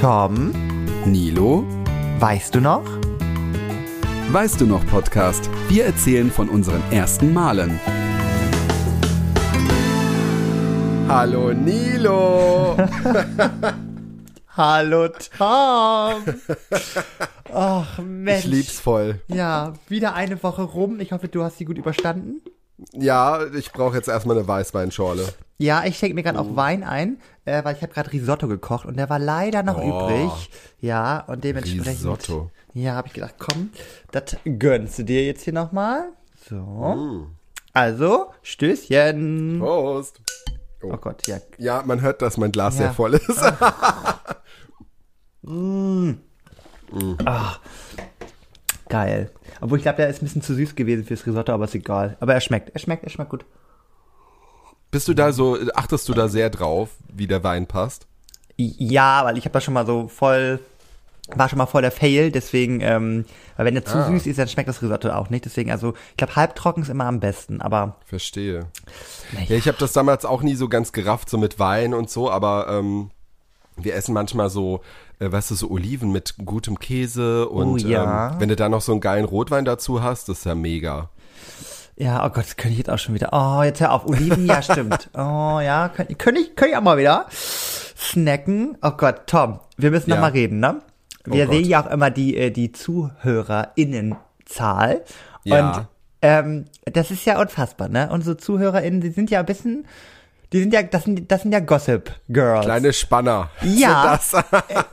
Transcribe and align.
Tom, 0.00 0.52
Nilo, 1.06 1.64
weißt 2.20 2.54
du 2.54 2.60
noch? 2.60 2.84
weißt 4.30 4.60
du 4.60 4.66
noch 4.66 4.86
Podcast? 4.86 5.50
Wir 5.68 5.86
erzählen 5.86 6.30
von 6.30 6.48
unseren 6.48 6.80
ersten 6.92 7.32
Malen. 7.32 7.80
Hallo 11.08 11.52
Nilo! 11.52 12.76
Hallo 14.56 15.08
Tom. 15.08 16.22
Ach 17.52 17.98
Mensch. 17.98 18.44
Ich 18.44 18.50
lieb's 18.52 18.78
voll. 18.78 19.20
Ja, 19.26 19.72
wieder 19.88 20.14
eine 20.14 20.40
Woche 20.44 20.62
rum. 20.62 21.00
Ich 21.00 21.10
hoffe, 21.10 21.26
du 21.26 21.42
hast 21.42 21.58
sie 21.58 21.64
gut 21.64 21.76
überstanden. 21.76 22.40
Ja, 22.92 23.44
ich 23.54 23.72
brauche 23.72 23.96
jetzt 23.96 24.08
erstmal 24.08 24.36
eine 24.38 24.46
Weißweinschorle. 24.46 25.26
Ja, 25.58 25.84
ich 25.84 25.98
schenke 25.98 26.14
mir 26.14 26.22
gerade 26.22 26.38
Oh. 26.38 26.42
auch 26.42 26.56
Wein 26.56 26.84
ein, 26.84 27.18
äh, 27.44 27.64
weil 27.64 27.74
ich 27.74 27.82
habe 27.82 27.92
gerade 27.92 28.12
Risotto 28.12 28.46
gekocht 28.46 28.86
und 28.86 28.96
der 28.96 29.10
war 29.10 29.18
leider 29.18 29.64
noch 29.64 29.78
Oh. 29.78 30.06
übrig. 30.06 30.50
Ja, 30.80 31.20
und 31.26 31.42
dementsprechend. 31.42 31.86
Risotto. 31.88 32.50
Ja, 32.74 32.94
habe 32.94 33.08
ich 33.08 33.14
gedacht, 33.14 33.34
komm, 33.38 33.70
das 34.12 34.36
gönnst 34.44 35.00
du 35.00 35.02
dir 35.02 35.26
jetzt 35.26 35.42
hier 35.42 35.52
nochmal. 35.52 36.10
So. 36.48 36.54
Mm. 36.56 37.26
Also, 37.72 38.26
Stößchen. 38.42 39.56
Prost! 39.58 40.20
Oh 40.82 40.96
Gott, 40.96 41.26
ja. 41.26 41.38
Ja, 41.58 41.82
man 41.84 42.00
hört, 42.00 42.22
dass 42.22 42.36
mein 42.36 42.52
Glas 42.52 42.74
Ja. 42.74 42.82
sehr 42.84 42.92
voll 42.92 43.14
ist. 43.14 43.28
Geil. 48.88 49.30
Obwohl 49.60 49.78
ich 49.78 49.82
glaube, 49.84 49.96
der 49.96 50.08
ist 50.08 50.22
ein 50.22 50.26
bisschen 50.26 50.42
zu 50.42 50.54
süß 50.54 50.74
gewesen 50.74 51.04
fürs 51.04 51.26
Risotto, 51.26 51.52
aber 51.52 51.64
ist 51.64 51.74
egal. 51.74 52.16
Aber 52.20 52.34
er 52.34 52.40
schmeckt, 52.40 52.70
er 52.70 52.78
schmeckt, 52.80 53.04
er 53.04 53.10
schmeckt 53.10 53.30
gut. 53.30 53.44
Bist 54.90 55.06
du 55.08 55.14
da 55.14 55.32
so, 55.32 55.58
achtest 55.74 56.08
du 56.08 56.14
da 56.14 56.28
sehr 56.28 56.48
drauf, 56.50 56.90
wie 57.12 57.26
der 57.26 57.44
Wein 57.44 57.66
passt? 57.66 58.06
Ja, 58.56 59.24
weil 59.24 59.36
ich 59.36 59.44
habe 59.44 59.52
da 59.52 59.60
schon 59.60 59.74
mal 59.74 59.84
so 59.86 60.08
voll, 60.08 60.60
war 61.34 61.48
schon 61.50 61.58
mal 61.58 61.66
voll 61.66 61.82
der 61.82 61.90
Fail, 61.92 62.32
deswegen, 62.32 62.80
ähm, 62.80 63.26
weil 63.56 63.66
wenn 63.66 63.74
der 63.74 63.84
zu 63.84 63.98
Ah. 63.98 64.06
süß 64.08 64.26
ist, 64.26 64.38
dann 64.38 64.48
schmeckt 64.48 64.68
das 64.68 64.80
Risotto 64.82 65.10
auch 65.10 65.28
nicht. 65.28 65.44
Deswegen, 65.44 65.70
also, 65.70 65.92
ich 66.10 66.16
glaube, 66.16 66.36
halbtrocken 66.36 66.82
ist 66.82 66.88
immer 66.88 67.04
am 67.04 67.20
besten, 67.20 67.60
aber 67.60 67.96
Verstehe. 68.06 68.66
naja. 69.32 69.46
Ja, 69.50 69.56
ich 69.56 69.68
habe 69.68 69.76
das 69.78 69.92
damals 69.92 70.24
auch 70.24 70.42
nie 70.42 70.54
so 70.54 70.68
ganz 70.70 70.92
gerafft, 70.92 71.28
so 71.28 71.36
mit 71.36 71.58
Wein 71.58 71.92
und 71.92 72.08
so, 72.08 72.30
aber 72.30 72.66
ähm, 72.70 73.10
wir 73.82 73.94
essen 73.94 74.12
manchmal 74.14 74.50
so, 74.50 74.80
äh, 75.18 75.30
weißt 75.30 75.50
du, 75.50 75.54
so 75.54 75.70
Oliven 75.70 76.12
mit 76.12 76.34
gutem 76.44 76.78
Käse 76.78 77.48
und 77.48 77.68
Oh, 77.68 77.76
ja. 77.76 78.32
ähm, 78.32 78.40
wenn 78.40 78.48
du 78.48 78.56
da 78.56 78.68
noch 78.68 78.80
so 78.80 78.92
einen 78.92 79.00
geilen 79.00 79.24
Rotwein 79.24 79.64
dazu 79.64 80.02
hast, 80.02 80.28
das 80.28 80.38
ist 80.38 80.44
ja 80.46 80.54
mega. 80.54 81.10
Ja, 81.96 82.24
oh 82.24 82.28
Gott, 82.28 82.44
das 82.44 82.56
könnte 82.56 82.72
ich 82.72 82.78
jetzt 82.78 82.90
auch 82.90 82.98
schon 82.98 83.14
wieder. 83.16 83.30
Oh, 83.32 83.62
jetzt 83.64 83.80
hör 83.80 83.92
auf. 83.92 84.06
Oliven, 84.06 84.46
ja, 84.46 84.62
stimmt. 84.62 85.10
Oh, 85.14 85.58
ja, 85.60 85.88
könnte 85.88 86.14
könnte 86.14 86.40
ich, 86.40 86.54
könnte 86.54 86.72
ich 86.72 86.76
auch 86.76 86.82
mal 86.82 86.96
wieder 86.98 87.26
snacken. 87.30 88.78
Oh 88.82 88.92
Gott, 88.92 89.22
Tom, 89.26 89.58
wir 89.76 89.90
müssen 89.90 90.10
noch 90.10 90.16
Ja. 90.18 90.22
mal 90.22 90.30
reden, 90.30 90.60
ne? 90.60 90.80
Wir 91.24 91.48
Oh 91.48 91.52
sehen 91.52 91.64
ja 91.66 91.84
auch 91.84 91.90
immer 91.90 92.10
die, 92.10 92.36
äh, 92.36 92.50
die 92.50 92.70
ZuhörerInnenzahl. 92.72 95.02
Ja. 95.44 95.72
Und 95.78 95.86
ähm, 96.22 96.64
das 96.84 97.10
ist 97.10 97.24
ja 97.24 97.40
unfassbar, 97.40 97.88
ne? 97.88 98.08
Unsere 98.12 98.36
ZuhörerInnen, 98.36 99.00
die 99.00 99.10
sind 99.10 99.30
ja 99.30 99.40
ein 99.40 99.46
bisschen, 99.46 99.86
die 100.52 100.60
sind 100.60 100.72
ja, 100.72 100.82
das 100.82 101.04
sind, 101.04 101.30
das 101.30 101.42
sind 101.42 101.52
ja 101.52 101.60
Gossip 101.60 102.10
Girls. 102.28 102.64
Kleine 102.64 102.92
Spanner. 102.92 103.50
Ja, 103.62 104.12
das. 104.18 104.32
äh, 104.34 104.42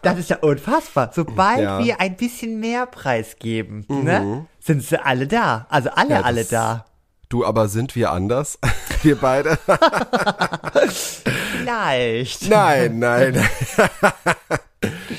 das 0.01 0.17
ist 0.19 0.29
ja 0.29 0.37
unfassbar. 0.37 1.11
Sobald 1.13 1.61
Ja. 1.61 1.79
Mhm. 1.79 1.85
wir 1.85 2.01
ein 2.01 2.15
bisschen 2.17 2.59
mehr 2.59 2.85
Preis 2.85 3.37
geben, 3.39 3.85
ne, 3.87 4.45
sind 4.59 4.83
sie 4.83 5.03
alle 5.03 5.27
da. 5.27 5.65
Also 5.69 5.89
alle, 5.91 6.09
Ja, 6.15 6.21
alle 6.21 6.43
da. 6.45 6.85
Du, 7.29 7.43
aber 7.45 7.67
sind 7.69 7.95
wir 7.95 8.11
anders? 8.11 8.59
Wir 9.01 9.15
beide? 9.17 9.57
Vielleicht. 11.57 12.49
Nein, 12.49 12.99
nein. 12.99 13.43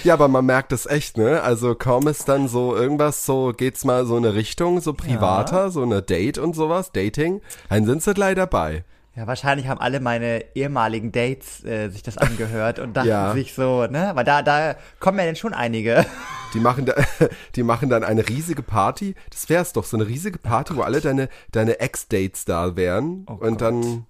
ja, 0.04 0.14
aber 0.14 0.28
man 0.28 0.46
merkt 0.46 0.72
es 0.72 0.86
echt, 0.86 1.18
ne? 1.18 1.42
Also 1.42 1.74
kaum 1.74 2.06
ist 2.08 2.28
dann 2.28 2.48
so 2.48 2.76
irgendwas, 2.76 3.26
so 3.26 3.52
geht's 3.56 3.84
mal 3.84 4.06
so 4.06 4.16
eine 4.16 4.34
Richtung, 4.34 4.80
so 4.80 4.92
privater, 4.92 5.70
so 5.70 5.82
eine 5.82 6.02
Date 6.02 6.38
und 6.38 6.54
sowas, 6.54 6.92
Dating, 6.92 7.40
dann 7.68 7.86
sind 7.86 8.02
sie 8.02 8.14
gleich 8.14 8.36
dabei. 8.36 8.84
Ja, 9.16 9.26
wahrscheinlich 9.26 9.66
haben 9.66 9.80
alle 9.80 9.98
meine 10.00 10.44
ehemaligen 10.54 11.10
Dates 11.10 11.64
äh, 11.64 11.88
sich 11.88 12.02
das 12.02 12.18
angehört 12.18 12.78
und 12.78 12.94
dachten 12.98 13.08
Ja. 13.08 13.32
sich 13.32 13.54
so, 13.54 13.86
ne, 13.86 14.10
weil 14.12 14.24
da, 14.24 14.42
da 14.42 14.76
kommen 15.00 15.18
ja 15.18 15.24
dann 15.24 15.36
schon 15.36 15.54
einige. 15.54 16.04
Die 16.52 16.60
machen, 16.60 16.84
da, 16.84 16.94
die 17.56 17.62
machen 17.62 17.88
dann 17.88 18.04
eine 18.04 18.28
riesige 18.28 18.62
Party. 18.62 19.14
Das 19.30 19.48
wär's 19.48 19.72
doch, 19.72 19.84
so 19.84 19.96
eine 19.96 20.06
riesige 20.06 20.38
Party, 20.38 20.76
wo 20.76 20.82
alle 20.82 21.00
deine, 21.00 21.30
deine 21.50 21.80
Ex-Dates 21.80 22.44
da 22.44 22.76
wären. 22.76 23.24
Oh 23.26 23.32
und 23.40 23.62
dann, 23.62 24.04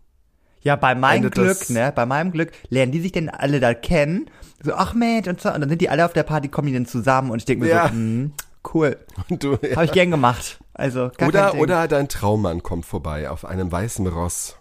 Ja, 0.62 0.74
bei 0.74 0.96
meinem 0.96 1.30
Glück, 1.30 1.70
ne, 1.70 1.92
bei 1.94 2.04
meinem 2.04 2.32
Glück 2.32 2.50
lernen 2.68 2.90
die 2.90 3.00
sich 3.00 3.12
denn 3.12 3.28
alle 3.28 3.60
da 3.60 3.74
kennen. 3.74 4.28
So, 4.64 4.74
ach 4.74 4.92
Mensch, 4.92 5.28
und 5.28 5.40
so, 5.40 5.52
und 5.52 5.60
dann 5.60 5.68
sind 5.68 5.82
die 5.82 5.88
alle 5.88 6.04
auf 6.04 6.14
der 6.14 6.24
Party, 6.24 6.48
kommen 6.48 6.66
die 6.66 6.74
dann 6.74 6.86
zusammen 6.86 7.30
und 7.30 7.38
ich 7.38 7.44
denke 7.44 7.64
mir 7.66 7.70
Ja. 7.70 7.88
so, 7.90 7.94
mm, 7.94 8.32
cool. 8.74 8.96
und 9.30 9.44
du 9.44 9.52
Habe 9.52 9.84
ich 9.84 9.92
gern 9.92 10.10
gemacht. 10.10 10.58
Also, 10.74 11.12
gar 11.16 11.28
oder, 11.28 11.54
oder 11.54 11.86
dein 11.86 12.08
Traummann 12.08 12.64
kommt 12.64 12.86
vorbei 12.86 13.30
auf 13.30 13.44
einem 13.44 13.70
weißen 13.70 14.04
Ross. 14.08 14.56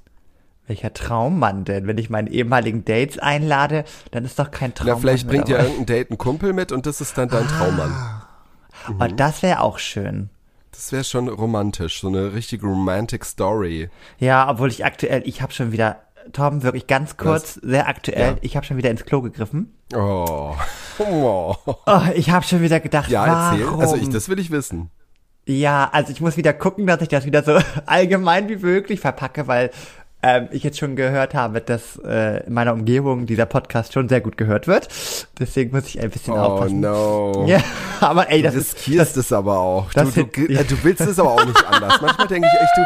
Welcher 0.67 0.93
Traummann 0.93 1.63
denn? 1.63 1.85
Wenn 1.87 1.97
ich 1.97 2.09
meinen 2.09 2.27
ehemaligen 2.27 2.85
Dates 2.85 3.19
einlade, 3.19 3.83
dann 4.11 4.25
ist 4.25 4.39
doch 4.39 4.49
kein 4.51 4.71
Na, 4.71 4.83
Traummann. 4.83 5.01
vielleicht 5.01 5.27
bringt 5.27 5.47
ja 5.49 5.59
irgendein 5.59 5.85
Date 5.85 6.09
einen 6.09 6.17
Kumpel 6.17 6.53
mit 6.53 6.71
und 6.71 6.85
das 6.85 7.01
ist 7.01 7.17
dann 7.17 7.29
dein 7.29 7.47
Traummann. 7.47 7.93
Oh, 8.99 9.05
das 9.15 9.43
wäre 9.43 9.61
auch 9.61 9.77
schön. 9.79 10.29
Das 10.71 10.91
wäre 10.91 11.03
schon 11.03 11.29
romantisch, 11.29 12.01
so 12.01 12.07
eine 12.07 12.33
richtige 12.33 12.65
romantic 12.67 13.23
Story. 13.25 13.89
Ja, 14.19 14.49
obwohl 14.49 14.69
ich 14.69 14.83
aktuell, 14.85 15.21
ich 15.25 15.41
habe 15.41 15.53
schon 15.53 15.71
wieder, 15.71 15.97
Torben, 16.33 16.63
wirklich 16.63 16.87
ganz 16.87 17.15
kurz, 17.17 17.53
sehr 17.55 17.87
aktuell, 17.87 18.31
Ja. 18.33 18.37
ich 18.41 18.55
habe 18.57 18.65
schon 18.65 18.77
wieder 18.77 18.89
ins 18.89 19.05
Klo 19.05 19.21
gegriffen. 19.21 19.73
Oh. 19.95 20.55
oh. 20.99 21.55
Oh, 21.85 22.01
ich 22.15 22.31
habe 22.31 22.43
schon 22.45 22.61
wieder 22.61 22.79
gedacht, 22.79 23.09
Ja, 23.09 23.51
erzähl. 23.51 23.65
warum? 23.67 23.79
Also 23.79 23.95
ich, 23.95 24.09
das 24.09 24.27
will 24.29 24.39
ich 24.39 24.49
wissen. 24.51 24.89
Ja, 25.47 25.87
also 25.93 26.11
ich 26.11 26.19
muss 26.21 26.35
wieder 26.37 26.53
gucken, 26.53 26.87
dass 26.87 27.01
ich 27.01 27.07
das 27.07 27.25
wieder 27.25 27.43
so 27.43 27.57
allgemein 27.85 28.49
wie 28.49 28.57
möglich 28.57 28.99
verpacke, 28.99 29.47
weil 29.47 29.69
ähm, 30.27 30.47
ich 30.51 30.63
jetzt 30.63 30.79
schon 30.79 30.95
gehört 30.95 31.35
habe, 31.35 31.61
dass 31.61 31.97
äh, 32.03 32.45
in 32.47 32.53
meiner 32.53 32.73
Umgebung 32.73 33.25
dieser 33.27 33.45
Podcast 33.45 33.93
schon 33.93 34.09
sehr 34.09 34.21
gut 34.21 34.37
gehört 34.37 34.67
wird. 34.67 34.87
Deswegen 35.39 35.71
muss 35.71 35.85
ich 35.87 36.01
ein 36.01 36.09
bisschen 36.09 36.33
Oh 36.33 36.37
aufpassen. 36.37 36.79
no. 36.79 37.45
Ja, 37.47 37.59
aber 38.01 38.29
ey, 38.31 38.39
Du 38.41 38.45
das 38.47 38.55
ist 38.55 38.75
riskierst 38.75 39.17
es 39.17 39.31
aber 39.31 39.59
auch. 39.59 39.93
Du, 39.93 39.99
das 40.01 40.13
du, 40.15 40.21
hin- 40.25 40.49
äh, 40.57 40.63
du 40.63 40.83
willst 40.83 41.01
es 41.01 41.19
aber 41.19 41.31
auch 41.33 41.45
nicht 41.45 41.63
anders. 41.67 42.01
Manchmal 42.01 42.27
denke 42.27 42.47
ich 42.51 42.61
echt, 42.61 42.77
du, 42.77 42.81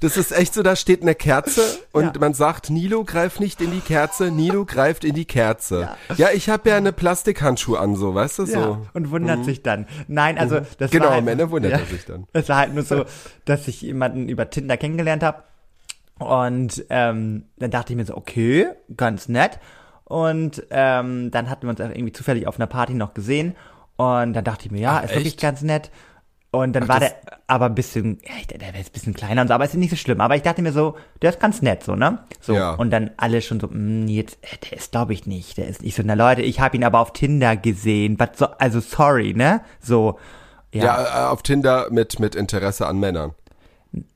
das 0.00 0.16
ist 0.16 0.32
echt 0.32 0.54
so, 0.54 0.62
da 0.62 0.76
steht 0.76 1.02
eine 1.02 1.14
Kerze 1.14 1.62
und 1.92 2.04
Ja. 2.04 2.12
man 2.20 2.34
sagt, 2.34 2.70
Nilo 2.70 3.04
greift 3.04 3.40
nicht 3.40 3.60
in 3.60 3.70
die 3.72 3.80
Kerze, 3.80 4.30
Nilo 4.30 4.64
greift 4.64 5.04
in 5.04 5.14
die 5.14 5.24
Kerze. 5.24 5.88
Ja, 6.16 6.28
ich 6.32 6.48
habe 6.48 6.68
ja 6.70 6.76
eine 6.76 6.92
Plastikhandschuh 6.92 7.76
an, 7.76 7.96
so, 7.96 8.14
weißt 8.14 8.38
du, 8.40 8.46
so. 8.46 8.58
Ja, 8.58 8.78
und 8.92 9.10
wundert 9.10 9.44
sich 9.44 9.62
dann. 9.62 9.86
Nein, 10.08 10.38
also 10.38 10.60
das 10.78 10.90
Genau, 10.90 11.06
war 11.06 11.10
halt, 11.12 11.22
am 11.22 11.28
Ende 11.28 11.50
wundert 11.50 11.72
ja, 11.72 11.78
er 11.78 11.86
sich 11.86 12.04
dann. 12.04 12.26
Es 12.32 12.48
war 12.48 12.56
halt 12.58 12.74
nur 12.74 12.84
so, 12.84 13.04
dass 13.46 13.66
ich 13.68 13.80
jemanden 13.82 14.28
über 14.28 14.48
Tinder 14.50 14.76
kennengelernt 14.76 15.22
habe 15.22 15.42
und 16.18 16.84
ähm, 16.90 17.44
dann 17.58 17.70
dachte 17.70 17.92
ich 17.92 17.96
mir 17.96 18.04
so, 18.04 18.16
okay, 18.16 18.66
ganz 18.96 19.28
nett. 19.28 19.58
Und 20.04 20.62
ähm, 20.70 21.30
dann 21.30 21.48
hatten 21.50 21.62
wir 21.62 21.70
uns 21.70 21.80
irgendwie 21.80 22.12
zufällig 22.12 22.46
auf 22.46 22.56
einer 22.56 22.66
Party 22.66 22.94
noch 22.94 23.14
gesehen 23.14 23.54
und 23.96 24.34
dann 24.34 24.44
dachte 24.44 24.66
ich 24.66 24.70
mir, 24.70 24.80
ja, 24.80 24.96
Ach, 24.98 25.04
ist 25.04 25.10
wirklich 25.10 25.34
echt? 25.34 25.40
ganz 25.40 25.62
nett. 25.62 25.90
Und 26.50 26.72
dann 26.74 26.86
war 26.86 27.00
das- 27.00 27.08
der 27.10 27.38
aber 27.48 27.66
ein 27.66 27.74
bisschen, 27.74 28.20
ja, 28.24 28.30
der, 28.48 28.58
der 28.58 28.68
jetzt 28.78 28.90
ein 28.90 28.92
bisschen 28.92 29.14
kleiner 29.14 29.42
und 29.42 29.48
so, 29.48 29.54
aber 29.54 29.64
ist 29.64 29.74
nicht 29.74 29.90
so 29.90 29.96
schlimm. 29.96 30.20
Aber 30.20 30.36
ich 30.36 30.42
dachte 30.42 30.62
mir 30.62 30.72
so, 30.72 30.96
der 31.20 31.30
ist 31.30 31.40
ganz 31.40 31.62
nett, 31.62 31.82
so, 31.82 31.94
ne? 31.96 32.20
So. 32.40 32.54
Ja. 32.54 32.74
Und 32.74 32.90
dann 32.90 33.10
alle 33.16 33.42
schon 33.42 33.58
so, 33.60 33.66
mh, 33.70 34.08
jetzt, 34.10 34.38
äh, 34.42 34.56
der 34.70 34.78
ist, 34.78 34.92
glaube 34.92 35.12
ich, 35.14 35.26
nicht. 35.26 35.58
Der 35.58 35.66
ist 35.66 35.82
nicht 35.82 35.96
so, 35.96 36.02
na 36.04 36.14
Leute, 36.14 36.42
ich 36.42 36.60
habe 36.60 36.76
ihn 36.76 36.84
aber 36.84 37.00
auf 37.00 37.12
Tinder 37.12 37.56
gesehen. 37.56 38.18
Was 38.20 38.38
so, 38.38 38.46
also 38.46 38.78
sorry, 38.80 39.34
ne? 39.34 39.62
So. 39.80 40.18
Ja, 40.72 41.26
äh, 41.26 41.26
auf 41.30 41.42
Tinder 41.42 41.88
mit, 41.90 42.18
mit 42.20 42.34
Interesse 42.34 42.86
an 42.86 42.98
Männern. 43.00 43.32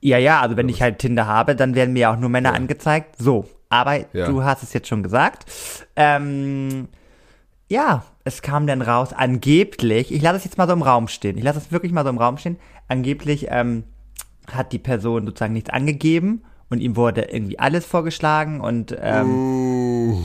Ja, 0.01 0.17
ja, 0.17 0.41
also 0.41 0.57
wenn 0.57 0.69
ich 0.69 0.81
halt 0.81 0.99
Tinder 0.99 1.25
habe, 1.27 1.55
dann 1.55 1.75
werden 1.75 1.93
mir 1.93 2.09
auch 2.09 2.17
nur 2.17 2.29
Männer 2.29 2.53
angezeigt. 2.53 3.15
So, 3.17 3.45
aber 3.69 3.97
Ja. 4.13 4.27
du 4.27 4.43
hast 4.43 4.63
es 4.63 4.73
jetzt 4.73 4.87
schon 4.87 5.03
gesagt. 5.03 5.45
Ähm, 5.95 6.87
ja, 7.69 8.03
es 8.23 8.41
kam 8.41 8.67
dann 8.67 8.81
raus, 8.81 9.13
angeblich, 9.13 10.11
ich 10.11 10.21
lasse 10.21 10.37
es 10.37 10.43
jetzt 10.43 10.57
mal 10.57 10.67
so 10.67 10.73
im 10.73 10.81
Raum 10.81 11.07
stehen, 11.07 11.37
ich 11.37 11.43
lasse 11.43 11.59
es 11.59 11.71
wirklich 11.71 11.91
mal 11.91 12.03
so 12.03 12.09
im 12.09 12.17
Raum 12.17 12.37
stehen, 12.37 12.57
angeblich 12.87 13.47
ähm, 13.49 13.83
hat 14.51 14.71
die 14.71 14.79
Person 14.79 15.25
sozusagen 15.27 15.53
nichts 15.53 15.69
angegeben 15.69 16.41
und 16.69 16.79
ihm 16.79 16.95
wurde 16.95 17.21
irgendwie 17.31 17.59
alles 17.59 17.85
vorgeschlagen 17.85 18.59
und 18.61 18.95
ähm, 18.99 19.39
Mm, 20.07 20.23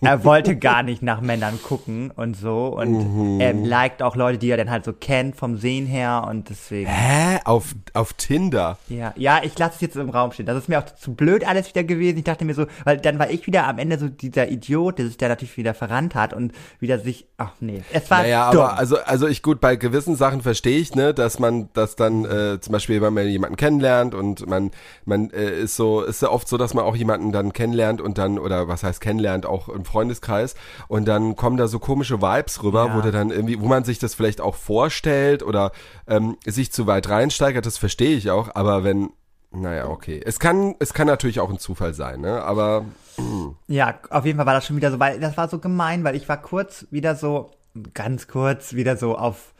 er 0.00 0.24
wollte 0.24 0.56
gar 0.56 0.82
nicht 0.82 1.02
nach 1.02 1.20
Männern 1.20 1.58
gucken 1.62 2.10
und 2.14 2.36
so 2.36 2.66
und 2.68 3.34
Mhm. 3.34 3.40
er 3.40 3.52
liked 3.52 4.02
auch 4.02 4.16
Leute, 4.16 4.38
die 4.38 4.50
er 4.50 4.56
dann 4.56 4.70
halt 4.70 4.84
so 4.84 4.92
kennt 4.92 5.36
vom 5.36 5.56
Sehen 5.56 5.86
her 5.86 6.26
und 6.28 6.48
deswegen. 6.50 6.88
Hä? 6.88 7.38
auf, 7.44 7.74
auf 7.94 8.12
Tinder. 8.14 8.78
Ja, 8.88 9.12
ja, 9.16 9.40
ich 9.42 9.58
lasse 9.58 9.76
es 9.76 9.80
jetzt 9.80 9.96
im 9.96 10.10
Raum 10.10 10.32
stehen. 10.32 10.46
Das 10.46 10.56
ist 10.58 10.68
mir 10.68 10.78
auch 10.80 10.84
zu 10.84 11.14
blöd 11.14 11.46
alles 11.46 11.68
wieder 11.68 11.84
gewesen. 11.84 12.18
Ich 12.18 12.24
dachte 12.24 12.44
mir 12.44 12.54
so, 12.54 12.66
weil 12.84 12.98
dann 12.98 13.18
war 13.18 13.30
ich 13.30 13.46
wieder 13.46 13.66
am 13.66 13.78
Ende 13.78 13.98
so 13.98 14.08
dieser 14.08 14.48
Idiot, 14.50 14.98
der 14.98 15.06
sich 15.06 15.16
da 15.16 15.28
natürlich 15.28 15.56
wieder 15.56 15.72
verrannt 15.74 16.14
hat 16.14 16.32
und 16.34 16.52
wieder 16.80 16.98
sich, 16.98 17.26
ach 17.38 17.52
nee, 17.60 17.82
es 17.92 18.10
war 18.10 18.22
Naja, 18.22 18.50
dumm. 18.50 18.62
aber 18.62 18.78
also, 18.78 18.98
also 18.98 19.26
ich 19.28 19.42
gut, 19.42 19.60
bei 19.60 19.76
gewissen 19.76 20.16
Sachen 20.16 20.42
verstehe 20.42 20.78
ich, 20.78 20.94
ne, 20.94 21.14
dass 21.14 21.38
man 21.38 21.68
das 21.74 21.96
dann 21.96 22.24
äh, 22.24 22.60
zum 22.60 22.72
Beispiel, 22.72 23.00
wenn 23.00 23.14
man 23.14 23.26
jemanden 23.28 23.56
kennenlernt 23.56 24.14
und 24.14 24.46
man, 24.46 24.70
man 25.04 25.30
äh, 25.30 25.50
ist 25.60 25.76
so, 25.76 26.02
ist 26.02 26.20
ja 26.22 26.30
oft 26.30 26.48
so, 26.48 26.56
dass 26.58 26.74
man 26.74 26.84
auch 26.84 26.96
jemanden 26.96 27.32
dann 27.32 27.52
kennenlernt 27.52 28.00
und 28.00 28.18
dann, 28.18 28.38
oder 28.38 28.68
was 28.68 28.82
heißt 28.82 29.00
kennenlernt, 29.00 29.46
auch 29.46 29.68
im 29.68 29.84
Freundeskreis 29.88 30.54
und 30.88 31.06
dann 31.06 31.34
kommen 31.36 31.56
da 31.56 31.66
so 31.68 31.78
komische 31.78 32.22
Vibes 32.22 32.62
rüber, 32.62 32.86
Ja. 32.86 32.96
wo 32.96 33.00
du 33.00 33.10
dann 33.10 33.30
irgendwie, 33.30 33.60
wo 33.60 33.66
man 33.66 33.84
sich 33.84 33.98
das 33.98 34.14
vielleicht 34.14 34.40
auch 34.40 34.54
vorstellt 34.54 35.42
oder 35.42 35.72
ähm, 36.06 36.36
sich 36.46 36.70
zu 36.72 36.86
weit 36.86 37.08
reinsteigert, 37.08 37.66
das 37.66 37.78
verstehe 37.78 38.16
ich 38.16 38.30
auch, 38.30 38.54
aber 38.54 38.84
wenn, 38.84 39.10
naja, 39.50 39.88
okay. 39.88 40.20
Es 40.24 40.38
kann, 40.38 40.74
es 40.78 40.92
kann 40.94 41.06
natürlich 41.06 41.40
auch 41.40 41.50
ein 41.50 41.58
Zufall 41.58 41.94
sein, 41.94 42.20
ne, 42.20 42.42
aber 42.42 42.84
Ja, 43.66 43.94
auf 44.10 44.24
jeden 44.24 44.36
Fall 44.38 44.46
war 44.46 44.54
das 44.54 44.66
schon 44.66 44.76
wieder 44.76 44.90
so, 44.92 45.00
weil 45.00 45.18
das 45.20 45.36
war 45.36 45.48
so 45.48 45.58
gemein, 45.58 46.04
weil 46.04 46.14
ich 46.14 46.28
war 46.28 46.40
kurz 46.40 46.86
wieder 46.90 47.16
so, 47.16 47.50
ganz 47.94 48.28
kurz 48.28 48.74
wieder 48.74 48.96
so 48.96 49.16
auf, 49.16 49.52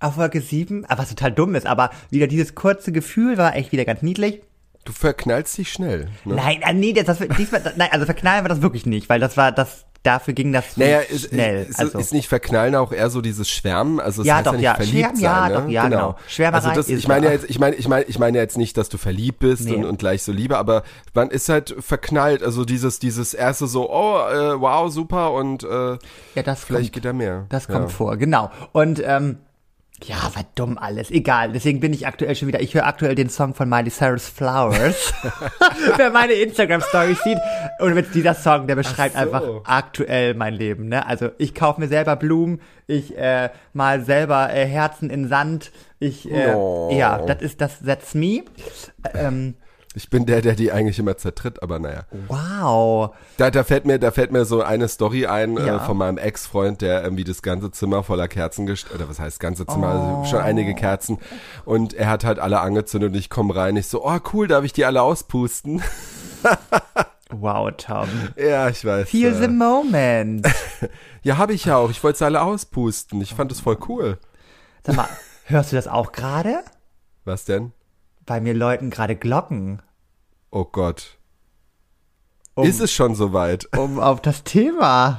auf 0.00 0.14
Folge 0.14 0.40
7, 0.40 0.86
was 0.88 1.08
total 1.10 1.32
dumm 1.32 1.54
ist, 1.54 1.66
aber 1.66 1.90
wieder 2.10 2.26
dieses 2.26 2.54
kurze 2.54 2.90
Gefühl 2.92 3.36
war 3.38 3.54
echt 3.56 3.72
wieder 3.72 3.84
ganz 3.84 4.02
niedlich. 4.02 4.42
Du 4.84 4.92
verknallst 4.92 5.58
dich 5.58 5.72
schnell, 5.72 6.08
ne? 6.24 6.34
Nein, 6.34 6.60
ah, 6.64 6.72
nee, 6.72 6.92
das, 6.92 7.04
das 7.06 7.18
diesmal, 7.38 7.62
nein, 7.76 7.88
also 7.92 8.04
verknallen 8.04 8.42
war 8.44 8.48
das 8.48 8.62
wirklich 8.62 8.86
nicht, 8.86 9.08
weil 9.08 9.20
das 9.20 9.36
war, 9.36 9.52
das, 9.52 9.84
dafür 10.02 10.34
ging 10.34 10.52
das 10.52 10.76
Naja, 10.76 10.98
ist, 10.98 11.28
schnell. 11.28 11.64
ist, 11.68 11.78
also. 11.78 11.98
ist 11.98 12.12
nicht 12.12 12.26
verknallen 12.28 12.74
auch 12.74 12.90
eher 12.90 13.08
so 13.08 13.20
dieses 13.20 13.48
Schwärmen? 13.48 14.00
Also 14.00 14.22
es 14.22 14.28
Ja, 14.28 14.36
heißt 14.38 14.46
doch, 14.48 14.52
ja 14.54 14.56
nicht 14.56 14.64
ja. 14.64 14.74
verliebt 14.74 14.96
Schwärmen, 14.98 15.16
sein, 15.16 15.22
ja, 15.22 15.48
ne? 15.48 15.54
doch, 15.54 15.68
ja, 15.68 15.84
genau. 15.84 16.16
Schwärmerei 16.26 16.68
also 16.70 16.80
das, 16.80 16.88
ich 16.88 17.06
meine 17.06 17.26
ja 17.26 17.32
jetzt, 17.32 17.48
ich 17.48 17.60
meine, 17.60 17.76
ich 17.76 17.86
meine, 17.86 18.04
ich 18.06 18.18
meine 18.18 18.38
jetzt 18.38 18.58
nicht, 18.58 18.76
dass 18.76 18.88
du 18.88 18.98
verliebt 18.98 19.38
bist 19.38 19.66
Nee. 19.66 19.76
und, 19.76 19.84
und 19.84 19.98
gleich 20.00 20.24
so 20.24 20.32
Liebe, 20.32 20.58
aber 20.58 20.82
man 21.14 21.30
ist 21.30 21.48
halt 21.48 21.76
verknallt. 21.78 22.42
Also 22.42 22.64
dieses, 22.64 22.98
dieses 22.98 23.32
erste 23.34 23.68
so, 23.68 23.88
oh, 23.90 24.18
äh, 24.28 24.60
wow, 24.60 24.90
super 24.92 25.32
und 25.32 25.62
äh, 25.62 25.68
ja, 26.34 26.42
das 26.42 26.64
vielleicht 26.64 26.86
kommt, 26.86 26.94
geht 26.94 27.04
da 27.04 27.12
mehr. 27.12 27.46
das 27.50 27.68
kommt 27.68 27.92
vor, 27.92 28.16
genau. 28.16 28.50
Und, 28.72 29.00
ähm, 29.04 29.38
ja, 30.04 30.16
war 30.34 30.44
dumm 30.54 30.78
alles. 30.78 31.10
Egal. 31.10 31.52
Deswegen 31.52 31.80
bin 31.80 31.92
ich 31.92 32.06
aktuell 32.06 32.34
schon 32.34 32.48
wieder. 32.48 32.60
Ich 32.60 32.74
höre 32.74 32.86
aktuell 32.86 33.14
den 33.14 33.28
Song 33.28 33.54
von 33.54 33.68
Miley 33.68 33.90
Cyrus 33.90 34.28
Flowers. 34.28 35.12
Wer 35.96 36.10
meine 36.10 36.32
Instagram 36.34 36.80
Story 36.80 37.16
sieht. 37.22 37.38
Und 37.78 37.94
mit 37.94 38.14
dieser 38.14 38.34
Song, 38.34 38.66
der 38.66 38.76
beschreibt 38.76 39.14
so. 39.14 39.20
einfach 39.20 39.42
aktuell 39.64 40.34
mein 40.34 40.54
Leben. 40.54 40.88
Ne? 40.88 41.06
Also 41.06 41.30
ich 41.38 41.54
kaufe 41.54 41.80
mir 41.80 41.88
selber 41.88 42.16
Blumen. 42.16 42.60
Ich 42.86 43.16
äh, 43.16 43.50
mal 43.72 44.02
selber 44.04 44.52
äh, 44.52 44.66
Herzen 44.66 45.10
in 45.10 45.28
Sand. 45.28 45.70
Ich 45.98 46.30
äh, 46.30 46.52
Oh. 46.54 46.90
ja, 46.92 47.18
das 47.18 47.40
ist 47.42 47.60
das. 47.60 47.80
That's 47.80 48.14
me. 48.14 48.42
Ähm, 49.14 49.54
Ich 49.94 50.08
bin 50.08 50.24
der, 50.24 50.40
der 50.40 50.54
die 50.54 50.72
eigentlich 50.72 50.98
immer 50.98 51.16
zertritt, 51.18 51.62
aber 51.62 51.78
naja. 51.78 52.04
wow. 52.28 53.14
Da, 53.36 53.50
da 53.50 53.62
fällt 53.62 53.84
mir, 53.84 53.98
da 53.98 54.10
fällt 54.10 54.32
mir 54.32 54.44
so 54.46 54.62
eine 54.62 54.88
Story 54.88 55.26
ein 55.26 55.56
Ja. 55.56 55.76
äh, 55.76 55.80
von 55.80 55.98
meinem 55.98 56.16
Ex-Freund, 56.18 56.80
der 56.80 57.02
irgendwie 57.02 57.24
das 57.24 57.42
ganze 57.42 57.70
Zimmer 57.70 58.02
voller 58.02 58.26
Kerzen 58.28 58.64
gest 58.66 58.86
oder 58.94 59.08
was 59.08 59.20
heißt 59.20 59.38
ganze 59.38 59.66
Zimmer, 59.66 59.88
Oh. 59.94 60.18
also 60.22 60.30
schon 60.30 60.40
einige 60.44 60.74
Kerzen 60.74 61.18
und 61.66 61.92
er 61.92 62.08
hat 62.08 62.24
halt 62.24 62.38
alle 62.38 62.60
angezündet 62.60 63.10
und 63.12 63.18
ich 63.18 63.28
komme 63.28 63.54
rein, 63.54 63.76
ich 63.76 63.86
so, 63.86 64.04
oh 64.06 64.18
cool, 64.32 64.48
darf 64.48 64.64
ich 64.64 64.72
die 64.72 64.84
alle 64.86 65.02
auspusten? 65.02 65.82
Wow, 67.34 67.70
Tom. 67.78 68.08
ja, 68.36 68.68
ich 68.68 68.84
weiß. 68.84 69.08
Feel 69.08 69.34
the 69.34 69.44
äh, 69.44 69.48
moment. 69.48 70.46
ja, 71.22 71.38
habe 71.38 71.54
ich 71.54 71.64
ja 71.64 71.76
auch. 71.78 71.90
Ich 71.90 72.04
wollte 72.04 72.18
sie 72.18 72.26
alle 72.26 72.42
auspusten. 72.42 73.22
Ich 73.22 73.32
fand 73.34 73.50
das 73.50 73.60
voll 73.60 73.78
cool. 73.88 74.18
Sag 74.86 74.96
mal, 74.96 75.08
hörst 75.46 75.72
du 75.72 75.76
das 75.76 75.88
auch 75.88 76.12
gerade? 76.12 76.58
Was 77.24 77.46
denn? 77.46 77.72
Bei 78.26 78.40
mir 78.40 78.54
läuten 78.54 78.90
gerade 78.90 79.16
Glocken. 79.16 79.82
Oh 80.50 80.64
Gott. 80.64 81.18
Um, 82.54 82.66
Ist 82.66 82.80
es 82.80 82.92
schon 82.92 83.14
soweit? 83.14 83.66
um 83.78 83.98
auf 83.98 84.20
das 84.20 84.44
Thema. 84.44 85.18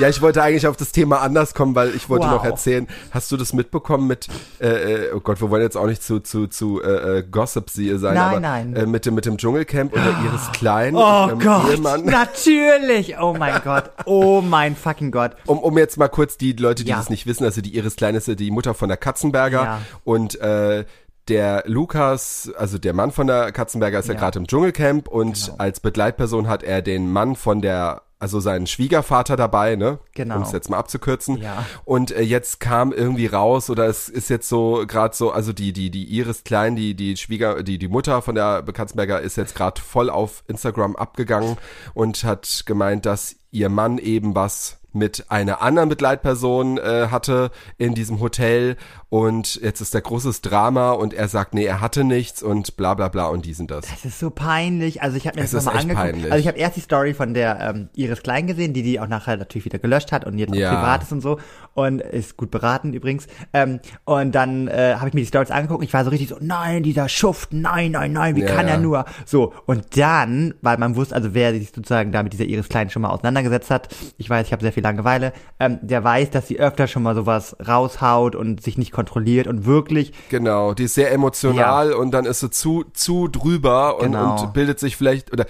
Ja, 0.00 0.08
ich 0.08 0.20
wollte 0.20 0.42
eigentlich 0.42 0.66
auf 0.66 0.76
das 0.76 0.92
Thema 0.92 1.20
anders 1.22 1.54
kommen, 1.54 1.74
weil 1.74 1.94
ich 1.94 2.08
wollte 2.08 2.26
Wow. 2.26 2.32
noch 2.34 2.44
erzählen, 2.44 2.86
hast 3.12 3.30
du 3.32 3.36
das 3.36 3.52
mitbekommen 3.52 4.06
mit, 4.06 4.28
äh, 4.60 4.66
äh, 5.06 5.12
oh 5.14 5.20
Gott, 5.20 5.40
wir 5.40 5.50
wollen 5.50 5.62
jetzt 5.62 5.76
auch 5.76 5.86
nicht 5.86 6.02
zu, 6.02 6.20
zu, 6.20 6.46
zu 6.48 6.82
äh, 6.82 7.18
äh, 7.18 7.22
Gossip 7.22 7.70
sie 7.70 7.96
sein, 7.98 8.14
Nein, 8.14 8.28
aber 8.30 8.40
nein. 8.40 8.76
Äh, 8.76 8.86
mit, 8.86 9.06
dem, 9.06 9.14
mit 9.14 9.24
dem 9.24 9.38
Dschungelcamp 9.38 9.92
und 9.92 10.04
der 10.04 10.12
Iris 10.24 10.50
Klein, 10.52 10.94
Oh 10.96 11.26
ihrem 11.28 11.38
Gott, 11.40 11.70
Ehemann. 11.70 12.04
natürlich. 12.04 13.16
Oh 13.18 13.34
mein 13.38 13.60
Gott. 13.64 13.90
Oh 14.04 14.40
mein 14.40 14.76
fucking 14.76 15.10
Gott. 15.12 15.36
Um, 15.46 15.58
um 15.60 15.78
jetzt 15.78 15.96
mal 15.96 16.08
kurz 16.08 16.36
die 16.36 16.52
Leute, 16.52 16.84
die 16.84 16.90
Ja. 16.90 16.96
das 16.98 17.08
nicht 17.08 17.26
wissen, 17.26 17.44
also 17.44 17.60
die 17.60 17.74
Iris 17.76 17.96
Klein 17.96 18.14
ist 18.16 18.26
die 18.28 18.50
Mutter 18.50 18.74
von 18.74 18.88
der 18.88 18.98
Katzenberger 18.98 19.62
Ja. 19.64 19.80
und 20.04 20.38
äh, 20.40 20.84
der 21.28 21.62
Lukas, 21.66 22.50
also 22.56 22.78
der 22.78 22.92
Mann 22.94 23.10
von 23.12 23.26
der 23.26 23.52
Katzenberger 23.52 23.98
ist 23.98 24.08
ja, 24.08 24.14
Ja. 24.14 24.20
gerade 24.20 24.38
im 24.38 24.46
Dschungelcamp 24.46 25.08
und 25.08 25.46
Genau. 25.46 25.58
als 25.58 25.80
Begleitperson 25.80 26.48
hat 26.48 26.62
er 26.62 26.82
den 26.82 27.10
Mann 27.12 27.36
von 27.36 27.60
der, 27.62 28.02
also 28.20 28.40
seinen 28.40 28.66
Schwiegervater 28.66 29.36
dabei, 29.36 29.76
ne? 29.76 29.98
Genau. 30.14 30.36
Um 30.36 30.42
es 30.42 30.52
jetzt 30.52 30.68
mal 30.70 30.78
abzukürzen. 30.78 31.36
Ja. 31.38 31.64
Und 31.84 32.10
äh, 32.10 32.22
jetzt 32.22 32.58
kam 32.60 32.92
irgendwie 32.92 33.26
raus 33.26 33.70
oder 33.70 33.86
es 33.86 34.08
ist 34.08 34.28
jetzt 34.28 34.48
so 34.48 34.84
gerade 34.88 35.14
so, 35.14 35.30
also 35.30 35.52
die 35.52 35.72
die 35.72 35.90
die 35.90 36.04
Iris 36.04 36.42
Klein, 36.44 36.74
die 36.74 36.94
die 36.94 37.16
Schwieger, 37.16 37.62
die 37.62 37.78
die 37.78 37.88
Mutter 37.88 38.20
von 38.22 38.34
der 38.34 38.64
Katzenberger 38.72 39.20
ist 39.20 39.36
jetzt 39.36 39.54
gerade 39.54 39.80
voll 39.80 40.10
auf 40.10 40.42
Instagram 40.48 40.96
abgegangen 40.96 41.56
und 41.94 42.24
hat 42.24 42.64
gemeint, 42.66 43.06
dass 43.06 43.36
ihr 43.52 43.68
Mann 43.68 43.98
eben 43.98 44.34
was 44.34 44.78
mit 44.94 45.26
einer 45.30 45.60
anderen 45.62 45.90
Begleitperson 45.90 46.78
äh, 46.78 47.08
hatte 47.10 47.50
in 47.76 47.94
diesem 47.94 48.18
Hotel 48.20 48.76
und 49.10 49.54
jetzt 49.62 49.80
ist 49.80 49.94
da 49.94 50.00
großes 50.00 50.42
Drama 50.42 50.92
und 50.92 51.14
er 51.14 51.28
sagt, 51.28 51.54
nee, 51.54 51.64
er 51.64 51.80
hatte 51.80 52.04
nichts 52.04 52.42
und 52.42 52.76
bla 52.76 52.92
bla 52.92 53.08
bla 53.08 53.28
und 53.28 53.46
dies 53.46 53.58
und 53.58 53.70
das. 53.70 53.86
Das 53.90 54.04
ist 54.04 54.18
so 54.18 54.28
peinlich. 54.30 55.00
Also 55.02 55.16
ich 55.16 55.26
habe 55.26 55.38
mir 55.38 55.44
Es 55.44 55.52
das 55.52 55.64
nochmal 55.64 55.80
angeguckt. 55.82 56.04
peinlich. 56.04 56.24
Also 56.32 56.40
ich 56.40 56.46
habe 56.48 56.58
erst 56.58 56.76
die 56.76 56.80
Story 56.82 57.14
von 57.14 57.32
der 57.32 57.58
ähm, 57.60 57.88
Iris 57.94 58.22
Klein 58.22 58.46
gesehen, 58.46 58.74
die 58.74 58.82
die 58.82 59.00
auch 59.00 59.06
nachher 59.08 59.36
natürlich 59.38 59.64
wieder 59.64 59.78
gelöscht 59.78 60.12
hat 60.12 60.26
und 60.26 60.36
jetzt 60.36 60.54
Ja. 60.54 60.74
privat 60.74 61.02
ist 61.04 61.12
und 61.12 61.22
so. 61.22 61.38
Und 61.74 62.00
ist 62.02 62.36
gut 62.36 62.50
beraten 62.50 62.92
übrigens. 62.92 63.28
Ähm, 63.54 63.80
und 64.04 64.34
dann 64.34 64.68
äh, 64.68 64.96
habe 64.96 65.08
ich 65.08 65.14
mir 65.14 65.20
die 65.22 65.26
Stories 65.26 65.50
angeguckt. 65.50 65.78
und 65.80 65.84
Ich 65.86 65.94
war 65.94 66.04
so 66.04 66.10
richtig 66.10 66.28
so, 66.28 66.36
nein, 66.40 66.82
dieser 66.82 67.08
Schuft, 67.08 67.52
nein, 67.54 67.92
nein, 67.92 68.12
nein, 68.12 68.36
wie 68.36 68.42
Ja, 68.42 68.46
kann 68.54 68.66
er 68.68 68.74
ja. 68.74 68.80
nur? 68.80 69.04
So, 69.24 69.54
und 69.66 69.96
dann, 69.96 70.52
weil 70.60 70.76
man 70.76 70.96
wusste, 70.96 71.14
also 71.14 71.32
wer 71.32 71.52
sich 71.54 71.68
sozusagen 71.74 72.12
da 72.12 72.22
mit 72.22 72.32
dieser 72.34 72.44
Iris 72.44 72.68
Klein 72.68 72.90
schon 72.90 73.02
mal 73.02 73.10
auseinandergesetzt 73.10 73.70
hat, 73.70 73.88
ich 74.18 74.28
weiß, 74.28 74.46
ich 74.46 74.52
habe 74.52 74.60
sehr 74.62 74.72
viel 74.72 74.82
Langeweile, 74.82 75.32
ähm, 75.60 75.78
der 75.82 76.04
weiß, 76.04 76.30
dass 76.30 76.46
sie 76.48 76.58
öfter 76.60 76.88
schon 76.88 77.02
mal 77.04 77.14
sowas 77.14 77.56
raushaut 77.66 78.34
und 78.34 78.62
sich 78.62 78.76
nicht 78.76 78.92
kontrolliert 78.98 79.46
und 79.46 79.64
wirklich 79.64 80.12
Genau, 80.28 80.74
die 80.74 80.84
ist 80.84 80.94
sehr 80.94 81.12
emotional 81.12 81.92
und 81.92 82.10
dann 82.10 82.24
ist 82.24 82.40
sie 82.40 82.50
zu, 82.50 82.84
zu 82.92 83.28
drüber 83.28 83.98
und, 84.00 84.12
Genau. 84.12 84.42
und 84.42 84.52
bildet 84.52 84.80
sich 84.80 84.96
vielleicht 84.96 85.32
oder 85.32 85.46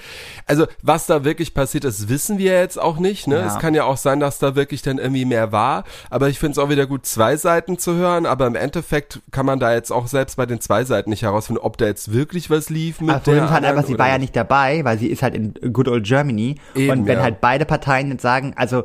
also 0.47 0.67
was 0.83 1.07
da 1.07 1.25
wirklich 1.25 1.55
passiert 1.55 1.85
ist, 1.87 2.11
wissen 2.11 2.37
wir 2.37 2.61
jetzt 2.61 2.79
auch 2.79 2.99
nicht. 2.99 3.27
Ne? 3.27 3.37
Ja. 3.37 3.47
Es 3.47 3.59
kann 3.59 3.75
ja 3.75 3.85
auch 3.85 3.97
sein, 3.97 4.21
dass 4.21 4.39
da 4.39 4.55
wirklich 4.55 4.83
dann 4.83 4.99
irgendwie 4.99 5.25
mehr 5.25 5.51
war. 5.51 5.85
Aber 6.11 6.29
ich 6.29 6.39
finde 6.39 6.53
es 6.53 6.59
auch 6.59 6.69
wieder 6.69 6.87
gut, 6.87 7.07
zwei 7.07 7.37
Seiten 7.37 7.79
zu 7.79 7.95
hören. 7.95 8.27
Aber 8.27 8.47
im 8.47 8.55
Endeffekt 8.55 9.21
kann 9.31 9.47
man 9.47 9.59
da 9.59 9.73
jetzt 9.73 9.91
auch 9.91 10.07
selbst 10.09 10.37
bei 10.37 10.45
den 10.45 10.61
zwei 10.61 10.85
Seiten 10.85 11.09
nicht 11.09 11.23
herausfinden, 11.23 11.63
ob 11.63 11.79
da 11.79 11.87
jetzt 11.87 12.13
wirklich 12.13 12.51
was 12.51 12.69
lief 12.69 13.01
mit 13.01 13.15
Problem 13.17 13.37
der 13.37 13.45
halt 13.45 13.57
anderen 13.57 13.79
einfach, 13.79 13.89
sie 13.89 13.99
war 13.99 14.09
ja 14.09 14.15
nicht. 14.15 14.21
nicht 14.21 14.37
dabei, 14.37 14.85
weil 14.85 14.99
sie 14.99 15.09
ist 15.09 15.23
halt 15.23 15.35
in 15.35 15.55
good 15.73 15.89
old 15.89 16.05
Germany. 16.05 16.57
Eben, 16.75 16.91
und 16.91 17.07
wenn 17.07 17.19
ja. 17.19 17.25
halt 17.25 17.41
beide 17.41 17.65
Parteien 17.65 18.11
jetzt 18.11 18.23
sagen, 18.23 18.53
also 18.57 18.85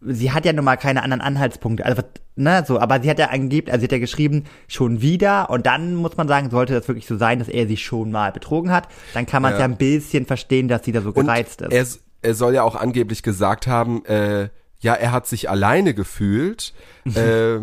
sie 0.00 0.32
hat 0.32 0.44
ja 0.44 0.52
nun 0.52 0.64
mal 0.64 0.76
keine 0.76 1.02
anderen 1.02 1.20
Anhaltspunkte, 1.20 1.84
also 1.84 2.02
ne, 2.36 2.64
so, 2.66 2.78
aber 2.78 3.00
sie 3.00 3.10
hat 3.10 3.18
ja 3.18 3.30
angeblich, 3.30 3.72
also 3.72 3.80
sie 3.80 3.86
hat 3.86 3.92
ja 3.92 3.98
geschrieben, 3.98 4.44
schon 4.68 5.00
wieder 5.02 5.50
und 5.50 5.66
dann 5.66 5.94
muss 5.94 6.16
man 6.16 6.28
sagen, 6.28 6.50
sollte 6.50 6.74
das 6.74 6.88
wirklich 6.88 7.06
so 7.06 7.16
sein, 7.16 7.38
dass 7.38 7.48
er 7.48 7.66
sie 7.66 7.76
schon 7.76 8.10
mal 8.10 8.32
betrogen 8.32 8.70
hat, 8.70 8.88
dann 9.14 9.26
kann 9.26 9.42
man 9.42 9.52
es 9.52 9.58
Ja. 9.58 9.66
ja. 9.66 9.72
ein 9.72 9.76
bisschen 9.76 10.26
verstehen, 10.26 10.68
dass 10.68 10.84
sie 10.84 10.92
da 10.92 11.00
so 11.00 11.10
Und 11.10 11.26
gereizt 11.26 11.62
ist. 11.62 11.72
Er, 12.22 12.30
er 12.30 12.34
soll 12.34 12.54
ja 12.54 12.62
auch 12.62 12.76
angeblich 12.76 13.22
gesagt 13.22 13.66
haben, 13.66 14.04
äh, 14.06 14.48
ja, 14.80 14.94
er 14.94 15.12
hat 15.12 15.26
sich 15.26 15.48
alleine 15.48 15.94
gefühlt. 15.94 16.74
äh, 17.14 17.58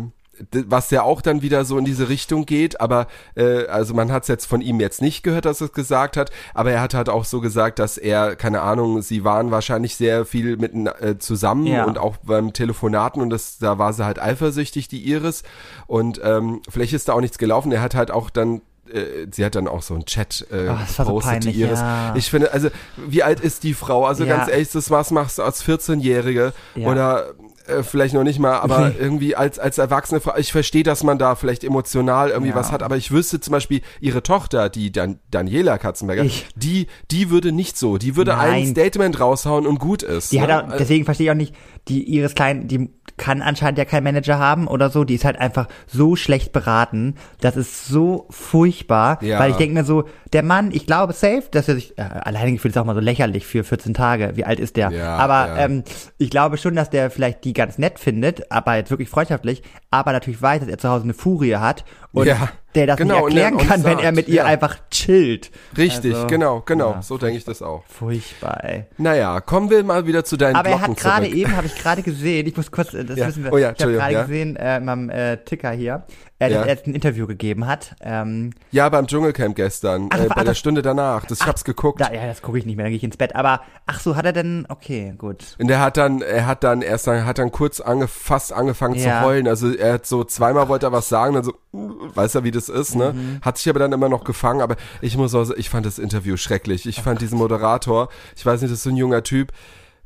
was 0.66 0.90
ja 0.90 1.02
auch 1.02 1.22
dann 1.22 1.42
wieder 1.42 1.64
so 1.64 1.78
in 1.78 1.84
diese 1.84 2.08
Richtung 2.08 2.46
geht, 2.46 2.80
aber 2.80 3.06
äh, 3.36 3.66
also 3.66 3.94
man 3.94 4.10
hat 4.12 4.22
es 4.22 4.28
jetzt 4.28 4.46
von 4.46 4.60
ihm 4.60 4.80
jetzt 4.80 5.02
nicht 5.02 5.22
gehört, 5.22 5.44
dass 5.44 5.60
er 5.60 5.66
es 5.66 5.72
gesagt 5.72 6.16
hat, 6.16 6.30
aber 6.54 6.72
er 6.72 6.80
hat 6.80 6.94
halt 6.94 7.08
auch 7.08 7.24
so 7.24 7.40
gesagt, 7.40 7.78
dass 7.78 7.98
er, 7.98 8.36
keine 8.36 8.62
Ahnung, 8.62 9.02
sie 9.02 9.24
waren 9.24 9.50
wahrscheinlich 9.50 9.96
sehr 9.96 10.24
viel 10.24 10.56
mit 10.56 10.72
äh, 11.00 11.18
zusammen 11.18 11.66
Ja. 11.66 11.84
und 11.84 11.98
auch 11.98 12.16
beim 12.18 12.52
Telefonaten 12.52 13.20
und 13.22 13.30
das, 13.30 13.58
da 13.58 13.78
war 13.78 13.92
sie 13.92 14.04
halt 14.04 14.20
eifersüchtig, 14.20 14.88
die 14.88 15.02
Iris 15.10 15.42
und 15.86 16.20
ähm, 16.24 16.62
vielleicht 16.68 16.92
ist 16.92 17.08
da 17.08 17.12
auch 17.14 17.20
nichts 17.20 17.38
gelaufen, 17.38 17.72
er 17.72 17.82
hat 17.82 17.94
halt 17.94 18.10
auch 18.10 18.30
dann 18.30 18.62
äh, 18.92 19.26
Sie 19.30 19.44
hat 19.44 19.54
dann 19.54 19.68
auch 19.68 19.82
so 19.82 19.94
einen 19.94 20.04
Chat 20.04 20.46
äh, 20.50 20.68
Oh, 20.68 20.76
so 20.88 21.04
gepostet, 21.04 21.44
die 21.44 21.48
peinlich, 21.50 21.58
Iris. 21.58 21.78
ja. 21.78 22.14
Ich 22.16 22.28
finde, 22.28 22.52
also 22.52 22.70
wie 22.96 23.22
alt 23.22 23.38
ist 23.38 23.62
die 23.62 23.74
Frau? 23.74 24.04
Also 24.04 24.24
Ja. 24.24 24.36
ganz 24.36 24.50
ehrlich, 24.50 24.70
das 24.72 24.90
was 24.90 25.12
machst 25.12 25.38
du 25.38 25.42
als 25.44 25.64
14-Jährige 25.64 26.52
Ja. 26.74 26.88
oder 26.88 27.26
äh, 27.66 27.82
vielleicht 27.82 28.14
noch 28.14 28.24
nicht 28.24 28.38
mal, 28.38 28.58
aber 28.58 28.92
irgendwie 28.98 29.36
als 29.36 29.58
als 29.58 29.78
erwachsene 29.78 30.20
Frau. 30.20 30.36
Ich 30.36 30.52
verstehe, 30.52 30.82
dass 30.82 31.02
man 31.04 31.18
da 31.18 31.34
vielleicht 31.34 31.64
emotional 31.64 32.30
irgendwie 32.30 32.50
Ja. 32.50 32.56
was 32.56 32.72
hat, 32.72 32.82
aber 32.82 32.96
ich 32.96 33.10
wüsste 33.10 33.40
zum 33.40 33.52
Beispiel 33.52 33.80
ihre 34.00 34.22
Tochter, 34.22 34.68
die 34.68 34.92
Dan 34.92 35.18
Daniela 35.30 35.78
Katzenberger, 35.78 36.24
Ich- 36.24 36.46
die 36.56 36.86
die 37.10 37.30
würde 37.30 37.52
nicht 37.52 37.76
so, 37.78 37.98
die 37.98 38.16
würde 38.16 38.36
ein 38.36 38.50
Nein. 38.64 38.66
Statement 38.68 39.20
raushauen 39.20 39.66
und 39.66 39.78
gut 39.78 40.02
ist. 40.02 40.32
Die 40.32 40.38
ne? 40.40 40.46
hat 40.48 40.72
auch, 40.72 40.76
deswegen 40.76 41.04
verstehe 41.04 41.26
ich 41.26 41.30
auch 41.30 41.36
nicht, 41.36 41.54
die 41.90 42.04
Iris 42.14 42.34
Klein, 42.34 42.68
die 42.68 42.88
kann 43.16 43.42
anscheinend 43.42 43.78
ja 43.78 43.84
kein 43.84 44.02
Manager 44.02 44.38
haben 44.38 44.66
oder 44.66 44.88
so. 44.88 45.04
Die 45.04 45.14
ist 45.14 45.24
halt 45.26 45.38
einfach 45.38 45.68
so 45.86 46.16
schlecht 46.16 46.52
beraten. 46.52 47.16
Das 47.40 47.56
ist 47.56 47.86
so 47.86 48.26
furchtbar. 48.30 49.22
Ja. 49.22 49.38
Weil 49.38 49.50
ich 49.50 49.56
denke 49.56 49.74
mir 49.74 49.84
so, 49.84 50.04
der 50.32 50.42
Mann, 50.42 50.70
ich 50.72 50.86
glaube 50.86 51.12
safe, 51.12 51.42
dass 51.50 51.68
er 51.68 51.74
sich, 51.74 51.98
äh, 51.98 52.02
alleine 52.02 52.52
gefühlt 52.52 52.74
ist 52.74 52.78
auch 52.80 52.86
mal 52.86 52.94
so 52.94 53.00
lächerlich 53.00 53.44
für 53.44 53.62
14 53.62 53.92
Tage. 53.92 54.32
Wie 54.36 54.44
alt 54.44 54.58
ist 54.58 54.76
der? 54.76 54.90
Ja, 54.90 55.16
aber 55.16 55.48
ja. 55.48 55.58
ähm, 55.58 55.84
ich 56.16 56.30
glaube 56.30 56.56
schon, 56.56 56.74
dass 56.74 56.88
der 56.88 57.10
vielleicht 57.10 57.44
die 57.44 57.52
ganz 57.52 57.76
nett 57.76 57.98
findet, 57.98 58.50
aber 58.50 58.76
jetzt 58.76 58.90
wirklich 58.90 59.10
freundschaftlich, 59.10 59.62
aber 59.90 60.12
natürlich 60.12 60.40
weiß, 60.40 60.60
dass 60.60 60.68
er 60.68 60.78
zu 60.78 60.88
Hause 60.88 61.04
eine 61.04 61.14
Furie 61.14 61.56
hat 61.56 61.84
und 62.12 62.26
der 62.74 62.86
das 62.86 62.96
genau, 62.96 63.26
nicht 63.26 63.36
erklären 63.38 63.58
er 63.58 63.66
kann, 63.66 63.84
wenn 63.84 63.98
er 63.98 64.04
sagt, 64.04 64.16
mit 64.16 64.28
ihr 64.28 64.34
ja. 64.36 64.44
einfach 64.44 64.76
chillt. 64.90 65.50
Richtig, 65.76 66.14
Also, 66.14 66.26
genau, 66.28 66.62
genau. 66.64 66.90
ja. 66.92 67.02
So 67.02 67.18
denke 67.18 67.36
ich 67.36 67.44
das 67.44 67.62
auch. 67.62 67.84
Furchtbar, 67.86 68.64
ey. 68.64 68.84
Naja, 68.98 69.40
kommen 69.40 69.70
wir 69.70 69.82
mal 69.82 70.06
wieder 70.06 70.24
zu 70.24 70.36
deinen 70.36 70.56
Aber 70.56 70.68
er 70.70 70.80
hat 70.80 70.96
gerade 70.96 71.26
eben, 71.26 71.56
habe 71.56 71.66
ich 71.66 71.74
gerade 71.74 72.02
gesehen, 72.02 72.46
ich 72.46 72.56
muss 72.56 72.70
kurz, 72.70 72.92
das 72.92 73.16
Ja. 73.16 73.26
wissen 73.28 73.44
wir, 73.44 73.52
Oh 73.52 73.58
ja, 73.58 73.72
ich 73.76 73.82
habe 73.82 73.92
gerade 73.94 74.12
ja. 74.14 74.22
gesehen, 74.22 74.56
äh, 74.56 74.76
in 74.76 74.84
meinem 74.84 75.10
äh, 75.10 75.36
Ticker 75.38 75.70
hier, 75.72 76.04
äh, 76.40 76.50
Ja. 76.50 76.62
er 76.62 76.66
jetzt 76.68 76.86
ein 76.86 76.94
Interview 76.94 77.26
gegeben 77.28 77.66
hat. 77.66 77.94
Ähm, 78.00 78.50
Ja, 78.72 78.88
beim 78.88 79.06
Dschungelcamp 79.06 79.54
gestern, 79.54 80.08
Ach, 80.10 80.18
äh, 80.18 80.26
ach, 80.28 80.34
bei 80.34 80.40
der 80.42 80.44
das- 80.52 80.58
Stunde 80.58 80.82
danach. 80.82 81.24
Das, 81.26 81.40
ich 81.40 81.46
hab's 81.46 81.64
geguckt. 81.64 82.00
da, 82.00 82.12
ja, 82.12 82.26
das 82.26 82.42
gucke 82.42 82.58
ich 82.58 82.66
nicht 82.66 82.76
mehr, 82.76 82.84
dann 82.84 82.90
gehe 82.90 82.96
ich 82.96 83.04
ins 83.04 83.16
Bett. 83.16 83.36
Aber, 83.36 83.60
ach 83.86 84.00
so, 84.00 84.16
hat 84.16 84.24
er 84.24 84.32
denn, 84.32 84.66
okay, 84.68 85.14
gut. 85.16 85.56
Und 85.60 85.70
er 85.70 85.80
hat 85.80 85.96
dann, 85.96 86.22
er 86.22 86.46
hat 86.46 86.64
dann 86.64 86.82
erst, 86.82 87.06
dann, 87.06 87.24
hat 87.26 87.38
dann 87.38 87.52
kurz 87.52 87.80
ange, 87.80 88.08
fast 88.08 88.52
angefangen 88.52 88.94
Ja. 88.96 89.20
zu 89.20 89.26
heulen. 89.26 89.46
Also 89.46 89.72
er 89.72 89.92
hat 89.94 90.06
so 90.06 90.24
zweimal 90.24 90.68
wollte 90.68 90.86
er 90.86 90.92
was 90.92 91.08
sagen, 91.08 91.34
dann 91.34 91.44
so, 91.44 91.52
uh, 91.72 91.92
weiß 92.14 92.34
er, 92.34 92.42
wie 92.44 92.50
das 92.50 92.68
ist, 92.68 92.94
ne? 92.96 93.12
Mhm. 93.12 93.40
Hat 93.42 93.58
sich 93.58 93.68
aber 93.68 93.78
dann 93.78 93.92
immer 93.92 94.08
noch 94.08 94.24
gefangen. 94.24 94.60
Aber 94.62 94.76
ich 95.00 95.16
muss 95.16 95.34
auch, 95.34 95.44
sagen, 95.44 95.60
ich 95.60 95.68
fand 95.70 95.84
das 95.86 95.98
Interview 95.98 96.36
schrecklich. 96.36 96.86
Ich 96.86 97.02
fand 97.02 97.20
diesen 97.20 97.36
Moderator, 97.38 98.08
ich 98.34 98.44
weiß 98.46 98.62
nicht, 98.62 98.70
das 98.72 98.78
ist 98.78 98.84
so 98.84 98.90
ein 98.90 98.96
junger 98.96 99.22
Typ. 99.22 99.52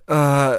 Äh, 0.09 0.53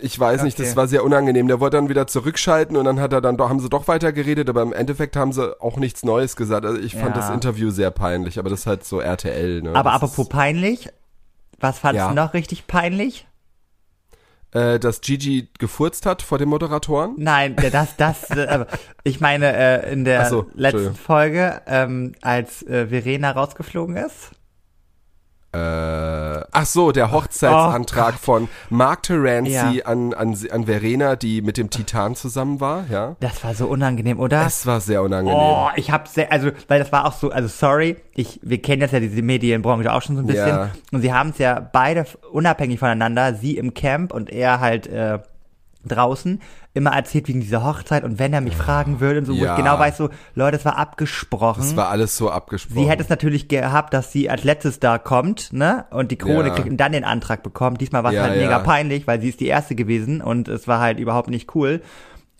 ich 0.00 0.18
weiß 0.18 0.42
nicht, 0.44 0.58
das 0.58 0.68
Okay. 0.68 0.76
war 0.76 0.88
sehr 0.88 1.04
unangenehm. 1.04 1.46
Der 1.46 1.60
wollte 1.60 1.76
dann 1.76 1.90
wieder 1.90 2.06
zurückschalten 2.06 2.76
und 2.76 2.86
dann 2.86 2.98
hat 3.00 3.12
er 3.12 3.20
dann 3.20 3.36
doch, 3.36 3.50
haben 3.50 3.60
sie 3.60 3.68
doch 3.68 3.86
weiter 3.86 4.12
geredet, 4.12 4.48
aber 4.48 4.62
im 4.62 4.72
Endeffekt 4.72 5.14
haben 5.14 5.32
sie 5.32 5.60
auch 5.60 5.76
nichts 5.76 6.02
Neues 6.04 6.36
gesagt. 6.36 6.64
Also 6.64 6.80
ich 6.80 6.94
fand 6.94 7.14
Ja. 7.16 7.20
das 7.22 7.30
Interview 7.30 7.70
sehr 7.70 7.90
peinlich, 7.90 8.38
aber 8.38 8.48
das 8.48 8.60
ist 8.60 8.66
halt 8.66 8.84
so 8.84 9.00
RTL, 9.00 9.60
ne? 9.62 9.74
Aber 9.74 9.90
das 9.90 10.02
apropos 10.02 10.28
peinlich, 10.30 10.88
was 11.60 11.78
fandst 11.78 11.98
Ja. 11.98 12.08
du 12.08 12.14
noch 12.14 12.32
richtig 12.34 12.66
peinlich? 12.66 13.26
äh, 14.54 14.78
dass 14.78 15.00
Gigi 15.00 15.48
gefurzt 15.58 16.04
hat 16.04 16.20
vor 16.20 16.36
den 16.36 16.50
Moderatoren. 16.50 17.14
Nein, 17.16 17.56
das, 17.72 17.96
das, 17.96 18.28
äh, 18.36 18.46
aber 18.48 18.66
ich 19.02 19.18
meine, 19.18 19.50
äh, 19.56 19.90
in 19.90 20.04
der 20.04 20.26
so, 20.26 20.44
letzten. 20.52 20.94
Folge, 20.94 21.62
ähm, 21.66 22.12
als 22.20 22.62
äh, 22.66 22.86
Verena 22.88 23.30
rausgeflogen 23.30 23.96
ist. 23.96 24.32
Äh, 25.54 25.58
ach 26.50 26.64
so, 26.64 26.92
der 26.92 27.10
Hochzeitsantrag 27.10 28.14
von 28.14 28.48
Mark 28.70 29.02
Terenzi 29.02 29.52
Oh 29.52 29.72
Ja. 29.74 29.84
an, 29.84 30.14
an, 30.14 30.34
an 30.50 30.64
Verena, 30.64 31.14
die 31.14 31.42
mit 31.42 31.58
dem 31.58 31.68
Titan 31.68 32.14
zusammen 32.14 32.58
war, 32.60 32.86
ja. 32.90 33.16
Das 33.20 33.44
war 33.44 33.54
so 33.54 33.66
unangenehm, 33.66 34.18
oder? 34.18 34.46
Es 34.46 34.64
war 34.66 34.80
sehr 34.80 35.02
unangenehm. 35.02 35.38
Oh, 35.38 35.68
ich 35.76 35.90
hab 35.90 36.08
sehr, 36.08 36.32
also, 36.32 36.50
weil 36.68 36.78
das 36.78 36.90
war 36.90 37.04
auch 37.06 37.12
so, 37.12 37.30
also 37.30 37.48
sorry, 37.48 37.96
ich, 38.14 38.40
wir 38.42 38.62
kennen 38.62 38.80
jetzt 38.80 38.92
ja 38.92 39.00
diese 39.00 39.20
Medienbranche 39.20 39.92
auch 39.92 40.00
schon 40.00 40.16
so 40.16 40.22
ein 40.22 40.26
bisschen. 40.26 40.48
Ja. 40.48 40.70
Und 40.90 41.02
sie 41.02 41.12
haben 41.12 41.30
es 41.30 41.38
ja 41.38 41.60
beide 41.60 42.06
unabhängig 42.30 42.78
voneinander, 42.78 43.34
sie 43.34 43.58
im 43.58 43.74
Camp 43.74 44.12
und 44.14 44.30
er 44.30 44.60
halt 44.60 44.86
äh, 44.86 45.18
draußen, 45.84 46.40
immer 46.74 46.90
erzählt 46.92 47.28
wegen 47.28 47.40
dieser 47.40 47.62
Hochzeit 47.64 48.02
und 48.02 48.18
wenn 48.18 48.32
er 48.32 48.40
mich 48.40 48.56
fragen 48.56 49.00
würde 49.00 49.18
und 49.20 49.26
so, 49.26 49.34
wo 49.38 49.44
Ja. 49.44 49.52
ich 49.52 49.56
genau 49.62 49.78
weiß, 49.78 49.96
so, 49.98 50.08
Leute, 50.34 50.56
es 50.56 50.64
war 50.64 50.78
abgesprochen. 50.78 51.62
Es 51.62 51.76
war 51.76 51.88
alles 51.90 52.16
so 52.16 52.30
abgesprochen. 52.30 52.78
Sie 52.82 52.88
hätte 52.88 53.02
es 53.02 53.08
natürlich 53.10 53.48
gehabt, 53.48 53.92
dass 53.92 54.10
sie 54.12 54.30
als 54.30 54.44
letztes 54.44 54.80
da 54.80 54.96
kommt, 54.98 55.52
ne? 55.52 55.84
Und 55.90 56.10
die 56.10 56.16
Krone 56.16 56.48
Ja. 56.48 56.54
kriegt 56.54 56.70
und 56.70 56.78
dann 56.78 56.92
den 56.92 57.04
Antrag 57.04 57.42
bekommt. 57.42 57.80
Diesmal 57.80 58.04
war 58.04 58.10
es 58.12 58.16
Ja, 58.16 58.22
halt 58.22 58.36
ja. 58.36 58.42
mega 58.42 58.58
peinlich, 58.60 59.06
weil 59.06 59.20
sie 59.20 59.28
ist 59.28 59.40
die 59.40 59.48
erste 59.48 59.74
gewesen 59.74 60.22
und 60.22 60.48
es 60.48 60.66
war 60.66 60.80
halt 60.80 60.98
überhaupt 60.98 61.28
nicht 61.28 61.54
cool. 61.54 61.82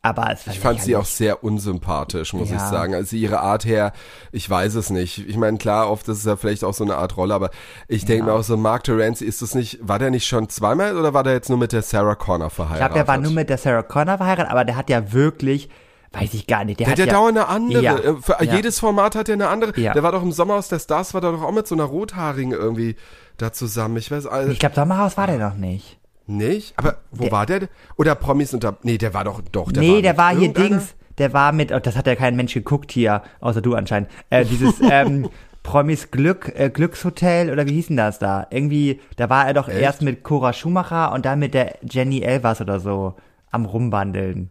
Aber 0.05 0.33
Ich 0.33 0.59
fand 0.59 0.81
sie 0.81 0.91
lächerlich. 0.91 0.97
auch 0.97 1.05
sehr 1.05 1.45
unsympathisch, 1.45 2.33
muss 2.33 2.51
Ja. 2.51 2.57
ich 2.57 2.63
sagen. 2.63 2.93
Also 2.93 3.15
ihre 3.15 3.39
Art 3.39 3.65
her, 3.65 3.93
ich 4.33 4.51
weiß 4.51 4.75
es 4.75 4.91
nicht. 4.91 5.29
Ich 5.29 5.37
meine, 5.37 5.59
klar, 5.59 5.89
oft 5.89 6.09
ist 6.09 6.19
es 6.19 6.25
ja 6.25 6.35
vielleicht 6.37 6.65
auch 6.65 6.75
so 6.75 6.83
eine 6.83 6.97
Art 6.97 7.17
Rolle, 7.17 7.33
aber 7.35 7.51
ich 7.87 8.05
denke 8.05 8.25
mir 8.25 8.33
auch 8.33 8.43
so, 8.43 8.57
Mark 8.57 8.83
Terenzi, 8.83 9.25
ist 9.25 9.43
das 9.43 9.55
nicht, 9.55 9.79
war 9.81 10.01
der 10.01 10.11
nicht 10.11 10.27
schon 10.27 10.49
zweimal 10.49 10.97
oder 10.97 11.15
war 11.15 11.23
der 11.23 11.35
jetzt 11.35 11.49
nur 11.51 11.59
mit 11.59 11.71
der 11.71 11.83
Sarah 11.83 12.17
Connor 12.17 12.49
Ich 12.49 12.53
verheiratet? 12.53 12.81
glaube, 12.81 12.95
der 12.95 13.07
war 13.09 13.19
nur 13.19 13.31
mit 13.31 13.49
der 13.49 13.59
Sarah 13.59 13.85
Connor 13.85 14.17
verheiratet, 14.17 14.51
aber 14.51 14.65
der 14.65 14.75
hat 14.75 14.91
ja 14.91 15.13
wirklich, 15.13 15.69
weiß 16.11 16.35
ich 16.35 16.49
gar 16.49 16.65
nicht, 16.65 16.81
der, 16.81 16.87
Der 16.87 16.93
hat 16.95 16.99
hat 16.99 17.07
ja 17.07 17.13
ja 17.13 17.19
dauernd 17.21 17.39
eine 17.39 17.47
andere. 17.47 17.83
Ja, 17.85 17.97
Äh, 17.97 18.17
Für 18.21 18.45
ja. 18.45 18.57
jedes 18.57 18.81
Format 18.81 19.15
hat 19.15 19.29
er 19.29 19.35
eine 19.35 19.47
andere. 19.49 19.79
Ja. 19.81 19.93
Der 19.93 20.03
war 20.03 20.11
doch 20.11 20.23
im 20.25 20.33
Sommerhaus 20.33 20.67
der 20.67 20.81
Stars, 20.81 21.15
war 21.15 21.21
da 21.21 21.31
doch 21.31 21.43
auch 21.43 21.53
mit 21.53 21.69
so 21.69 21.77
einer 21.77 21.85
Rothaarigen 21.85 22.51
irgendwie 22.51 22.97
da 23.39 23.53
zusammen. 23.53 23.97
Ich 23.99 24.11
weiß 24.11 24.27
also, 24.27 24.51
Ich 24.51 24.59
glaube, 24.59 24.75
Sommerhaus 24.75 25.17
war 25.17 25.29
der 25.29 25.39
noch 25.39 25.55
nicht. 25.55 26.01
Nicht. 26.27 26.75
Aber 26.77 26.99
wo 27.11 27.25
Der- 27.25 27.33
war 27.33 27.47
der? 27.47 27.69
Oder 27.97 28.15
Promis 28.15 28.55
unter. 28.55 28.77
Nee, 28.83 28.99
der 28.99 29.15
war 29.15 29.25
doch 29.25 29.41
doch. 29.53 29.73
Der 29.73 29.83
nee, 29.83 29.95
war 29.97 30.03
der 30.03 30.17
war 30.19 30.37
hier 30.37 30.53
Dings, 30.53 30.95
der 31.19 31.33
war 31.33 31.53
mit, 31.53 31.73
oh, 31.73 31.79
das 31.79 31.97
hat 31.97 32.07
ja 32.07 32.15
kein 32.17 32.37
Mensch 32.37 32.55
geguckt 32.55 32.93
hier, 32.93 33.23
außer 33.41 33.61
du 33.61 33.75
anscheinend. 33.75 34.11
Äh, 34.31 34.45
dieses 34.45 34.81
ähm, 34.91 35.29
Promis 35.63 36.11
Glück, 36.11 36.53
äh, 36.57 36.71
Glückshotel 36.71 37.51
oder 37.51 37.67
wie 37.67 37.73
hieß 37.75 37.89
denn 37.89 37.97
das 37.97 38.19
da? 38.19 38.47
Irgendwie, 38.51 39.01
da 39.17 39.31
war 39.31 39.47
er 39.47 39.55
doch 39.55 39.69
Echt? 39.69 39.81
erst 39.81 40.03
mit 40.03 40.23
Cora 40.25 40.53
Schumacher 40.53 41.13
und 41.13 41.25
dann 41.25 41.39
mit 41.39 41.55
der 41.55 41.77
Jenny 41.83 42.21
Elvers 42.23 42.61
oder 42.61 42.81
so 42.81 43.15
am 43.51 43.65
Rumbandeln. 43.67 44.51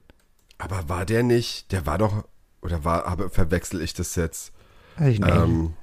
Aber 0.57 0.87
war 0.87 1.05
der 1.05 1.23
nicht? 1.23 1.71
Der 1.71 1.85
war 1.85 1.97
doch. 1.97 2.23
Oder 2.61 2.85
war, 2.85 3.07
aber 3.07 3.29
verwechsel 3.31 3.81
ich 3.81 3.93
das 3.95 4.15
jetzt? 4.15 4.53
Weiß 4.97 5.13
ich 5.13 5.19
nicht. 5.19 5.35
Ähm, 5.35 5.73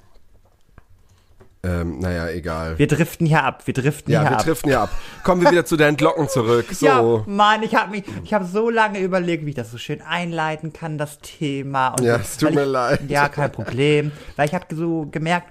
ähm, 1.63 1.99
naja, 1.99 2.29
egal. 2.29 2.79
wir 2.79 2.87
driften 2.87 3.27
hier 3.27 3.43
ab, 3.43 3.63
wir 3.67 3.73
driften 3.73 4.13
ja, 4.13 4.21
hier 4.21 4.29
wir 4.29 4.37
ab. 4.37 4.43
driften 4.45 4.71
ja 4.71 4.83
ab. 4.83 4.89
Kommen 5.23 5.41
wir 5.41 5.51
wieder 5.51 5.65
zu 5.65 5.75
deinen 5.75 5.97
Glocken 5.97 6.29
zurück. 6.29 6.67
So. 6.73 6.85
Ja, 6.85 7.23
Mann, 7.25 7.63
ich 7.63 7.75
habe 7.75 7.91
mich, 7.91 8.03
ich 8.23 8.33
habe 8.33 8.45
so 8.45 8.69
lange 8.69 8.99
überlegt, 8.99 9.45
wie 9.45 9.49
ich 9.49 9.55
das 9.55 9.69
so 9.71 9.77
schön 9.77 10.01
einleiten 10.01 10.71
kann, 10.71 10.97
das 10.97 11.19
Thema. 11.19 11.89
Und 11.89 12.03
Ja, 12.05 12.15
so, 12.15 12.21
es 12.21 12.37
tut 12.37 12.53
mir 12.55 12.63
ich, 12.63 12.69
leid. 12.69 13.01
Ja, 13.09 13.27
kein 13.27 13.51
Problem, 13.51 14.11
weil 14.37 14.47
ich 14.47 14.53
habe 14.55 14.73
so 14.73 15.07
gemerkt, 15.11 15.47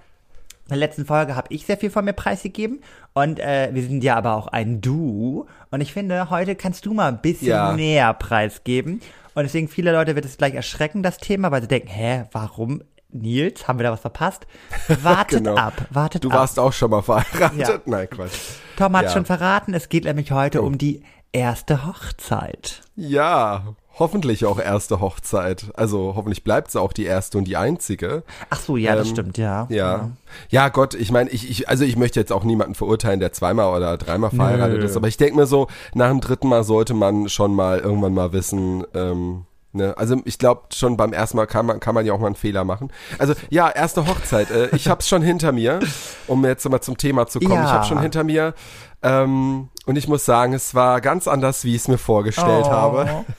in 0.64 0.70
der 0.70 0.78
letzten 0.78 1.06
Folge 1.06 1.34
habe 1.34 1.48
ich 1.50 1.64
sehr 1.66 1.78
viel 1.78 1.88
von 1.90 2.04
mir 2.04 2.12
preisgegeben 2.12 2.80
und 3.14 3.38
äh, 3.40 3.70
wir 3.72 3.82
sind 3.82 4.04
ja 4.04 4.16
aber 4.16 4.34
auch 4.34 4.48
ein 4.48 4.82
Du 4.82 5.46
und 5.70 5.80
ich 5.80 5.94
finde, 5.94 6.28
heute 6.28 6.56
kannst 6.56 6.84
du 6.84 6.92
mal 6.92 7.08
ein 7.08 7.22
bisschen 7.22 7.48
Ja. 7.48 7.72
mehr 7.72 8.12
preisgeben 8.12 9.00
und 9.34 9.44
deswegen 9.44 9.68
viele 9.68 9.92
Leute 9.92 10.14
wird 10.14 10.26
es 10.26 10.36
gleich 10.36 10.54
erschrecken, 10.54 11.02
das 11.02 11.16
Thema, 11.18 11.50
weil 11.50 11.62
sie 11.62 11.68
denken, 11.68 11.88
hä, 11.88 12.24
warum? 12.32 12.82
Nils, 13.10 13.66
haben 13.66 13.78
wir 13.78 13.84
da 13.84 13.92
was 13.92 14.00
verpasst? 14.00 14.46
Wartet 15.02 15.38
Genau. 15.38 15.56
ab, 15.56 15.74
wartet 15.90 16.24
Du 16.24 16.28
ab. 16.30 16.36
warst 16.40 16.58
auch 16.58 16.72
schon 16.72 16.90
mal 16.90 17.02
verheiratet? 17.02 17.58
Ja. 17.58 17.78
Nein, 17.86 18.08
Quatsch. 18.10 18.38
Tom 18.76 18.96
hat 18.96 19.04
Ja. 19.04 19.10
Oh. 19.10 19.12
schon 19.14 19.24
verraten, 19.24 19.74
es 19.74 19.88
geht 19.88 20.04
nämlich 20.04 20.30
heute 20.32 20.62
um 20.62 20.76
die 20.78 21.02
erste 21.32 21.86
Hochzeit. 21.86 22.82
Ja, 22.96 23.74
hoffentlich 23.98 24.44
auch 24.44 24.58
erste 24.60 25.00
Hochzeit. 25.00 25.66
Also 25.74 26.12
hoffentlich 26.16 26.44
bleibt 26.44 26.68
es 26.68 26.76
auch 26.76 26.92
die 26.92 27.04
erste 27.04 27.38
und 27.38 27.44
die 27.44 27.56
einzige. 27.56 28.22
Ach 28.50 28.60
so, 28.60 28.76
ja, 28.76 28.94
das 28.94 29.08
Ähm, 29.08 29.14
stimmt, 29.14 29.38
ja. 29.38 29.66
Ja. 29.70 30.10
Ja, 30.50 30.68
Gott, 30.68 30.94
ich 30.94 31.10
meine, 31.10 31.30
ich, 31.30 31.50
ich, 31.50 31.68
also 31.68 31.84
ich 31.84 31.96
möchte 31.96 32.20
jetzt 32.20 32.32
auch 32.32 32.44
niemanden 32.44 32.74
verurteilen, 32.74 33.20
der 33.20 33.32
zweimal 33.32 33.74
oder 33.76 33.96
dreimal 33.96 34.30
verheiratet 34.30 34.78
Nö. 34.80 34.84
ist, 34.84 34.96
aber 34.96 35.08
ich 35.08 35.16
denke 35.16 35.36
mir 35.36 35.46
so, 35.46 35.66
nach 35.94 36.08
dem 36.10 36.20
dritten 36.20 36.48
Mal 36.48 36.62
sollte 36.62 36.94
man 36.94 37.28
schon 37.28 37.54
mal 37.54 37.78
irgendwann 37.78 38.14
mal 38.14 38.32
wissen, 38.32 38.84
ähm, 38.94 39.44
ne, 39.72 39.94
also 39.96 40.20
ich 40.24 40.38
glaube 40.38 40.62
schon 40.72 40.96
beim 40.96 41.12
ersten 41.12 41.36
Mal 41.36 41.46
kann 41.46 41.66
man, 41.66 41.80
kann 41.80 41.94
man 41.94 42.04
ja 42.06 42.12
auch 42.12 42.20
mal 42.20 42.26
einen 42.26 42.34
Fehler 42.36 42.64
machen. 42.64 42.92
Also 43.18 43.34
ja, 43.50 43.68
erste 43.70 44.06
Hochzeit, 44.06 44.50
äh, 44.50 44.74
ich 44.74 44.88
hab's 44.88 45.08
schon 45.08 45.22
hinter 45.22 45.52
mir, 45.52 45.80
um 46.26 46.44
jetzt 46.44 46.68
mal 46.68 46.80
zum 46.80 46.96
Thema 46.96 47.26
zu 47.26 47.38
kommen. 47.40 47.54
Ja. 47.54 47.64
Ich 47.64 47.70
habe 47.70 47.84
schon 47.86 48.00
hinter 48.00 48.24
mir 48.24 48.54
ähm, 49.02 49.68
und 49.86 49.96
ich 49.96 50.08
muss 50.08 50.24
sagen, 50.24 50.52
es 50.54 50.74
war 50.74 51.00
ganz 51.00 51.28
anders, 51.28 51.64
wie 51.64 51.74
ich 51.74 51.82
es 51.82 51.88
mir 51.88 51.98
vorgestellt 51.98 52.66
Oh. 52.66 52.70
habe. 52.70 53.24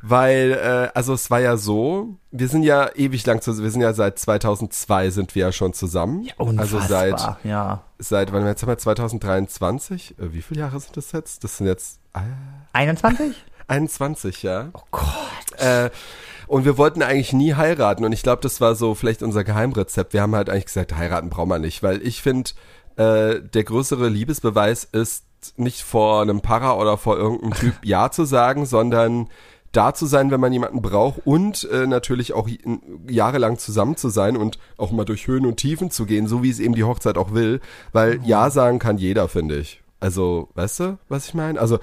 Weil, 0.00 0.52
äh, 0.52 0.96
also 0.96 1.12
es 1.12 1.28
war 1.28 1.40
ja 1.40 1.56
so, 1.56 2.18
wir 2.30 2.46
sind 2.46 2.62
ja 2.62 2.88
ewig 2.94 3.26
lang 3.26 3.40
zusammen, 3.40 3.64
wir 3.64 3.70
sind 3.72 3.80
ja 3.80 3.92
seit 3.92 4.16
2002 4.18 5.10
sind 5.10 5.34
wir 5.34 5.46
ja 5.46 5.52
schon 5.52 5.72
zusammen. 5.72 6.28
Unfassbar, 6.36 6.80
also 6.80 6.88
seit, 6.88 7.36
ja. 7.44 7.82
seit, 7.98 8.32
wann, 8.32 8.46
jetzt 8.46 8.62
haben 8.62 8.68
wir 8.68 8.78
2023, 8.78 10.16
äh, 10.18 10.32
wie 10.32 10.42
viele 10.42 10.60
Jahre 10.60 10.78
sind 10.78 10.96
das 10.96 11.10
jetzt? 11.10 11.42
Das 11.42 11.56
sind 11.56 11.66
jetzt 11.66 11.98
äh, 12.14 12.20
21? 12.74 13.34
21, 13.68 14.42
ja. 14.42 14.70
Oh 14.74 14.82
Gott. 14.90 15.60
Äh, 15.60 15.90
und 16.46 16.64
wir 16.64 16.78
wollten 16.78 17.02
eigentlich 17.02 17.32
nie 17.34 17.54
heiraten 17.54 18.04
und 18.04 18.12
ich 18.12 18.22
glaube, 18.22 18.42
das 18.42 18.60
war 18.60 18.74
so 18.74 18.94
vielleicht 18.94 19.22
unser 19.22 19.44
Geheimrezept. 19.44 20.14
Wir 20.14 20.22
haben 20.22 20.34
halt 20.34 20.48
eigentlich 20.48 20.66
gesagt, 20.66 20.96
heiraten 20.96 21.28
brauchen 21.28 21.50
wir 21.50 21.58
nicht, 21.58 21.82
weil 21.82 22.00
ich 22.02 22.22
finde, 22.22 22.50
äh, 22.96 23.40
der 23.40 23.64
größere 23.64 24.08
Liebesbeweis 24.08 24.84
ist 24.84 25.24
nicht 25.56 25.82
vor 25.82 26.22
einem 26.22 26.40
Para 26.40 26.76
oder 26.76 26.96
vor 26.96 27.16
irgendeinem 27.16 27.54
Typ 27.54 27.74
Ja 27.84 28.10
zu 28.10 28.24
sagen, 28.24 28.66
sondern 28.66 29.28
da 29.72 29.92
zu 29.92 30.06
sein, 30.06 30.30
wenn 30.30 30.40
man 30.40 30.52
jemanden 30.52 30.80
braucht 30.80 31.20
und 31.26 31.68
äh, 31.70 31.86
natürlich 31.86 32.32
auch 32.32 32.48
jahrelang 33.06 33.58
zusammen 33.58 33.96
zu 33.96 34.08
sein 34.08 34.36
und 34.36 34.58
auch 34.78 34.90
mal 34.90 35.04
durch 35.04 35.26
Höhen 35.26 35.44
und 35.44 35.58
Tiefen 35.58 35.90
zu 35.90 36.06
gehen, 36.06 36.26
so 36.26 36.42
wie 36.42 36.50
es 36.50 36.58
eben 36.58 36.74
die 36.74 36.84
Hochzeit 36.84 37.18
auch 37.18 37.34
will, 37.34 37.60
weil 37.92 38.20
Ja 38.24 38.48
sagen 38.48 38.78
kann 38.78 38.96
jeder, 38.96 39.28
finde 39.28 39.58
ich. 39.58 39.82
Also, 40.00 40.48
weißt 40.54 40.80
du, 40.80 40.98
was 41.08 41.26
ich 41.26 41.34
meine? 41.34 41.60
Also, 41.60 41.80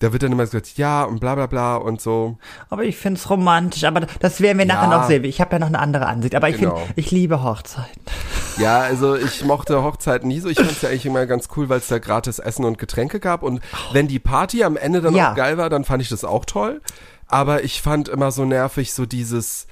da 0.00 0.12
wird 0.12 0.22
dann 0.22 0.32
immer 0.32 0.44
gesagt, 0.44 0.76
ja 0.76 1.04
und 1.04 1.20
bla 1.20 1.34
bla 1.34 1.46
bla 1.46 1.76
und 1.76 2.00
so. 2.00 2.36
Aber 2.68 2.84
ich 2.84 2.96
find's 2.96 3.30
romantisch, 3.30 3.84
aber 3.84 4.00
das 4.20 4.40
werden 4.40 4.58
wir 4.58 4.66
nachher 4.66 4.90
Ja. 4.90 4.98
noch 4.98 5.06
sehen. 5.06 5.24
Ich 5.24 5.40
habe 5.40 5.52
ja 5.52 5.58
noch 5.58 5.68
eine 5.68 5.78
andere 5.78 6.06
Ansicht, 6.06 6.34
aber 6.34 6.48
ich 6.50 6.58
Genau. 6.58 6.76
finde, 6.76 6.92
ich 6.96 7.10
liebe 7.10 7.42
Hochzeiten. 7.42 8.02
Ja, 8.58 8.78
also 8.80 9.16
ich 9.16 9.44
mochte 9.44 9.82
Hochzeiten 9.82 10.28
nie 10.28 10.40
so. 10.40 10.48
Ich 10.48 10.56
fand 10.56 10.70
es 10.70 10.80
ja 10.80 10.88
eigentlich 10.88 11.04
immer 11.04 11.26
ganz 11.26 11.48
cool, 11.56 11.68
weil 11.68 11.76
es 11.78 11.88
da 11.88 11.98
gratis 11.98 12.38
Essen 12.38 12.64
und 12.64 12.78
Getränke 12.78 13.20
gab. 13.20 13.42
Und 13.42 13.60
wenn 13.92 14.08
die 14.08 14.18
Party 14.18 14.64
am 14.64 14.78
Ende 14.78 15.02
dann 15.02 15.14
Ja. 15.14 15.32
auch 15.32 15.36
geil 15.36 15.58
war, 15.58 15.68
dann 15.68 15.84
fand 15.84 16.00
ich 16.00 16.08
das 16.08 16.24
auch 16.24 16.46
toll. 16.46 16.80
Aber 17.28 17.64
ich 17.64 17.82
fand 17.82 18.08
immer 18.08 18.30
so 18.30 18.46
nervig 18.46 18.94
so 18.94 19.04
dieses, 19.04 19.66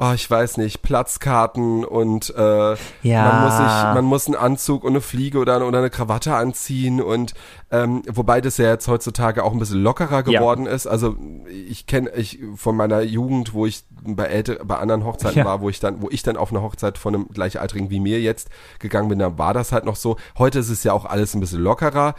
oh, 0.00 0.12
ich 0.14 0.30
weiß 0.30 0.56
nicht, 0.58 0.82
Platzkarten 0.82 1.84
und 1.84 2.32
äh, 2.36 2.76
Ja. 3.02 3.22
man 3.24 3.40
muss 3.42 3.56
sich, 3.56 3.94
man 3.94 4.04
muss 4.04 4.26
einen 4.26 4.36
Anzug 4.36 4.84
und 4.84 4.90
eine 4.90 5.00
Fliege 5.00 5.38
oder, 5.38 5.66
oder 5.66 5.78
eine 5.78 5.90
Krawatte 5.90 6.34
anziehen 6.34 7.00
und 7.02 7.34
ähm, 7.70 8.02
wobei 8.08 8.40
das 8.40 8.56
ja 8.58 8.66
jetzt 8.66 8.86
heutzutage 8.88 9.42
auch 9.44 9.52
ein 9.52 9.58
bisschen 9.58 9.82
lockerer 9.82 10.26
Ja. 10.28 10.38
geworden 10.40 10.66
ist. 10.66 10.86
Also 10.86 11.16
ich 11.48 11.86
kenne 11.86 12.10
ich 12.16 12.38
von 12.56 12.76
meiner 12.76 13.00
Jugend, 13.02 13.54
wo 13.54 13.66
ich 13.66 13.84
bei 14.04 14.24
älter, 14.24 14.64
bei 14.64 14.76
anderen 14.78 15.04
Hochzeiten 15.04 15.38
Ja. 15.38 15.44
war, 15.44 15.60
wo 15.60 15.68
ich 15.68 15.80
dann, 15.80 16.00
wo 16.02 16.08
ich 16.10 16.22
dann 16.22 16.36
auf 16.36 16.50
eine 16.50 16.62
Hochzeit 16.62 16.96
von 16.98 17.14
einem 17.14 17.28
Gleichaltrigen 17.28 17.90
wie 17.90 18.00
mir 18.00 18.20
jetzt 18.20 18.48
gegangen 18.78 19.08
bin, 19.08 19.18
da 19.18 19.36
war 19.38 19.52
das 19.54 19.72
halt 19.72 19.84
noch 19.84 19.96
so. 19.96 20.16
Heute 20.38 20.60
ist 20.60 20.68
es 20.70 20.84
ja 20.84 20.92
auch 20.92 21.04
alles 21.04 21.34
ein 21.34 21.40
bisschen 21.40 21.60
lockerer. 21.62 22.14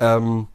Ähm, 0.00 0.48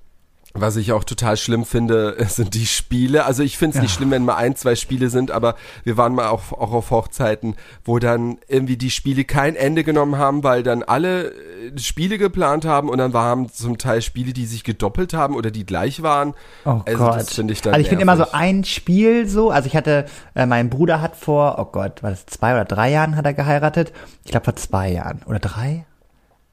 was 0.54 0.76
ich 0.76 0.92
auch 0.92 1.04
total 1.04 1.38
schlimm 1.38 1.66
finde, 1.66 2.16
sind 2.28 2.54
die 2.54 2.66
Spiele. 2.66 3.26
Also 3.26 3.44
ich 3.44 3.58
finde 3.58 3.78
es 3.78 3.82
nicht 3.82 3.94
schlimm, 3.94 4.12
wenn 4.12 4.26
mal 4.26 4.36
ein, 4.36 4.56
zwei 4.56 4.76
Spiele 4.76 5.10
sind, 5.10 5.32
aber 5.32 5.56
wir 5.84 5.98
waren 5.98 6.14
mal 6.14 6.28
auch, 6.28 6.52
auch 6.52 6.72
auf 6.72 6.92
Hochzeiten, 6.92 7.56
wo 7.84 8.00
dann 8.00 8.38
irgendwie 8.48 8.78
die 8.78 8.90
Spiele 8.90 9.24
kein 9.24 9.56
Ende 9.56 9.84
genommen 9.84 10.18
haben, 10.18 10.44
weil 10.44 10.64
dann 10.64 10.84
alle 10.84 11.32
äh, 11.32 11.78
Spiele 11.78 12.18
geplant 12.18 12.66
haben 12.66 12.90
und 12.90 12.98
dann 12.98 13.14
waren 13.14 13.50
zum 13.50 13.78
Teil 13.78 14.02
Spiele, 14.02 14.34
die 14.34 14.46
sich 14.46 14.64
gedoppelt 14.64 15.14
haben 15.14 15.36
oder 15.36 15.52
die 15.52 15.66
gleich 15.66 16.02
waren. 16.02 16.34
Oh 16.66 16.82
also 16.86 17.06
Gott. 17.06 17.16
das 17.16 17.34
finde 17.34 17.54
ich 17.54 17.62
dann 17.62 17.74
also 17.74 17.82
ich 17.82 17.90
finde 17.90 18.02
immer 18.02 18.18
so 18.18 18.32
ein 18.32 18.64
Spiel 18.64 19.28
so, 19.28 19.52
also 19.52 19.68
ich 19.68 19.76
hatte, 19.76 20.06
äh, 20.36 20.46
mein 20.46 20.70
Bruder 20.70 21.02
hat 21.02 21.16
vor, 21.16 21.58
oh 21.60 21.66
Gott, 21.66 22.04
war 22.04 22.10
das 22.10 22.26
zwei 22.26 22.54
oder 22.54 22.66
drei 22.66 22.92
Jahren 22.92 23.16
hat 23.16 23.26
er 23.26 23.34
geheiratet? 23.34 23.92
Ich 24.24 24.32
glaube 24.32 24.46
vor 24.46 24.56
zwei 24.56 24.92
Jahren 24.92 25.22
oder 25.26 25.40
drei? 25.40 25.86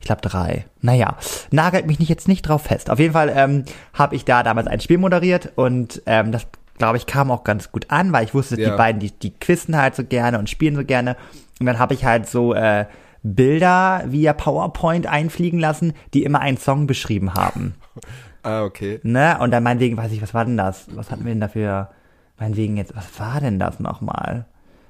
Ich 0.04 0.06
glaube 0.06 0.20
drei. 0.20 0.66
Naja, 0.82 1.16
nagelt 1.50 1.86
mich 1.86 1.98
nicht 1.98 2.10
jetzt 2.10 2.28
nicht 2.28 2.42
drauf 2.42 2.64
fest. 2.64 2.90
Auf 2.90 2.98
jeden 2.98 3.14
Fall 3.14 3.32
ähm, 3.34 3.64
habe 3.94 4.14
ich 4.14 4.26
da 4.26 4.42
damals 4.42 4.66
ein 4.66 4.80
Spiel 4.80 4.98
moderiert 4.98 5.52
und 5.56 6.02
ähm, 6.04 6.30
das, 6.30 6.46
glaube 6.76 6.98
ich, 6.98 7.06
kam 7.06 7.30
auch 7.30 7.42
ganz 7.42 7.72
gut 7.72 7.86
an, 7.90 8.12
weil 8.12 8.24
ich 8.24 8.34
wusste, 8.34 8.60
Ja. 8.60 8.70
die 8.72 8.76
beiden, 8.76 9.00
die, 9.00 9.12
die 9.12 9.30
quizzen 9.30 9.78
halt 9.78 9.94
so 9.94 10.04
gerne 10.04 10.38
und 10.38 10.50
spielen 10.50 10.76
so 10.76 10.84
gerne. 10.84 11.16
Und 11.58 11.64
dann 11.64 11.78
habe 11.78 11.94
ich 11.94 12.04
halt 12.04 12.28
so 12.28 12.52
äh, 12.52 12.84
Bilder 13.22 14.02
via 14.06 14.34
PowerPoint 14.34 15.06
einfliegen 15.06 15.58
lassen, 15.58 15.94
die 16.12 16.24
immer 16.24 16.40
einen 16.40 16.58
Song 16.58 16.86
beschrieben 16.86 17.32
haben. 17.34 17.74
Ah, 18.46 18.62
okay. 18.64 19.00
Ne? 19.04 19.38
Und 19.40 19.52
dann 19.52 19.62
meinetwegen, 19.62 19.96
weiß 19.96 20.12
ich, 20.12 20.20
was 20.20 20.34
war 20.34 20.44
denn 20.44 20.58
das? 20.58 20.84
Was 20.94 21.10
hatten 21.10 21.24
wir 21.24 21.32
denn 21.32 21.40
dafür? 21.40 21.88
Meinetwegen 22.38 22.76
jetzt, 22.76 22.94
was 22.94 23.18
war 23.18 23.40
denn 23.40 23.58
das 23.58 23.80
nochmal? 23.80 24.44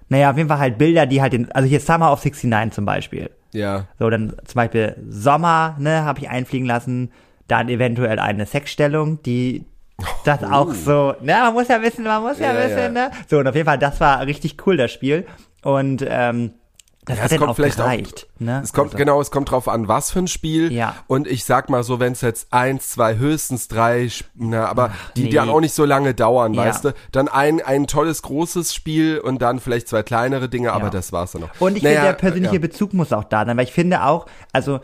Naja, 0.08 0.32
auf 0.32 0.36
jeden 0.36 0.48
Fall 0.48 0.58
halt 0.58 0.76
Bilder, 0.76 1.06
die 1.06 1.22
halt 1.22 1.34
den, 1.34 1.52
also 1.52 1.68
hier 1.68 1.78
Summer 1.78 2.10
of 2.10 2.18
69 2.24 2.72
zum 2.74 2.84
Beispiel. 2.84 3.30
Ja. 3.54 3.86
So, 3.98 4.10
dann 4.10 4.34
zum 4.44 4.54
Beispiel 4.54 4.96
Sommer, 5.08 5.76
ne, 5.78 6.04
habe 6.04 6.20
ich 6.20 6.28
einfliegen 6.28 6.66
lassen, 6.66 7.12
dann 7.48 7.68
eventuell 7.68 8.18
eine 8.18 8.46
Sexstellung, 8.46 9.22
die 9.22 9.64
das 10.24 10.42
auch 10.42 10.72
so, 10.74 11.14
ne, 11.20 11.34
man 11.34 11.54
muss 11.54 11.68
ja 11.68 11.80
wissen, 11.80 12.04
man 12.04 12.22
muss 12.22 12.38
ja, 12.38 12.50
Oh. 12.50 12.54
Ja, 12.54 12.64
wissen, 12.64 12.78
ja. 12.78 12.88
ne? 12.88 13.10
So, 13.28 13.38
und 13.38 13.46
auf 13.46 13.54
jeden 13.54 13.66
Fall, 13.66 13.78
das 13.78 14.00
war 14.00 14.26
richtig 14.26 14.56
cool, 14.66 14.76
das 14.76 14.92
Spiel. 14.92 15.26
Und 15.62 16.04
ähm, 16.06 16.54
das 17.06 17.18
Ja, 17.18 17.24
es 17.26 17.36
kommt 17.36 17.50
auch 17.50 17.56
vielleicht 17.56 17.80
auch- 17.80 17.84
gereicht. 17.84 18.26
ne? 18.38 18.60
Es 18.64 18.72
kommt, 18.72 18.88
Also, 18.88 18.98
genau, 18.98 19.20
es 19.20 19.30
kommt 19.30 19.50
drauf 19.50 19.68
an, 19.68 19.88
was 19.88 20.10
für 20.10 20.20
ein 20.20 20.26
Spiel. 20.28 20.72
Ja. 20.72 20.94
Und 21.06 21.26
ich 21.26 21.44
sag 21.44 21.68
mal 21.68 21.82
so, 21.82 22.00
wenn 22.00 22.12
es 22.12 22.20
jetzt 22.22 22.52
eins, 22.52 22.90
zwei, 22.90 23.16
höchstens 23.18 23.68
drei, 23.68 24.08
na, 24.34 24.66
aber 24.66 24.90
die, 25.16 25.24
nee. 25.24 25.28
die 25.30 25.36
dann 25.36 25.48
auch 25.50 25.60
nicht 25.60 25.74
so 25.74 25.84
lange 25.84 26.14
dauern, 26.14 26.54
Ja. 26.54 26.62
weißt 26.64 26.84
du? 26.86 26.94
Dann 27.12 27.28
ein, 27.28 27.60
ein 27.60 27.86
tolles, 27.86 28.22
großes 28.22 28.72
Spiel 28.74 29.18
und 29.18 29.42
dann 29.42 29.60
vielleicht 29.60 29.88
zwei 29.88 30.02
kleinere 30.02 30.48
Dinge, 30.48 30.72
aber 30.72 30.84
Ja. 30.86 30.90
das 30.90 31.12
war's 31.12 31.32
dann 31.32 31.42
noch. 31.42 31.50
Und 31.60 31.76
ich 31.76 31.82
Naja, 31.82 31.96
finde, 31.96 32.06
der 32.12 32.18
persönliche 32.18 32.54
ja. 32.54 32.60
Bezug 32.60 32.94
muss 32.94 33.12
auch 33.12 33.24
da 33.24 33.44
sein, 33.44 33.56
weil 33.56 33.64
ich 33.64 33.72
finde 33.72 34.04
auch, 34.04 34.26
also 34.52 34.80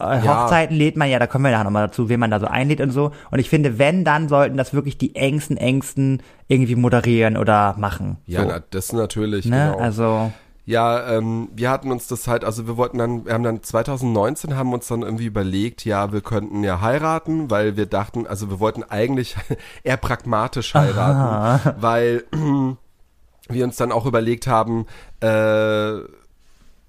äh, 0.00 0.22
Hochzeiten 0.22 0.76
lädt 0.76 0.96
man 0.96 1.10
ja, 1.10 1.18
da 1.18 1.26
kommen 1.26 1.44
wir 1.44 1.50
ja 1.50 1.62
nochmal 1.62 1.86
dazu, 1.88 2.08
wen 2.08 2.18
man 2.18 2.30
da 2.30 2.40
so 2.40 2.46
einlädt 2.46 2.80
und 2.80 2.90
so. 2.90 3.12
Und 3.30 3.38
ich 3.38 3.50
finde, 3.50 3.78
wenn, 3.78 4.02
dann 4.04 4.28
sollten 4.30 4.56
das 4.56 4.72
wirklich 4.72 4.96
die 4.96 5.14
engsten, 5.14 5.58
engsten 5.58 6.22
irgendwie 6.48 6.74
moderieren 6.74 7.36
oder 7.36 7.74
machen. 7.78 8.16
Ja, 8.26 8.40
so, 8.42 8.48
na, 8.48 8.60
das 8.70 8.92
natürlich, 8.94 9.44
ne? 9.44 9.72
genau. 9.72 9.84
Also, 9.84 10.32
Ja, 10.66 11.16
ähm, 11.16 11.48
wir 11.54 11.70
hatten 11.70 11.92
uns 11.92 12.06
das 12.06 12.26
halt, 12.26 12.42
also 12.42 12.66
wir 12.66 12.78
wollten 12.78 12.96
dann, 12.96 13.26
wir 13.26 13.34
haben 13.34 13.42
dann 13.42 13.62
2019 13.62 14.56
haben 14.56 14.72
uns 14.72 14.86
dann 14.88 15.02
irgendwie 15.02 15.26
überlegt, 15.26 15.84
ja, 15.84 16.12
wir 16.12 16.22
könnten 16.22 16.64
ja 16.64 16.80
heiraten, 16.80 17.50
weil 17.50 17.76
wir 17.76 17.84
dachten, 17.84 18.26
also 18.26 18.48
wir 18.48 18.60
wollten 18.60 18.82
eigentlich 18.82 19.36
eher 19.82 19.98
pragmatisch 19.98 20.72
heiraten, 20.74 21.76
weil 21.80 22.24
wir 23.48 23.64
uns 23.64 23.76
dann 23.76 23.92
auch 23.92 24.06
überlegt 24.06 24.46
haben, 24.46 24.86
äh, 25.20 25.98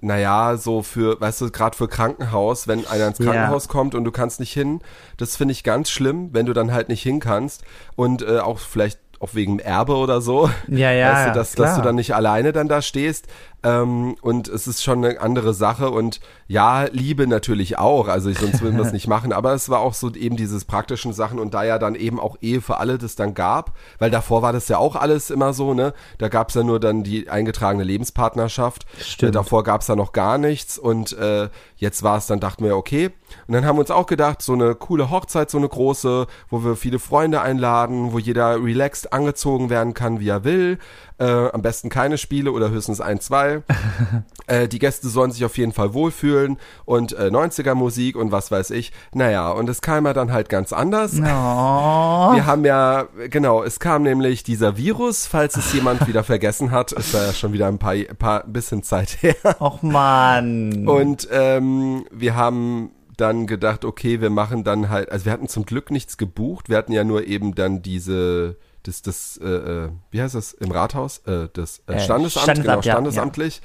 naja, 0.01 0.55
so 0.55 0.83
für, 0.83 1.19
weißt 1.19 1.41
du, 1.41 1.49
gerade 1.49 1.75
für 1.75 1.87
Krankenhaus, 1.87 2.67
wenn 2.67 2.85
einer 2.87 3.07
ins. 3.07 3.17
Krankenhaus 3.17 3.67
kommt 3.67 3.95
und 3.95 4.03
du 4.05 4.11
kannst 4.11 4.39
nicht 4.39 4.53
hin, 4.53 4.81
das 5.17 5.35
finde 5.35 5.51
ich 5.53 5.63
ganz 5.63 5.89
schlimm, 5.89 6.29
wenn 6.31 6.45
du 6.45 6.53
dann 6.53 6.71
halt 6.71 6.89
nicht 6.89 7.01
hin 7.01 7.19
kannst 7.19 7.63
und 7.95 8.21
äh, 8.21 8.39
auch 8.39 8.59
vielleicht 8.59 8.99
auch 9.19 9.33
wegen 9.33 9.59
Erbe 9.59 9.95
oder 9.95 10.21
so. 10.21 10.49
Ja, 10.67 10.91
ja, 10.91 11.13
Weißt 11.13 11.29
du, 11.29 11.33
dass, 11.33 11.51
dass 11.53 11.75
du 11.77 11.81
dann 11.81 11.95
nicht 11.95 12.13
alleine 12.13 12.51
dann 12.51 12.67
da 12.67 12.81
stehst. 12.81 13.27
Ähm, 13.65 14.15
und 14.21 14.47
es 14.47 14.67
ist 14.67 14.83
schon 14.83 15.03
eine 15.03 15.19
andere 15.19 15.55
Sache. 15.55 15.89
Und 15.89 16.19
ja, 16.47 16.83
Liebe 16.83 17.25
natürlich 17.25 17.79
auch. 17.79 18.07
Also 18.07 18.29
ich, 18.29 18.37
sonst 18.37 18.61
würden 18.61 18.77
wir 18.77 18.85
es 18.85 18.93
nicht 18.93 19.07
machen. 19.07 19.33
Aber 19.33 19.53
es 19.53 19.69
war 19.69 19.79
auch 19.79 19.95
so 19.95 20.11
eben 20.13 20.37
dieses 20.37 20.65
praktischen 20.65 21.13
Sachen 21.13 21.39
und 21.39 21.55
da 21.55 21.63
ja 21.63 21.79
dann 21.79 21.95
eben 21.95 22.19
auch 22.19 22.37
Ehe 22.41 22.61
für 22.61 22.77
alle 22.77 22.99
das 22.99 23.15
dann 23.15 23.33
gab, 23.33 23.75
weil 23.97 24.11
davor 24.11 24.43
war 24.43 24.53
das 24.53 24.67
ja 24.67 24.77
auch 24.77 24.95
alles 24.95 25.31
immer 25.31 25.53
so, 25.53 25.73
ne? 25.73 25.93
Da 26.19 26.27
gab 26.27 26.49
es 26.49 26.55
ja 26.55 26.61
nur 26.61 26.79
dann 26.79 27.03
die 27.03 27.27
eingetragene 27.27 27.83
Lebenspartnerschaft. 27.83 28.85
Stimmt. 29.01 29.29
Äh, 29.29 29.31
davor 29.31 29.63
gab 29.63 29.81
es 29.81 29.87
da 29.87 29.95
noch 29.95 30.13
gar 30.13 30.37
nichts 30.37 30.77
und 30.77 31.17
äh, 31.17 31.49
jetzt 31.77 32.03
war 32.03 32.17
es 32.17 32.27
dann, 32.27 32.39
dachten 32.39 32.63
wir, 32.63 32.77
okay. 32.77 33.11
Und 33.47 33.53
dann 33.53 33.65
haben 33.65 33.77
wir 33.77 33.81
uns 33.81 33.91
auch 33.91 34.05
gedacht, 34.05 34.43
so 34.43 34.53
eine 34.53 34.75
coole 34.75 35.09
Hochzeit, 35.09 35.49
so 35.49 35.57
eine 35.57 35.67
große, 35.67 36.27
wo 36.49 36.63
wir 36.63 36.75
viele 36.75 36.99
Freunde 36.99 37.41
einladen, 37.41 38.13
wo 38.13 38.19
jeder 38.19 38.63
relaxed 38.63 39.11
angezogen 39.11 39.71
werden 39.71 39.95
kann, 39.95 40.19
wie 40.19 40.29
er 40.29 40.43
will. 40.43 40.77
Äh, 41.17 41.49
am 41.49 41.61
besten 41.61 41.89
keine 41.89 42.17
Spiele 42.17 42.51
oder 42.51 42.69
höchstens 42.69 43.01
ein, 43.01 43.19
zwei. 43.19 43.54
äh, 44.47 44.67
die 44.67 44.79
Gäste 44.79 45.07
sollen 45.09 45.31
sich 45.31 45.45
auf 45.45 45.57
jeden 45.57 45.71
Fall 45.71 45.93
wohlfühlen 45.93 46.57
und 46.85 47.13
äh, 47.13 47.27
90er 47.27 47.75
Musik 47.75 48.15
und 48.15 48.31
was 48.31 48.51
weiß 48.51 48.71
ich. 48.71 48.91
Naja, 49.13 49.49
und 49.51 49.69
es 49.69 49.81
kam 49.81 50.05
ja 50.05 50.13
dann 50.13 50.31
halt 50.31 50.49
ganz 50.49 50.73
anders. 50.73 51.13
oh, 51.13 51.19
Wir 52.35 52.45
haben 52.45 52.65
ja, 52.65 53.07
genau, 53.29 53.63
es 53.63 53.79
kam 53.79 54.03
nämlich 54.03 54.43
dieser 54.43 54.77
Virus, 54.77 55.25
falls 55.25 55.55
es 55.57 55.73
jemand 55.73 56.07
wieder 56.07 56.23
vergessen 56.25 56.71
hat, 56.71 56.91
ist 56.91 57.13
ja 57.13 57.33
schon 57.33 57.53
wieder 57.53 57.67
ein 57.67 57.79
paar, 57.79 57.95
paar 58.17 58.43
bisschen 58.45 58.83
Zeit 58.83 59.17
her. 59.21 59.35
och 59.59 59.83
man. 59.83 60.87
Und 60.87 61.27
ähm, 61.31 62.05
wir 62.11 62.35
haben 62.35 62.91
dann 63.17 63.47
gedacht, 63.47 63.85
okay, 63.85 64.21
wir 64.21 64.29
machen 64.29 64.63
dann 64.63 64.89
halt, 64.89 65.11
also 65.11 65.25
wir 65.25 65.31
hatten 65.31 65.47
zum 65.47 65.65
Glück 65.65 65.91
nichts 65.91 66.17
gebucht, 66.17 66.69
wir 66.69 66.77
hatten 66.77 66.91
ja 66.91 67.03
nur 67.03 67.25
eben 67.25 67.55
dann 67.55 67.81
diese, 67.81 68.57
das, 68.87 69.01
das, 69.01 69.37
äh, 69.41 69.45
äh, 69.45 69.89
wie 70.11 70.21
heißt 70.21 70.35
das, 70.35 70.53
im 70.53 70.71
Rathaus? 70.71 71.19
Äh, 71.25 71.47
das 71.53 71.81
äh, 71.87 71.93
Äh, 71.93 71.99
Standesamt, 71.99 72.43
Standesamt, 72.43 72.63
genau, 72.63 72.75
ja, 72.77 72.81
standesamtlich. 72.93 73.61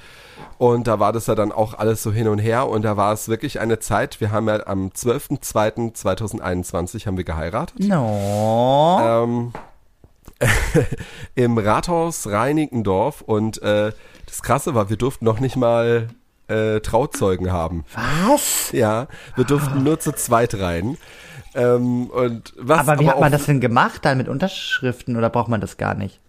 Und 0.58 0.86
da 0.86 0.98
war 0.98 1.12
das 1.12 1.26
ja 1.26 1.34
dann 1.34 1.52
auch 1.52 1.74
alles 1.74 2.02
so 2.02 2.12
hin 2.12 2.28
und 2.28 2.38
her 2.38 2.68
und 2.68 2.82
da 2.82 2.96
war 2.96 3.12
es 3.12 3.28
wirklich 3.28 3.60
eine 3.60 3.78
Zeit, 3.78 4.20
wir 4.20 4.30
haben 4.30 4.48
ja 4.48 4.66
am 4.66 4.88
12.02.2021 4.88 7.06
haben 7.06 7.16
wir 7.16 7.24
geheiratet. 7.24 7.78
no. 7.80 8.98
Ähm, 9.02 9.52
Im 11.34 11.58
Rathaus 11.58 12.26
Reinickendorf 12.26 13.20
und 13.20 13.60
äh, 13.62 13.92
das 14.26 14.42
Krasse 14.42 14.74
war, 14.74 14.88
wir 14.88 14.96
durften 14.96 15.26
noch 15.26 15.40
nicht 15.40 15.56
mal 15.56 16.08
äh, 16.48 16.80
Trauzeugen 16.80 17.52
haben. 17.52 17.84
Was? 18.26 18.72
Ja, 18.72 19.06
wir 19.36 19.44
durften 19.44 19.82
nur 19.82 20.00
zu 20.00 20.12
zweit 20.12 20.58
rein. 20.58 20.96
Ähm, 21.54 22.06
und 22.06 22.54
was 22.56 22.80
Aber 22.80 23.00
wie 23.00 23.08
hat 23.08 23.16
auch, 23.16 23.20
man 23.20 23.32
das 23.32 23.46
denn 23.46 23.60
gemacht? 23.60 24.04
Dann 24.04 24.18
mit 24.18 24.28
Unterschriften 24.28 25.16
oder 25.16 25.30
braucht 25.30 25.48
man 25.48 25.60
das 25.60 25.76
gar 25.76 25.94
nicht? 25.94 26.20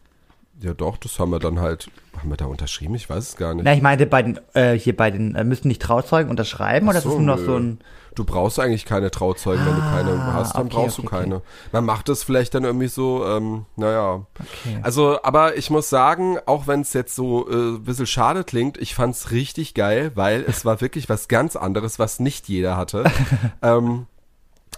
Ja, 0.60 0.74
doch, 0.74 0.98
das 0.98 1.20
haben 1.20 1.32
wir 1.32 1.40
dann 1.40 1.60
halt. 1.60 1.90
Haben 2.18 2.30
wir 2.30 2.38
da 2.38 2.46
unterschrieben? 2.46 2.94
Ich 2.96 3.10
weiß 3.10 3.30
es 3.30 3.36
gar 3.36 3.54
nicht. 3.54 3.64
Na, 3.64 3.74
ich 3.74 3.82
meinte 3.82 4.06
bei 4.06 4.22
den, 4.22 4.40
äh, 4.54 4.74
hier 4.74 4.96
bei 4.96 5.10
den, 5.10 5.36
äh, 5.36 5.44
müssen 5.44 5.68
nicht 5.68 5.82
Trauzeugen 5.82 6.30
unterschreiben 6.30 6.88
oder 6.88 7.00
ist 7.00 7.06
das 7.06 7.14
So, 7.14 7.20
nur 7.20 7.38
noch 7.38 7.44
so 7.44 7.58
ein, 7.58 7.80
Du 8.14 8.26
brauchst 8.26 8.60
eigentlich 8.60 8.86
keine 8.86 9.10
Trauzeugen, 9.10 9.66
wenn 9.66 9.76
du 9.76 9.82
keine 9.82 10.34
hast, 10.34 10.56
dann 10.56 10.66
okay, 10.66 10.76
brauchst 10.76 11.00
okay, 11.00 11.08
du 11.08 11.16
keine. 11.16 11.42
Man 11.72 11.86
macht 11.86 12.10
es 12.10 12.24
vielleicht 12.24 12.54
dann 12.54 12.66
irgendwie 12.66 12.90
so, 12.90 13.26
ähm, 13.26 13.66
naja. 13.78 14.26
Okay. 14.38 14.80
Also, 14.82 15.24
aber 15.24 15.58
ich 15.58 15.70
muss 15.70 15.90
sagen, 15.90 16.38
auch 16.46 16.68
wenn 16.68 16.82
es 16.82 16.92
jetzt 16.92 17.16
so 17.16 17.50
äh, 17.50 17.54
ein 17.54 17.84
bisschen 17.84 18.08
schade 18.08 18.44
klingt, 18.44 18.78
ich 18.78 18.96
fand's 18.96 19.32
richtig 19.32 19.76
geil, 19.76 20.12
weil 20.16 20.44
es 20.46 20.66
war 20.66 20.82
wirklich 20.82 21.08
was 21.08 21.30
ganz 21.30 21.56
anderes, 21.56 22.00
was 22.00 22.20
nicht 22.20 22.50
jeder 22.50 22.76
hatte. 22.76 23.06
ähm, 23.62 24.08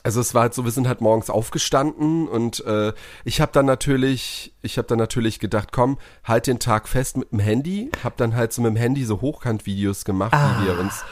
also 0.04 0.20
es 0.20 0.34
war 0.36 0.44
halt 0.44 0.54
so, 0.54 0.66
wir 0.66 0.72
sind 0.72 0.88
halt 0.88 1.00
morgens 1.02 1.30
aufgestanden 1.30 2.28
und 2.28 2.66
äh, 2.66 2.92
ich 3.24 3.40
habe 3.42 3.52
dann 3.54 3.66
natürlich, 3.66 4.54
ich 4.62 4.78
habe 4.78 4.88
dann 4.88 4.98
natürlich 4.98 5.40
gedacht, 5.40 5.70
komm, 5.72 5.98
halt 6.26 6.48
den 6.48 6.60
Tag 6.60 6.88
fest 6.90 7.16
mit 7.18 7.32
dem 7.32 7.40
Handy, 7.40 7.90
habe 8.04 8.16
dann 8.18 8.36
halt 8.36 8.52
so 8.54 8.62
mit 8.62 8.72
dem 8.72 8.76
Handy 8.78 9.06
so 9.06 9.22
Hochkant-Videos 9.22 10.04
gemacht, 10.06 10.34
wie 10.34 10.66
wir 10.68 10.80
uns 10.80 11.04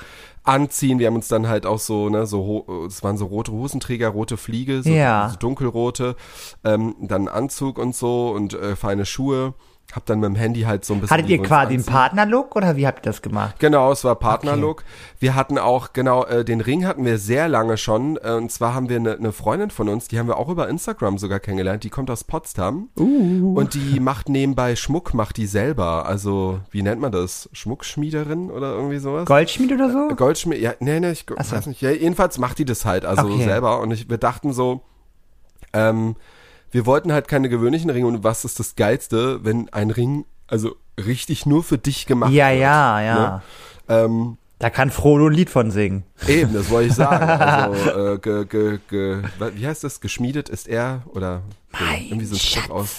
anziehen. 0.43 0.99
Wir 0.99 1.07
haben 1.07 1.15
uns 1.15 1.27
dann 1.27 1.47
halt 1.47 1.65
auch 1.65 1.79
so, 1.79 2.09
ne, 2.09 2.25
so, 2.25 2.85
es 2.87 3.03
waren 3.03 3.17
so 3.17 3.25
rote 3.27 3.51
Hosenträger, 3.51 4.09
rote 4.09 4.37
Fliege, 4.37 4.81
so, 4.83 4.89
Ja. 4.89 5.29
so 5.31 5.37
dunkelrote, 5.37 6.15
ähm, 6.63 6.95
dann 6.99 7.27
Anzug 7.27 7.77
und 7.77 7.95
so 7.95 8.31
und 8.31 8.53
äh, 8.55 8.75
feine 8.75 9.05
Schuhe. 9.05 9.53
Hab 9.93 10.05
dann 10.05 10.19
mit 10.19 10.27
dem 10.27 10.35
Handy 10.35 10.61
halt 10.61 10.85
so 10.85 10.93
ein 10.93 11.01
bisschen. 11.01 11.17
Hattet 11.17 11.29
ihr 11.29 11.41
quasi 11.41 11.73
einen. 11.73 11.83
Partnerlook 11.83 12.55
oder 12.55 12.75
wie 12.75 12.87
habt 12.87 12.99
ihr 12.99 13.09
das 13.09 13.21
gemacht? 13.21 13.55
Genau, 13.59 13.91
es 13.91 14.03
war 14.03 14.15
Partnerlook. 14.15 14.83
Wir 15.19 15.35
hatten 15.35 15.57
auch, 15.57 15.93
genau, 15.93 16.25
äh, 16.25 16.45
den 16.45 16.61
Ring 16.61 16.85
hatten 16.85 17.03
wir 17.05 17.17
sehr 17.17 17.47
lange 17.49 17.77
schon. 17.77 18.17
Äh, 18.17 18.31
und 18.33 18.51
zwar 18.51 18.73
haben 18.73 18.89
wir 18.89 18.97
eine 18.97 19.17
ne 19.19 19.31
Freundin 19.31 19.69
von 19.69 19.89
uns, 19.89 20.07
die 20.07 20.19
haben 20.19 20.27
wir 20.27 20.37
auch 20.37 20.49
über 20.49 20.69
Instagram 20.69 21.17
sogar 21.17 21.39
kennengelernt. 21.39 21.83
Die 21.83 21.89
kommt 21.89 22.09
aus 22.09 22.23
Potsdam. 22.23 22.89
Uh. 22.97 23.53
Und 23.55 23.73
die 23.73 23.99
macht 23.99 24.29
nebenbei 24.29 24.75
Schmuck, 24.75 25.13
macht 25.13 25.37
die 25.37 25.45
selber. 25.47 26.05
Also, 26.05 26.59
wie 26.71 26.81
nennt 26.81 27.01
man 27.01 27.11
das? 27.11 27.49
Schmuckschmiederin 27.53 28.49
oder 28.49 28.73
irgendwie 28.73 28.97
sowas? 28.97 29.25
Goldschmied 29.25 29.73
oder 29.73 29.91
so? 29.91 30.15
Goldschmied, 30.15 30.61
ja, 30.61 30.73
nee, 30.79 30.99
nee, 30.99 31.11
ich 31.11 31.25
so. 31.27 31.35
weiß 31.35 31.67
nicht. 31.67 31.81
Ja, 31.81 31.91
jedenfalls 31.91 32.37
macht 32.37 32.59
die 32.59 32.65
das 32.65 32.85
halt, 32.85 33.05
also 33.05 33.23
Okay. 33.23 33.43
selber. 33.43 33.79
Und 33.79 33.91
ich, 33.91 34.09
wir 34.09 34.17
dachten 34.17 34.53
so, 34.53 34.81
ähm, 35.73 36.15
wir 36.71 36.85
wollten 36.85 37.11
halt 37.11 37.27
keine 37.27 37.49
gewöhnlichen 37.49 37.89
Ringe. 37.89 38.07
Und 38.07 38.23
was 38.23 38.45
ist 38.45 38.59
das 38.59 38.75
Geilste, 38.75 39.43
wenn 39.43 39.69
ein 39.73 39.91
Ring, 39.91 40.25
also 40.47 40.75
richtig 40.97 41.45
nur 41.45 41.63
für 41.63 41.77
dich 41.77 42.05
gemacht 42.05 42.31
Ja, 42.31 42.49
wird? 42.49 42.59
ja, 42.61 43.01
ja. 43.01 43.15
Ne? 43.15 43.41
Ähm, 43.89 44.37
Da 44.59 44.69
kann 44.69 44.89
Frodo 44.91 45.27
ein 45.27 45.33
Lied 45.33 45.49
von 45.49 45.71
singen. 45.71 46.03
Eben, 46.27 46.53
das 46.53 46.69
wollte 46.69 46.89
ich 46.89 46.95
sagen. 46.95 47.27
Also, 47.73 48.13
äh, 48.13 48.17
ge, 48.19 48.45
ge, 48.45 48.79
ge, 48.89 49.17
wie 49.55 49.67
heißt 49.67 49.83
das? 49.83 49.99
Geschmiedet 50.01 50.49
ist 50.49 50.67
er 50.67 51.03
oder 51.13 51.41
Mein 51.71 52.03
irgendwie 52.05 52.25
so 52.25 52.35
ein 52.35 52.39
Schatz. 52.39 52.69
aus. 52.69 52.89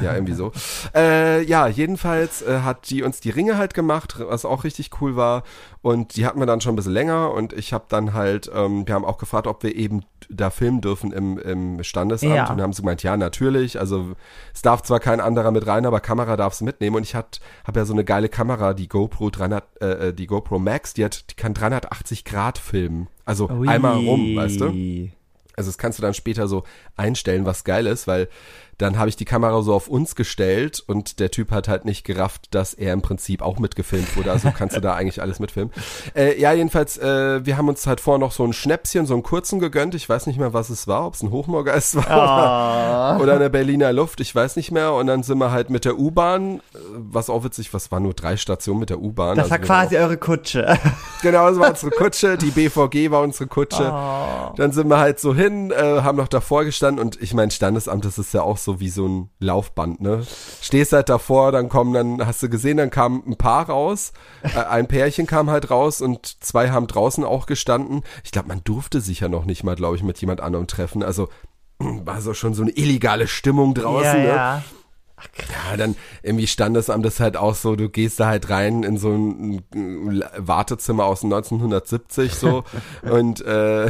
Ja, 0.00 0.14
irgendwie 0.14 0.34
so. 0.34 0.52
Äh, 0.94 1.42
ja, 1.44 1.66
jedenfalls 1.66 2.42
äh, 2.42 2.60
hat 2.60 2.90
die 2.90 3.02
uns 3.02 3.20
die 3.20 3.30
Ringe 3.30 3.56
halt 3.56 3.74
gemacht, 3.74 4.16
was 4.18 4.44
auch 4.44 4.64
richtig 4.64 4.90
cool 5.00 5.16
war. 5.16 5.42
Und 5.82 6.16
die 6.16 6.26
hatten 6.26 6.38
wir 6.38 6.46
dann 6.46 6.60
schon 6.60 6.72
ein 6.72 6.76
bisschen 6.76 6.92
länger. 6.92 7.32
Und 7.32 7.52
ich 7.52 7.72
habe 7.72 7.84
dann 7.88 8.12
halt, 8.12 8.50
ähm, 8.52 8.86
wir 8.86 8.94
haben 8.94 9.04
auch 9.04 9.18
gefragt, 9.18 9.46
ob 9.46 9.62
wir 9.62 9.74
eben 9.74 10.02
da 10.28 10.50
filmen 10.50 10.80
dürfen 10.80 11.12
im, 11.12 11.38
im 11.38 11.82
Standesamt. 11.82 12.34
Ja. 12.34 12.50
Und 12.50 12.60
haben 12.60 12.72
sie 12.72 12.82
gemeint, 12.82 13.02
ja, 13.02 13.16
natürlich. 13.16 13.78
Also 13.78 14.12
es 14.52 14.62
darf 14.62 14.82
zwar 14.82 15.00
kein 15.00 15.20
anderer 15.20 15.50
mit 15.50 15.66
rein, 15.66 15.86
aber 15.86 16.00
Kamera 16.00 16.36
darfst 16.36 16.60
du 16.60 16.64
mitnehmen. 16.64 16.96
Und 16.96 17.02
ich 17.02 17.14
habe 17.14 17.28
ja 17.74 17.84
so 17.84 17.92
eine 17.92 18.04
geile 18.04 18.28
Kamera, 18.28 18.74
die 18.74 18.88
GoPro 18.88 19.30
300, 19.30 19.64
äh, 19.80 19.86
äh, 19.86 20.12
die 20.12 20.26
GoPro 20.26 20.58
Max, 20.58 20.94
die 20.94 21.04
hat, 21.04 21.30
die 21.30 21.34
kann 21.34 21.54
380 21.54 22.24
Grad 22.24 22.58
filmen. 22.58 23.08
Also 23.24 23.48
Ui. 23.48 23.68
einmal 23.68 23.96
rum, 23.96 24.36
weißt 24.36 24.60
du? 24.60 25.10
Also 25.56 25.70
das 25.70 25.78
kannst 25.78 25.98
du 25.98 26.02
dann 26.02 26.14
später 26.14 26.48
so 26.48 26.64
einstellen, 26.96 27.46
was 27.46 27.64
geil 27.64 27.86
ist, 27.86 28.06
weil 28.06 28.28
dann 28.78 28.98
habe 28.98 29.08
ich 29.08 29.16
die 29.16 29.24
Kamera 29.24 29.62
so 29.62 29.74
auf 29.74 29.88
uns 29.88 30.14
gestellt 30.14 30.82
und 30.86 31.18
der 31.18 31.30
Typ 31.30 31.50
hat 31.50 31.68
halt 31.68 31.84
nicht 31.84 32.04
gerafft, 32.04 32.54
dass 32.54 32.74
er 32.74 32.92
im 32.92 33.02
Prinzip 33.02 33.40
auch 33.42 33.58
mitgefilmt 33.58 34.16
wurde. 34.16 34.30
Also 34.32 34.50
kannst 34.56 34.76
du 34.76 34.80
da 34.80 34.94
eigentlich 34.94 35.20
alles 35.22 35.38
mitfilmen. 35.40 35.72
Äh, 36.14 36.40
ja, 36.40 36.52
jedenfalls, 36.52 36.96
äh, 36.98 37.44
wir 37.44 37.56
haben 37.58 37.68
uns 37.68 37.86
halt 37.86 38.00
vorher 38.00 38.18
noch 38.18 38.32
so 38.32 38.44
ein 38.44 38.52
Schnäpschen, 38.52 39.06
so 39.06 39.14
einen 39.14 39.22
kurzen 39.22 39.58
gegönnt. 39.58 39.94
Ich 39.94 40.08
weiß 40.08 40.26
nicht 40.26 40.38
mehr, 40.38 40.52
was 40.54 40.70
es 40.70 40.86
war, 40.88 41.06
ob 41.06 41.14
es 41.14 41.22
ein 41.22 41.30
Hochmoorgeist 41.30 41.96
war 41.96 42.10
Ah. 42.10 43.14
oder, 43.16 43.22
oder 43.22 43.34
eine 43.34 43.50
Berliner 43.50 43.92
Luft, 43.92 44.20
ich 44.20 44.34
weiß 44.34 44.56
nicht 44.56 44.70
mehr. 44.72 44.92
Und 44.94 45.06
dann 45.08 45.22
sind 45.22 45.38
wir 45.38 45.50
halt 45.50 45.68
mit 45.68 45.84
der 45.84 45.98
U-Bahn, 45.98 46.56
äh, 46.58 46.78
was 46.94 47.28
auch 47.28 47.44
witzig, 47.44 47.74
was 47.74 47.90
war 47.92 48.00
nur 48.00 48.14
drei 48.14 48.36
Stationen 48.36 48.80
mit 48.80 48.90
der 48.90 49.00
U-Bahn. 49.00 49.36
Das 49.36 49.50
Also 49.50 49.50
war 49.50 49.58
waren 49.60 49.66
quasi 49.88 49.96
eure 49.98 50.16
Kutsche. 50.16 50.78
Genau, 51.22 51.48
das 51.48 51.58
war 51.58 51.70
unsere 51.70 51.90
Kutsche, 51.90 52.36
die 52.36 52.50
BVG 52.50 53.10
war 53.10 53.22
unsere 53.22 53.46
Kutsche. 53.48 53.90
Oh. 53.92 54.52
Dann 54.56 54.70
sind 54.72 54.88
wir 54.88 54.98
halt 54.98 55.18
so 55.18 55.34
hin, 55.34 55.70
äh, 55.72 56.02
haben 56.02 56.18
noch 56.18 56.28
davor 56.28 56.64
gestanden 56.64 57.02
und 57.04 57.20
ich 57.20 57.32
mein 57.34 57.50
Standesamt, 57.50 58.04
das 58.04 58.18
ist 58.18 58.32
ja 58.34 58.42
auch 58.42 58.58
so 58.58 58.65
wie 58.80 58.88
so 58.88 59.06
ein 59.06 59.30
Laufband, 59.38 60.00
ne? 60.00 60.24
Stehst 60.60 60.92
halt 60.92 61.08
davor, 61.08 61.52
dann 61.52 61.68
kommen, 61.68 61.92
dann 61.92 62.26
hast 62.26 62.42
du 62.42 62.48
gesehen, 62.48 62.76
dann 62.76 62.90
kam 62.90 63.22
ein 63.26 63.36
Paar 63.36 63.68
raus, 63.68 64.12
äh, 64.42 64.58
ein 64.58 64.88
Pärchen 64.88 65.26
kam 65.26 65.50
halt 65.50 65.70
raus 65.70 66.00
und 66.00 66.42
zwei 66.44 66.70
haben 66.70 66.86
draußen 66.86 67.24
auch 67.24 67.46
gestanden. 67.46 68.02
Ich 68.24 68.32
glaube, 68.32 68.48
man 68.48 68.62
durfte 68.64 69.00
sich 69.00 69.20
ja 69.20 69.28
noch 69.28 69.44
nicht 69.44 69.64
mal, 69.64 69.76
glaube 69.76 69.96
ich, 69.96 70.02
mit 70.02 70.20
jemand 70.20 70.40
anderem 70.40 70.66
treffen. 70.66 71.02
Also 71.02 71.28
war 71.78 72.20
so 72.20 72.34
schon 72.34 72.54
so 72.54 72.62
eine 72.62 72.72
illegale 72.72 73.26
Stimmung 73.26 73.74
draußen, 73.74 74.04
ja, 74.04 74.14
ne? 74.14 74.28
ja. 74.28 74.62
Ja, 75.70 75.76
dann 75.78 75.96
irgendwie 76.22 76.46
Standesamt 76.46 77.06
ist 77.06 77.20
halt 77.20 77.38
auch 77.38 77.54
so, 77.54 77.74
du 77.74 77.88
gehst 77.88 78.20
da 78.20 78.26
halt 78.26 78.50
rein 78.50 78.82
in 78.82 78.98
so 78.98 79.12
ein 79.12 79.62
ein 79.74 80.22
Wartezimmer 80.36 81.06
aus 81.06 81.24
1970 81.24 82.34
so 82.34 82.64
und 83.02 83.40
äh, 83.40 83.88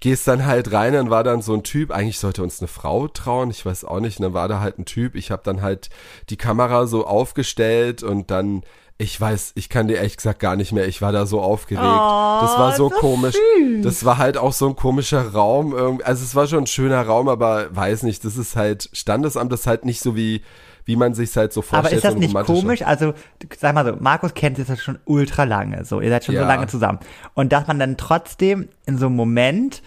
gehst 0.00 0.28
dann 0.28 0.46
halt 0.46 0.72
rein, 0.72 0.92
dann 0.92 1.10
war 1.10 1.24
dann 1.24 1.42
so 1.42 1.54
ein 1.54 1.62
Typ, 1.62 1.90
eigentlich 1.90 2.18
sollte 2.18 2.42
uns 2.42 2.60
eine 2.60 2.68
Frau 2.68 3.08
trauen, 3.08 3.50
ich 3.50 3.64
weiß 3.64 3.84
auch 3.84 4.00
nicht, 4.00 4.18
und 4.18 4.24
dann 4.24 4.34
war 4.34 4.48
da 4.48 4.60
halt 4.60 4.78
ein 4.78 4.84
Typ, 4.84 5.14
ich 5.14 5.30
habe 5.30 5.42
dann 5.44 5.62
halt 5.62 5.90
die 6.30 6.36
Kamera 6.36 6.86
so 6.86 7.06
aufgestellt 7.06 8.02
und 8.02 8.30
dann 8.30 8.62
ich 9.00 9.18
weiß, 9.20 9.52
ich 9.54 9.68
kann 9.68 9.86
dir 9.86 9.98
ehrlich 9.98 10.16
gesagt 10.16 10.40
gar 10.40 10.56
nicht 10.56 10.72
mehr. 10.72 10.88
Ich 10.88 11.00
war 11.00 11.12
da 11.12 11.24
so 11.24 11.40
aufgeregt. 11.40 11.84
das 11.84 12.58
war 12.58 12.74
so 12.76 12.88
so 12.88 12.96
komisch. 12.96 13.36
süß. 13.36 13.84
Das 13.84 14.04
war 14.04 14.18
halt 14.18 14.36
auch 14.36 14.52
so 14.52 14.66
ein 14.66 14.74
komischer 14.74 15.28
Raum. 15.28 15.72
irgendwie. 15.72 16.04
Also 16.04 16.24
es 16.24 16.34
war 16.34 16.48
schon 16.48 16.64
ein 16.64 16.66
schöner 16.66 17.06
Raum, 17.06 17.28
aber 17.28 17.74
weiß 17.74 18.02
nicht, 18.02 18.24
das 18.24 18.36
ist 18.36 18.56
halt 18.56 18.90
Standesamt, 18.92 19.52
das 19.52 19.60
ist 19.60 19.66
halt 19.68 19.84
nicht 19.84 20.00
so 20.00 20.16
wie 20.16 20.42
wie 20.88 20.96
man 20.96 21.12
sich 21.12 21.36
halt 21.36 21.52
so 21.52 21.60
vorstellt. 21.60 21.84
Aber 21.84 21.94
ist 21.94 22.04
das 22.04 22.14
so 22.14 22.18
nicht 22.18 22.46
komisch? 22.46 22.80
Also, 22.80 23.12
sag 23.58 23.74
mal 23.74 23.84
so, 23.84 23.96
Markus 24.00 24.32
kennt 24.32 24.56
jetzt 24.56 24.74
schon 24.82 24.98
ultra 25.04 25.44
lange, 25.44 25.84
so, 25.84 26.00
ihr 26.00 26.08
seid 26.08 26.24
schon 26.24 26.34
so 26.34 26.40
Ja. 26.40 26.48
lange 26.48 26.66
zusammen. 26.66 26.98
Und 27.34 27.52
dass 27.52 27.66
man 27.66 27.78
dann 27.78 27.98
trotzdem 27.98 28.70
in 28.86 28.96
so 28.96 29.04
einem 29.06 29.14
Moment 29.16 29.82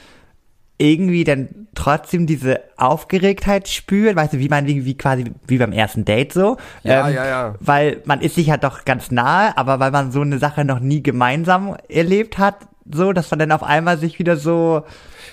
irgendwie 0.78 1.24
dann 1.24 1.68
trotzdem 1.74 2.28
diese 2.28 2.60
Aufgeregtheit 2.78 3.68
spürt, 3.68 4.16
weißt 4.16 4.34
du, 4.34 4.38
wie 4.38 4.48
man 4.50 4.68
wie, 4.68 4.86
wie 4.86 4.96
quasi 4.96 5.26
wie 5.48 5.58
beim 5.58 5.72
ersten 5.72 6.06
Date 6.06 6.34
so. 6.34 6.58
Ähm, 6.84 6.92
Ja, 6.92 7.10
ja, 7.10 7.26
ja. 7.26 7.56
Weil 7.60 8.02
man 8.06 8.22
ist 8.22 8.36
sich 8.36 8.48
ja 8.48 8.58
doch 8.58 8.86
ganz 8.86 9.10
nahe, 9.10 9.58
aber 9.58 9.80
weil 9.80 9.90
man 9.90 10.12
so 10.12 10.22
eine 10.22 10.38
Sache 10.38 10.66
noch 10.66 10.80
nie 10.80 11.02
gemeinsam 11.02 11.78
erlebt 11.90 12.38
hat, 12.38 12.58
so, 12.92 13.12
dass 13.12 13.32
man 13.32 13.40
dann 13.40 13.52
auf 13.52 13.64
einmal 13.64 13.98
sich 13.98 14.20
wieder 14.20 14.38
so, 14.38 14.84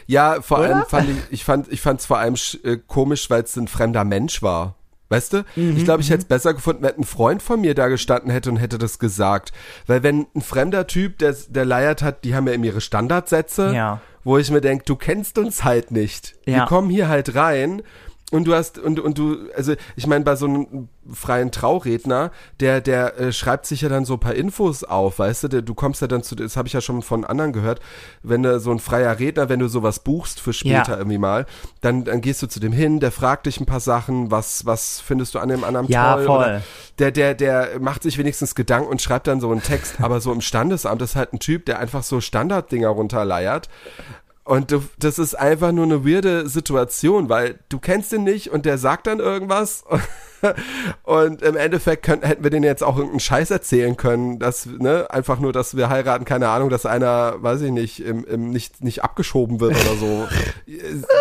Ja, 0.07 0.41
vor 0.41 0.61
Oder? 0.61 0.77
allem 0.77 0.85
fand 0.89 1.11
ich, 1.11 1.17
ich 1.29 1.45
fand, 1.45 1.71
ich 1.71 1.83
fand 1.83 2.01
es 2.01 2.07
vor 2.07 2.17
allem 2.19 2.37
äh, 2.65 2.79
komisch, 2.87 3.29
weil 3.29 3.43
es 3.43 3.55
ein 3.57 3.69
fremder 3.69 4.05
Mensch 4.05 4.43
war. 4.43 4.77
Weißt 5.11 5.33
du? 5.33 5.45
Mhm, 5.57 5.77
ich 5.77 5.85
glaube, 5.85 6.03
ich 6.03 6.11
hätte 6.11 6.21
es 6.23 6.25
besser 6.29 6.53
gefunden, 6.55 6.83
wenn 6.83 6.97
ein 6.99 7.05
Freund 7.05 7.43
von 7.43 7.61
mir 7.61 7.75
da 7.75 7.89
gestanden 7.89 8.31
hätte 8.31 8.51
und 8.51 8.57
hätte 8.57 8.77
das 8.79 8.99
gesagt. 8.99 9.53
Weil 9.87 10.03
wenn 10.03 10.27
ein 10.35 10.43
fremder 10.43 10.87
Typ, 10.87 11.19
der, 11.19 11.35
der 11.49 11.65
leiert 11.65 12.03
hat, 12.03 12.25
die 12.25 12.35
haben 12.35 12.47
ja 12.47 12.53
eben 12.53 12.65
ihre 12.65 12.81
Standardsätze, 12.83 13.73
Ja. 13.75 14.01
wo 14.25 14.37
ich 14.37 14.51
mir 14.51 14.61
denke, 14.61 14.85
du 14.85 14.97
kennst 14.97 15.39
uns 15.39 15.65
halt 15.65 15.91
nicht. 15.93 16.35
Wir 16.45 16.57
Ja. 16.59 16.67
kommen 16.67 16.91
hier 16.91 17.09
halt 17.09 17.35
rein 17.35 17.83
und 18.31 18.45
du 18.45 18.55
hast, 18.55 18.79
und, 18.79 19.01
und 19.01 19.17
du, 19.17 19.39
also 19.57 19.75
ich 19.97 20.07
meine, 20.07 20.23
bei 20.25 20.37
so 20.37 20.45
einem 20.47 20.89
freien 21.11 21.51
Trauredner, 21.51 22.31
der, 22.61 22.83
der 22.83 23.19
äh, 23.19 23.33
schreibt 23.33 23.65
sich 23.65 23.81
ja 23.81 23.89
dann 23.89 24.05
so 24.05 24.15
ein 24.15 24.21
paar 24.21 24.35
Infos 24.35 24.85
auf, 24.85 25.19
weißt 25.19 25.45
du, 25.45 25.49
der, 25.49 25.63
du 25.63 25.73
kommst 25.75 26.03
ja 26.03 26.09
dann 26.09 26.23
zu, 26.23 26.35
das 26.35 26.55
habe 26.59 26.69
ich 26.69 26.75
ja 26.75 26.83
schon 26.83 27.01
von 27.01 27.25
anderen 27.25 27.55
gehört, 27.55 27.81
wenn 28.23 28.43
du 28.43 28.61
so 28.61 28.71
ein 28.71 28.81
freier 28.81 29.19
Redner, 29.19 29.49
wenn 29.49 29.61
du 29.61 29.69
sowas 29.69 30.01
buchst 30.01 30.41
für 30.41 30.53
später 30.53 30.93
Ja. 30.93 30.99
irgendwie 30.99 31.17
mal, 31.17 31.47
dann, 31.81 32.05
dann 32.05 32.21
gehst 32.21 32.43
du 32.43 32.47
zu 32.49 32.61
dem 32.61 32.73
hin, 32.73 33.01
der 33.01 33.13
fragt 33.13 33.47
dich 33.47 33.61
ein 33.61 33.67
paar 33.67 33.81
Sachen, 33.81 34.31
was, 34.31 34.67
was 34.67 35.01
findest 35.01 35.35
du 35.35 35.39
an 35.39 35.49
dem 35.49 35.65
anderen 35.65 35.89
Ja, 35.89 36.15
toll? 36.17 36.27
voll. 36.27 36.37
Oder 36.39 36.63
der, 36.99 37.11
der, 37.13 37.35
der 37.35 37.81
macht 37.81 38.03
sich 38.03 38.19
wenigstens 38.19 38.55
Gedanken 38.55 38.91
und 38.91 39.01
schreibt 39.01 39.27
dann 39.27 39.41
so 39.41 39.51
einen 39.51 39.63
Text, 39.63 40.01
aber 40.03 40.21
so 40.21 40.33
im 40.33 40.43
Standesamt 40.43 41.01
ist 41.01 41.17
halt 41.17 41.33
ein 41.33 41.39
Typ, 41.39 41.65
der 41.65 41.79
einfach 41.79 42.03
so 42.03 42.21
Standarddinger 42.21 42.89
runterleiert. 42.89 43.71
Und 44.49 44.71
du, 44.71 44.83
das 44.99 45.19
ist 45.19 45.35
einfach 45.35 45.73
nur 45.73 45.85
eine 45.85 46.07
weirde 46.07 46.49
Situation, 46.49 47.29
weil 47.29 47.59
du 47.69 47.79
kennst 47.79 48.15
ihn 48.15 48.25
nicht 48.25 48.51
und 48.51 48.65
der 48.65 48.79
sagt 48.79 49.07
dann 49.07 49.19
irgendwas. 49.19 49.85
Und 51.03 51.43
im 51.43 51.57
Endeffekt 51.57 52.05
könnten, 52.05 52.25
hätten 52.25 52.45
wir 52.45 52.51
denen 52.51 52.65
jetzt 52.65 52.83
auch 52.85 52.95
irgendeinen 52.95 53.21
Scheiß 53.21 53.51
erzählen 53.51 53.97
können, 53.97 54.39
dass, 54.39 54.67
ne, 54.67 55.07
einfach 55.11 55.39
nur, 55.41 55.53
dass 55.53 55.77
wir 55.77 55.91
heiraten, 55.91 56.25
keine 56.25 56.49
Ahnung, 56.49 56.71
dass 56.71 56.87
einer, 56.87 57.43
weiß 57.43 57.61
ich 57.63 57.73
nicht, 57.73 58.01
im, 58.01 58.25
im 58.25 58.49
nicht, 58.49 58.83
nicht 58.83 59.03
abgeschoben 59.05 59.59
wird 59.61 59.73
oder 59.73 59.97
so. 59.97 60.29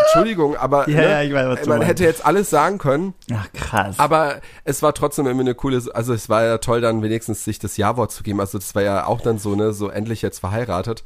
Entschuldigung, 0.06 0.56
aber 0.56 0.88
Ja, 0.88 1.02
ne, 1.02 1.10
ja, 1.10 1.22
ich 1.24 1.30
du 1.32 1.36
man 1.36 1.80
meinst. 1.80 1.88
hätte 1.88 2.04
jetzt 2.06 2.26
alles 2.26 2.50
sagen 2.50 2.78
können. 2.78 3.14
ach 3.34 3.52
krass. 3.54 4.00
Aber 4.00 4.40
es 4.64 4.84
war 4.84 4.94
trotzdem 4.94 5.26
irgendwie 5.26 5.46
eine 5.48 5.56
coole, 5.56 5.82
also 5.94 6.14
es 6.14 6.30
war 6.30 6.44
ja 6.46 6.60
toll, 6.60 6.80
dann 6.80 7.02
wenigstens 7.02 7.44
sich 7.44 7.60
das 7.60 7.76
Ja-Wort 7.76 8.12
zu 8.12 8.24
geben. 8.24 8.40
Also 8.40 8.58
das 8.60 8.74
war 8.76 8.84
ja 8.84 9.06
auch 9.08 9.20
dann 9.20 9.38
so, 9.40 9.56
ne, 9.56 9.74
so 9.74 9.90
endlich 9.90 10.22
jetzt 10.22 10.40
verheiratet. 10.40 11.04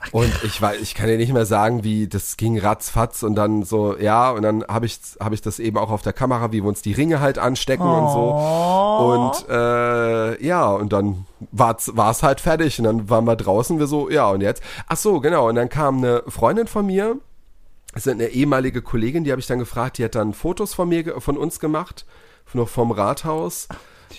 Und 0.12 0.32
ich 0.44 0.60
weiß, 0.60 0.80
ich 0.80 0.94
kann 0.94 1.08
dir 1.08 1.16
nicht 1.16 1.32
mehr 1.32 1.46
sagen, 1.46 1.84
wie 1.84 2.08
das 2.08 2.36
ging 2.36 2.58
ratzfatz 2.58 3.22
und 3.22 3.34
dann 3.34 3.64
so, 3.64 3.96
ja, 3.98 4.30
und 4.30 4.42
dann 4.42 4.64
habe 4.66 4.86
ich, 4.86 4.98
habe 5.20 5.34
ich 5.34 5.42
das 5.42 5.58
eben 5.58 5.76
auch 5.76 5.90
auf 5.90 6.02
der 6.02 6.12
Kamera, 6.12 6.52
wie 6.52 6.62
wir 6.62 6.68
uns 6.68 6.82
die 6.82 6.92
Ringe 6.92 7.20
halt 7.20 7.38
anstecken 7.38 7.86
und 7.86 8.10
so. 8.10 8.30
Und 8.30 9.48
äh, 9.48 10.44
ja, 10.44 10.70
und 10.70 10.92
dann 10.92 11.26
war's 11.52 11.92
war's 11.94 12.22
halt 12.22 12.40
fertig 12.40 12.78
und 12.78 12.84
dann 12.84 13.10
waren 13.10 13.24
wir 13.26 13.36
draußen, 13.36 13.78
wir 13.78 13.86
so, 13.86 14.10
ja, 14.10 14.28
und 14.30 14.40
jetzt? 14.40 14.62
Ach 14.88 14.96
so, 14.96 15.20
genau, 15.20 15.48
und 15.48 15.56
dann 15.56 15.68
kam 15.68 15.98
eine 15.98 16.22
Freundin 16.28 16.66
von 16.66 16.86
mir, 16.86 17.16
das 17.92 18.06
ist 18.06 18.12
eine 18.12 18.28
ehemalige 18.28 18.82
Kollegin, 18.82 19.24
die 19.24 19.32
habe 19.32 19.40
ich 19.40 19.46
dann 19.46 19.58
gefragt, 19.58 19.98
die 19.98 20.04
hat 20.04 20.14
dann 20.14 20.32
Fotos 20.32 20.74
von 20.74 20.88
mir, 20.88 21.20
von 21.20 21.36
uns 21.36 21.60
gemacht, 21.60 22.06
noch 22.52 22.68
vom 22.68 22.90
Rathaus. 22.90 23.68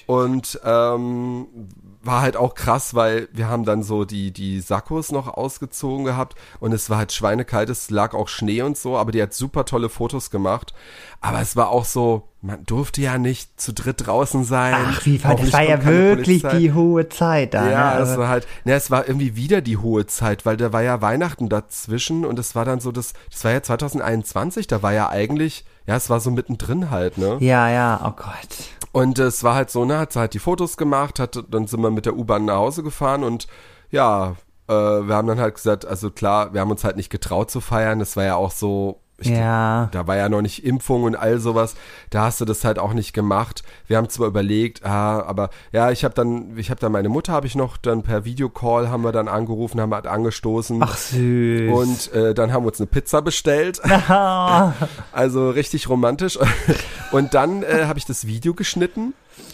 Und 0.05 0.59
ähm, 0.63 1.47
war 2.03 2.21
halt 2.21 2.35
auch 2.35 2.55
krass, 2.55 2.95
weil 2.95 3.27
wir 3.31 3.47
haben 3.47 3.63
dann 3.65 3.83
so 3.83 4.05
die, 4.05 4.31
die 4.31 4.59
Sakkos 4.59 5.11
noch 5.11 5.27
ausgezogen 5.27 6.03
gehabt 6.05 6.35
und 6.59 6.71
es 6.73 6.89
war 6.89 6.97
halt 6.97 7.11
schweinekalt, 7.13 7.69
es 7.69 7.89
lag 7.89 8.13
auch 8.13 8.27
Schnee 8.27 8.61
und 8.63 8.77
so, 8.77 8.97
aber 8.97 9.11
die 9.11 9.21
hat 9.21 9.33
super 9.33 9.65
tolle 9.65 9.89
Fotos 9.89 10.31
gemacht. 10.31 10.73
Aber 11.19 11.39
es 11.41 11.55
war 11.55 11.69
auch 11.69 11.85
so, 11.85 12.27
man 12.41 12.63
durfte 12.65 13.01
ja 13.01 13.19
nicht 13.19 13.61
zu 13.61 13.71
dritt 13.73 14.07
draußen 14.07 14.43
sein. 14.43 14.73
ach, 14.75 15.05
wie 15.05 15.23
war, 15.23 15.35
das 15.35 15.53
war 15.53 15.61
ja 15.61 15.85
wirklich 15.85 16.41
Polizei. 16.41 16.57
die 16.59 16.73
hohe 16.73 17.07
Zeit 17.09 17.53
da. 17.53 17.69
Ja, 17.69 17.93
ne? 17.95 18.01
es 18.01 18.09
Also- 18.09 18.21
war 18.21 18.29
halt, 18.29 18.47
ne, 18.65 18.73
es 18.73 18.89
war 18.89 19.07
irgendwie 19.07 19.35
wieder 19.35 19.61
die 19.61 19.77
hohe 19.77 20.07
Zeit, 20.07 20.45
weil 20.45 20.57
da 20.57 20.73
war 20.73 20.81
ja 20.81 21.01
Weihnachten 21.01 21.49
dazwischen 21.49 22.25
und 22.25 22.39
es 22.39 22.55
war 22.55 22.65
dann 22.65 22.79
so, 22.79 22.91
das, 22.91 23.13
das 23.31 23.43
war 23.43 23.51
ja 23.51 23.61
2021, 23.61 24.65
da 24.65 24.81
war 24.81 24.93
ja 24.93 25.09
eigentlich, 25.09 25.65
ja, 25.85 25.95
es 25.95 26.09
war 26.09 26.19
so 26.19 26.31
mittendrin 26.31 26.89
halt, 26.89 27.19
ne? 27.19 27.37
ja, 27.41 27.69
ja, 27.69 28.01
oh 28.03 28.11
Gott. 28.15 28.80
Und 28.91 29.19
es 29.19 29.43
war 29.43 29.55
halt 29.55 29.69
so, 29.69 29.85
ne, 29.85 29.99
hat 29.99 30.13
sie 30.13 30.19
halt 30.19 30.33
die 30.33 30.39
Fotos 30.39 30.75
gemacht, 30.77 31.19
hat, 31.19 31.43
dann 31.49 31.67
sind 31.67 31.81
wir 31.81 31.91
mit 31.91 32.05
der 32.05 32.17
U-Bahn 32.17 32.45
nach 32.45 32.57
Hause 32.57 32.83
gefahren 32.83 33.23
und 33.23 33.47
ja, 33.89 34.35
äh, 34.67 34.73
wir 34.73 35.15
haben 35.15 35.27
dann 35.27 35.39
halt 35.39 35.55
gesagt, 35.55 35.85
also 35.85 36.11
klar, 36.11 36.53
wir 36.53 36.61
haben 36.61 36.71
uns 36.71 36.83
halt 36.83 36.95
nicht 36.97 37.09
getraut 37.09 37.51
zu 37.51 37.61
feiern. 37.61 37.99
Das 37.99 38.15
war 38.15 38.23
ja 38.23 38.35
auch 38.35 38.51
so, 38.51 39.01
ich, 39.23 39.29
Ja. 39.29 39.89
da 39.91 40.07
war 40.07 40.17
ja 40.17 40.29
noch 40.29 40.41
nicht 40.41 40.65
Impfung 40.65 41.03
und 41.03 41.15
all 41.15 41.39
sowas. 41.39 41.75
Da 42.09 42.23
hast 42.23 42.41
du 42.41 42.45
das 42.45 42.63
halt 42.63 42.79
auch 42.79 42.93
nicht 42.93 43.13
gemacht. 43.13 43.63
Wir 43.87 43.97
haben 43.97 44.09
zwar 44.09 44.27
überlegt, 44.27 44.85
ah, 44.85 45.21
aber 45.21 45.49
ja, 45.71 45.91
ich 45.91 46.03
habe 46.03 46.13
dann, 46.13 46.57
ich 46.57 46.69
habe 46.69 46.79
dann 46.79 46.91
meine 46.91 47.09
Mutter 47.09 47.33
habe 47.33 47.47
ich 47.47 47.55
noch 47.55 47.77
dann 47.77 48.03
per 48.03 48.25
Videocall 48.25 48.89
haben 48.89 49.03
wir 49.03 49.11
dann 49.11 49.27
angerufen, 49.27 49.79
haben 49.81 49.93
halt 49.93 50.07
angestoßen. 50.07 50.81
Ach 50.83 50.97
süß. 50.97 51.71
Und 51.71 52.13
äh, 52.13 52.33
dann 52.33 52.51
haben 52.53 52.63
wir 52.63 52.67
uns 52.69 52.79
eine 52.79 52.87
Pizza 52.87 53.21
bestellt. 53.21 53.81
Also 55.11 55.49
richtig 55.49 55.89
romantisch. 55.89 56.37
Und 57.11 57.33
dann 57.33 57.63
äh, 57.63 57.85
habe 57.85 57.99
ich 57.99 58.05
das 58.05 58.27
Video 58.27 58.53
geschnitten. 58.53 59.13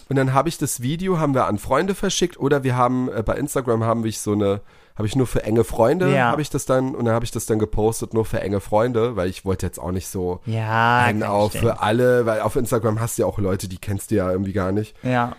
Und 0.10 0.16
dann 0.16 0.34
habe 0.34 0.50
ich 0.50 0.58
das 0.58 0.82
Video, 0.82 1.20
haben 1.20 1.34
wir 1.34 1.46
an 1.48 1.58
Freunde 1.58 1.96
verschickt 1.96 2.40
oder 2.40 2.64
wir 2.64 2.76
haben 2.76 3.10
äh, 3.10 3.24
bei 3.24 3.36
Instagram 3.36 3.84
haben 3.84 4.04
wir 4.04 4.12
so 4.12 4.34
eine, 4.34 4.62
habe 4.98 5.08
ich 5.08 5.16
nur 5.16 5.28
für 5.28 5.44
enge 5.44 5.64
Freunde, 5.64 6.14
Ja. 6.14 6.32
habe 6.32 6.42
ich 6.42 6.50
das 6.50 6.66
dann 6.66 6.96
und 6.96 7.06
dann 7.06 7.14
habe 7.14 7.24
ich 7.24 7.32
das 7.32 7.46
dann 7.46 7.60
gepostet 7.60 8.14
nur 8.14 8.26
für 8.26 8.42
enge 8.42 8.60
Freunde, 8.60 9.16
weil 9.16 9.30
ich 9.30 9.46
wollte 9.46 9.66
jetzt 9.66 9.80
auch 9.80 9.92
nicht 9.92 10.08
so 10.08 10.40
ja, 10.46 11.00
einen 11.00 11.24
auf 11.24 11.54
für 11.54 11.82
alle, 11.82 12.26
weil 12.26 12.42
auf 12.42 12.56
Instagram 12.56 13.00
hast 13.00 13.18
du 13.18 13.22
ja 13.24 13.28
auch 13.28 13.38
Leute, 13.38 13.68
die 13.68 13.78
kennst 13.78 14.12
du 14.12 14.16
ja 14.16 14.32
irgendwie 14.32 14.54
gar 14.54 14.72
nicht. 14.72 14.96
Ja. 15.04 15.36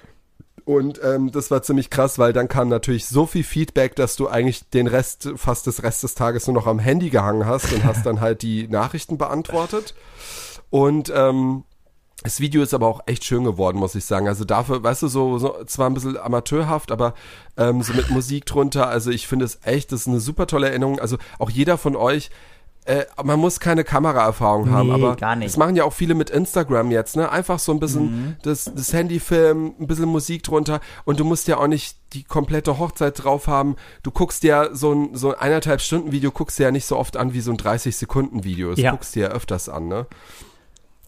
Und 0.65 1.01
ähm, 1.03 1.33
das 1.33 1.51
war 1.51 1.63
ziemlich 1.63 1.89
krass, 1.89 2.19
weil 2.19 2.35
dann 2.35 2.47
kam 2.47 2.69
natürlich 2.69 3.07
so 3.07 3.25
viel 3.25 3.43
Feedback, 3.43 3.97
dass 3.97 4.17
du 4.17 4.29
eigentlich 4.29 4.69
den 4.69 4.87
Rest, 4.87 5.31
fast 5.37 5.67
des 5.67 5.83
Rest 5.83 6.03
des 6.03 6.15
Tages 6.15 6.47
nur 6.47 6.53
noch 6.55 6.67
am 6.67 6.79
Handy 6.79 7.09
gehangen 7.09 7.47
hast 7.47 7.73
und 7.73 7.85
hast 7.85 8.05
dann 8.05 8.21
halt 8.21 8.43
die 8.43 8.69
Nachrichten 8.69 9.17
beantwortet. 9.17 9.95
Und 10.71 11.11
ähm, 11.17 11.65
das 12.23 12.41
Video 12.41 12.63
ist 12.63 12.75
aber 12.75 12.87
auch 12.89 13.01
echt 13.07 13.25
schön 13.25 13.45
geworden, 13.45 13.79
muss 13.79 13.95
ich 13.95 14.05
sagen. 14.05 14.27
Also 14.29 14.45
dafür, 14.45 14.83
weißt 14.83 15.03
du, 15.03 15.09
so, 15.09 15.39
so 15.39 15.55
zwar 15.67 15.89
ein 15.89 15.95
bisschen 15.95 16.17
amateurhaft, 16.17 16.91
aber 16.91 17.15
ähm, 17.57 17.83
so 17.83 17.93
mit 17.95 18.11
Musik 18.11 18.45
drunter. 18.47 18.89
Also 18.89 19.11
ich 19.11 19.27
finde 19.29 19.45
es 19.45 19.61
echt, 19.63 19.93
das 19.93 20.01
ist 20.03 20.09
eine 20.09 20.21
super 20.21 20.47
tolle 20.47 20.69
Erinnerung. 20.69 20.99
Also 20.99 21.17
auch 21.39 21.49
jeder 21.51 21.79
von 21.79 21.95
euch, 21.95 22.31
äh, 22.87 23.05
man 23.23 23.39
muss 23.39 23.61
keine 23.61 23.85
Kameraerfahrung 23.85 24.71
haben, 24.71 24.89
Nee, 24.89 24.95
aber 24.95 25.17
gar 25.17 25.37
nicht. 25.37 25.49
das 25.51 25.59
machen 25.59 25.77
ja 25.77 25.85
auch 25.85 25.93
viele 25.93 26.15
mit 26.15 26.31
Instagram 26.31 26.91
jetzt, 26.91 27.17
ne? 27.17 27.31
Einfach 27.31 27.59
so 27.59 27.71
ein 27.71 27.81
bisschen 27.81 28.37
das, 28.43 28.65
das 28.65 28.93
Handy 28.95 29.21
filmen, 29.21 29.75
ein 29.79 29.87
bisschen 29.87 30.07
Musik 30.07 30.43
drunter 30.43 30.81
und 31.05 31.21
du 31.21 31.25
musst 31.25 31.47
ja 31.49 31.59
auch 31.59 31.67
nicht 31.67 31.97
die 32.15 32.25
komplette 32.25 32.79
Hochzeit 32.79 33.23
drauf 33.23 33.47
haben. 33.47 33.77
Du 34.03 34.11
guckst 34.11 34.43
dir 34.43 34.71
so 34.73 34.93
ein, 34.93 35.15
so 35.15 35.35
ein 35.35 35.39
eineinhalb 35.39 35.83
Stunden 35.83 36.13
Video 36.13 36.31
guckst 36.31 36.59
dir 36.59 36.65
ja 36.65 36.71
nicht 36.71 36.87
so 36.87 36.97
oft 36.97 37.17
an 37.19 37.35
wie 37.35 37.43
so 37.43 37.51
ein 37.51 37.59
30 37.59 37.95
Sekunden 37.95 38.43
Video. 38.43 38.71
Das 38.71 38.79
Ja. 38.81 38.91
guckst 38.93 39.15
dir 39.15 39.25
ja 39.25 39.29
öfters 39.29 39.69
an, 39.69 39.87
ne? 39.89 40.07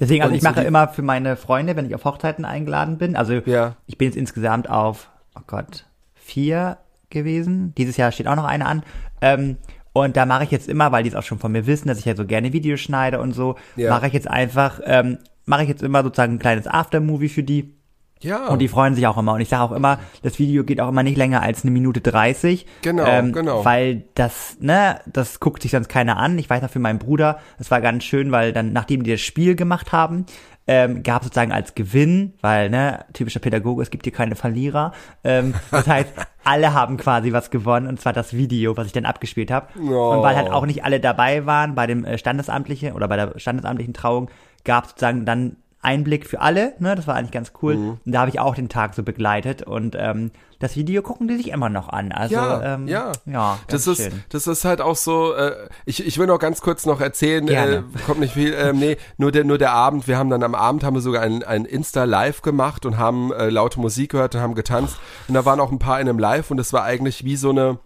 Deswegen, 0.00 0.22
also 0.22 0.32
Und 0.32 0.38
ich 0.38 0.42
mache 0.42 0.62
immer 0.62 0.88
für 0.88 1.02
meine 1.02 1.36
Freunde, 1.36 1.76
wenn 1.76 1.86
ich 1.86 1.94
auf 1.94 2.04
Hochzeiten 2.04 2.44
eingeladen 2.44 2.98
bin, 2.98 3.16
also 3.16 3.34
Ja. 3.44 3.76
ich 3.86 3.98
bin 3.98 4.06
jetzt 4.06 4.16
insgesamt 4.16 4.68
auf, 4.68 5.10
oh 5.36 5.42
Gott, 5.46 5.84
vier 6.14 6.78
gewesen. 7.10 7.74
Dieses 7.76 7.96
Jahr 7.96 8.10
steht 8.12 8.26
auch 8.26 8.36
noch 8.36 8.44
eine 8.44 8.66
an. 8.66 8.82
Ähm, 9.20 9.56
und 9.92 10.16
da 10.16 10.24
mache 10.24 10.44
ich 10.44 10.50
jetzt 10.50 10.68
immer, 10.68 10.92
weil 10.92 11.02
die 11.02 11.08
es 11.10 11.14
auch 11.16 11.22
schon 11.24 11.38
von 11.40 11.52
mir 11.52 11.66
wissen, 11.66 11.88
dass 11.88 11.98
ich 11.98 12.04
ja 12.04 12.14
so 12.16 12.24
gerne 12.24 12.52
Videos 12.52 12.80
schneide 12.80 13.20
und 13.20 13.32
so, 13.32 13.56
Ja. 13.76 13.90
mache 13.90 14.06
ich 14.06 14.12
jetzt 14.12 14.28
einfach, 14.28 14.80
ähm, 14.84 15.18
mache 15.46 15.62
ich 15.64 15.68
jetzt 15.68 15.82
immer 15.82 16.02
sozusagen 16.02 16.34
ein 16.34 16.38
kleines 16.38 16.66
Aftermovie 16.66 17.28
für 17.28 17.42
die. 17.42 17.74
Ja. 18.22 18.48
Und 18.48 18.58
die 18.58 18.68
freuen 18.68 18.94
sich 18.94 19.06
auch 19.06 19.16
immer. 19.16 19.34
Und 19.34 19.40
ich 19.40 19.48
sage 19.48 19.62
auch 19.62 19.72
immer, 19.72 19.98
das 20.22 20.38
Video 20.38 20.64
geht 20.64 20.80
auch 20.80 20.88
immer 20.88 21.02
nicht 21.02 21.16
länger 21.16 21.42
als 21.42 21.62
eine 21.62 21.70
Minute 21.70 22.00
30. 22.00 22.66
Genau, 22.82 23.04
ähm, 23.06 23.32
genau. 23.32 23.64
Weil 23.64 24.04
das, 24.14 24.58
ne, 24.60 25.00
das 25.06 25.40
guckt 25.40 25.62
sich 25.62 25.70
sonst 25.70 25.88
keiner 25.88 26.18
an. 26.18 26.38
Ich 26.38 26.50
weiß 26.50 26.62
noch 26.62 26.70
für 26.70 26.78
meinen 26.78 26.98
Bruder, 26.98 27.38
das 27.58 27.70
war 27.70 27.80
ganz 27.80 28.04
schön, 28.04 28.30
weil 28.30 28.52
dann, 28.52 28.72
nachdem 28.72 29.02
die 29.02 29.12
das 29.12 29.20
Spiel 29.20 29.56
gemacht 29.56 29.92
haben, 29.92 30.26
ähm, 30.66 31.02
gab 31.02 31.24
sozusagen 31.24 31.50
als 31.50 31.74
Gewinn, 31.74 32.34
weil, 32.42 32.70
ne, 32.70 33.04
typischer 33.12 33.40
Pädagoge, 33.40 33.82
es 33.82 33.90
gibt 33.90 34.04
hier 34.04 34.12
keine 34.12 34.36
Verlierer. 34.36 34.92
Ähm, 35.24 35.54
das 35.70 35.88
heißt, 35.88 36.10
alle 36.44 36.74
haben 36.74 36.96
quasi 36.96 37.32
was 37.32 37.50
gewonnen, 37.50 37.88
und 37.88 38.00
zwar 38.00 38.12
das 38.12 38.34
Video, 38.34 38.76
was 38.76 38.86
ich 38.86 38.92
dann 38.92 39.06
abgespielt 39.06 39.50
habe. 39.50 39.66
Oh. 39.76 40.12
Und 40.12 40.22
weil 40.22 40.36
halt 40.36 40.50
auch 40.50 40.66
nicht 40.66 40.84
alle 40.84 41.00
dabei 41.00 41.46
waren 41.46 41.74
bei 41.74 41.86
dem 41.86 42.04
äh, 42.04 42.18
Standesamtlichen 42.18 42.92
oder 42.92 43.08
bei 43.08 43.16
der 43.16 43.38
standesamtlichen 43.38 43.94
Trauung, 43.94 44.30
gab 44.64 44.86
sozusagen 44.86 45.24
dann 45.24 45.56
Einblick 45.82 46.26
für 46.26 46.40
alle, 46.40 46.74
ne, 46.78 46.94
das 46.94 47.06
war 47.06 47.14
eigentlich 47.14 47.30
ganz 47.30 47.52
cool. 47.62 47.76
Mhm. 47.76 47.88
Und 48.04 48.12
da 48.12 48.20
habe 48.20 48.30
ich 48.30 48.38
auch 48.38 48.54
den 48.54 48.68
Tag 48.68 48.94
so 48.94 49.02
begleitet 49.02 49.62
und 49.62 49.96
ähm, 49.98 50.30
das 50.58 50.76
Video 50.76 51.00
gucken 51.00 51.26
die 51.26 51.36
sich 51.38 51.48
immer 51.48 51.70
noch 51.70 51.88
an. 51.88 52.12
Also 52.12 52.34
Ja, 52.34 52.74
ähm, 52.74 52.86
ja. 52.86 53.12
ja, 53.24 53.58
Das 53.68 53.86
ist, 53.86 54.02
schön. 54.02 54.22
das 54.28 54.46
ist 54.46 54.66
halt 54.66 54.82
auch 54.82 54.96
so, 54.96 55.32
äh, 55.32 55.68
ich, 55.86 56.06
ich 56.06 56.18
will 56.18 56.26
noch 56.26 56.38
ganz 56.38 56.60
kurz 56.60 56.84
noch 56.84 57.00
erzählen, 57.00 57.48
äh, 57.48 57.82
kommt 58.06 58.20
nicht 58.20 58.34
viel, 58.34 58.52
ähm, 58.52 58.78
nee, 58.78 58.98
nur 59.16 59.32
der, 59.32 59.44
nur 59.44 59.56
der 59.56 59.72
Abend, 59.72 60.06
wir 60.06 60.18
haben 60.18 60.28
dann 60.28 60.42
am 60.42 60.54
Abend 60.54 60.84
haben 60.84 60.94
wir 60.94 61.00
sogar 61.00 61.22
ein, 61.22 61.42
ein 61.42 61.64
Insta-Live 61.64 62.42
gemacht 62.42 62.84
und 62.84 62.98
haben 62.98 63.32
äh, 63.32 63.48
laute 63.48 63.80
Musik 63.80 64.10
gehört 64.10 64.34
und 64.34 64.42
haben 64.42 64.54
getanzt 64.54 64.98
und 65.28 65.34
da 65.34 65.46
waren 65.46 65.60
auch 65.60 65.72
ein 65.72 65.78
paar 65.78 65.98
in 65.98 66.08
einem 66.10 66.18
Live 66.18 66.50
und 66.50 66.58
das 66.58 66.74
war 66.74 66.84
eigentlich 66.84 67.24
wie 67.24 67.36
so 67.36 67.48
eine, 67.50 67.78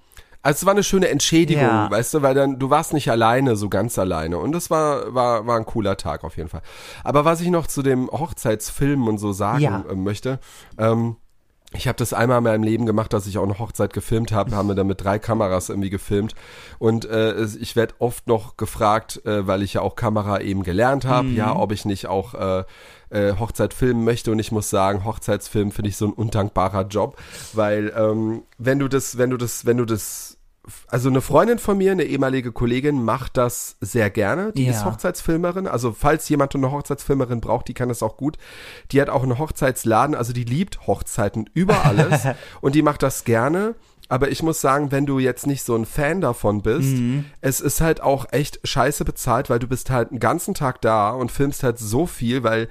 also 0.44 0.58
es 0.58 0.64
war 0.66 0.72
eine 0.74 0.84
schöne 0.84 1.08
Entschädigung, 1.08 1.62
Ja. 1.64 1.90
weißt 1.90 2.14
du, 2.14 2.22
weil 2.22 2.34
dann, 2.34 2.58
du 2.60 2.70
warst 2.70 2.92
nicht 2.92 3.10
alleine, 3.10 3.56
so 3.56 3.68
ganz 3.68 3.98
alleine 3.98 4.38
und 4.38 4.52
das 4.52 4.70
war, 4.70 5.12
war, 5.14 5.46
war 5.46 5.56
ein 5.56 5.66
cooler 5.66 5.96
Tag 5.96 6.22
auf 6.22 6.36
jeden 6.36 6.48
Fall. 6.48 6.62
Aber 7.02 7.24
was 7.24 7.40
ich 7.40 7.48
noch 7.50 7.66
zu 7.66 7.82
dem 7.82 8.08
Hochzeitsfilm 8.10 9.08
und 9.08 9.18
so 9.18 9.32
sagen 9.32 9.60
Ja. 9.62 9.84
äh, 9.90 9.94
möchte, 9.94 10.38
ähm, 10.78 11.16
ich 11.76 11.88
habe 11.88 11.96
das 11.98 12.12
einmal 12.12 12.38
in 12.38 12.44
meinem 12.44 12.62
Leben 12.62 12.86
gemacht, 12.86 13.12
dass 13.12 13.26
ich 13.26 13.36
auch 13.36 13.42
eine 13.42 13.58
Hochzeit 13.58 13.92
gefilmt 13.92 14.30
habe, 14.30 14.54
haben 14.54 14.68
wir 14.68 14.76
dann 14.76 14.86
mit 14.86 15.02
drei 15.02 15.18
Kameras 15.18 15.70
irgendwie 15.70 15.90
gefilmt 15.90 16.34
und 16.78 17.04
äh, 17.04 17.32
es- 17.32 17.56
ich 17.56 17.74
werde 17.74 17.94
oft 17.98 18.28
noch 18.28 18.56
gefragt, 18.56 19.20
äh, 19.26 19.46
weil 19.48 19.60
ich 19.62 19.74
ja 19.74 19.80
auch 19.80 19.96
Kamera 19.96 20.40
eben 20.40 20.62
gelernt 20.62 21.04
habe, 21.04 21.28
ja, 21.30 21.56
ob 21.56 21.72
ich 21.72 21.84
nicht 21.84 22.06
auch 22.06 22.34
äh, 22.34 22.64
äh, 23.14 23.34
Hochzeit 23.38 23.72
filmen 23.74 24.04
möchte 24.04 24.30
und 24.32 24.38
ich 24.38 24.52
muss 24.52 24.70
sagen, 24.70 25.04
Hochzeitsfilm 25.04 25.70
finde 25.72 25.88
ich 25.90 25.96
so 25.96 26.06
ein 26.06 26.12
undankbarer 26.12 26.86
Job, 26.88 27.16
weil 27.52 27.92
ähm, 27.96 28.42
wenn 28.58 28.78
du 28.78 28.88
das, 28.88 29.16
wenn 29.18 29.30
du 29.30 29.36
das, 29.36 29.64
wenn 29.66 29.76
du 29.78 29.84
das 29.84 30.38
also 30.88 31.10
eine 31.10 31.20
Freundin 31.20 31.58
von 31.58 31.76
mir, 31.76 31.92
eine 31.92 32.04
ehemalige 32.04 32.50
Kollegin, 32.50 33.04
macht 33.04 33.36
das 33.36 33.76
sehr 33.82 34.08
gerne. 34.08 34.50
Die 34.52 34.64
Ja. 34.64 34.70
ist 34.70 34.86
Hochzeitsfilmerin. 34.86 35.66
Also 35.66 35.92
falls 35.92 36.26
jemand 36.30 36.54
eine 36.54 36.70
Hochzeitsfilmerin 36.72 37.42
braucht, 37.42 37.68
die 37.68 37.74
kann 37.74 37.90
das 37.90 38.02
auch 38.02 38.16
gut. 38.16 38.38
Die 38.90 38.98
hat 39.00 39.10
auch 39.10 39.22
einen 39.22 39.38
Hochzeitsladen, 39.38 40.14
also 40.16 40.32
die 40.32 40.44
liebt 40.44 40.86
Hochzeiten 40.86 41.50
über 41.52 41.84
alles 41.84 42.22
und 42.62 42.74
die 42.74 42.80
macht 42.82 43.02
das 43.02 43.24
gerne. 43.24 43.74
Aber 44.08 44.30
ich 44.30 44.42
muss 44.42 44.60
sagen, 44.60 44.90
wenn 44.92 45.06
du 45.06 45.18
jetzt 45.18 45.46
nicht 45.46 45.64
so 45.64 45.74
ein 45.74 45.86
Fan 45.86 46.20
davon 46.20 46.60
bist, 46.62 46.94
es 47.40 47.60
ist 47.60 47.80
halt 47.80 48.02
auch 48.02 48.26
echt 48.32 48.60
scheiße 48.62 49.04
bezahlt, 49.04 49.48
weil 49.48 49.58
du 49.58 49.66
bist 49.66 49.90
halt 49.90 50.10
einen 50.10 50.20
ganzen 50.20 50.52
Tag 50.54 50.82
da 50.82 51.10
und 51.10 51.32
filmst 51.32 51.62
halt 51.62 51.78
so 51.78 52.06
viel, 52.06 52.42
weil 52.42 52.68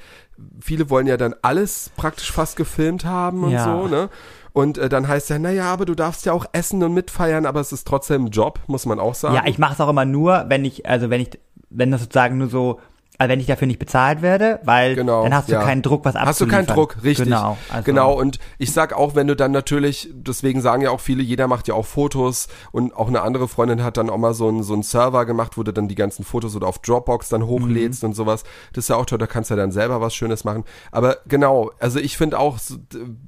viele 0.60 0.90
wollen 0.90 1.08
ja 1.08 1.18
dann 1.18 1.36
alles 1.42 1.92
praktisch 1.96 2.32
fast 2.32 2.56
gefilmt 2.56 3.06
haben 3.06 3.44
und 3.44 3.52
Ja. 3.52 3.64
so, 3.64 3.88
ne? 3.88 4.10
Und 4.54 4.78
äh, 4.78 4.88
dann 4.88 5.08
heißt 5.08 5.30
ja, 5.32 5.40
naja, 5.40 5.66
aber 5.66 5.86
du 5.86 5.96
darfst 5.96 6.26
ja 6.26 6.34
auch 6.34 6.46
essen 6.54 6.84
und 6.84 6.94
mitfeiern, 6.94 7.46
aber 7.48 7.60
es 7.60 7.72
ist 7.72 7.88
trotzdem 7.88 8.26
ein 8.26 8.30
Job, 8.30 8.60
muss 8.68 8.86
man 8.86 9.00
auch 9.00 9.16
sagen. 9.16 9.36
Ja, 9.36 9.44
ich 9.48 9.58
mache 9.58 9.74
es 9.74 9.82
auch 9.82 9.90
immer 9.90 10.06
nur, 10.06 10.46
wenn 10.48 10.64
ich, 10.64 10.88
also 10.88 11.10
wenn 11.10 11.22
ich, 11.22 11.40
wenn 11.72 11.90
das 11.90 12.02
sozusagen 12.02 12.38
nur 12.38 12.50
so, 12.50 12.80
also 13.24 13.32
wenn 13.32 13.40
ich 13.40 13.48
dafür 13.48 13.68
nicht 13.68 13.80
bezahlt 13.80 14.22
werde, 14.22 14.60
weil 14.64 14.96
Genau, 14.96 15.24
dann 15.24 15.34
hast 15.34 15.48
du 15.50 15.54
ja. 15.54 15.64
keinen 15.64 15.82
Druck, 15.82 16.06
was 16.06 16.16
Hast 16.16 16.40
du 16.42 16.46
keinen 16.48 16.62
abzuliefern. 16.62 16.76
Druck, 16.76 17.04
richtig. 17.04 17.26
Genau, 17.26 17.58
also, 17.70 17.84
genau. 17.84 18.14
Und 18.14 18.40
ich 18.58 18.72
sag 18.72 18.94
auch, 18.94 19.16
wenn 19.16 19.28
du 19.28 19.36
dann 19.36 19.52
natürlich, 19.52 20.10
deswegen 20.14 20.62
sagen 20.62 20.82
ja 20.84 20.92
auch 20.92 21.00
viele, 21.00 21.24
jeder 21.24 21.48
macht 21.48 21.68
ja 21.68 21.74
auch 21.74 21.86
Fotos 21.86 22.48
und 22.72 22.96
auch 22.96 23.08
eine 23.08 23.22
andere 23.22 23.48
Freundin 23.48 23.84
hat 23.84 23.98
dann 23.98 24.10
auch 24.10 24.18
mal 24.18 24.34
so 24.34 24.48
einen 24.48 24.64
so 24.64 24.74
einen 24.74 24.84
Server 24.84 25.26
gemacht, 25.26 25.58
wo 25.58 25.64
du 25.64 25.72
dann 25.74 25.88
die 25.88 25.96
ganzen 25.96 26.24
Fotos 26.24 26.56
oder 26.56 26.68
auf 26.68 26.80
Dropbox 26.80 27.30
dann 27.30 27.48
hochlädst 27.48 28.04
Mhm. 28.04 28.10
und 28.10 28.16
sowas. 28.16 28.44
Das 28.74 28.86
ist 28.86 28.90
ja 28.90 28.96
auch 28.96 29.06
toll, 29.06 29.18
da 29.18 29.28
kannst 29.28 29.50
du 29.50 29.56
ja 29.56 29.62
dann 29.62 29.72
selber 29.72 30.02
was 30.02 30.14
Schönes 30.14 30.44
machen. 30.44 30.64
Aber 30.92 31.18
genau, 31.28 31.72
also 31.80 32.00
ich 32.00 32.18
finde 32.18 32.38
auch, 32.40 32.60
so- 32.60 32.76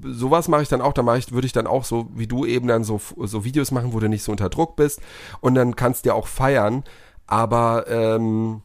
sowas 0.03 0.47
mache 0.47 0.61
ich 0.63 0.69
dann 0.69 0.81
auch, 0.81 0.93
da 0.93 1.01
mache 1.03 1.17
ich, 1.17 1.31
würde 1.31 1.47
ich 1.47 1.53
dann 1.53 1.67
auch 1.67 1.83
so, 1.85 2.07
wie 2.15 2.27
du 2.27 2.45
eben 2.45 2.67
dann 2.67 2.83
so, 2.83 2.99
so 3.23 3.43
Videos 3.45 3.71
machen, 3.71 3.93
wo 3.93 3.99
du 3.99 4.09
nicht 4.09 4.23
so 4.23 4.31
unter 4.31 4.49
Druck 4.49 4.75
bist 4.75 4.99
und 5.41 5.55
dann 5.55 5.75
kannst 5.75 6.05
du 6.05 6.09
ja 6.09 6.15
auch 6.15 6.27
feiern. 6.27 6.83
Aber 7.27 7.85
ähm, 7.89 8.61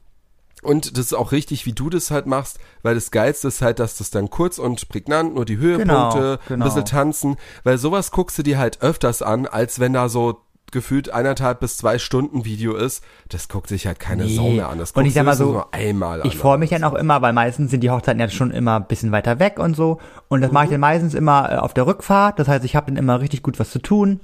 und 0.63 0.97
das 0.99 1.07
ist 1.07 1.15
auch 1.15 1.33
richtig, 1.33 1.67
wie 1.67 1.73
du 1.73 1.89
das 1.91 2.11
halt 2.11 2.27
machst, 2.27 2.59
weil 2.83 2.95
das 2.95 3.11
Geilste 3.11 3.49
ist 3.49 3.63
halt, 3.63 3.79
dass 3.79 3.97
das 3.99 4.11
dann 4.11 4.31
kurz 4.31 4.59
und 4.59 4.89
prägnant, 4.89 5.35
nur 5.35 5.45
die 5.45 5.57
Höhepunkte, 5.59 6.39
genau. 6.49 6.63
ein 6.63 6.65
bisschen 6.69 6.85
tanzen, 6.85 7.37
weil 7.65 7.79
sowas 7.79 8.11
guckst 8.11 8.39
du 8.39 8.43
dir 8.43 8.59
halt 8.59 8.83
öfters 8.83 9.23
an, 9.23 9.47
als 9.47 9.81
wenn 9.81 9.93
da 9.93 10.09
so 10.09 10.41
gefühlt 10.73 11.11
eineinhalb 11.13 11.59
bis 11.59 11.77
zwei 11.79 11.99
Stunden 11.99 12.45
Video 12.45 12.77
ist. 12.77 13.03
Das 13.29 13.49
guckt 13.49 13.69
sich 13.69 13.89
halt 13.89 13.99
keine 13.99 14.25
Nee. 14.27 14.37
Sau 14.37 14.51
mehr 14.51 14.69
an. 14.69 14.79
Das 14.79 14.93
Und 14.93 15.05
ich 15.05 15.15
sag 15.15 15.25
mal 15.25 15.35
so, 15.37 15.51
nur 15.51 15.75
einmal 15.75 16.23
an. 16.23 16.29
Ich 16.29 16.37
freue 16.37 16.59
mich 16.59 16.71
dann 16.71 16.85
auch 16.85 16.95
immer, 16.95 17.21
weil 17.23 17.33
meistens 17.33 17.73
sind 17.73 17.81
die 17.81 17.91
Hochzeiten 17.91 18.21
ja 18.21 18.29
schon 18.29 18.53
immer 18.53 18.77
ein 18.77 18.87
bisschen 18.87 19.11
weiter 19.11 19.41
weg 19.41 19.59
und 19.59 19.75
so. 19.75 19.99
Und 20.29 20.43
das 20.43 20.53
mache 20.53 20.67
Mhm. 20.67 20.69
ich 20.69 20.71
dann 20.75 20.81
meistens 20.81 21.15
immer 21.15 21.51
äh, 21.51 21.57
auf 21.57 21.75
der 21.75 21.89
Rückfahrt. 21.89 22.39
Das 22.39 22.47
heißt, 22.47 22.65
ich 22.65 22.77
habe 22.77 22.87
dann 22.87 22.97
immer 22.97 23.21
richtig 23.21 23.43
gut 23.43 23.59
was 23.59 23.71
zu 23.71 23.81
tun. 23.81 24.21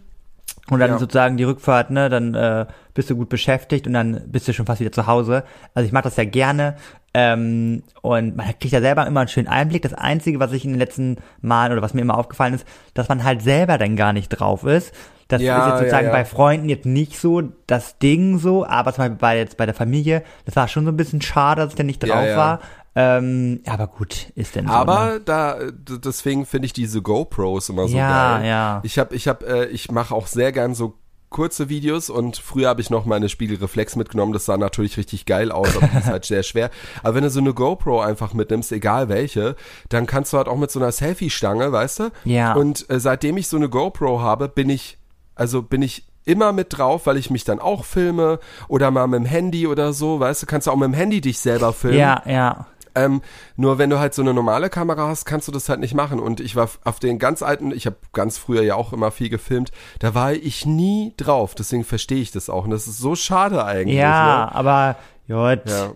Und 0.71 0.81
dann 0.81 0.91
Ja. 0.93 0.99
sozusagen 0.99 1.37
die 1.37 1.45
Rückfahrt, 1.45 1.91
ne, 1.91 2.09
dann 2.09 2.35
äh, 2.35 2.67
bist 2.95 3.09
du 3.11 3.17
gut 3.17 3.29
beschäftigt 3.29 3.87
und 3.87 3.93
dann 3.93 4.23
bist 4.27 4.49
du 4.49 4.53
schon 4.53 4.67
fast 4.67 4.81
wieder 4.81 4.93
zu 4.93 5.07
Hause. 5.07 5.45
Also 5.75 5.87
ich 5.87 5.93
mache 5.93 6.05
das 6.05 6.17
ja 6.17 6.25
gerne. 6.25 6.77
Ähm, 7.15 7.83
und 8.03 8.37
man 8.37 8.47
kriegt 8.59 8.73
ja 8.73 8.81
selber 8.81 9.07
immer 9.07 9.21
einen 9.21 9.29
schönen 9.29 9.49
Einblick. 9.49 9.83
Das 9.83 9.95
Einzige, 9.95 10.39
was 10.41 10.53
ich 10.53 10.65
in 10.65 10.73
den 10.73 10.79
letzten 10.79 11.17
Malen 11.41 11.73
oder 11.73 11.83
was 11.83 11.95
mir 11.95 12.03
immer 12.03 12.19
aufgefallen 12.19 12.55
ist, 12.55 12.67
dass 12.95 13.09
man 13.09 13.25
halt 13.25 13.43
selber 13.43 13.79
dann 13.79 13.97
gar 13.97 14.13
nicht 14.13 14.29
drauf 14.29 14.65
ist. 14.65 14.93
Das 15.29 15.41
Ja, 15.43 15.59
ist 15.59 15.67
jetzt 15.67 15.79
sozusagen 15.79 16.07
ja, 16.07 16.13
bei 16.13 16.25
Freunden 16.25 16.69
jetzt 16.69 16.87
nicht 16.87 17.19
so 17.19 17.43
das 17.67 17.99
Ding 17.99 18.39
so, 18.39 18.67
aber 18.67 18.93
zum 18.93 19.03
Beispiel 19.05 19.19
bei 19.19 19.39
jetzt 19.39 19.57
bei 19.57 19.67
der 19.67 19.75
Familie, 19.75 20.23
das 20.45 20.55
war 20.57 20.69
schon 20.69 20.85
so 20.85 20.93
ein 20.93 20.97
bisschen 20.97 21.21
schade, 21.23 21.63
dass 21.63 21.71
ich 21.73 21.77
da 21.77 21.83
nicht 21.85 21.99
drauf 22.01 22.27
war. 22.37 22.61
Ähm, 22.99 23.61
aber 23.67 23.87
gut, 23.89 24.31
ist 24.35 24.57
denn 24.57 24.67
so. 24.67 24.73
Aber 24.73 25.07
ne? 25.07 25.21
da 25.23 25.59
deswegen 25.71 26.47
finde 26.47 26.65
ich 26.67 26.73
diese 26.73 27.03
GoPros 27.03 27.69
immer 27.69 27.87
so 27.89 27.97
Ja, 27.97 28.39
geil. 28.39 28.49
ja. 28.49 28.81
Ich 28.85 28.99
habe 28.99 29.15
ich 29.15 29.29
habe 29.29 29.47
äh, 29.47 29.67
ich 29.67 29.91
mache 29.91 30.15
auch 30.15 30.27
sehr 30.27 30.51
gern 30.51 30.75
so 30.75 30.95
kurze 31.29 31.69
Videos 31.69 32.09
und 32.09 32.39
früher 32.39 32.69
habe 32.69 32.81
ich 32.81 32.89
noch 32.89 33.05
meine 33.05 33.29
Spiegelreflex 33.29 33.97
mitgenommen, 33.97 34.33
das 34.33 34.47
sah 34.47 34.57
natürlich 34.57 34.97
richtig 34.97 35.27
geil 35.27 35.53
aus, 35.53 35.77
aber 35.77 35.89
das 35.89 36.05
ist 36.05 36.07
halt 36.07 36.25
sehr 36.25 36.43
schwer. 36.43 36.71
Aber 37.03 37.15
wenn 37.15 37.25
du 37.25 37.31
so 37.31 37.41
eine 37.41 37.53
GoPro 37.53 38.01
einfach 38.01 38.33
mitnimmst, 38.33 38.73
egal 38.73 39.11
welche, 39.11 39.57
dann 39.91 40.07
kannst 40.07 40.33
du 40.33 40.39
halt 40.39 40.49
auch 40.49 40.57
mit 40.57 40.71
so 40.71 40.79
einer 40.81 40.93
Selfie-Stange, 40.93 41.73
weißt 41.73 41.99
du? 41.99 42.11
Ja. 42.25 42.55
Und 42.55 42.89
äh, 42.89 43.01
seitdem 43.01 43.37
ich 43.37 43.49
so 43.49 43.57
eine 43.59 43.69
GoPro 43.69 44.21
habe, 44.23 44.49
bin 44.49 44.71
ich, 44.71 44.97
also 45.35 45.61
bin 45.63 45.83
ich 45.83 46.07
immer 46.25 46.53
mit 46.53 46.79
drauf, 46.79 47.07
weil 47.07 47.17
ich 47.17 47.31
mich 47.31 47.45
dann 47.45 47.61
auch 47.61 47.85
filme 47.85 48.39
oder 48.69 48.91
mal 48.91 49.07
mit 49.07 49.21
dem 49.21 49.27
Handy 49.27 49.67
oder 49.67 49.93
so, 49.93 50.21
weißt 50.21 50.43
du, 50.43 50.47
kannst 50.47 50.67
du 50.67 50.71
auch 50.71 50.77
mit 50.77 50.87
dem 50.87 50.95
Handy 50.95 51.21
dich 51.21 51.39
selber 51.39 51.73
filmen. 51.73 51.99
Ja, 51.99 52.23
ja. 52.27 52.67
Ähm, 52.97 53.23
nur 53.57 53.79
wenn 53.79 53.91
du 53.91 53.99
halt 53.99 54.15
so 54.15 54.23
eine 54.23 54.35
normale 54.35 54.71
Kamera 54.71 55.07
hast, 55.09 55.25
kannst 55.27 55.47
du 55.47 55.53
das 55.53 55.69
halt 55.69 55.81
nicht 55.81 55.95
machen. 55.95 56.19
Und 56.19 56.41
ich 56.41 56.57
war 56.57 56.69
auf 56.85 56.99
den 56.99 57.19
ganz 57.19 57.43
alten, 57.43 57.71
ich 57.71 57.87
habe 57.87 57.97
ganz 58.13 58.39
früher 58.39 58.63
ja 58.63 58.75
auch 58.75 58.93
immer 58.93 59.11
viel 59.11 59.29
gefilmt, 59.29 59.71
da 60.01 60.15
war 60.15 60.33
ich 60.33 60.67
nie 60.67 61.15
drauf. 61.17 61.55
Deswegen 61.55 61.85
verstehe 61.85 62.19
ich 62.21 62.33
das 62.33 62.51
auch. 62.51 62.65
Und 62.65 62.71
das 62.71 62.87
ist 62.89 62.99
so 62.99 63.15
schade 63.15 63.65
eigentlich. 63.65 63.97
Ja, 63.99 64.47
Ne? 64.47 64.55
aber 64.55 64.97
gut. 65.29 65.71
Ja. 65.71 65.93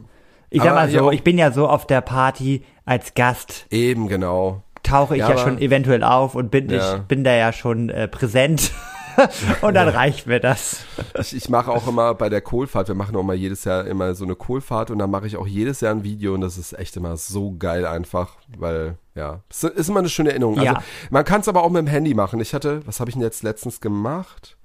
Ich 0.51 0.61
sag 0.63 0.71
Aber 0.73 0.81
mal 0.81 0.91
so, 0.91 1.11
ich 1.11 1.23
bin 1.25 1.39
ja 1.39 1.53
so 1.53 1.69
auf 1.69 1.87
der 1.87 2.01
Party 2.01 2.63
als 2.85 3.15
Gast, 3.15 3.67
Eben, 3.71 4.09
genau. 4.09 4.63
tauche 4.83 5.15
ich 5.15 5.21
Ja, 5.21 5.31
ja, 5.31 5.39
schon 5.39 5.59
eventuell 5.59 6.03
auf 6.03 6.35
und 6.35 6.51
bin, 6.51 6.69
Ja. 6.71 6.97
ich 6.97 7.03
bin 7.03 7.23
da 7.25 7.33
ja 7.35 7.53
schon 7.53 7.89
äh, 7.89 8.09
präsent. 8.09 8.73
und 9.62 9.75
dann 9.75 9.88
reicht 9.88 10.27
mir 10.27 10.40
das. 10.40 10.85
Ich, 11.18 11.35
ich 11.35 11.49
mache 11.49 11.70
auch 11.70 11.87
immer 11.88 12.14
bei 12.14 12.29
der 12.29 12.40
Kohlfahrt, 12.40 12.88
wir 12.88 12.94
machen 12.94 13.16
auch 13.16 13.23
mal 13.23 13.35
jedes 13.37 13.64
Jahr 13.64 13.87
immer 13.87 14.14
so 14.14 14.25
eine 14.25 14.35
Kohlfahrt 14.37 14.90
und 14.90 14.99
dann 14.99 15.11
mache 15.11 15.27
ich 15.27 15.37
auch 15.37 15.46
jedes 15.46 15.81
Jahr 15.81 15.92
ein 15.94 16.05
Video 16.05 16.35
und 16.35 16.40
das 16.40 16.59
ist 16.59 16.79
echt 16.79 16.96
immer 16.96 17.16
so 17.16 17.55
geil 17.59 17.87
einfach, 17.87 18.37
weil, 18.59 18.96
ja, 19.14 19.40
es 19.51 19.64
ist 19.64 19.88
immer 19.88 20.01
eine 20.01 20.09
schöne 20.09 20.31
Erinnerung. 20.31 20.59
Also, 20.59 20.73
Ja. 20.73 20.83
man 21.11 21.25
kann 21.25 21.40
es 21.40 21.49
aber 21.49 21.62
auch 21.62 21.70
mit 21.70 21.81
dem 21.81 21.88
Handy 21.88 22.14
machen. 22.14 22.40
Ich 22.40 22.55
hatte, 22.55 22.87
was 22.87 23.01
habe 23.01 23.11
ich 23.11 23.14
denn 23.14 23.23
jetzt 23.23 23.42
letztens 23.42 23.81
gemacht? 23.81 24.57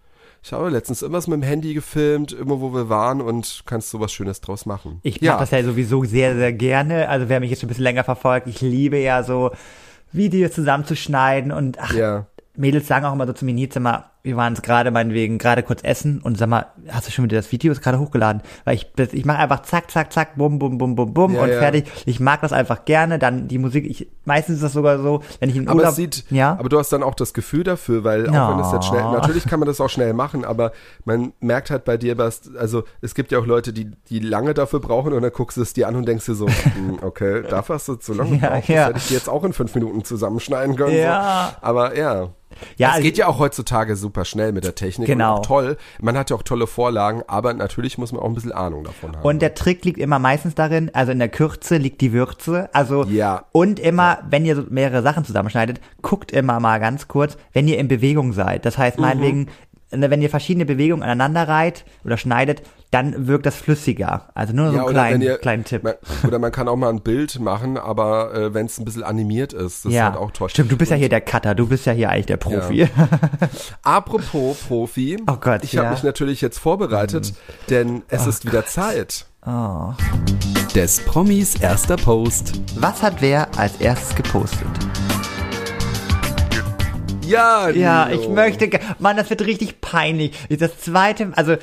Ich 0.43 0.53
habe 0.53 0.69
letztens 0.69 1.01
irgendwas 1.01 1.25
mit 1.25 1.41
dem 1.41 1.43
Handy 1.43 1.73
gefilmt, 1.73 2.31
immer 2.31 2.61
wo 2.61 2.71
wir 2.71 2.87
waren 2.87 3.19
und 3.19 3.63
kannst 3.65 3.89
sowas 3.89 4.11
Schönes 4.13 4.41
draus 4.41 4.67
machen. 4.67 4.99
Ich 5.01 5.19
ja. 5.19 5.31
mache 5.31 5.41
das 5.41 5.51
ja 5.51 5.63
sowieso 5.63 6.03
sehr, 6.03 6.35
sehr 6.35 6.53
gerne. 6.53 7.09
Also 7.09 7.29
wer 7.29 7.39
mich 7.39 7.49
jetzt 7.49 7.61
schon 7.61 7.67
ein 7.67 7.69
bisschen 7.69 7.83
länger 7.83 8.03
verfolgt, 8.03 8.45
ich 8.45 8.61
liebe 8.61 8.97
ja 8.99 9.23
so 9.23 9.49
Videos 10.11 10.51
zusammenzuschneiden 10.51 11.51
und 11.51 11.79
ach, 11.79 11.93
Ja. 11.95 12.27
Mädels 12.55 12.87
sagen 12.87 13.05
auch 13.05 13.13
immer 13.13 13.25
so 13.27 13.33
zu 13.33 13.43
mir, 13.43 13.67
mal, 13.79 14.05
wir 14.25 14.35
waren 14.35 14.53
es 14.53 14.63
gerade 14.63 14.89
meinetwegen 14.89 15.37
gerade 15.37 15.61
kurz 15.61 15.83
essen 15.83 16.19
und 16.19 16.35
sag 16.37 16.49
mal, 16.49 16.65
hast 16.89 17.07
du 17.07 17.11
schon 17.11 17.25
wieder 17.25 17.37
das 17.37 17.51
Video 17.51 17.71
ist 17.71 17.81
gerade 17.81 17.99
hochgeladen? 17.99 18.41
Weil 18.63 18.75
ich 18.75 18.87
ich 19.13 19.23
mache 19.23 19.37
einfach 19.37 19.61
zack, 19.61 19.91
zack, 19.91 20.11
zack, 20.11 20.35
bum, 20.35 20.57
bum, 20.57 20.79
bum, 20.79 20.95
bum, 20.95 21.13
bum 21.13 21.35
Ja, 21.35 21.43
und 21.43 21.49
ja. 21.49 21.59
fertig. 21.59 21.85
Ich 22.07 22.19
mag 22.19 22.41
das 22.41 22.51
einfach 22.51 22.85
gerne. 22.85 23.19
Dann 23.19 23.47
die 23.47 23.59
Musik, 23.59 23.85
ich 23.85 24.07
meistens 24.25 24.55
ist 24.55 24.63
das 24.63 24.73
sogar 24.73 24.99
so, 24.99 25.21
wenn 25.39 25.49
ich 25.49 25.55
in 25.55 25.67
Aber 25.67 25.77
Urlaub, 25.77 25.91
es 25.91 25.95
sieht, 25.95 26.25
ja, 26.31 26.57
aber 26.57 26.69
du 26.69 26.79
hast 26.79 26.91
dann 26.91 27.03
auch 27.03 27.13
das 27.13 27.35
Gefühl 27.35 27.63
dafür, 27.63 28.03
weil 28.03 28.27
auch 28.27 28.49
wenn 28.49 28.59
es 28.59 28.71
jetzt 28.71 28.87
schnell, 28.87 29.03
natürlich 29.03 29.45
kann 29.45 29.59
man 29.59 29.67
das 29.67 29.79
auch 29.79 29.89
schnell 29.89 30.13
machen, 30.13 30.43
aber 30.43 30.71
man 31.05 31.33
merkt 31.39 31.69
halt 31.69 31.85
bei 31.85 31.97
dir, 31.97 32.17
was, 32.17 32.49
also 32.57 32.83
es 33.01 33.13
gibt 33.13 33.31
ja 33.31 33.37
auch 33.37 33.45
Leute, 33.45 33.73
die, 33.73 33.91
die 34.09 34.19
lange 34.19 34.55
dafür 34.55 34.79
brauchen 34.79 35.13
und 35.13 35.21
dann 35.21 35.31
guckst 35.31 35.57
du 35.57 35.61
es 35.61 35.73
dir 35.73 35.87
an 35.87 35.95
und 35.95 36.07
denkst 36.07 36.25
dir 36.25 36.35
so, 36.35 36.47
hm, 36.75 36.99
okay, 37.03 37.43
dafür 37.47 37.75
hast 37.75 37.87
du 37.87 37.95
zu 37.95 38.13
lange 38.13 38.39
gebraucht, 38.39 38.69
ja. 38.69 38.75
das 38.75 38.87
hätte 38.87 38.97
ich 38.97 39.07
dir 39.09 39.13
jetzt 39.13 39.29
auch 39.29 39.43
in 39.43 39.53
fünf 39.53 39.75
Minuten 39.75 40.03
zusammenschneiden 40.03 40.75
können. 40.75 40.97
Ja. 40.97 41.51
So. 41.51 41.67
Aber 41.67 41.95
ja. 41.95 42.29
Ja, 42.77 42.93
es 42.95 43.01
geht 43.01 43.17
ja 43.17 43.27
auch 43.27 43.39
heutzutage 43.39 43.95
super 43.95 44.25
schnell 44.25 44.51
mit 44.51 44.63
der 44.63 44.75
Technik. 44.75 45.07
Genau. 45.07 45.33
Und 45.35 45.39
auch 45.41 45.45
toll. 45.45 45.77
Man 46.01 46.17
hat 46.17 46.29
ja 46.29 46.35
auch 46.35 46.43
tolle 46.43 46.67
Vorlagen, 46.67 47.23
aber 47.27 47.53
natürlich 47.53 47.97
muss 47.97 48.11
man 48.11 48.21
auch 48.21 48.27
ein 48.27 48.33
bisschen 48.33 48.51
Ahnung 48.51 48.83
davon 48.83 49.15
haben. 49.15 49.23
Und 49.23 49.41
der 49.41 49.53
Trick 49.53 49.83
liegt 49.85 49.97
immer 49.99 50.19
meistens 50.19 50.55
darin, 50.55 50.91
also 50.93 51.11
in 51.11 51.19
der 51.19 51.29
Kürze 51.29 51.77
liegt 51.77 52.01
die 52.01 52.13
Würze. 52.13 52.69
Also 52.73 53.03
Ja. 53.05 53.45
und 53.51 53.79
immer, 53.79 54.19
wenn 54.29 54.45
ihr 54.45 54.65
mehrere 54.69 55.01
Sachen 55.01 55.25
zusammenschneidet, 55.25 55.79
guckt 56.01 56.31
immer 56.31 56.59
mal 56.59 56.79
ganz 56.79 57.07
kurz, 57.07 57.37
wenn 57.53 57.67
ihr 57.67 57.77
in 57.77 57.87
Bewegung 57.87 58.33
seid. 58.33 58.65
Das 58.65 58.77
Mhm. 58.77 58.81
heißt, 58.81 58.99
meinetwegen, 58.99 59.47
ne, 59.91 60.09
wenn 60.09 60.21
ihr 60.21 60.29
verschiedene 60.29 60.65
Bewegungen 60.65 61.03
aneinander 61.03 61.47
reiht 61.47 61.85
oder 62.03 62.17
schneidet, 62.17 62.61
dann 62.91 63.27
wirkt 63.27 63.45
das 63.45 63.55
flüssiger. 63.55 64.29
Also 64.33 64.53
nur 64.53 64.69
so 64.71 64.77
ja, 64.77 64.83
einen 64.83 64.93
kleinen, 64.93 65.21
ihr, 65.21 65.37
kleinen 65.37 65.63
Tipp. 65.65 65.83
Man, 65.83 65.95
oder 66.25 66.39
man 66.39 66.51
kann 66.51 66.67
auch 66.67 66.75
mal 66.75 66.89
ein 66.89 67.01
Bild 67.01 67.39
machen, 67.39 67.77
aber 67.77 68.33
äh, 68.33 68.53
wenn 68.53 68.65
es 68.67 68.77
ein 68.79 68.85
bisschen 68.85 69.03
animiert 69.03 69.53
ist, 69.53 69.85
das 69.85 69.91
ja, 69.93 70.07
ist 70.07 70.13
halt 70.13 70.21
auch 70.23 70.31
toll. 70.31 70.49
stimmt. 70.49 70.71
Du 70.71 70.77
bist 70.77 70.91
ja 70.91 70.97
hier 70.97 71.09
der 71.09 71.21
Cutter. 71.21 71.55
Du 71.55 71.67
bist 71.67 71.85
ja 71.85 71.93
hier 71.93 72.09
eigentlich 72.09 72.27
der 72.27 72.37
Profi. 72.37 72.87
Apropos 73.83 74.57
Profi, 74.67 75.17
Oh 75.27 75.35
Gott, 75.39 75.63
ich 75.63 75.75
habe 75.77 75.87
ja. 75.87 75.91
mich 75.91 76.03
natürlich 76.03 76.41
jetzt 76.41 76.59
vorbereitet, 76.59 77.33
denn 77.69 78.03
es 78.07 78.27
ist 78.27 78.45
wieder 78.45 78.65
Zeit. 78.65 79.25
Oh. 79.45 79.93
Des 80.73 80.99
Promis 81.01 81.55
erster 81.55 81.97
Post. 81.97 82.53
Was 82.75 83.01
hat 83.03 83.21
wer 83.21 83.47
als 83.57 83.77
erstes 83.79 84.15
gepostet? 84.15 84.67
Ja, 87.21 87.69
Ja, 87.69 88.05
Nilo. 88.05 88.21
ich 88.21 88.29
möchte, 88.29 88.69
Mann, 88.99 89.17
das 89.17 89.29
wird 89.29 89.41
richtig 89.41 89.81
peinlich. 89.81 90.31
Das 90.59 90.79
zweite, 90.79 91.31
also, 91.35 91.55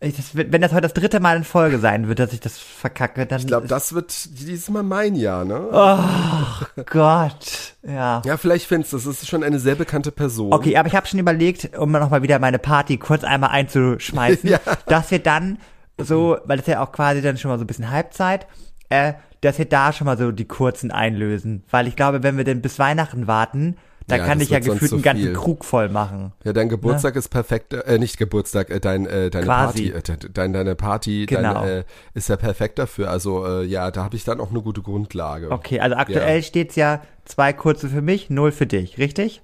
das 0.00 0.34
wenn 0.34 0.62
das 0.62 0.72
heute 0.72 0.82
das 0.82 0.94
dritte 0.94 1.20
Mal 1.20 1.36
in 1.36 1.44
Folge 1.44 1.78
sein 1.78 2.08
wird, 2.08 2.18
dass 2.20 2.32
ich 2.32 2.40
das 2.40 2.58
verkacke, 2.58 3.26
dann. 3.26 3.40
Ich 3.40 3.46
glaube, 3.46 3.66
das 3.68 3.92
wird 3.92 4.10
dieses 4.40 4.70
Mal 4.70 4.82
mein 4.82 5.14
Jahr, 5.14 5.44
ne? 5.44 5.68
Oh. 5.70 6.82
Gott. 6.86 7.74
Ja. 7.82 8.22
Ja, 8.24 8.36
vielleicht 8.38 8.66
findest 8.66 8.94
du, 8.94 8.96
das 8.96 9.06
ist 9.06 9.28
schon 9.28 9.44
eine 9.44 9.58
sehr 9.58 9.74
bekannte 9.74 10.10
Person. 10.10 10.52
Okay, 10.54 10.76
aber 10.78 10.88
ich 10.88 10.94
habe 10.94 11.06
schon 11.06 11.20
überlegt, 11.20 11.76
um 11.76 11.90
nochmal 11.92 12.22
wieder 12.22 12.38
meine 12.38 12.58
Party 12.58 12.96
kurz 12.96 13.24
einmal 13.24 13.50
einzuschmeißen, 13.50 14.48
Ja. 14.50 14.60
dass 14.86 15.10
wir 15.10 15.18
dann 15.18 15.58
so, 15.98 16.38
weil 16.44 16.56
das 16.56 16.66
ist 16.66 16.72
ja 16.72 16.82
auch 16.82 16.92
quasi 16.92 17.20
dann 17.20 17.36
schon 17.36 17.50
mal 17.50 17.58
so 17.58 17.64
ein 17.64 17.66
bisschen 17.66 17.90
Halbzeit, 17.90 18.46
äh, 18.88 19.12
dass 19.42 19.58
wir 19.58 19.66
da 19.66 19.92
schon 19.92 20.06
mal 20.06 20.16
so 20.16 20.32
die 20.32 20.46
kurzen 20.46 20.90
einlösen. 20.90 21.62
Weil 21.70 21.86
ich 21.86 21.96
glaube, 21.96 22.22
wenn 22.22 22.38
wir 22.38 22.44
denn 22.44 22.62
bis 22.62 22.78
Weihnachten 22.78 23.26
warten, 23.26 23.76
dann 24.10 24.20
Ja, 24.20 24.26
kann 24.26 24.40
ich 24.40 24.50
ja 24.50 24.58
gefühlt 24.58 24.92
einen 24.92 25.02
ganzen. 25.02 25.32
Krug 25.34 25.64
voll 25.64 25.88
machen. 25.88 26.32
Ja, 26.44 26.52
dein 26.52 26.68
Geburtstag 26.68 27.16
ist 27.16 27.28
perfekt, 27.28 27.72
äh, 27.72 27.98
nicht 27.98 28.16
Geburtstag, 28.18 28.70
äh, 28.70 28.80
dein, 28.80 29.06
äh, 29.06 29.30
deine 29.30 29.46
Quasi. 29.46 29.90
Party, 29.90 30.12
äh, 30.12 30.16
de- 30.18 30.30
dein, 30.32 30.52
deine 30.52 30.74
Party, 30.74 31.26
Genau. 31.26 31.54
dein, 31.62 31.68
äh, 31.68 31.84
ist 32.14 32.28
ja 32.28 32.36
perfekt 32.36 32.78
dafür. 32.78 33.10
Also 33.10 33.46
äh, 33.46 33.64
ja, 33.64 33.90
da 33.90 34.04
habe 34.04 34.16
ich 34.16 34.24
dann 34.24 34.40
auch 34.40 34.50
eine 34.50 34.60
gute 34.62 34.82
Grundlage. 34.82 35.50
Okay, 35.50 35.80
also 35.80 35.96
aktuell 35.96 36.42
steht's 36.42 36.76
ja 36.76 37.00
zwei 37.24 37.52
kurze 37.52 37.88
für 37.88 38.02
mich, 38.02 38.28
null 38.30 38.52
für 38.52 38.66
dich, 38.66 38.98
richtig? 38.98 39.42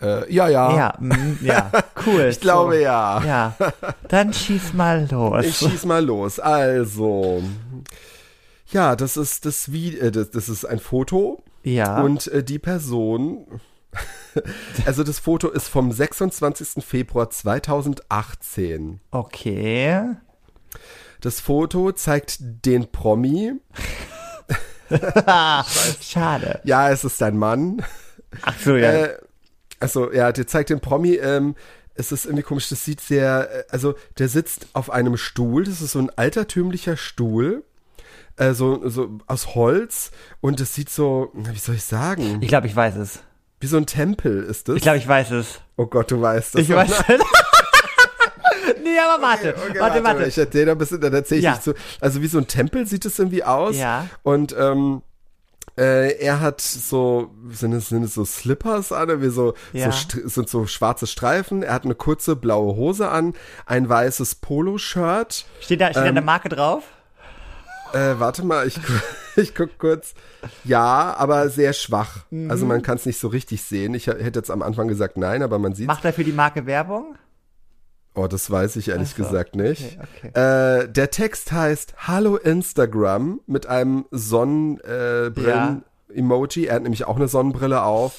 Äh, 0.00 0.32
ja, 0.32 0.48
ja. 0.48 0.76
Ja, 0.76 0.94
mm, 1.00 1.38
ja, 1.44 1.72
cool. 2.06 2.28
Ich 2.30 2.38
glaube 2.40 2.80
ja. 2.80 3.20
Ja, 3.24 3.54
dann 4.08 4.32
schieß 4.32 4.72
mal 4.74 5.08
los. 5.10 5.44
Ich 5.44 5.56
schieß 5.56 5.86
mal 5.86 6.04
los. 6.04 6.38
Also, 6.38 7.42
ja, 8.70 8.94
das 8.96 9.16
ist 9.16 9.44
das 9.46 9.72
wie, 9.72 9.98
äh, 9.98 10.10
das, 10.10 10.30
das 10.30 10.48
ist 10.48 10.64
ein 10.64 10.78
Foto 10.78 11.42
ja, 11.64 12.00
und 12.02 12.28
äh, 12.28 12.44
die 12.44 12.58
Person. 12.58 13.46
Also 14.86 15.02
das 15.02 15.18
Foto 15.18 15.48
ist 15.48 15.68
vom 15.68 15.90
26. 15.90 16.84
Februar 16.84 17.30
2018. 17.30 19.00
okay. 19.10 20.16
Das 21.20 21.40
Foto 21.40 21.90
zeigt 21.90 22.38
den 22.40 22.92
Promi. 22.92 23.54
Schade. 26.00 26.60
Ja, 26.62 26.90
es 26.90 27.02
ist 27.02 27.20
ein 27.22 27.36
Mann. 27.36 27.82
Ach 28.42 28.54
so, 28.58 28.76
ja. 28.76 28.92
Äh, 28.92 29.18
also 29.80 30.12
ja, 30.12 30.30
der 30.30 30.46
zeigt 30.46 30.70
den 30.70 30.80
Promi. 30.80 31.14
Ähm, 31.14 31.56
es 31.94 32.12
ist 32.12 32.24
irgendwie 32.24 32.44
komisch. 32.44 32.68
Das 32.68 32.84
sieht 32.84 33.00
sehr, 33.00 33.50
äh, 33.52 33.64
also 33.70 33.94
der 34.18 34.28
sitzt 34.28 34.68
auf 34.74 34.90
einem 34.90 35.16
Stuhl. 35.16 35.64
Das 35.64 35.80
ist 35.80 35.92
so 35.92 35.98
ein 35.98 36.10
altertümlicher 36.16 36.96
Stuhl. 36.96 37.64
Äh, 38.36 38.54
so, 38.54 38.88
so 38.88 39.18
aus 39.26 39.56
Holz 39.56 40.12
und 40.40 40.60
es 40.60 40.72
sieht 40.72 40.90
so, 40.90 41.32
wie 41.34 41.58
soll 41.58 41.74
ich 41.74 41.82
sagen, 41.82 42.38
ich 42.40 42.46
glaube, 42.46 42.68
ich 42.68 42.76
weiß 42.76 42.94
es. 42.94 43.20
Wie 43.60 43.66
so 43.66 43.76
ein 43.76 43.86
Tempel 43.86 44.42
ist 44.44 44.68
es. 44.68 44.76
Ich 44.76 44.82
glaube, 44.82 44.98
ich 44.98 45.08
weiß 45.08 45.30
es. 45.32 45.60
oh 45.76 45.86
Gott, 45.86 46.10
du 46.10 46.20
weißt 46.20 46.54
es. 46.56 46.60
Ich 46.62 46.74
weiß 46.74 46.90
es. 47.08 47.20
nee, 48.82 48.98
aber 48.98 49.22
warte. 49.22 49.54
Okay, 49.56 49.80
warte, 49.80 50.04
warte. 50.04 50.24
Ich 50.26 50.38
erzähle 50.38 50.72
ein 50.72 50.78
bisschen, 50.78 51.00
dann 51.00 51.12
erzähle 51.14 51.38
ich 51.40 51.44
Ja. 51.44 51.60
zu. 51.60 51.74
Also 52.00 52.22
wie 52.22 52.26
so 52.28 52.38
ein 52.38 52.46
Tempel 52.46 52.86
sieht 52.86 53.04
es 53.04 53.18
irgendwie 53.18 53.44
aus. 53.44 53.76
Ja. 53.76 54.06
Und 54.22 54.54
ähm, 54.58 55.02
äh, 55.76 56.16
er 56.18 56.40
hat 56.40 56.60
so, 56.60 57.30
sind 57.50 57.72
es, 57.72 57.88
sind 57.88 58.02
es 58.02 58.14
so 58.14 58.24
Slippers 58.24 58.90
an, 58.92 59.22
wie 59.22 59.28
so, 59.28 59.54
Ja. 59.72 59.90
so 59.92 60.28
sind 60.28 60.48
so 60.48 60.66
schwarze 60.66 61.06
Streifen. 61.06 61.62
Er 61.62 61.74
hat 61.74 61.84
eine 61.84 61.94
kurze 61.94 62.36
blaue 62.36 62.74
Hose 62.76 63.08
an, 63.08 63.34
ein 63.66 63.88
weißes 63.88 64.36
Poloshirt. 64.36 65.46
Steht 65.60 65.80
da, 65.80 65.86
steht 65.86 65.96
da 65.96 66.02
Ähm, 66.02 66.08
eine 66.08 66.22
Marke 66.22 66.48
drauf? 66.48 66.82
Äh, 67.92 68.14
warte 68.18 68.44
mal, 68.44 68.66
ich, 68.66 68.78
ich 69.38 69.54
guck 69.54 69.78
kurz. 69.78 70.14
Ja, 70.64 71.14
aber 71.16 71.48
sehr 71.48 71.72
schwach. 71.72 72.24
Also 72.48 72.64
Mhm. 72.64 72.68
man 72.68 72.82
kann 72.82 72.96
es 72.96 73.06
nicht 73.06 73.18
so 73.18 73.28
richtig 73.28 73.62
sehen. 73.62 73.94
Ich 73.94 74.06
hätte 74.06 74.38
jetzt 74.38 74.50
am 74.50 74.62
Anfang 74.62 74.88
gesagt 74.88 75.16
nein, 75.16 75.42
aber 75.42 75.58
man 75.58 75.74
sieht 75.74 75.86
Macht 75.86 76.04
er 76.04 76.12
für 76.12 76.24
die 76.24 76.32
Marke 76.32 76.66
Werbung? 76.66 77.16
Oh, 78.14 78.26
das 78.26 78.50
weiß 78.50 78.76
ich 78.76 78.88
ehrlich 78.88 79.10
so, 79.10 79.16
gesagt 79.22 79.54
nicht. 79.54 79.98
okay, 80.00 80.30
Äh, 80.34 80.88
der 80.88 81.10
Text 81.10 81.52
heißt 81.52 82.08
Hallo 82.08 82.36
Instagram 82.36 83.40
mit 83.46 83.66
einem 83.66 84.06
Sonnenbrillen-Emoji. 84.10 86.66
er 86.66 86.74
hat 86.76 86.82
nämlich 86.82 87.04
auch 87.06 87.16
eine 87.16 87.28
Sonnenbrille 87.28 87.82
auf. 87.82 88.14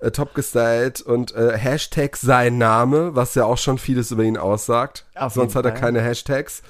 Äh, 0.00 0.12
top 0.12 0.32
gestylt 0.34 1.00
und 1.00 1.34
äh, 1.34 1.58
Hashtag 1.58 2.16
sein 2.16 2.56
Name, 2.56 3.16
was 3.16 3.34
ja 3.34 3.44
auch 3.44 3.58
schon 3.58 3.78
vieles 3.78 4.12
über 4.12 4.22
ihn 4.22 4.36
aussagt. 4.36 5.06
Auf 5.16 5.34
Sonst 5.34 5.56
hat 5.56 5.64
er 5.64 5.72
keine 5.72 6.00
Hashtags. 6.00 6.62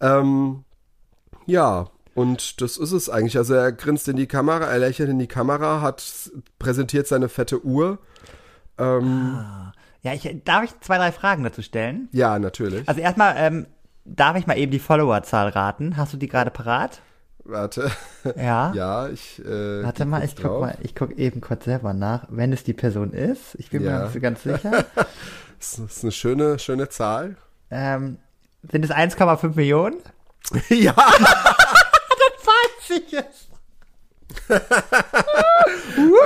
Ähm, 0.00 0.64
ja, 1.44 1.88
Und 2.14 2.60
das 2.60 2.76
ist 2.76 2.92
es 2.92 3.08
eigentlich. 3.08 3.36
Also 3.38 3.54
er 3.54 3.72
grinst 3.72 4.06
in 4.08 4.16
die 4.16 4.26
Kamera, 4.26 4.66
er 4.66 4.78
lächelt 4.78 5.08
in 5.08 5.18
die 5.18 5.26
Kamera, 5.28 5.80
hat 5.80 6.02
präsentiert 6.58 7.06
seine 7.06 7.28
fette 7.28 7.64
Uhr. 7.64 7.98
Ähm, 8.78 9.38
Ja, 10.02 10.12
ich, 10.12 10.28
darf 10.44 10.64
ich 10.64 10.78
zwei, 10.80 10.98
drei 10.98 11.12
Fragen 11.12 11.44
dazu 11.44 11.62
stellen? 11.62 12.08
ja, 12.12 12.38
natürlich. 12.38 12.88
Also 12.88 13.00
erstmal, 13.00 13.34
ähm, 13.38 13.66
darf 14.04 14.36
ich 14.36 14.46
mal 14.46 14.58
eben 14.58 14.72
die 14.72 14.78
Followerzahl 14.78 15.48
raten? 15.48 15.96
Hast 15.96 16.12
du 16.12 16.16
die 16.16 16.28
gerade 16.28 16.50
parat? 16.50 17.00
Warte. 17.44 17.90
Ja. 18.36 18.72
Ja, 18.72 19.08
ich. 19.08 19.40
Äh, 19.44 19.82
Warte 19.82 20.04
mal, 20.04 20.22
ich 20.24 20.36
guck 20.36 20.44
drauf. 20.44 20.60
mal, 20.60 20.76
ich 20.80 20.94
guck 20.94 21.18
eben 21.18 21.40
kurz 21.40 21.64
selber 21.64 21.92
nach, 21.92 22.26
wenn 22.28 22.52
es 22.52 22.62
die 22.62 22.72
Person 22.72 23.12
ist. 23.12 23.56
Ich 23.56 23.70
bin 23.70 23.82
mir 23.82 23.90
Ja. 23.90 24.02
nicht 24.04 24.12
so 24.12 24.20
ganz 24.20 24.42
sicher. 24.42 24.84
Das 25.58 25.78
ist 25.78 26.02
eine 26.02 26.10
schöne, 26.12 26.58
schöne 26.58 26.88
Zahl. 26.88 27.36
ähm, 27.70 28.18
sind 28.70 28.84
es 28.84 28.90
1,5 28.90 29.54
Millionen? 29.56 29.96
ja. 30.68 30.94
Ich. 34.48 34.56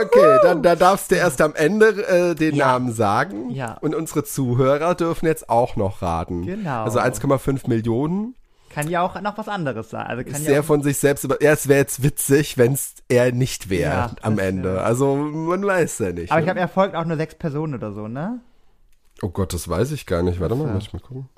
Okay, 0.03 0.39
dann 0.43 0.62
da 0.62 0.77
darfst 0.77 1.11
du 1.11 1.17
erst 1.17 1.41
am 1.41 1.55
Ende 1.55 1.89
äh, 2.07 2.35
den 2.35 2.55
Ja. 2.55 2.67
Namen 2.69 2.93
sagen. 2.93 3.51
Ja. 3.51 3.77
Und 3.81 3.95
unsere 3.95 4.25
Zuhörer 4.25 4.95
dürfen 4.95 5.27
jetzt 5.27 5.49
auch 5.51 5.77
noch 5.77 6.03
raten. 6.03 6.43
Genau. 6.45 6.85
Also 6.85 6.99
1,5 7.01 7.69
Millionen. 7.69 8.35
Kann 8.71 8.89
ja 8.89 9.03
auch 9.03 9.21
noch 9.21 9.39
was 9.39 9.49
anderes 9.49 9.91
sein. 9.91 10.07
Also 10.07 10.23
kann 10.23 10.33
Ist 10.33 10.41
ja 10.47 10.53
sehr 10.55 10.62
von 10.62 10.83
sich 10.83 10.99
selbst 10.99 11.25
über. 11.25 11.43
Ja, 11.43 11.53
es 11.53 11.67
wäre 11.69 11.79
jetzt 11.81 12.03
witzig, 12.03 12.59
wenn 12.59 12.75
es 12.75 12.95
er 13.09 13.33
nicht 13.33 13.71
wäre 13.71 13.91
Ja, 13.91 14.11
am 14.23 14.39
Ende. 14.39 14.71
stimmt. 14.71 14.85
Also 14.87 15.17
man 15.17 15.67
weiß 15.67 15.99
ja 16.01 16.12
nicht. 16.12 16.31
aber 16.31 16.41
ich 16.41 16.47
ne? 16.47 16.53
glaube, 16.53 16.61
er 16.61 16.69
folgt 16.69 16.95
auch 16.95 17.05
nur 17.05 17.17
sechs 17.17 17.35
Personen 17.35 17.75
oder 17.75 17.93
so, 17.93 18.07
ne? 18.09 18.41
oh 19.23 19.31
Gott, 19.31 19.55
das 19.55 19.69
weiß 19.69 19.93
ich 19.93 20.05
gar 20.07 20.23
nicht. 20.23 20.41
Warte 20.41 20.55
mal, 20.55 20.67
muss 20.67 20.85
ich 20.85 20.93
mal 20.93 21.01
gucken. 21.01 21.29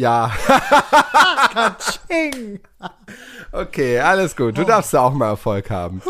Ja, 0.00 0.32
Ching. 2.08 2.58
okay, 3.52 4.00
alles 4.00 4.34
gut. 4.34 4.56
Du 4.56 4.64
darfst 4.64 4.94
ja 4.94 5.02
auch 5.02 5.12
mal 5.12 5.28
Erfolg 5.28 5.68
haben. 5.68 6.00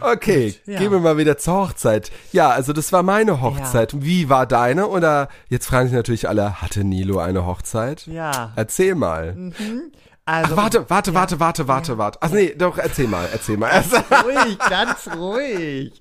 Okay, 0.00 0.54
ja. 0.66 0.78
gehen 0.78 0.92
wir 0.92 1.00
mal 1.00 1.16
wieder 1.16 1.36
zur 1.36 1.54
Hochzeit. 1.54 2.12
Ja, 2.30 2.50
also 2.50 2.72
das 2.72 2.92
war 2.92 3.02
meine 3.02 3.40
Hochzeit. 3.40 3.92
Wie 4.04 4.28
war 4.28 4.46
deine? 4.46 4.86
Oder 4.86 5.26
jetzt 5.48 5.66
fragen 5.66 5.88
sich 5.88 5.96
natürlich 5.96 6.28
alle, 6.28 6.62
hatte 6.62 6.84
Nilo 6.84 7.18
eine 7.18 7.44
Hochzeit? 7.44 8.06
Ja. 8.06 8.52
Erzähl 8.54 8.94
mal. 8.94 9.36
Also, 10.24 10.54
Ach, 10.54 10.56
warte, 10.56 10.88
warte, 10.88 11.12
warte, 11.14 11.40
warte, 11.40 11.66
warte, 11.66 11.98
warte. 11.98 12.18
Ach 12.22 12.30
nee, 12.30 12.54
doch, 12.56 12.78
erzähl 12.78 13.08
mal, 13.08 13.28
erzähl 13.32 13.56
mal. 13.56 13.70
ruhig, 13.72 14.58
ganz 14.68 15.08
ruhig. 15.16 16.00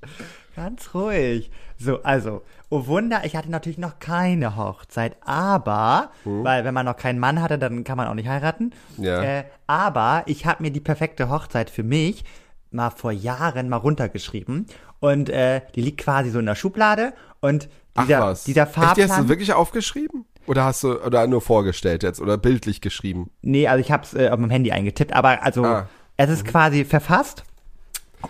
Ganz 0.55 0.93
ruhig. 0.93 1.49
So, 1.81 2.03
also, 2.03 2.41
oh 2.69 2.87
Wunder, 2.87 3.21
ich 3.23 3.37
hatte 3.37 3.49
natürlich 3.49 3.77
noch 3.77 3.99
keine 3.99 4.57
Hochzeit, 4.57 5.15
aber, 5.25 6.11
weil 6.25 6.65
wenn 6.65 6.73
man 6.73 6.85
noch 6.85 6.97
keinen 6.97 7.19
Mann 7.19 7.41
hatte, 7.41 7.57
dann 7.57 7.85
kann 7.85 7.95
man 7.95 8.07
auch 8.07 8.13
nicht 8.15 8.27
heiraten. 8.27 8.71
Ja. 8.97 9.21
Äh, 9.23 9.43
aber 9.65 10.23
ich 10.25 10.45
habe 10.45 10.61
mir 10.63 10.71
die 10.71 10.81
perfekte 10.81 11.29
Hochzeit 11.29 11.69
für 11.69 11.83
mich 11.83 12.25
mal 12.71 12.89
vor 12.89 13.11
Jahren 13.13 13.69
mal 13.69 13.77
runtergeschrieben 13.77 14.67
und 14.99 15.29
äh, 15.29 15.61
die 15.75 15.81
liegt 15.81 16.01
quasi 16.01 16.29
so 16.31 16.39
in 16.39 16.45
der 16.45 16.55
Schublade 16.55 17.13
und 17.39 17.69
Ach 17.95 18.03
dieser, 18.05 18.19
was. 18.21 18.43
dieser 18.43 18.63
Echt, 18.63 18.75
die 18.75 18.79
hast 18.81 18.95
Fahrplan. 18.97 19.21
du 19.23 19.29
wirklich 19.29 19.53
aufgeschrieben? 19.53 20.25
Oder 20.47 20.65
hast 20.65 20.83
du, 20.83 20.99
oder 21.01 21.27
nur 21.27 21.41
vorgestellt 21.41 22.03
jetzt, 22.03 22.19
oder 22.19 22.37
bildlich 22.37 22.81
geschrieben? 22.81 23.29
Nee, 23.41 23.67
also 23.67 23.79
ich 23.81 23.91
habe 23.91 24.03
es 24.03 24.13
äh, 24.13 24.29
auf 24.29 24.37
meinem 24.39 24.49
Handy 24.51 24.71
eingetippt, 24.71 25.13
aber 25.13 25.43
also 25.43 25.63
Ah. 25.63 25.87
es 26.17 26.29
ist 26.29 26.43
quasi 26.45 26.83
verfasst 26.83 27.43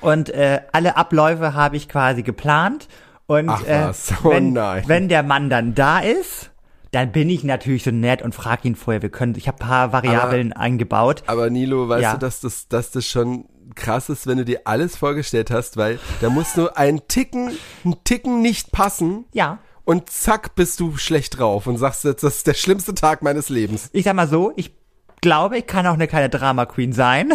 und 0.02 0.30
äh, 0.30 0.62
alle 0.72 0.97
Abläufe 0.97 1.54
habe 1.56 1.78
ich 1.78 1.89
quasi 1.89 2.22
geplant 2.22 2.88
und 3.30 3.47
Ach 3.47 3.63
äh, 3.63 3.91
oh 4.23 4.32
wenn, 4.32 4.53
nein. 4.53 4.84
wenn 4.88 5.07
der 5.07 5.21
Mann 5.21 5.51
dann 5.51 5.75
da 5.75 5.99
ist, 5.99 6.49
dann 6.91 7.11
bin 7.11 7.30
ich 7.30 7.43
natürlich 7.43 7.84
so 7.84 7.91
nett 7.91 8.23
und 8.23 8.34
frage 8.34 8.67
ihn 8.67 8.75
vorher, 8.75 9.03
wir 9.03 9.09
können, 9.11 9.36
ich 9.36 9.47
habe 9.47 9.59
paar 9.59 9.93
Variablen 9.93 10.51
eingebaut. 10.51 11.21
Aber 11.27 11.51
Nilo, 11.51 11.88
weißt 11.88 12.01
Ja. 12.01 12.13
du, 12.13 12.17
dass 12.17 12.39
das, 12.39 12.67
dass 12.67 12.89
das 12.89 13.05
schon 13.05 13.45
krass 13.75 14.09
ist, 14.09 14.25
wenn 14.25 14.39
du 14.39 14.45
dir 14.45 14.61
alles 14.65 14.97
vorgestellt 14.97 15.51
hast, 15.51 15.77
weil 15.77 15.99
da 16.21 16.32
muss 16.32 16.57
nur 16.57 16.75
ein 16.75 17.01
Ticken, 17.07 17.51
ein 17.86 17.95
Ticken 18.03 18.41
nicht 18.41 18.71
passen 18.71 19.25
Ja, 19.32 19.59
und 19.86 20.09
zack 20.09 20.55
bist 20.55 20.80
du 20.80 20.97
schlecht 20.97 21.38
drauf 21.38 21.67
und 21.67 21.77
sagst 21.77 22.03
jetzt, 22.05 22.23
das 22.23 22.38
ist 22.38 22.47
der 22.47 22.55
schlimmste 22.55 22.95
Tag 22.95 23.21
meines 23.21 23.49
Lebens. 23.49 23.89
ich 23.93 24.05
sag 24.05 24.15
mal 24.15 24.27
so, 24.27 24.51
ich 24.55 24.73
glaube, 25.21 25.59
ich 25.59 25.67
kann 25.67 25.86
auch 25.86 25.93
eine 25.93 26.07
kleine 26.07 26.30
Drama 26.30 26.65
Queen 26.65 26.93
sein, 26.93 27.32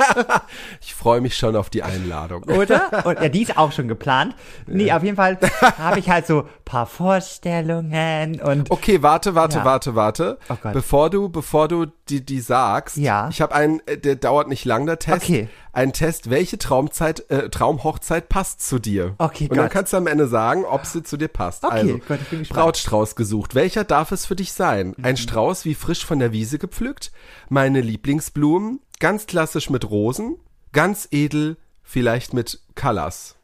Ich 0.80 0.94
freue 0.94 1.20
mich 1.20 1.36
schon 1.36 1.56
auf 1.56 1.70
die 1.70 1.82
Einladung. 1.82 2.42
oder? 2.44 3.04
Und 3.06 3.20
ja, 3.20 3.28
die 3.28 3.42
ist 3.42 3.56
auch 3.56 3.72
schon 3.72 3.88
geplant. 3.88 4.34
Nee, 4.66 4.92
auf 4.92 5.02
jeden 5.02 5.16
Fall 5.16 5.38
habe 5.78 5.98
ich 5.98 6.10
halt 6.10 6.26
so 6.26 6.46
paar 6.64 6.86
Vorstellungen 6.86 8.40
und 8.40 8.70
Okay, 8.70 9.02
warte, 9.02 9.34
warte, 9.34 9.58
Ja. 9.58 9.64
warte, 9.64 9.94
warte. 9.94 10.38
Oh 10.48 10.56
Gott. 10.62 10.72
Bevor 10.72 11.10
du, 11.10 11.28
bevor 11.28 11.68
du 11.68 11.86
die, 12.08 12.24
die 12.24 12.40
sagst, 12.40 12.96
Ja. 12.96 13.28
ich 13.30 13.40
habe 13.40 13.54
einen, 13.54 13.80
äh, 13.86 13.98
der 13.98 14.16
dauert 14.16 14.48
nicht 14.48 14.64
lang, 14.64 14.86
der 14.86 14.98
Test. 14.98 15.22
Okay. 15.24 15.48
Ein 15.72 15.92
Test, 15.92 16.30
welche 16.30 16.58
Traumzeit, 16.58 17.30
äh, 17.30 17.48
Traumhochzeit 17.48 18.28
passt 18.28 18.66
zu 18.66 18.78
dir? 18.80 19.14
Okay, 19.18 19.44
Und 19.48 19.56
dann 19.56 19.66
Gott. 19.66 19.72
kannst 19.72 19.92
du 19.92 19.96
am 19.98 20.06
Ende 20.08 20.26
sagen, 20.26 20.64
ob 20.64 20.84
sie 20.84 21.02
zu 21.04 21.16
dir 21.16 21.28
passt. 21.28 21.64
Okay, 21.64 21.74
also, 21.74 21.98
Gott, 22.08 22.18
ich 22.22 22.28
bin 22.28 22.38
gespannt. 22.40 22.60
Brautstrauß 22.60 23.14
gesucht. 23.16 23.54
Welcher 23.54 23.84
darf 23.84 24.10
es 24.12 24.26
für 24.26 24.34
dich 24.36 24.52
sein? 24.52 24.94
Mhm. 24.96 25.04
Ein 25.04 25.16
Strauß 25.16 25.64
wie 25.64 25.74
frisch 25.74 26.04
von 26.04 26.18
der 26.18 26.32
Wiese 26.32 26.58
gepflückt? 26.58 27.12
Meine 27.48 27.80
Lieblingsblumen? 27.80 28.80
Ganz 29.00 29.26
klassisch 29.26 29.70
mit 29.70 29.90
Rosen? 29.90 30.36
Ganz 30.72 31.08
edel, 31.10 31.56
vielleicht 31.82 32.34
mit 32.34 32.60
Colors? 32.76 33.34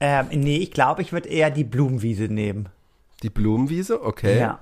ähm, 0.00 0.28
nee, 0.32 0.56
ich 0.56 0.72
glaube, 0.72 1.02
ich 1.02 1.12
würde 1.12 1.28
eher 1.28 1.50
die 1.50 1.62
Blumenwiese 1.62 2.24
nehmen. 2.24 2.68
Die 3.22 3.30
Blumenwiese? 3.30 4.02
Okay. 4.02 4.40
Ja. 4.40 4.58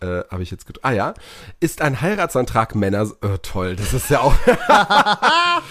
äh, 0.00 0.24
habe 0.30 0.42
ich 0.42 0.50
jetzt 0.50 0.66
gut. 0.66 0.80
Ah 0.82 0.92
ja, 0.92 1.14
ist 1.60 1.82
ein 1.82 2.00
Heiratsantrag 2.00 2.74
Männer. 2.74 3.06
Äh, 3.20 3.38
toll, 3.42 3.76
das 3.76 3.92
ist 3.92 4.08
ja 4.10 4.20
auch. 4.20 4.34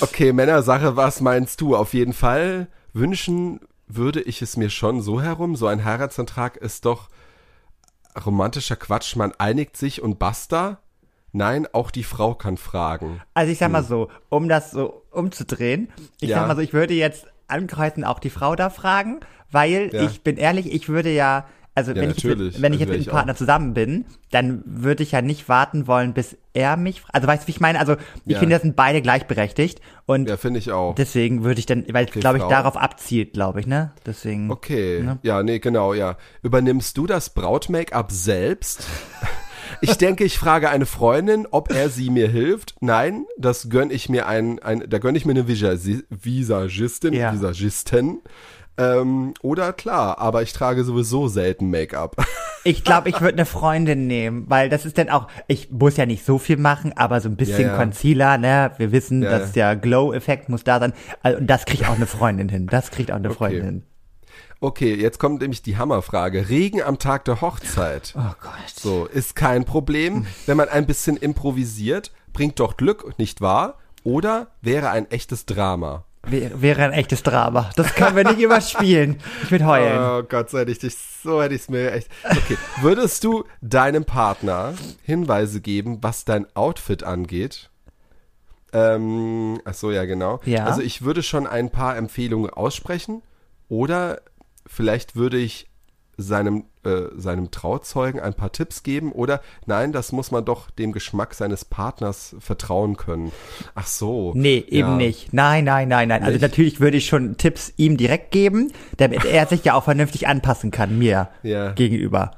okay, 0.00 0.32
Männersache, 0.32 0.96
was 0.96 1.20
meinst 1.20 1.60
du? 1.60 1.76
Auf 1.76 1.94
jeden 1.94 2.12
Fall 2.12 2.68
wünschen 2.92 3.60
würde 3.88 4.20
ich 4.22 4.40
es 4.40 4.56
mir 4.56 4.70
schon 4.70 5.02
so 5.02 5.20
herum. 5.20 5.56
So 5.56 5.66
ein 5.66 5.84
Heiratsantrag 5.84 6.56
ist 6.56 6.84
doch 6.84 7.08
romantischer 8.24 8.76
Quatsch. 8.76 9.16
Man 9.16 9.32
einigt 9.38 9.76
sich 9.76 10.00
und 10.00 10.18
basta. 10.18 10.78
Nein, 11.32 11.66
auch 11.72 11.90
die 11.90 12.04
Frau 12.04 12.34
kann 12.34 12.56
fragen. 12.56 13.20
Also 13.34 13.52
ich 13.52 13.58
sag 13.58 13.70
mal 13.70 13.84
so, 13.84 14.08
um 14.28 14.48
das 14.48 14.70
so 14.72 15.02
umzudrehen, 15.10 15.88
ich 16.20 16.22
Hm. 16.22 16.28
Ja. 16.30 16.36
sag 16.38 16.48
mal 16.48 16.56
so, 16.56 16.62
ich 16.62 16.72
würde 16.72 16.94
jetzt 16.94 17.26
ankreuzen, 17.48 18.04
auch 18.04 18.18
die 18.18 18.30
Frau 18.30 18.56
da 18.56 18.70
fragen, 18.70 19.20
weil 19.50 19.90
Ja. 19.92 20.02
ich 20.02 20.22
bin 20.22 20.36
ehrlich, 20.36 20.72
ich 20.72 20.88
würde 20.88 21.10
ja, 21.10 21.46
also 21.74 21.94
wenn, 21.94 22.10
ich, 22.10 22.24
wenn 22.24 22.38
ich 22.40 22.56
Also 22.56 22.60
jetzt 22.64 22.80
wär 22.80 22.86
mit 22.88 23.00
ich 23.00 23.08
einem 23.08 23.14
Partner 23.16 23.32
auch. 23.32 23.36
zusammen 23.36 23.74
bin, 23.74 24.04
dann 24.32 24.62
würde 24.66 25.02
ich 25.04 25.12
ja 25.12 25.22
nicht 25.22 25.48
warten 25.48 25.86
wollen, 25.86 26.12
bis 26.14 26.36
er 26.52 26.76
mich, 26.76 27.02
also 27.12 27.26
weißt 27.28 27.44
du, 27.44 27.46
wie 27.46 27.52
ich 27.52 27.60
meine? 27.60 27.78
Also 27.78 27.94
ich 28.26 28.32
Ja. 28.34 28.38
finde, 28.40 28.56
das 28.56 28.62
sind 28.62 28.74
beide 28.76 29.00
gleichberechtigt 29.02 29.80
und 30.06 30.28
Ja, 30.28 30.36
finde 30.36 30.58
ich 30.58 30.72
auch. 30.72 30.94
deswegen 30.96 31.42
würde 31.44 31.60
ich 31.60 31.66
dann, 31.66 31.84
weil 31.92 32.06
ich 32.06 32.10
glaube 32.12 32.38
ich 32.38 32.42
Frau. 32.42 32.50
darauf 32.50 32.76
abzielt, 32.76 33.32
glaube 33.34 33.60
ich, 33.60 33.66
ne? 33.66 33.92
Deswegen. 34.04 34.50
Okay, 34.50 35.00
Ne? 35.02 35.18
ja, 35.22 35.42
nee, 35.44 35.58
genau, 35.60 35.94
ja. 35.94 36.16
Übernimmst 36.42 36.96
du 36.98 37.06
das 37.06 37.30
Braut-Make-up 37.30 38.10
selbst? 38.12 38.84
Ich 39.82 39.96
denke, 39.98 40.24
ich 40.24 40.38
frage 40.38 40.68
eine 40.70 40.86
Freundin, 40.86 41.46
ob 41.50 41.72
er 41.72 41.88
sie 41.88 42.10
mir 42.10 42.28
hilft. 42.28 42.74
Nein, 42.80 43.24
das 43.38 43.68
gönn 43.70 43.90
ich 43.90 44.08
mir 44.08 44.26
ein, 44.26 44.58
ein 44.60 44.84
da 44.88 44.98
gönn 44.98 45.14
ich 45.14 45.24
mir 45.24 45.32
eine 45.32 45.44
Visagi- 45.44 46.04
Visagistin, 46.10 47.12
Ja. 47.14 47.32
Visagisten. 47.32 48.20
Ähm, 48.78 49.34
oder 49.42 49.72
klar, 49.74 50.18
aber 50.18 50.42
ich 50.42 50.52
trage 50.54 50.84
sowieso 50.84 51.28
selten 51.28 51.68
Make-up. 51.70 52.16
Ich 52.64 52.84
glaube, 52.84 53.08
ich 53.08 53.20
würde 53.20 53.34
eine 53.38 53.46
Freundin 53.46 54.06
nehmen, 54.06 54.44
weil 54.48 54.68
das 54.68 54.84
ist 54.86 54.96
dann 54.98 55.08
auch, 55.08 55.28
ich 55.48 55.70
muss 55.70 55.96
ja 55.96 56.04
nicht 56.06 56.24
so 56.24 56.38
viel 56.38 56.56
machen, 56.56 56.92
aber 56.96 57.20
so 57.20 57.28
ein 57.28 57.36
bisschen 57.36 57.62
Ja, 57.62 57.68
ja. 57.68 57.76
Concealer, 57.76 58.38
ne? 58.38 58.70
Wir 58.78 58.92
wissen, 58.92 59.22
Ja, 59.22 59.30
dass 59.38 59.52
der 59.52 59.76
Glow-Effekt 59.76 60.48
muss 60.48 60.62
da 60.64 60.78
sein. 60.78 60.92
Also, 61.22 61.38
Und 61.38 61.46
das 61.46 61.64
kriegt 61.64 61.88
auch 61.88 61.96
eine 61.96 62.06
Freundin 62.06 62.48
hin. 62.48 62.66
Das 62.66 62.90
kriegt 62.90 63.12
auch 63.12 63.16
eine 63.16 63.30
Freundin 63.30 63.64
hin. 63.64 63.82
Okay, 64.62 64.94
jetzt 64.94 65.18
kommt 65.18 65.40
nämlich 65.40 65.62
die 65.62 65.78
Hammerfrage. 65.78 66.50
Regen 66.50 66.82
am 66.82 66.98
Tag 66.98 67.24
der 67.24 67.40
Hochzeit. 67.40 68.12
Oh 68.14 68.34
Gott. 68.42 68.52
So, 68.74 69.06
ist 69.06 69.34
kein 69.34 69.64
Problem. 69.64 70.26
Wenn 70.44 70.58
man 70.58 70.68
ein 70.68 70.86
bisschen 70.86 71.16
improvisiert, 71.16 72.12
bringt 72.34 72.60
doch 72.60 72.76
Glück, 72.76 73.18
nicht 73.18 73.40
wahr? 73.40 73.78
Oder 74.04 74.48
wäre 74.60 74.90
ein 74.90 75.10
echtes 75.10 75.46
Drama. 75.46 76.04
Wär, 76.26 76.60
wäre 76.60 76.82
ein 76.82 76.92
echtes 76.92 77.22
Drama. 77.22 77.70
Das 77.76 77.94
können 77.94 78.16
wir 78.16 78.24
nicht 78.24 78.38
überspielen. 78.40 79.18
Ich 79.44 79.50
würde 79.50 79.64
heulen. 79.64 79.98
Oh 79.98 80.22
Gott, 80.28 80.50
so 80.50 80.58
hätte 80.58 80.72
ich 80.72 80.78
dich, 80.78 80.94
so 81.22 81.42
hätte 81.42 81.54
ich 81.54 81.62
es 81.62 81.68
mir 81.70 81.92
echt. 81.92 82.08
Okay, 82.24 82.58
würdest 82.82 83.24
du 83.24 83.44
deinem 83.62 84.04
Partner 84.04 84.74
Hinweise 85.02 85.62
geben, 85.62 85.98
was 86.02 86.26
dein 86.26 86.46
Outfit 86.54 87.02
angeht? 87.02 87.70
Ähm, 88.74 89.58
ach 89.64 89.72
so, 89.74 89.90
ja, 89.90 90.04
genau. 90.04 90.40
Ja. 90.44 90.66
Also 90.66 90.82
ich 90.82 91.02
würde 91.02 91.22
schon 91.22 91.46
ein 91.46 91.70
paar 91.70 91.96
Empfehlungen 91.96 92.50
aussprechen 92.50 93.22
oder 93.70 94.20
vielleicht 94.70 95.16
würde 95.16 95.36
ich 95.38 95.66
seinem, 96.16 96.64
äh, 96.84 97.02
seinem 97.16 97.50
Trauzeugen 97.50 98.20
ein 98.20 98.34
paar 98.34 98.52
Tipps 98.52 98.82
geben 98.82 99.12
oder 99.12 99.40
nein, 99.66 99.92
das 99.92 100.12
muss 100.12 100.30
man 100.30 100.44
doch 100.44 100.70
dem 100.70 100.92
Geschmack 100.92 101.34
seines 101.34 101.64
Partners 101.64 102.36
vertrauen 102.38 102.96
können. 102.96 103.32
Ach 103.74 103.86
so. 103.86 104.32
Nee, 104.34 104.64
eben 104.68 104.88
ja. 104.90 104.96
nicht. 104.96 105.32
Nein, 105.32 105.64
nein, 105.64 105.88
nein, 105.88 106.08
nein. 106.08 106.22
Also 106.22 106.32
Nicht? 106.32 106.42
natürlich 106.42 106.80
würde 106.80 106.98
ich 106.98 107.06
schon 107.06 107.36
Tipps 107.36 107.72
ihm 107.76 107.96
direkt 107.96 108.30
geben, 108.30 108.72
damit 108.98 109.24
er 109.24 109.46
sich 109.46 109.64
ja 109.64 109.74
auch 109.74 109.84
vernünftig 109.84 110.28
anpassen 110.28 110.70
kann, 110.70 110.98
mir 110.98 111.28
Ja. 111.42 111.72
gegenüber. 111.72 112.32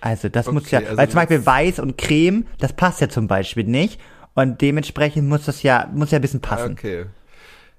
Also 0.00 0.28
das 0.28 0.50
muss 0.50 0.64
Okay, 0.64 0.76
ja, 0.76 0.80
also 0.80 0.96
weil 0.96 1.08
zum 1.08 1.16
Beispiel 1.16 1.46
Weiß 1.46 1.78
und 1.78 1.98
Creme, 1.98 2.46
das 2.58 2.72
passt 2.72 3.00
ja 3.00 3.08
zum 3.08 3.28
Beispiel 3.28 3.64
nicht. 3.64 4.00
Und 4.34 4.60
dementsprechend 4.60 5.28
muss 5.28 5.46
das 5.46 5.62
ja, 5.62 5.90
muss 5.94 6.10
ja 6.10 6.18
ein 6.18 6.22
bisschen 6.22 6.40
passen. 6.40 6.72
Okay. 6.72 7.06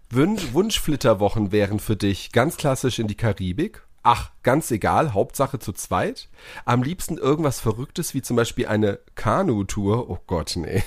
Wün 0.10 0.38
Wunschflitterwochen 0.54 1.52
wären 1.52 1.80
für 1.80 1.96
dich 1.96 2.32
ganz 2.32 2.58
klassisch 2.58 3.00
in 3.00 3.08
die 3.08 3.16
Karibik. 3.16 3.84
Ach, 4.04 4.30
ganz 4.44 4.72
egal, 4.72 5.14
Hauptsache 5.14 5.60
zu 5.60 5.74
zweit. 5.74 6.30
Am 6.66 6.82
liebsten 6.82 7.18
irgendwas 7.18 7.60
Verrücktes, 7.60 8.14
wie 8.14 8.22
zum 8.22 8.38
Beispiel 8.38 8.68
eine 8.68 9.00
Kanu-Tour. 9.16 10.10
Oh 10.10 10.18
Gott, 10.28 10.54
nee. 10.56 10.84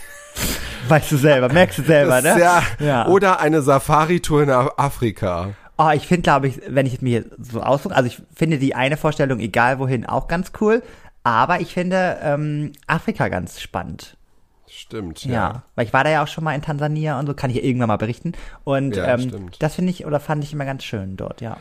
Weißt 0.89 1.13
du 1.13 1.17
selber, 1.19 1.53
merkst 1.53 1.79
du 1.79 1.83
selber, 1.83 2.23
ne? 2.23 2.39
ja, 2.41 2.63
Ja. 2.79 3.07
Oder 3.09 3.41
eine 3.41 3.61
Safari-Tour 3.61 4.47
nach 4.47 4.79
Afrika. 4.79 5.51
Oh, 5.77 5.91
ich 5.95 6.07
finde, 6.07 6.23
glaube 6.23 6.49
ich, 6.49 6.61
wenn 6.67 6.87
ich 6.87 6.95
es 6.95 7.01
mir 7.03 7.25
so 7.39 7.61
ausdrücke, 7.63 7.97
also 7.97 8.07
ich 8.07 8.23
finde 8.35 8.59
die 8.59 8.75
eine 8.75 8.97
Vorstellung, 8.97 9.39
egal 9.41 9.79
wohin, 9.79 10.07
auch 10.07 10.27
ganz 10.29 10.53
cool. 10.61 10.83
Aber 11.23 11.61
ich 11.61 11.75
finde 11.75 12.19
ähm, 12.23 12.73
Afrika 12.87 13.29
ganz 13.29 13.61
spannend. 13.61 14.17
Stimmt, 14.67 15.25
Ja. 15.25 15.33
ja. 15.33 15.63
Weil 15.75 15.87
ich 15.87 15.93
war 15.93 16.05
da 16.05 16.11
ja 16.11 16.23
auch 16.23 16.29
schon 16.29 16.45
mal 16.45 16.55
in 16.55 16.63
Tansania 16.63 17.19
und 17.19 17.27
so, 17.27 17.35
kann 17.35 17.51
ich 17.51 17.57
ja 17.57 17.63
irgendwann 17.63 17.89
mal 17.89 17.97
berichten. 17.99 18.33
Und 18.65 18.97
Ja, 18.97 19.15
ähm, 19.15 19.21
stimmt. 19.29 19.57
das 19.63 19.75
finde 19.75 19.91
ich 19.91 20.07
oder 20.07 20.21
fand 20.21 20.45
ich 20.45 20.53
immer 20.55 20.65
ganz 20.65 20.85
schön 20.85 21.17
dort, 21.17 21.41
ja. 21.43 21.57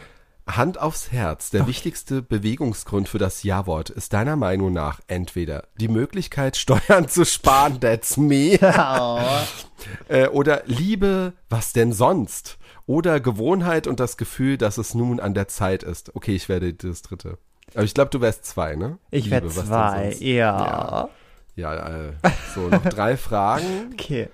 Hand 0.55 0.79
aufs 0.79 1.11
Herz, 1.11 1.49
der 1.49 1.67
wichtigste 1.67 2.21
Bewegungsgrund 2.21 3.09
für 3.09 3.17
das 3.17 3.43
Ja-Wort 3.43 3.89
ist 3.89 4.13
deiner 4.13 4.35
Meinung 4.35 4.73
nach 4.73 4.99
entweder 5.07 5.67
die 5.79 5.87
Möglichkeit, 5.87 6.57
Steuern 6.57 7.07
zu 7.07 7.25
sparen, 7.25 7.79
that's 7.79 8.17
me, 8.17 8.59
äh, 10.07 10.27
oder 10.27 10.63
Liebe, 10.65 11.33
was 11.49 11.73
denn 11.73 11.93
sonst? 11.93 12.57
Oder 12.85 13.19
Gewohnheit 13.19 13.85
und 13.85 13.99
das 13.99 14.17
Gefühl, 14.17 14.57
dass 14.57 14.77
es 14.79 14.95
nun 14.95 15.19
an 15.19 15.35
der 15.35 15.47
Zeit 15.47 15.83
ist. 15.83 16.15
Okay, 16.15 16.35
ich 16.35 16.49
werde 16.49 16.73
das 16.73 17.03
dritte. 17.03 17.37
Aber 17.75 17.83
ich 17.83 17.93
glaube, 17.93 18.09
du 18.09 18.19
wärst 18.19 18.45
zwei, 18.45 18.75
ne? 18.75 18.97
Ich 19.11 19.29
werde 19.29 19.47
was 19.47 19.55
denn 19.55 19.65
zwei, 19.65 20.03
sonst? 20.05 20.21
ja. 20.21 21.09
Ja, 21.55 22.07
äh, 22.07 22.13
so, 22.55 22.69
noch 22.69 22.83
drei 22.85 23.17
Fragen. 23.17 23.91
Okay. 23.93 24.29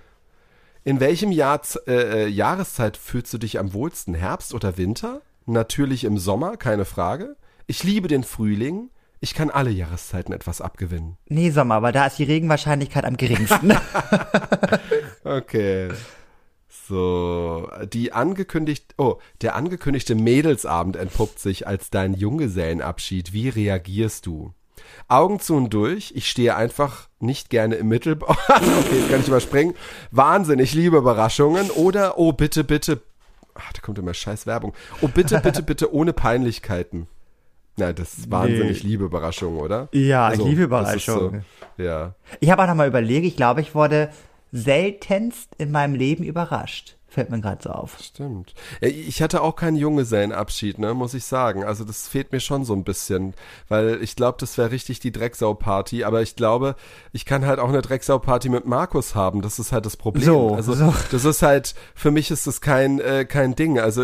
In 0.84 1.00
welchem 1.00 1.32
Jahr, 1.32 1.62
äh, 1.88 2.26
äh, 2.26 2.28
Jahreszeit 2.28 2.96
fühlst 2.96 3.34
du 3.34 3.40
dich 3.40 3.58
am 3.58 3.74
wohlsten? 3.74 4.14
Herbst 4.14 4.54
oder 4.54 4.78
Winter? 4.78 5.22
Natürlich 5.46 6.04
im 6.04 6.18
Sommer, 6.18 6.58
keine 6.58 6.86
Frage. 6.86 7.36
Ich 7.68 7.84
liebe 7.84 8.08
den 8.08 8.24
Frühling. 8.24 8.90
Ich 9.20 9.34
kann 9.34 9.50
alle 9.50 9.72
Jahreszeiten 9.72 10.34
etwas 10.34 10.62
abgewinnen. 10.62 11.18
Nee, 11.28 11.50
Sommer, 11.50 11.82
weil 11.82 11.94
da 11.94 12.06
ist 12.08 12.20
die 12.20 12.24
Regenwahrscheinlichkeit 12.24 13.06
am 13.06 13.18
geringsten. 13.18 13.74
Okay. 15.26 15.90
So, 16.88 17.68
die 17.92 18.14
angekündigt, 18.14 18.94
oh, 18.98 19.16
der 19.42 19.56
angekündigte 19.56 20.14
Mädelsabend 20.14 20.96
entpuppt 20.96 21.40
sich 21.40 21.66
als 21.66 21.90
dein 21.90 22.14
Junggesellenabschied. 22.14 23.34
Wie 23.34 23.50
reagierst 23.50 24.28
du? 24.28 24.54
Augen 25.08 25.40
zu 25.40 25.56
und 25.56 25.74
durch. 25.74 26.14
Ich 26.16 26.30
stehe 26.30 26.56
einfach 26.56 27.10
nicht 27.20 27.50
gerne 27.50 27.76
im 27.76 27.88
Mittelbau. 27.88 28.30
okay, 28.48 29.00
jetzt 29.00 29.10
kann 29.10 29.20
ich 29.22 29.28
überspringen. 29.28 29.74
Wahnsinn, 30.12 30.60
ich 30.60 30.76
liebe 30.76 30.98
Überraschungen. 30.98 31.72
Oder, 31.72 32.20
oh, 32.20 32.34
bitte, 32.34 32.64
bitte. 32.64 33.02
Ach, 33.56 33.74
da 33.74 33.82
kommt 33.82 33.98
immer 33.98 34.14
scheiß 34.14 34.46
Werbung. 34.46 34.74
Oh, 35.02 35.08
bitte, 35.08 35.40
bitte, 35.40 35.64
bitte, 35.64 35.94
ohne 35.94 36.14
Peinlichkeiten. 36.14 37.08
Na, 37.78 37.92
das 37.92 38.18
ist 38.18 38.32
Wahnsinn, 38.32 38.70
ich 38.70 38.84
liebe 38.84 39.04
Überraschungen, 39.04 39.60
oder? 39.60 39.90
Ja, 39.92 40.32
ich 40.32 40.40
liebe 40.40 40.64
Überraschungen. 40.64 41.44
So, 41.78 41.84
ja. 41.84 42.16
ich 42.40 42.50
habe 42.50 42.64
auch 42.64 42.68
noch 42.68 42.76
mal 42.76 42.88
überlegt, 42.88 43.26
ich 43.26 43.36
glaube, 43.36 43.60
ich 43.62 43.76
wurde 43.76 44.10
seltenst 44.54 45.50
in 45.58 45.72
meinem 45.72 45.94
Leben 45.94 46.24
überrascht. 46.24 46.96
Fällt 47.16 47.30
mir 47.30 47.40
gerade 47.40 47.64
so 47.64 47.70
auf. 47.70 47.98
Stimmt. 48.04 48.54
Ja, 48.82 48.90
Ich 48.90 49.22
hatte 49.22 49.42
auch 49.42 49.56
keinen 49.56 49.78
Junggesellenabschied, 49.78 50.80
ne, 50.80 50.94
muss 50.94 51.14
ich 51.14 51.24
sagen. 51.24 51.64
Also 51.64 51.86
das 51.86 52.10
fehlt 52.10 52.34
mir 52.34 52.42
schon 52.42 52.66
so 52.66 52.74
ein 52.74 52.84
bisschen, 52.84 53.36
weil 53.70 54.04
ich 54.04 54.18
glaube, 54.18 54.36
das 54.42 54.58
wäre 54.58 54.72
richtig 54.72 55.00
die 55.00 55.14
Drecksau-Party. 55.14 56.04
Aber 56.04 56.22
ich 56.22 56.36
glaube, 56.36 56.76
ich 57.14 57.24
kann 57.24 57.46
halt 57.46 57.60
auch 57.60 57.70
eine 57.70 57.82
Drecksau-Party 57.82 58.50
mit 58.50 58.66
Markus 58.66 59.16
haben. 59.16 59.42
Das 59.42 59.60
ist 59.60 59.72
halt 59.72 59.86
das 59.86 59.96
Problem. 59.96 60.26
So, 60.26 60.56
also 60.56 60.74
so. 60.74 60.94
das 61.10 61.24
ist 61.24 61.42
halt 61.42 61.74
für 61.94 62.12
mich 62.12 62.32
ist 62.32 62.48
das 62.48 62.60
kein 62.60 63.00
äh, 63.00 63.24
kein 63.24 63.56
Ding. 63.56 63.80
Also 63.80 64.04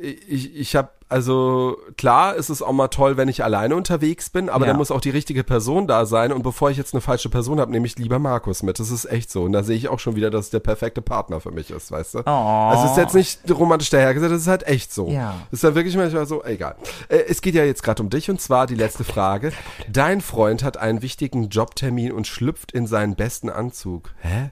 ich 0.00 0.54
ich, 0.56 0.76
habe 0.76 0.90
also 1.08 1.78
klar 1.96 2.36
ist 2.36 2.50
es 2.50 2.60
auch 2.62 2.72
mal 2.72 2.88
toll, 2.88 3.16
wenn 3.16 3.28
ich 3.28 3.42
alleine 3.42 3.74
unterwegs 3.74 4.28
bin, 4.30 4.48
aber 4.50 4.66
Ja. 4.66 4.72
da 4.72 4.78
muss 4.78 4.90
auch 4.90 5.00
die 5.00 5.10
richtige 5.10 5.42
Person 5.42 5.86
da 5.86 6.04
sein. 6.06 6.32
Und 6.32 6.42
bevor 6.42 6.70
ich 6.70 6.76
jetzt 6.76 6.92
eine 6.94 7.00
falsche 7.00 7.30
Person 7.30 7.58
habe, 7.60 7.70
nehme 7.72 7.86
ich 7.86 7.98
lieber 7.98 8.18
Markus 8.18 8.62
mit. 8.62 8.78
Das 8.78 8.90
ist 8.90 9.06
echt 9.06 9.30
so. 9.30 9.44
Und 9.44 9.52
da 9.52 9.62
sehe 9.62 9.76
ich 9.76 9.88
auch 9.88 9.98
schon 9.98 10.16
wieder, 10.16 10.30
dass 10.30 10.46
es 10.46 10.50
der 10.50 10.60
perfekte 10.60 11.00
Partner 11.00 11.40
für 11.40 11.50
mich 11.50 11.70
ist, 11.70 11.90
weißt 11.90 12.14
du? 12.14 12.18
Oh. 12.26 12.30
Also 12.30 12.84
es 12.84 12.90
ist 12.92 12.96
jetzt 12.98 13.14
nicht 13.14 13.40
romantisch 13.58 13.88
dahergesagt, 13.90 14.32
das 14.32 14.42
ist 14.42 14.48
halt 14.48 14.66
echt 14.66 14.92
so. 14.92 15.08
Ja. 15.08 15.34
Das 15.50 15.58
ist 15.58 15.64
dann 15.64 15.74
wirklich 15.74 15.96
manchmal 15.96 16.26
so, 16.26 16.44
egal. 16.44 16.76
Äh, 17.08 17.24
es 17.28 17.40
geht 17.40 17.54
ja 17.54 17.64
jetzt 17.64 17.82
gerade 17.82 18.02
um 18.02 18.10
dich 18.10 18.28
und 18.30 18.40
zwar 18.40 18.66
die 18.66 18.74
letzte 18.74 19.02
Frage. 19.04 19.52
Dein 19.90 20.20
Freund 20.20 20.62
hat 20.62 20.76
einen 20.76 21.00
wichtigen 21.02 21.48
Jobtermin 21.48 22.12
und 22.12 22.26
schlüpft 22.26 22.70
in 22.72 22.86
seinen 22.86 23.16
besten 23.16 23.48
Anzug. 23.48 24.10
Hä? 24.20 24.50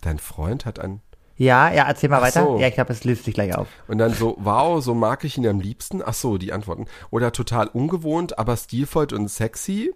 Dein 0.00 0.18
Freund 0.18 0.64
hat 0.64 0.78
einen 0.78 1.02
Ja, 1.38 1.72
ja, 1.72 1.84
erzähl 1.86 2.10
mal 2.10 2.18
Ach 2.18 2.22
weiter. 2.22 2.42
so. 2.42 2.58
Ja, 2.58 2.66
ich 2.66 2.74
glaube, 2.74 2.92
es 2.92 3.04
löst 3.04 3.24
sich 3.24 3.34
gleich 3.34 3.54
auf. 3.54 3.68
und 3.86 3.98
dann 3.98 4.12
so, 4.12 4.36
wow, 4.40 4.82
so 4.82 4.92
mag 4.94 5.24
ich 5.24 5.38
ihn 5.38 5.46
am 5.46 5.60
liebsten. 5.60 6.02
Ach 6.04 6.12
so, 6.14 6.36
die 6.36 6.52
Antworten. 6.52 6.86
Oder 7.10 7.32
total 7.32 7.68
ungewohnt, 7.68 8.38
aber 8.38 8.56
stilvoll 8.56 9.06
und 9.12 9.30
sexy. 9.30 9.94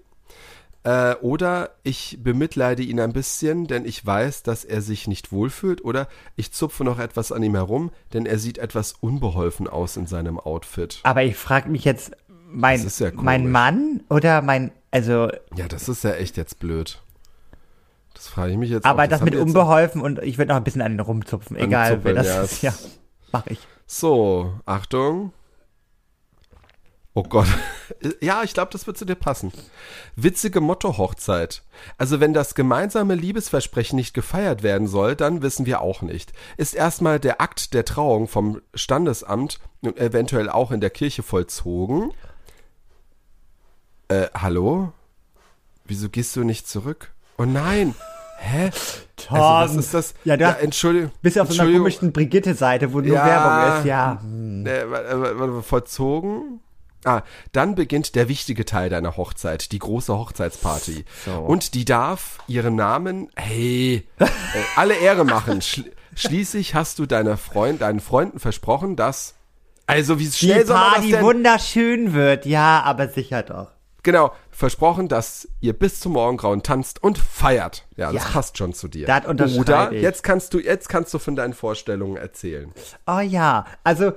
Äh, 0.85 1.15
oder 1.17 1.71
ich 1.83 2.19
bemitleide 2.23 2.83
ihn 2.83 2.99
ein 3.01 3.13
bisschen, 3.13 3.67
denn 3.67 3.85
ich 3.85 4.05
weiß, 4.05 4.43
dass 4.45 4.65
er 4.65 4.83
sich 4.83 5.07
nicht 5.09 5.33
wohlfühlt. 5.33 5.85
Oder 5.85 6.09
ich 6.37 6.53
zupfe 6.53 6.85
noch 6.85 6.99
etwas 6.99 7.33
an 7.33 7.43
ihm 7.43 7.55
herum, 7.55 7.91
denn 8.13 8.25
er 8.25 8.39
sieht 8.39 8.59
etwas 8.59 8.93
unbeholfen 9.01 9.69
aus 9.69 9.97
in 9.97 10.07
seinem 10.07 10.39
Outfit. 10.39 11.01
Aber 11.03 11.23
ich 11.25 11.37
frage 11.37 11.69
mich 11.69 11.85
jetzt, 11.85 12.13
mein, 12.49 12.87
ja 12.99 13.11
mein 13.15 13.51
Mann 13.51 14.03
oder 14.11 14.43
mein, 14.43 14.71
also, 14.91 15.29
Ja, 15.57 15.67
das 15.69 15.89
ist 15.89 16.05
ja 16.05 16.13
echt 16.13 16.37
jetzt 16.37 16.59
blöd. 16.59 17.01
Das 18.15 18.29
frage 18.29 18.53
ich 18.53 18.59
mich 18.59 18.71
jetzt 18.71 18.85
aber 18.85 19.05
auch. 19.05 19.09
das, 19.09 19.21
haben 19.21 19.25
mit 19.27 19.37
unbeholfen 19.37 20.01
und 20.01 20.19
ich 20.21 20.39
würde 20.39 20.51
noch 20.51 20.57
ein 20.57 20.65
bisschen 20.65 20.83
an 20.83 20.93
den 20.93 21.01
rumzupfen, 21.01 21.57
egal 21.57 21.71
wer 21.71 22.13
Anzuppeln, 22.13 22.17
das 22.17 22.27
ja, 22.27 22.43
ist. 22.43 22.63
Ja, 22.63 22.75
mach 23.33 23.47
ich. 23.47 23.59
So, 23.87 24.53
Achtung. 24.65 25.33
Oh 27.15 27.23
Gott. 27.23 27.49
Ja, 28.21 28.43
ich 28.43 28.55
glaube, 28.55 28.73
das 28.73 28.87
wird 28.87 28.97
zu 28.97 29.05
dir 29.05 29.15
passen. 29.15 29.53
Witzige 30.17 30.61
Motto-Hochzeit. 30.61 31.63
Also 31.99 32.21
wenn 32.21 32.33
das 32.33 32.55
gemeinsame 32.55 33.15
Liebesversprechen 33.15 33.97
nicht 33.97 34.15
gefeiert 34.15 34.63
werden 34.63 34.89
soll, 34.89 35.15
dann 35.15 35.43
wissen 35.43 35.67
wir 35.67 35.83
auch 35.83 36.03
nicht. 36.03 36.33
Ist 36.57 36.75
erstmal 36.75 37.21
der 37.21 37.41
Akt 37.41 37.75
der 37.75 37.85
Trauung 37.85 38.29
vom 38.29 38.63
Standesamt 38.75 39.61
und 39.83 39.99
eventuell 39.99 40.49
auch 40.49 40.73
in 40.73 40.81
der 40.81 40.91
Kirche 40.91 41.23
vollzogen. 41.23 42.13
Äh, 44.09 44.29
hallo? 44.35 44.93
Wieso 45.85 46.09
gehst 46.09 46.35
du 46.35 46.45
nicht 46.45 46.67
zurück? 46.67 47.13
Oh 47.43 47.45
nein! 47.45 47.95
Hä? 48.39 48.71
Tom, 49.17 49.37
Also, 49.41 49.77
was 49.77 49.85
ist 49.85 49.95
das? 49.95 50.15
Ja, 50.25 50.37
du 50.37 50.47
hast- 50.47 50.61
Entschuldigung. 50.63 51.11
bist 51.23 51.37
ja 51.37 51.43
auf 51.43 51.53
so 51.53 51.63
einer 51.63 51.73
komischen 51.77 52.13
Brigitte-Seite, 52.13 52.93
wo 52.93 53.01
nur 53.01 53.17
Ja. 53.17 53.25
Werbung 53.27 53.79
ist, 53.79 53.87
ja. 53.87 54.21
Äh, 54.65 54.91
wa- 54.91 55.39
wa- 55.41 55.57
wa- 55.57 55.63
vollzogen. 55.63 56.61
Ah, 57.05 57.23
dann 57.51 57.75
beginnt 57.75 58.15
der 58.15 58.29
wichtige 58.29 58.65
Teil 58.65 58.89
deiner 58.89 59.17
Hochzeit, 59.17 59.73
die 59.73 59.81
große 59.81 60.17
Hochzeitsparty. 60.17 61.05
So. 61.25 61.33
Und 61.33 61.75
die 61.75 61.85
darf 61.85 62.39
ihren 62.47 62.77
Namen, 62.77 63.29
hey, 63.35 64.07
äh, 64.21 64.27
alle 64.77 64.95
Ehre 64.95 65.25
machen. 65.25 65.63
Schli 65.63 65.91
schließlich 66.15 66.75
hast 66.77 66.99
du 67.01 67.07
deiner 67.07 67.37
Freund, 67.37 67.81
deinen 67.83 67.99
Freunden 68.01 68.39
versprochen, 68.39 68.95
dass, 68.97 69.35
also 69.87 70.21
wie 70.21 70.27
Die 70.27 70.31
schnell 70.31 70.65
soll 70.67 70.77
man 70.77 70.85
das 70.85 70.95
Party 70.95 71.11
denn? 71.11 71.23
wunderschön 71.25 72.13
wird, 72.13 72.47
ja, 72.47 72.83
aber 72.85 73.09
sicher 73.09 73.43
doch. 73.43 73.69
Genau, 74.05 74.33
versprochen, 74.51 75.09
dass 75.09 75.49
ihr 75.61 75.73
bis 75.75 76.01
zum 76.01 76.13
Morgengrauen 76.13 76.63
tanzt 76.63 77.03
und 77.03 77.19
feiert. 77.19 77.87
Ja, 77.97 78.13
das 78.13 78.25
Ja. 78.25 78.31
passt 78.31 78.59
schon 78.59 78.73
zu 78.75 78.89
dir. 78.89 79.07
Das 79.07 79.57
Oder 79.57 79.93
ich. 79.93 80.03
jetzt 80.03 80.23
kannst 80.25 80.55
du, 80.55 80.59
jetzt 80.59 80.89
kannst 80.89 81.15
du 81.15 81.19
von 81.19 81.37
deinen 81.37 81.53
Vorstellungen 81.55 82.17
erzählen. 82.17 82.73
Oh 83.07 83.21
ja, 83.21 83.65
also 83.85 84.13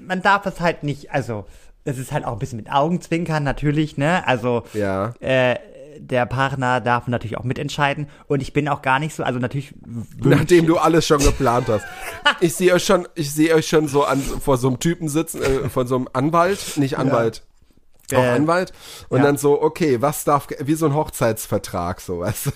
man 0.00 0.22
darf 0.22 0.46
es 0.46 0.60
halt 0.60 0.82
nicht, 0.84 1.10
also 1.10 1.46
es 1.84 1.98
ist 1.98 2.12
halt 2.12 2.24
auch 2.24 2.32
ein 2.34 2.38
bisschen 2.38 2.58
mit 2.58 2.70
Augenzwinkern 2.70 3.42
natürlich, 3.42 3.96
ne? 3.96 4.26
Also 4.26 4.62
Ja. 4.74 5.14
äh, 5.20 5.56
der 6.00 6.26
Partner 6.26 6.80
darf 6.80 7.08
natürlich 7.08 7.36
auch 7.38 7.42
mitentscheiden 7.44 8.08
und 8.28 8.40
ich 8.40 8.52
bin 8.52 8.68
auch 8.68 8.82
gar 8.82 9.00
nicht 9.00 9.16
so, 9.16 9.24
also 9.24 9.40
natürlich 9.40 9.74
Nachdem 10.22 10.66
du 10.66 10.76
alles 10.78 11.04
schon 11.08 11.18
geplant 11.18 11.66
hast. 11.68 11.84
Ich 12.40 12.54
sehe 12.54 12.72
euch 12.72 12.84
schon, 12.84 13.08
ich 13.16 13.32
sehe 13.34 13.52
euch 13.52 13.66
schon 13.68 13.88
so 13.88 14.04
an, 14.04 14.20
vor 14.20 14.58
so 14.58 14.68
einem 14.68 14.78
Typen 14.78 15.08
sitzen, 15.08 15.42
äh, 15.42 15.68
vor 15.68 15.88
so 15.88 15.96
einem 15.96 16.08
Anwalt, 16.12 16.76
nicht 16.76 16.98
Anwalt, 16.98 17.42
auch 18.16 18.24
Anwalt. 18.24 18.72
Und 19.08 19.18
ja. 19.18 19.24
dann 19.24 19.36
so, 19.36 19.60
okay, 19.60 20.00
was 20.00 20.24
darf, 20.24 20.48
wie 20.60 20.74
so 20.74 20.86
ein 20.86 20.94
Hochzeitsvertrag, 20.94 22.00
so, 22.00 22.20
weißt 22.20 22.46
du? 22.46 22.52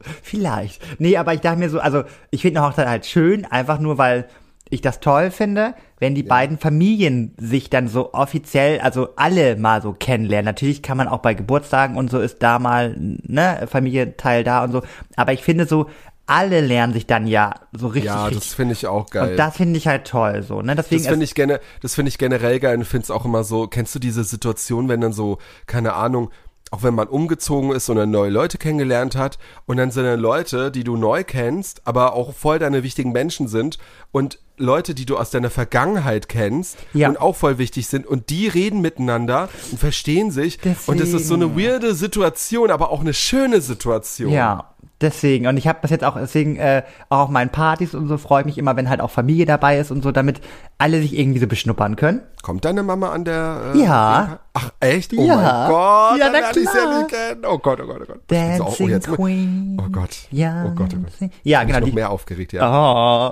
Vielleicht. 0.22 0.82
Nee, 1.00 1.16
aber 1.16 1.34
ich 1.34 1.40
dachte 1.40 1.58
mir 1.58 1.70
so, 1.70 1.80
also 1.80 2.04
ich 2.30 2.42
finde 2.42 2.60
eine 2.60 2.68
Hochzeit 2.68 2.88
halt 2.88 3.06
schön, 3.06 3.44
einfach 3.44 3.78
nur 3.78 3.98
weil 3.98 4.28
ich 4.68 4.80
das 4.80 5.00
toll 5.00 5.30
finde, 5.30 5.74
wenn 6.00 6.14
die 6.14 6.24
beiden 6.24 6.58
Familien 6.58 7.34
sich 7.38 7.70
dann 7.70 7.86
so 7.86 8.12
offiziell, 8.14 8.80
also 8.80 9.10
alle 9.16 9.56
mal 9.56 9.80
so 9.80 9.92
kennenlernen. 9.92 10.46
Natürlich 10.46 10.82
kann 10.82 10.96
man 10.96 11.06
auch 11.06 11.20
bei 11.20 11.34
Geburtstagen 11.34 11.96
und 11.96 12.10
so 12.10 12.18
ist 12.18 12.42
da 12.42 12.58
mal, 12.58 12.94
ne, 12.98 13.66
Familienteil 13.68 14.42
da 14.42 14.64
und 14.64 14.72
so. 14.72 14.82
Aber 15.14 15.32
ich 15.32 15.42
finde 15.42 15.66
so, 15.66 15.86
alle 16.26 16.60
lernen 16.60 16.92
sich 16.92 17.06
dann 17.06 17.26
ja 17.26 17.54
so 17.72 17.86
richtig. 17.86 18.04
Ja, 18.12 18.28
das 18.30 18.52
finde 18.54 18.72
ich 18.72 18.86
auch 18.86 19.08
geil. 19.10 19.30
und 19.30 19.36
das 19.36 19.56
finde 19.56 19.78
ich 19.78 19.86
halt 19.86 20.06
toll, 20.06 20.42
so, 20.42 20.60
ne? 20.62 20.74
Deswegen 20.74 21.02
Das 21.02 21.10
finde 21.10 21.24
ich 21.24 21.34
gerne, 21.34 21.60
das 21.82 21.94
finde 21.94 22.08
ich 22.08 22.18
generell 22.18 22.58
geil 22.60 22.76
und 22.78 22.84
finde 22.84 23.04
es 23.04 23.10
auch 23.10 23.24
immer 23.24 23.44
so, 23.44 23.66
kennst 23.68 23.94
du 23.94 23.98
diese 23.98 24.24
Situation, 24.24 24.88
wenn 24.88 25.00
dann 25.00 25.12
so, 25.12 25.38
keine 25.66 25.94
Ahnung, 25.94 26.30
auch 26.72 26.82
wenn 26.82 26.94
man 26.96 27.06
umgezogen 27.06 27.70
ist 27.70 27.88
und 27.88 27.96
dann 27.96 28.10
neue 28.10 28.30
Leute 28.30 28.58
kennengelernt 28.58 29.14
hat 29.14 29.38
und 29.66 29.76
dann 29.76 29.92
sind 29.92 30.02
dann 30.04 30.18
Leute, 30.18 30.72
die 30.72 30.82
du 30.82 30.96
neu 30.96 31.22
kennst, 31.22 31.86
aber 31.86 32.14
auch 32.14 32.34
voll 32.34 32.58
deine 32.58 32.82
wichtigen 32.82 33.12
Menschen 33.12 33.46
sind 33.46 33.78
und 34.10 34.40
Leute, 34.58 34.92
die 34.94 35.06
du 35.06 35.16
aus 35.16 35.30
deiner 35.30 35.50
Vergangenheit 35.50 36.28
kennst 36.28 36.78
Ja. 36.92 37.08
und 37.08 37.20
auch 37.20 37.36
voll 37.36 37.58
wichtig 37.58 37.86
sind 37.86 38.04
und 38.04 38.30
die 38.30 38.48
reden 38.48 38.80
miteinander 38.80 39.48
und 39.70 39.78
verstehen 39.78 40.32
sich 40.32 40.58
und 40.88 40.98
das 40.98 41.10
ist 41.12 41.28
so 41.28 41.34
eine 41.34 41.56
weirde 41.56 41.94
Situation, 41.94 42.72
aber 42.72 42.90
auch 42.90 43.00
eine 43.00 43.14
schöne 43.14 43.60
Situation. 43.60 44.32
Ja, 44.32 44.74
deswegen. 45.00 45.46
Und 45.46 45.56
ich 45.56 45.66
habe 45.68 45.78
das 45.82 45.90
jetzt 45.90 46.04
auch, 46.04 46.16
deswegen 46.16 46.56
äh, 46.56 46.82
auch 47.08 47.20
auf 47.24 47.28
meinen 47.28 47.50
Partys 47.50 47.94
und 47.94 48.08
so 48.08 48.16
freue 48.18 48.40
ich 48.40 48.46
mich 48.46 48.58
immer, 48.58 48.76
wenn 48.76 48.88
halt 48.88 49.00
auch 49.00 49.10
Familie 49.10 49.46
dabei 49.46 49.78
ist 49.78 49.90
und 49.90 50.02
so, 50.02 50.12
damit 50.12 50.40
alle 50.78 51.00
sich 51.00 51.18
irgendwie 51.18 51.38
so 51.40 51.46
beschnuppern 51.46 51.96
können. 51.96 52.20
Kommt 52.42 52.64
deine 52.64 52.82
Mama 52.82 53.10
an 53.10 53.24
der 53.24 53.72
äh, 53.74 53.78
Ja. 53.82 54.38
Ach 54.54 54.70
echt? 54.80 55.12
Oh 55.16 55.26
Ja. 55.26 55.36
mein 55.36 55.70
Gott, 55.70 56.18
Ja, 56.18 56.24
dann 56.24 56.32
lerne 56.32 56.48
ich 56.60 56.68
sie 56.70 56.78
ja 56.78 56.98
nicht 56.98 57.08
kennen. 57.10 57.42
Oh 57.46 57.58
Gott, 57.58 57.80
oh 57.82 57.86
Gott, 57.86 58.00
oh 58.02 58.06
Gott. 58.06 58.26
Bin 58.26 58.56
so 58.56 58.62
auch- 58.62 58.66
Dancing 58.68 58.88
jetzt- 58.88 59.08
Queen. 59.12 59.82
Oh 59.84 59.88
Gott. 59.90 60.16
Ja, 60.30 60.64
Oh 60.66 60.70
Gott, 60.70 60.90
oh 60.94 60.96
Gott. 60.98 61.06
dancing- 61.12 61.30
Ja, 61.42 61.58
Bin 61.60 61.66
genau. 61.68 61.78
ich 61.78 61.82
noch 61.82 61.88
Die, 61.90 61.94
mehr 61.94 62.10
aufgeregt, 62.10 62.52
ja. 62.52 62.62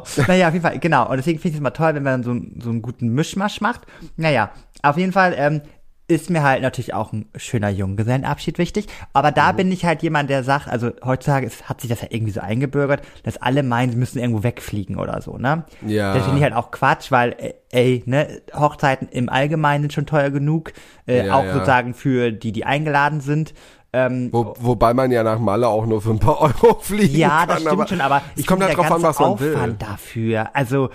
Oh. 0.01 0.03
Naja, 0.27 0.49
auf 0.49 0.55
jeden 0.55 0.65
Fall, 0.67 0.79
genau. 0.79 1.09
Und 1.09 1.17
deswegen 1.17 1.39
finde 1.39 1.49
ich 1.51 1.55
es 1.55 1.61
immer 1.61 1.73
toll, 1.73 1.95
wenn 1.95 2.03
man 2.03 2.23
so, 2.23 2.35
so 2.62 2.71
einen 2.71 2.83
guten 2.83 3.09
Mischmasch 3.09 3.61
macht. 3.61 3.83
Naja, 4.17 4.51
auf 4.83 4.97
jeden 4.99 5.12
Fall 5.12 5.35
ähm, 5.39 5.61
ist 6.07 6.29
mir 6.29 6.43
halt 6.43 6.61
natürlich 6.61 6.93
auch 6.93 7.13
ein 7.15 7.27
schöner 7.37 7.71
Junggesellenabschied 7.71 8.59
wichtig. 8.59 8.87
Aber 9.15 9.33
da 9.33 9.53
Mhm. 9.53 9.57
bin 9.57 9.73
ich 9.73 9.85
halt 9.87 10.03
jemand, 10.03 10.29
der 10.29 10.45
sagt, 10.45 10.69
also 10.69 10.91
heutzutage 11.03 11.47
ist, 11.47 11.69
hat 11.69 11.81
sich 11.81 11.89
das 11.89 12.03
ja 12.03 12.09
irgendwie 12.11 12.33
so 12.33 12.41
eingebürgert, 12.41 13.01
dass 13.23 13.39
alle 13.39 13.63
meinen, 13.63 13.93
sie 13.93 13.97
müssen 13.97 14.19
irgendwo 14.19 14.43
wegfliegen 14.43 14.99
oder 14.99 15.23
so, 15.23 15.39
ne? 15.39 15.65
Ja. 15.87 16.13
Das 16.13 16.25
finde 16.25 16.39
ich 16.39 16.45
halt 16.45 16.55
auch 16.55 16.71
Quatsch, 16.71 17.11
weil, 17.11 17.33
äh, 17.39 17.55
ey, 17.71 18.03
ne, 18.07 18.43
Hochzeiten 18.55 19.09
im 19.09 19.29
Allgemeinen 19.31 19.85
sind 19.85 19.93
schon 19.95 20.07
teuer 20.07 20.29
genug. 20.31 20.73
Äh, 21.07 21.27
Ja, 21.27 21.35
auch 21.37 21.45
ja. 21.45 21.55
sozusagen 21.55 21.95
für 21.95 22.33
die, 22.33 22.53
die 22.53 22.67
eingeladen 22.67 23.21
sind. 23.21 23.55
Ähm, 23.95 24.29
Wo, 24.33 24.55
wobei 24.59 24.93
man 24.93 25.11
ja 25.13 25.23
nach 25.23 25.39
Malle 25.39 25.69
auch 25.69 25.87
nur 25.87 26.03
für 26.03 26.11
ein 26.11 26.19
paar 26.19 26.41
Euro 26.41 26.75
fliegen 26.81 27.17
ja, 27.17 27.39
kann. 27.41 27.49
das 27.49 27.61
stimmt 27.61 27.73
aber 27.73 27.87
schon, 27.87 28.01
aber 28.01 28.23
ich 28.37 28.47
kommt 28.47 28.63
finde, 28.63 28.77
halt 28.77 28.91
drauf 28.91 28.97
an, 28.97 29.03
was 29.05 29.19
man 29.21 29.41
will. 29.41 29.55
Aufwand 29.55 29.81
dafür. 29.83 30.51
Also, 30.55 30.91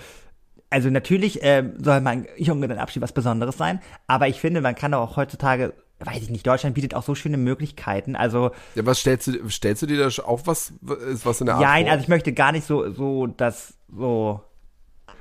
also 0.70 0.88
natürlich 0.90 1.40
ähm, 1.42 1.74
soll 1.82 2.00
mein 2.00 2.26
Junggesellenabschied 2.36 3.02
was 3.02 3.12
Besonderes 3.12 3.56
sein, 3.56 3.80
aber 4.06 4.28
ich 4.28 4.40
finde, 4.40 4.60
man 4.60 4.74
kann 4.74 4.94
auch 4.94 5.16
heutzutage, 5.16 5.74
weiß 5.98 6.22
ich 6.22 6.30
nicht, 6.30 6.46
Deutschland 6.46 6.74
bietet 6.74 6.94
auch 6.94 7.02
so 7.02 7.14
schöne 7.14 7.36
Möglichkeiten. 7.36 8.16
Also, 8.16 8.52
Ja, 8.74 8.86
was 8.86 9.00
stellst 9.00 9.26
du, 9.26 9.48
stellst 9.50 9.82
du 9.82 9.86
dir 9.86 9.98
da 9.98 10.22
auch 10.24 10.40
was, 10.46 10.72
ist 11.10 11.26
was 11.26 11.40
in 11.40 11.46
der 11.46 11.56
Art 11.56 11.62
ja, 11.62 11.76
vor? 11.76 11.90
also 11.92 12.02
ich 12.02 12.08
möchte 12.08 12.32
gar 12.32 12.52
nicht 12.52 12.66
so, 12.66 12.90
so, 12.92 13.26
das, 13.26 13.74
so. 13.94 14.40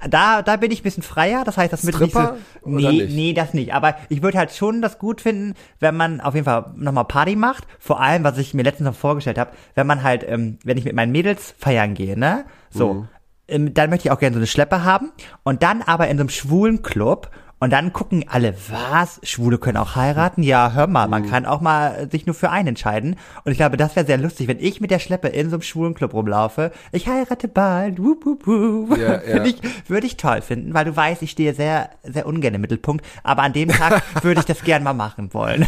Da, 0.10 0.42
da 0.44 0.56
bin 0.56 0.72
ich 0.72 0.80
ein 0.80 0.84
bisschen 0.84 1.04
freier, 1.04 1.44
das 1.44 1.58
heißt, 1.58 1.74
das 1.74 1.84
mit 1.84 2.00
nicht 2.00 2.14
so, 2.14 2.30
nee, 2.64 2.92
nicht? 2.92 3.16
nee, 3.16 3.34
das 3.34 3.54
nicht. 3.54 3.74
Aber 3.74 3.98
ich 4.08 4.22
würde 4.22 4.38
halt 4.38 4.52
schon 4.54 4.82
das 4.82 4.98
gut 4.98 5.20
finden, 5.20 5.56
wenn 5.80 5.98
man 5.98 6.22
auf 6.22 6.36
jeden 6.36 6.46
Fall 6.46 6.72
nochmal 6.78 7.04
Party 7.04 7.36
macht. 7.36 7.66
Vor 7.80 8.00
allem, 8.00 8.24
was 8.24 8.38
ich 8.38 8.54
mir 8.54 8.64
letztens 8.64 8.86
noch 8.88 8.96
vorgestellt 8.96 9.38
habe, 9.38 9.52
wenn 9.76 9.88
man 9.88 10.02
halt, 10.04 10.24
ähm, 10.26 10.58
wenn 10.64 10.78
ich 10.78 10.86
mit 10.86 10.96
meinen 10.96 11.12
Mädels 11.12 11.54
feiern 11.58 11.96
gehe, 11.96 12.18
ne? 12.18 12.46
So, 12.70 12.94
Mhm. 12.94 13.08
Ähm, 13.50 13.74
dann 13.74 13.90
möchte 13.90 14.08
ich 14.08 14.12
auch 14.12 14.20
gerne 14.20 14.34
so 14.36 14.40
eine 14.40 14.48
Schleppe 14.48 14.84
haben 14.84 15.12
und 15.44 15.64
dann 15.64 15.82
aber 15.82 16.08
in 16.08 16.18
so 16.18 16.22
einem 16.22 16.30
schwulen 16.30 16.82
Club 16.82 17.30
und 17.62 17.74
dann 17.74 17.92
gucken 17.92 18.24
alle, 18.30 18.56
was? 18.70 19.20
Schwule 19.24 19.58
können 19.58 19.76
auch 19.76 19.98
heiraten? 19.98 20.44
Ja, 20.44 20.72
hör 20.74 20.88
mal, 20.88 21.08
Mhm. 21.08 21.12
man 21.12 21.30
kann 21.30 21.46
auch 21.46 21.60
mal 21.60 22.08
sich 22.10 22.26
nur 22.26 22.34
für 22.34 22.50
einen 22.52 22.70
entscheiden. 22.70 23.18
Und 23.44 23.52
ich 23.52 23.58
glaube, 23.58 23.76
das 23.76 23.98
wäre 23.98 24.06
sehr 24.06 24.18
lustig, 24.18 24.48
wenn 24.48 24.62
ich 24.62 24.80
mit 24.80 24.92
der 24.92 25.00
Schleppe 25.00 25.28
in 25.28 25.50
so 25.50 25.58
einem 25.58 25.64
schwulen 25.64 25.94
Club 25.94 26.14
rumlaufe. 26.14 26.72
Ich 26.94 27.08
heirate 27.08 27.50
bald, 27.50 28.02
wup, 28.02 28.26
wup, 28.26 28.48
wup. 28.48 28.98
Ja, 28.98 29.12
ja. 29.16 29.20
Finde 29.20 29.50
ich, 29.50 29.58
würde 29.90 30.08
ich 30.08 30.16
toll 30.16 30.42
finden, 30.42 30.74
weil 30.74 30.86
du 30.86 30.96
weißt, 30.96 31.22
ich 31.22 31.32
stehe 31.32 31.54
sehr, 31.54 31.90
sehr 32.04 32.26
ungern 32.28 32.54
im 32.54 32.62
Mittelpunkt. 32.62 33.06
Aber 33.24 33.42
an 33.42 33.52
dem 33.52 33.68
Tag 33.68 34.04
würde 34.24 34.40
ich 34.40 34.46
das 34.46 34.64
gern 34.64 34.82
mal 34.84 34.94
machen 34.94 35.34
wollen. 35.34 35.66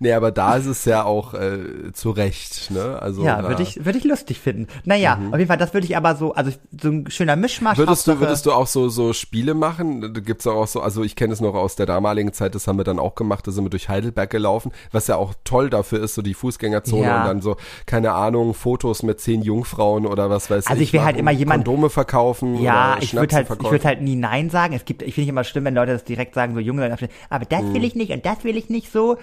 Nee, 0.00 0.12
aber 0.12 0.30
da 0.30 0.56
ist 0.56 0.66
es 0.66 0.84
ja 0.84 1.04
auch 1.04 1.34
äh, 1.34 1.92
zu 1.92 2.10
Recht, 2.10 2.70
ne? 2.70 2.98
Also 3.00 3.22
Ja, 3.24 3.42
würde 3.48 3.62
ich, 3.62 3.84
würde 3.84 3.98
ich 3.98 4.04
lustig 4.04 4.38
finden. 4.40 4.66
Naja, 4.84 5.18
auf 5.30 5.36
jeden 5.38 5.48
Fall, 5.48 5.56
das 5.56 5.74
würde 5.74 5.86
ich 5.86 5.96
aber 5.96 6.16
so, 6.16 6.34
also 6.34 6.50
so 6.80 6.88
ein 6.90 7.10
schöner 7.10 7.36
Mischmasch. 7.36 7.76
Mhm. 7.78 7.82
Würdest 7.82 8.06
du, 8.06 8.20
würdest 8.20 8.46
du 8.46 8.52
auch 8.52 8.66
so, 8.66 8.88
so 8.88 9.12
Spiele 9.12 9.54
machen? 9.54 10.12
Da 10.14 10.20
gibt's 10.20 10.46
auch 10.46 10.66
so, 10.66 10.80
also 10.80 11.02
ich 11.02 11.16
kenne 11.16 11.32
es 11.32 11.40
noch 11.40 11.54
aus 11.54 11.76
der 11.76 11.86
damaligen 11.86 12.32
Zeit, 12.32 12.54
das 12.54 12.66
haben 12.66 12.78
wir 12.78 12.84
dann 12.84 12.98
auch 12.98 13.14
gemacht, 13.14 13.46
da 13.46 13.50
sind 13.50 13.64
wir 13.64 13.70
durch 13.70 13.88
Heidelberg 13.88 14.30
gelaufen, 14.30 14.72
was 14.92 15.06
ja 15.06 15.16
auch 15.16 15.34
toll 15.44 15.70
dafür 15.70 16.02
ist, 16.02 16.14
so 16.14 16.22
die 16.22 16.34
Fußgängerzone 16.34 17.02
Ja. 17.04 17.20
und 17.20 17.26
dann 17.26 17.40
so, 17.40 17.56
keine 17.86 18.12
Ahnung, 18.12 18.54
Fotos 18.54 19.02
mit 19.02 19.20
zehn 19.20 19.42
Jungfrauen 19.42 20.06
oder 20.06 20.30
was 20.30 20.50
weiß 20.50 20.66
Also 20.66 20.82
ich 20.82 20.92
wär 20.92 21.04
halt 21.04 21.16
machen, 21.16 21.20
immer 21.20 21.30
jemand- 21.32 21.64
Kondome 21.64 21.90
verkaufen 21.90 22.60
Ja, 22.60 22.96
ich 23.00 23.14
würde 23.14 23.34
halt, 23.34 23.48
ich 23.50 23.70
würde 23.70 23.84
halt 23.84 24.02
nie 24.02 24.16
Nein 24.16 24.50
sagen. 24.50 24.74
Es 24.74 24.84
gibt, 24.84 25.02
ich 25.02 25.14
finde 25.14 25.24
ich 25.24 25.28
immer 25.30 25.44
schlimm, 25.44 25.64
wenn 25.64 25.74
Leute 25.74 25.92
das 25.92 26.04
direkt 26.04 26.34
sagen, 26.34 26.54
so 26.54 26.60
Junge, 26.60 26.96
aber 27.30 27.44
das 27.44 27.62
Mhm. 27.62 27.74
will 27.74 27.84
ich 27.84 27.94
nicht 27.94 28.12
und 28.12 28.24
das 28.26 28.44
will 28.44 28.56
ich 28.56 28.68
nicht 28.68 28.87
so. 28.92 29.18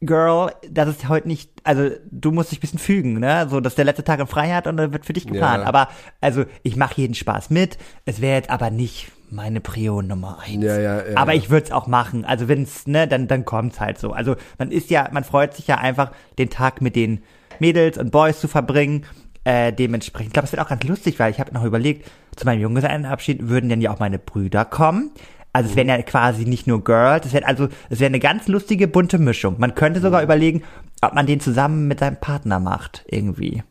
Girl, 0.00 0.52
das 0.68 0.88
ist 0.88 1.08
heute 1.08 1.28
nicht, 1.28 1.50
also 1.62 1.90
du 2.10 2.30
musst 2.30 2.50
dich 2.50 2.58
ein 2.58 2.60
bisschen 2.60 2.78
fügen, 2.78 3.20
ne? 3.20 3.46
So, 3.48 3.60
das 3.60 3.72
ist 3.72 3.78
der 3.78 3.86
letzte 3.86 4.04
Tag 4.04 4.20
in 4.20 4.26
Freiheit 4.26 4.66
und 4.66 4.76
dann 4.76 4.92
wird 4.92 5.06
für 5.06 5.14
dich 5.14 5.26
geplant. 5.26 5.62
Ja. 5.62 5.68
Aber, 5.68 5.88
also, 6.20 6.44
ich 6.62 6.76
mache 6.76 7.00
jeden 7.00 7.14
Spaß 7.14 7.50
mit. 7.50 7.78
Es 8.04 8.20
wäre 8.20 8.36
jetzt 8.36 8.50
aber 8.50 8.70
nicht 8.70 9.12
meine 9.30 9.60
Prio 9.60 10.02
Nummer 10.02 10.38
eins. 10.44 10.64
Ja, 10.64 10.78
ja, 10.78 11.06
ja, 11.06 11.16
aber 11.16 11.34
ich 11.34 11.50
würde 11.50 11.66
es 11.66 11.72
auch 11.72 11.86
machen. 11.86 12.24
Also 12.24 12.48
wenn's, 12.48 12.86
ne, 12.86 13.08
dann, 13.08 13.26
dann 13.26 13.44
kommt's 13.44 13.80
halt 13.80 13.98
so. 13.98 14.12
Also 14.12 14.36
man 14.58 14.70
ist 14.70 14.90
ja, 14.90 15.08
man 15.12 15.24
freut 15.24 15.54
sich 15.54 15.66
ja 15.66 15.78
einfach, 15.78 16.12
den 16.38 16.50
Tag 16.50 16.80
mit 16.80 16.96
den 16.96 17.22
Mädels 17.58 17.98
und 17.98 18.10
Boys 18.10 18.40
zu 18.40 18.48
verbringen. 18.48 19.04
Äh, 19.44 19.72
dementsprechend, 19.72 20.28
ich 20.28 20.32
glaube, 20.32 20.46
es 20.46 20.52
wird 20.52 20.62
auch 20.62 20.68
ganz 20.68 20.84
lustig, 20.84 21.18
weil 21.18 21.30
ich 21.30 21.38
habe 21.38 21.52
noch 21.52 21.64
überlegt, 21.64 22.10
zu 22.34 22.46
meinem 22.46 22.60
Junggesellenabschied 22.60 23.48
würden 23.48 23.68
dann 23.68 23.80
ja 23.80 23.92
auch 23.92 23.98
meine 23.98 24.18
Brüder 24.18 24.64
kommen. 24.64 25.10
Also 25.54 25.70
es 25.70 25.76
wären 25.76 25.88
ja 25.88 26.02
quasi 26.02 26.44
nicht 26.46 26.66
nur 26.66 26.82
Girls, 26.82 27.26
es 27.26 27.32
wäre 27.32 27.46
also, 27.46 27.68
es 27.88 28.00
wäre 28.00 28.08
eine 28.08 28.18
ganz 28.18 28.48
lustige 28.48 28.88
bunte 28.88 29.18
Mischung. 29.18 29.54
Man 29.58 29.76
könnte 29.76 30.00
sogar 30.00 30.20
überlegen, 30.20 30.64
ob 31.00 31.14
man 31.14 31.26
den 31.26 31.38
zusammen 31.38 31.86
mit 31.86 32.00
seinem 32.00 32.16
Partner 32.16 32.58
macht, 32.58 33.04
irgendwie. 33.06 33.62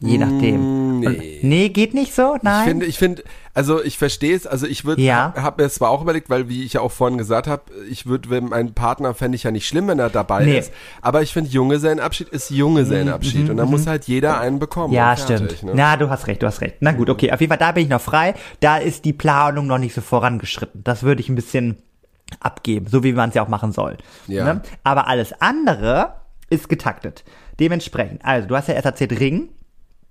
Je 0.00 0.16
nachdem. 0.18 1.00
nee. 1.00 1.06
Und, 1.08 1.18
nee, 1.42 1.68
geht 1.70 1.92
nicht 1.92 2.14
so? 2.14 2.36
Nein? 2.42 2.60
Ich 2.60 2.68
finde, 2.68 2.86
ich 2.86 2.98
finde, 2.98 3.24
also 3.52 3.82
ich 3.82 3.98
verstehe 3.98 4.36
es, 4.36 4.46
also 4.46 4.64
ich 4.66 4.84
würde, 4.84 5.02
Ja. 5.02 5.32
hab, 5.36 5.42
hab 5.42 5.58
mir 5.58 5.68
zwar 5.70 5.90
auch 5.90 6.02
überlegt, 6.02 6.30
weil 6.30 6.48
wie 6.48 6.62
ich 6.64 6.74
ja 6.74 6.82
auch 6.82 6.92
vorhin 6.92 7.18
gesagt 7.18 7.48
habe, 7.48 7.62
ich 7.90 8.06
würde, 8.06 8.30
wenn 8.30 8.44
mein 8.44 8.74
Partner 8.74 9.12
fände 9.14 9.34
ich 9.34 9.42
ja 9.42 9.50
nicht 9.50 9.66
schlimm, 9.66 9.88
wenn 9.88 9.98
er 9.98 10.08
dabei 10.08 10.44
Nee. 10.44 10.58
ist, 10.58 10.72
aber 11.02 11.22
ich 11.22 11.32
finde, 11.32 11.50
Junggesellenabschied 11.50 12.28
ist 12.28 12.50
Junggesellenabschied 12.50 13.50
und 13.50 13.56
da 13.56 13.64
muss 13.66 13.88
halt 13.88 14.04
jeder 14.04 14.38
einen 14.40 14.60
bekommen. 14.60 14.90
Mhm, 14.90 14.96
Ja, 14.96 15.16
fertig, 15.16 15.56
stimmt. 15.58 15.62
Ne? 15.64 15.72
Na, 15.74 15.96
du 15.96 16.08
hast 16.10 16.28
recht, 16.28 16.42
du 16.42 16.46
hast 16.46 16.60
recht. 16.60 16.76
Na 16.78 16.92
gut, 16.92 17.10
okay. 17.10 17.32
Auf 17.32 17.40
jeden 17.40 17.50
Fall, 17.50 17.58
da 17.58 17.72
bin 17.72 17.82
ich 17.82 17.88
noch 17.90 18.00
frei. 18.00 18.34
Da 18.60 18.76
ist 18.76 19.04
die 19.04 19.12
Planung 19.12 19.66
noch 19.66 19.78
nicht 19.78 19.94
so 19.94 20.00
vorangeschritten. 20.00 20.84
Das 20.84 21.02
würde 21.02 21.20
ich 21.22 21.28
ein 21.28 21.34
bisschen 21.34 21.76
abgeben, 22.38 22.86
so 22.88 23.02
wie 23.02 23.12
man 23.12 23.30
es 23.30 23.34
ja 23.34 23.42
auch 23.42 23.48
machen 23.48 23.72
soll. 23.72 23.96
Ja. 24.28 24.44
Ne? 24.44 24.62
Aber 24.84 25.08
alles 25.08 25.32
andere 25.40 26.12
ist 26.50 26.68
getaktet. 26.68 27.24
Dementsprechend, 27.58 28.24
also 28.24 28.46
du 28.46 28.56
hast 28.56 28.68
ja 28.68 28.74
erst 28.74 28.86
erzählt 28.86 29.18
Ring. 29.18 29.48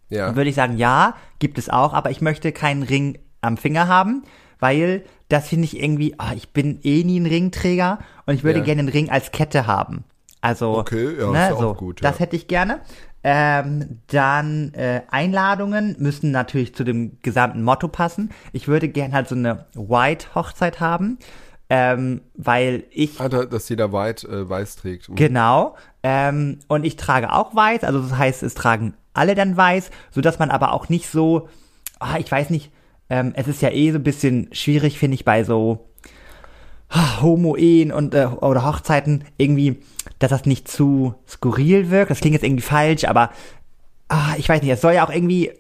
Ja. 0.10 0.36
Würde 0.36 0.50
ich 0.50 0.56
sagen, 0.56 0.78
ja, 0.78 1.16
gibt 1.40 1.58
es 1.58 1.70
auch, 1.70 1.94
aber 1.94 2.12
ich 2.12 2.22
möchte 2.22 2.52
keinen 2.52 2.84
Ring 2.84 3.18
am 3.42 3.58
Finger 3.58 3.88
haben, 3.88 4.24
weil 4.60 5.04
das 5.30 5.48
finde 5.50 5.66
ich 5.66 5.82
irgendwie, 5.82 6.16
ah, 6.18 6.32
ich 6.36 6.50
bin 6.54 6.80
eh 6.84 7.04
nie 7.04 7.20
ein 7.20 7.26
Ringträger 7.26 8.00
und 8.26 8.34
ich 8.36 8.44
würde 8.44 8.60
Ja. 8.60 8.66
gerne 8.66 8.80
einen 8.80 8.90
Ring 8.90 9.10
als 9.10 9.32
Kette 9.32 9.68
haben. 9.68 10.04
Also, 10.40 10.78
Okay, 10.78 11.20
ja, 11.20 11.32
ne, 11.32 11.48
ist 11.48 11.54
auch 11.56 11.60
so, 11.60 11.74
gut, 11.74 12.04
das 12.04 12.16
ja. 12.20 12.20
hätte 12.26 12.36
ich 12.36 12.48
gerne. 12.48 12.80
Ähm, 13.24 14.00
dann 14.08 14.74
äh, 14.76 15.02
Einladungen 15.10 15.96
müssen 16.00 16.32
natürlich 16.32 16.74
zu 16.76 16.84
dem 16.86 17.18
gesamten 17.24 17.64
Motto 17.64 17.88
passen. 17.90 18.30
Ich 18.54 18.68
würde 18.70 18.88
gerne 18.88 19.14
halt 19.14 19.28
so 19.28 19.36
eine 19.36 19.66
White-Hochzeit 19.74 20.80
haben, 20.80 21.18
ähm, 21.70 22.22
weil 22.36 22.86
ich 22.92 23.20
Ah, 23.20 23.28
da- 23.28 23.44
dass 23.46 23.68
jeder 23.68 23.92
weit 23.92 24.24
äh, 24.24 24.48
weiß 24.48 24.78
trägt. 24.78 25.10
Genau. 25.14 25.76
Ähm, 26.04 26.60
und 26.70 26.86
ich 26.86 26.96
trage 26.96 27.34
auch 27.34 27.54
weiß, 27.54 27.84
also 27.84 28.00
das 28.00 28.18
heißt, 28.18 28.44
es 28.44 28.54
tragen 28.54 28.94
alle 29.18 29.36
dann 29.36 29.58
weiß, 29.58 29.90
so 30.12 30.22
dass 30.22 30.40
man 30.40 30.52
aber 30.52 30.74
auch 30.74 30.90
nicht 30.90 31.10
so, 31.10 31.50
ah, 32.00 32.18
ich 32.20 32.32
weiß 32.32 32.50
nicht, 32.50 32.72
ähm, 33.10 33.34
es 33.36 33.48
ist 33.48 33.62
ja 33.62 33.70
eh 33.70 33.92
so 33.92 33.98
ein 33.98 34.04
bisschen 34.04 34.50
schwierig, 34.52 35.00
finde 35.00 35.16
ich, 35.16 35.26
bei 35.26 35.44
so 35.44 35.88
ah, 36.90 37.22
Homo-Ehen 37.22 37.92
und 37.92 38.14
äh, 38.14 38.26
oder 38.26 38.66
Hochzeiten 38.66 39.24
irgendwie, 39.38 39.78
dass 40.20 40.30
das 40.30 40.46
nicht 40.46 40.68
zu 40.68 41.16
skurril 41.28 41.90
wirkt. 41.90 42.12
Das 42.12 42.20
klingt 42.20 42.34
jetzt 42.34 42.44
irgendwie 42.44 42.64
falsch, 42.64 43.06
aber 43.06 43.32
ah, 44.10 44.36
ich 44.38 44.48
weiß 44.48 44.62
nicht, 44.62 44.72
es 44.72 44.82
soll 44.82 44.94
ja 44.94 45.06
auch 45.06 45.14
irgendwie 45.14 45.52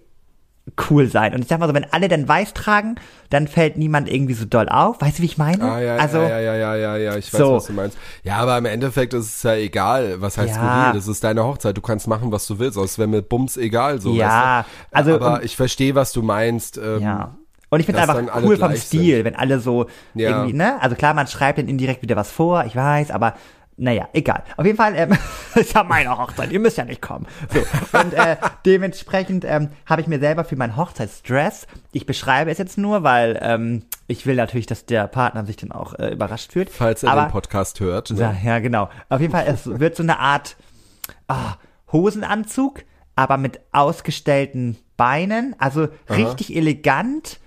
cool 0.89 1.07
sein. 1.07 1.33
Und 1.33 1.41
ich 1.41 1.47
sag 1.47 1.59
mal 1.59 1.67
so, 1.67 1.73
wenn 1.73 1.85
alle 1.91 2.07
dann 2.07 2.27
weiß 2.27 2.53
tragen, 2.53 2.95
dann 3.29 3.47
fällt 3.47 3.77
niemand 3.77 4.09
irgendwie 4.11 4.33
so 4.33 4.45
doll 4.45 4.69
auf. 4.69 5.01
Weißt 5.01 5.17
du, 5.19 5.21
wie 5.23 5.27
ich 5.27 5.37
meine? 5.37 5.63
Ah, 5.63 5.79
ja, 5.79 5.95
also, 5.97 6.19
ja, 6.19 6.39
ja, 6.39 6.55
ja, 6.55 6.75
ja, 6.75 6.97
ja, 6.97 7.15
ich 7.17 7.33
weiß, 7.33 7.39
So. 7.39 7.55
was 7.55 7.65
du 7.65 7.73
meinst. 7.73 7.97
Ja, 8.23 8.37
aber 8.37 8.57
im 8.57 8.65
Endeffekt 8.65 9.13
ist 9.13 9.25
es 9.35 9.43
ja 9.43 9.53
egal, 9.55 10.21
was 10.21 10.37
heißt 10.37 10.55
Ja. 10.55 10.61
skurril, 10.83 10.93
das 10.93 11.07
ist 11.07 11.23
deine 11.23 11.43
Hochzeit, 11.43 11.75
du 11.77 11.81
kannst 11.81 12.07
machen, 12.07 12.31
was 12.31 12.45
du 12.47 12.59
willst, 12.59 12.77
es 12.77 12.97
wäre 12.97 13.07
mir 13.07 13.21
bums 13.21 13.57
egal, 13.57 13.99
so, 14.01 14.13
Ja, 14.13 14.65
weißt 14.91 15.07
du? 15.07 15.13
also- 15.13 15.25
aber 15.25 15.43
ich 15.43 15.55
verstehe, 15.55 15.95
was 15.95 16.11
du 16.13 16.21
meinst, 16.21 16.77
ähm, 16.77 17.01
Ja. 17.01 17.35
Und 17.69 17.81
ich 17.81 17.85
finde 17.85 18.01
einfach 18.01 18.21
cool 18.43 18.55
vom 18.55 18.73
Stil, 18.77 19.25
wenn 19.25 19.35
alle 19.35 19.59
so 19.59 19.87
Ja. 20.15 20.29
irgendwie, 20.29 20.53
ne? 20.53 20.81
Also 20.81 20.95
klar, 20.95 21.13
man 21.13 21.27
schreibt 21.27 21.59
dann 21.59 21.67
indirekt 21.67 22.01
wieder 22.01 22.15
was 22.15 22.31
vor, 22.31 22.63
ich 22.65 22.77
weiß, 22.77 23.11
aber 23.11 23.33
naja, 23.77 24.09
egal. 24.13 24.43
Auf 24.57 24.65
jeden 24.65 24.77
Fall, 24.77 24.95
ähm, 24.95 25.15
ist 25.55 25.73
ja 25.73 25.83
meine 25.83 26.17
Hochzeit, 26.17 26.51
ihr 26.51 26.59
müsst 26.59 26.77
ja 26.77 26.85
nicht 26.85 27.01
kommen. 27.01 27.27
So, 27.53 27.59
und 27.99 28.13
äh, 28.13 28.35
dementsprechend 28.65 29.45
ähm, 29.45 29.69
habe 29.85 30.01
ich 30.01 30.07
mir 30.07 30.19
selber 30.19 30.43
für 30.43 30.55
meinen 30.55 30.75
Hochzeitsdress, 30.75 31.67
ich 31.91 32.07
beschreibe 32.07 32.49
es 32.49 32.57
jetzt 32.57 32.79
nur, 32.79 33.03
weil 33.03 33.39
ähm, 33.41 33.83
ich 34.07 34.25
will 34.25 34.35
natürlich, 34.35 34.65
dass 34.65 34.85
der 34.85 35.07
Partner 35.07 35.45
sich 35.45 35.57
dann 35.57 35.71
auch 35.71 35.93
äh, 35.93 36.09
überrascht 36.09 36.53
fühlt. 36.53 36.71
Falls 36.71 37.03
er 37.03 37.11
Aber, 37.11 37.25
den 37.25 37.31
Podcast 37.31 37.79
hört. 37.79 38.09
Ne? 38.09 38.19
ja, 38.19 38.35
ja, 38.43 38.59
genau. 38.59 38.89
Auf 39.09 39.21
jeden 39.21 39.31
Fall, 39.31 39.45
es 39.47 39.67
wird 39.67 39.95
so 39.95 40.03
eine 40.03 40.19
Art 40.19 40.57
ah, 41.27 41.55
Hosenanzug, 41.91 42.83
aber 43.15 43.37
mit 43.37 43.59
ausgestellten 43.71 44.77
Beinen, 44.97 45.55
also 45.59 45.87
richtig 46.09 46.55
elegant 46.55 47.39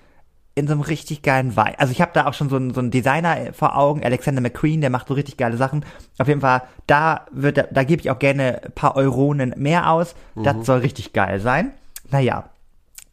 in 0.55 0.67
so 0.67 0.73
einem 0.73 0.83
richtig 0.83 1.23
geilen 1.23 1.57
Vibe. 1.57 1.79
Also 1.79 1.93
ich 1.93 2.01
habe 2.01 2.11
da 2.13 2.27
auch 2.27 2.35
schon 2.35 2.49
so 2.51 2.57
einen, 2.57 2.75
so 2.75 2.81
einen 2.81 2.91
Designer 2.91 3.53
vor 3.53 3.77
Augen, 3.77 4.05
Alexander 4.05 4.41
McQueen, 4.41 4.81
der 4.81 4.91
macht 4.91 5.09
so 5.09 5.15
richtig 5.15 5.37
geile 5.37 5.57
Sachen. 5.57 5.85
Auf 6.19 6.29
jeden 6.29 6.41
Fall, 6.41 6.63
da 6.87 7.27
wird, 7.31 7.57
da, 7.57 7.63
da 7.71 7.85
gebe 7.85 8.03
ich 8.03 8.11
auch 8.11 8.19
gerne 8.19 8.61
ein 8.65 8.73
paar 8.73 8.97
Euronen 8.97 9.55
mehr 9.57 9.91
aus. 9.91 10.15
Das 10.35 10.67
soll 10.67 10.81
richtig 10.81 11.13
geil 11.13 11.41
sein. 11.41 11.73
Naja. 12.11 12.50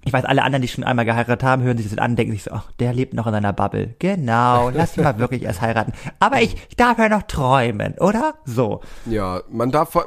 Ich 0.07 0.13
weiß, 0.13 0.25
alle 0.25 0.43
anderen, 0.43 0.61
die 0.61 0.67
schon 0.69 0.83
einmal 0.83 1.05
geheiratet 1.05 1.43
haben, 1.43 1.63
hören 1.63 1.77
sich 1.77 1.89
das 1.89 1.97
an, 1.97 2.15
denken 2.15 2.31
sich 2.31 2.43
so, 2.43 2.51
ach, 2.51 2.71
der 2.79 2.93
lebt 2.93 3.13
noch 3.13 3.27
in 3.27 3.33
seiner 3.33 3.51
Bubble. 3.53 3.93
Genau, 3.99 4.69
lass 4.69 4.97
ihn 4.97 5.03
mal 5.03 5.19
wirklich 5.19 5.43
erst 5.43 5.61
heiraten. 5.61 5.91
Aber 6.19 6.41
ich, 6.41 6.55
ich 6.69 6.75
darf 6.77 6.97
ja 6.97 7.09
noch 7.09 7.23
träumen, 7.23 7.95
oder? 7.99 8.35
So. 8.45 8.81
Ja, 9.05 9.41
man 9.49 9.71
darf, 9.71 9.97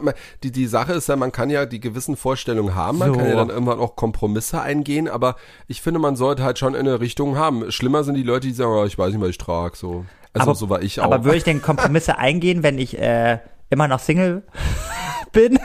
die, 0.42 0.50
die 0.50 0.66
Sache 0.66 0.94
ist 0.94 1.08
ja, 1.08 1.16
man 1.16 1.32
kann 1.32 1.50
ja 1.50 1.66
die 1.66 1.80
gewissen 1.80 2.16
Vorstellungen 2.16 2.74
haben, 2.74 2.98
man 2.98 3.12
So. 3.12 3.18
kann 3.18 3.28
ja 3.28 3.36
dann 3.36 3.50
irgendwann 3.50 3.78
auch 3.78 3.94
Kompromisse 3.94 4.62
eingehen, 4.62 5.06
aber 5.08 5.36
ich 5.68 5.82
finde, 5.82 6.00
man 6.00 6.16
sollte 6.16 6.42
halt 6.42 6.58
schon 6.58 6.74
in 6.74 6.80
eine 6.80 7.00
Richtung 7.00 7.36
haben. 7.36 7.70
Schlimmer 7.70 8.02
sind 8.04 8.14
die 8.14 8.22
Leute, 8.22 8.46
die 8.46 8.54
sagen, 8.54 8.72
oh, 8.72 8.84
ich 8.84 8.98
weiß 8.98 9.12
nicht, 9.12 9.20
was 9.20 9.28
ich 9.28 9.38
trage, 9.38 9.76
so. 9.76 10.06
Also 10.32 10.46
aber, 10.50 10.54
so 10.54 10.70
war 10.70 10.80
ich 10.82 11.00
auch. 11.00 11.04
Aber 11.04 11.24
würde 11.24 11.36
ich 11.36 11.44
denn 11.44 11.60
Kompromisse 11.60 12.16
eingehen, 12.18 12.62
wenn 12.62 12.78
ich 12.78 12.98
äh, 12.98 13.38
immer 13.68 13.88
noch 13.88 13.98
Single 14.00 14.44
bin? 15.32 15.58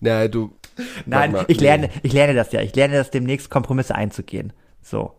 naja, 0.00 0.28
du. 0.28 0.52
Nein, 1.06 1.36
ich 1.48 1.60
lerne, 1.60 1.90
ich 2.02 2.12
lerne 2.12 2.34
das 2.34 2.52
ja. 2.52 2.60
Ich 2.60 2.74
lerne 2.74 2.94
das 2.94 3.10
demnächst, 3.10 3.50
Kompromisse 3.50 3.94
einzugehen. 3.94 4.52
So. 4.80 5.12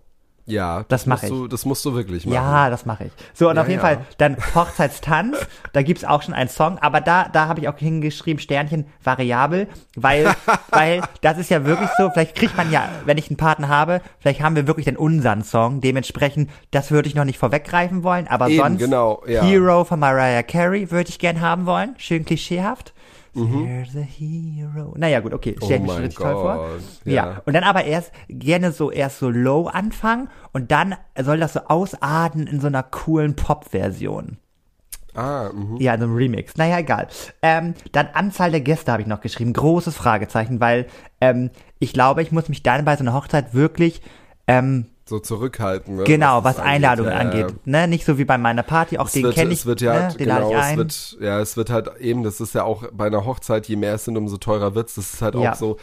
Ja, 0.45 0.83
Das 0.89 1.05
mach 1.05 1.21
musst 1.21 1.31
Du, 1.31 1.47
das 1.47 1.63
musst 1.63 1.85
du 1.85 1.93
wirklich 1.93 2.25
machen. 2.25 2.35
Ja, 2.35 2.69
das 2.69 2.85
mache 2.85 3.05
ich. 3.05 3.11
So, 3.33 3.49
und 3.49 3.55
Ja, 3.55 3.61
auf 3.61 3.69
jeden 3.69 3.81
ja. 3.81 3.87
Fall 3.87 4.05
dann 4.17 4.35
Hochzeitstanz, 4.53 5.37
da 5.71 5.81
gibt's 5.81 6.03
auch 6.03 6.21
schon 6.21 6.33
einen 6.33 6.49
Song, 6.49 6.77
aber 6.79 6.99
da, 6.99 7.29
da 7.29 7.47
habe 7.47 7.61
ich 7.61 7.69
auch 7.69 7.77
hingeschrieben, 7.77 8.39
Sternchen 8.39 8.85
variabel, 9.03 9.67
weil, 9.95 10.35
weil 10.69 11.01
das 11.21 11.37
ist 11.37 11.49
ja 11.49 11.65
wirklich 11.65 11.89
so, 11.97 12.09
vielleicht 12.09 12.35
kriegt 12.35 12.57
man 12.57 12.71
ja, 12.71 12.89
wenn 13.05 13.17
ich 13.17 13.29
einen 13.29 13.37
Partner 13.37 13.69
habe, 13.69 14.01
vielleicht 14.19 14.41
haben 14.41 14.57
wir 14.57 14.67
wirklich 14.67 14.85
dann 14.85 14.97
unseren 14.97 15.43
Song, 15.43 15.79
dementsprechend, 15.79 16.49
das 16.71 16.91
würde 16.91 17.07
ich 17.07 17.15
noch 17.15 17.25
nicht 17.25 17.39
vorweggreifen 17.39 18.03
wollen, 18.03 18.27
aber 18.27 18.49
Eben, 18.49 18.61
sonst 18.61 18.79
genau, 18.79 19.23
ja. 19.25 19.43
Hero 19.43 19.85
von 19.85 19.99
Mariah 19.99 20.43
Carey 20.43 20.91
würde 20.91 21.09
ich 21.09 21.19
gern 21.19 21.39
haben 21.39 21.65
wollen, 21.65 21.95
schön 21.97 22.25
klischeehaft. 22.25 22.93
Mhm. 23.33 23.65
There's 23.65 23.95
a 23.95 24.01
hero. 24.01 24.93
Naja, 24.97 25.19
gut, 25.19 25.33
okay, 25.33 25.55
stell 25.57 25.77
Oh 25.77 25.77
schon 25.77 25.85
mein 25.87 26.03
richtig 26.03 26.17
toll 26.17 26.33
vor. 26.33 26.69
Ja. 27.05 27.13
ja. 27.13 27.41
Und 27.45 27.53
dann 27.53 27.63
aber 27.63 27.83
erst 27.85 28.11
gerne 28.27 28.71
so 28.71 28.91
erst 28.91 29.19
so 29.19 29.29
low 29.29 29.67
anfangen 29.67 30.29
und 30.51 30.71
dann 30.71 30.95
soll 31.19 31.39
das 31.39 31.53
so 31.53 31.61
ausarten 31.67 32.47
in 32.47 32.59
so 32.59 32.67
einer 32.67 32.83
coolen 32.83 33.35
Pop-Version. 33.35 34.37
Ah, 35.15 35.51
mhm. 35.53 35.77
Ja, 35.77 35.97
so 35.97 36.05
ein 36.05 36.15
Remix. 36.15 36.57
Naja, 36.57 36.79
egal. 36.79 37.07
Ähm, 37.41 37.75
dann 37.91 38.07
Anzahl 38.13 38.51
der 38.51 38.61
Gäste 38.61 38.91
habe 38.91 39.01
ich 39.01 39.07
noch 39.07 39.21
geschrieben. 39.21 39.53
Großes 39.53 39.95
Fragezeichen, 39.95 40.59
weil 40.59 40.87
ähm, 41.21 41.51
ich 41.79 41.93
glaube, 41.93 42.23
ich 42.23 42.31
muss 42.31 42.49
mich 42.49 42.63
dann 42.63 42.85
bei 42.85 42.95
so 42.95 43.01
einer 43.01 43.13
Hochzeit 43.13 43.53
wirklich 43.53 44.01
ähm, 44.47 44.87
so 45.05 45.19
zurückhalten. 45.19 45.97
Ne, 45.97 46.03
genau, 46.05 46.43
was 46.43 46.55
das 46.57 46.65
Einladungen 46.65 47.11
Ja, 47.11 47.21
ja. 47.23 47.29
angeht. 47.29 47.55
Ne? 47.65 47.87
Nicht 47.87 48.05
so 48.05 48.17
wie 48.17 48.25
bei 48.25 48.37
meiner 48.37 48.63
Party, 48.63 48.97
auch 48.97 49.07
Es 49.07 49.13
den 49.13 49.29
kenne 49.31 49.51
ich, 49.51 49.59
es 49.59 49.65
wird 49.65 49.81
ja, 49.81 50.07
ne? 50.07 50.15
den 50.15 50.17
genau, 50.29 50.49
ich 50.49 50.55
ein. 50.55 50.71
es 50.71 50.77
wird, 50.77 51.17
ja, 51.21 51.39
es 51.39 51.57
wird 51.57 51.69
halt 51.69 51.97
eben, 51.99 52.23
das 52.23 52.39
ist 52.41 52.55
ja 52.55 52.63
auch 52.63 52.83
bei 52.93 53.07
einer 53.07 53.25
Hochzeit, 53.25 53.67
je 53.67 53.75
mehr 53.75 53.95
es 53.95 54.05
sind, 54.05 54.15
umso 54.17 54.37
teurer 54.37 54.75
wird's. 54.75 54.95
Das 54.95 55.13
ist 55.13 55.21
halt 55.21 55.35
Ja. 55.35 55.51
auch 55.51 55.55
so, 55.55 55.77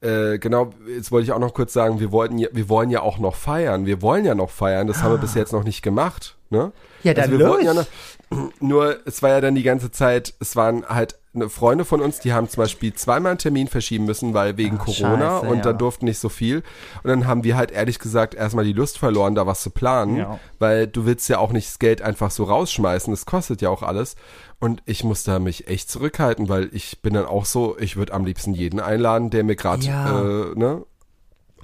äh, 0.00 0.38
genau, 0.38 0.70
jetzt 0.86 1.10
wollte 1.10 1.24
ich 1.24 1.32
auch 1.32 1.38
noch 1.38 1.54
kurz 1.54 1.72
sagen, 1.72 1.98
wir 1.98 2.12
wollten 2.12 2.38
ja, 2.38 2.48
wir 2.52 2.68
wollen 2.68 2.90
ja 2.90 3.00
auch 3.00 3.18
noch 3.18 3.34
feiern. 3.34 3.86
Wir 3.86 4.02
wollen 4.02 4.24
ja 4.24 4.34
noch 4.34 4.50
feiern, 4.50 4.86
das 4.86 5.02
haben 5.02 5.12
wir 5.12 5.18
bis 5.18 5.34
jetzt 5.34 5.52
noch 5.52 5.64
nicht 5.64 5.82
gemacht, 5.82 6.36
ne? 6.50 6.72
Ja, 7.02 7.14
dann 7.14 7.24
also 7.24 7.38
wir 7.38 7.46
los. 7.46 7.62
ja 7.62 7.74
noch, 7.74 7.86
nur, 8.60 8.98
es 9.06 9.22
war 9.22 9.30
ja 9.30 9.40
dann 9.40 9.54
die 9.54 9.62
ganze 9.62 9.90
Zeit, 9.90 10.34
es 10.40 10.56
waren 10.56 10.84
halt 10.86 11.18
Freunde 11.48 11.84
von 11.84 12.00
uns, 12.00 12.20
die 12.20 12.32
haben 12.32 12.48
zum 12.48 12.62
Beispiel 12.62 12.94
zweimal 12.94 13.30
einen 13.30 13.38
Termin 13.38 13.68
verschieben 13.68 14.04
müssen, 14.04 14.34
weil 14.34 14.56
wegen 14.56 14.78
Ach, 14.80 14.84
Corona 14.84 15.40
scheiße, 15.40 15.46
und 15.50 15.56
ja. 15.58 15.62
dann 15.62 15.78
durften 15.78 16.04
nicht 16.04 16.18
so 16.18 16.28
viel. 16.28 16.58
Und 17.02 17.10
dann 17.10 17.26
haben 17.26 17.44
wir 17.44 17.56
halt 17.56 17.70
ehrlich 17.72 17.98
gesagt 17.98 18.34
erstmal 18.34 18.64
die 18.64 18.72
Lust 18.72 18.98
verloren, 18.98 19.34
da 19.34 19.46
was 19.46 19.60
zu 19.62 19.70
planen, 19.70 20.16
Ja. 20.16 20.38
weil 20.58 20.86
du 20.86 21.06
willst 21.06 21.28
ja 21.28 21.38
auch 21.38 21.52
nicht 21.52 21.68
das 21.68 21.78
Geld 21.78 22.02
einfach 22.02 22.30
so 22.30 22.44
rausschmeißen, 22.44 23.12
das 23.12 23.26
kostet 23.26 23.62
ja 23.62 23.68
auch 23.70 23.82
alles. 23.82 24.16
Und 24.60 24.82
ich 24.86 25.04
muss 25.04 25.24
da 25.24 25.38
mich 25.38 25.68
echt 25.68 25.90
zurückhalten, 25.90 26.48
weil 26.48 26.68
ich 26.72 27.02
bin 27.02 27.14
dann 27.14 27.26
auch 27.26 27.44
so, 27.44 27.76
ich 27.78 27.96
würde 27.96 28.12
am 28.14 28.24
liebsten 28.24 28.54
jeden 28.54 28.80
einladen, 28.80 29.30
der 29.30 29.44
mir 29.44 29.56
gerade, 29.56 29.84
Ja. 29.84 30.20
äh, 30.20 30.54
ne? 30.58 30.84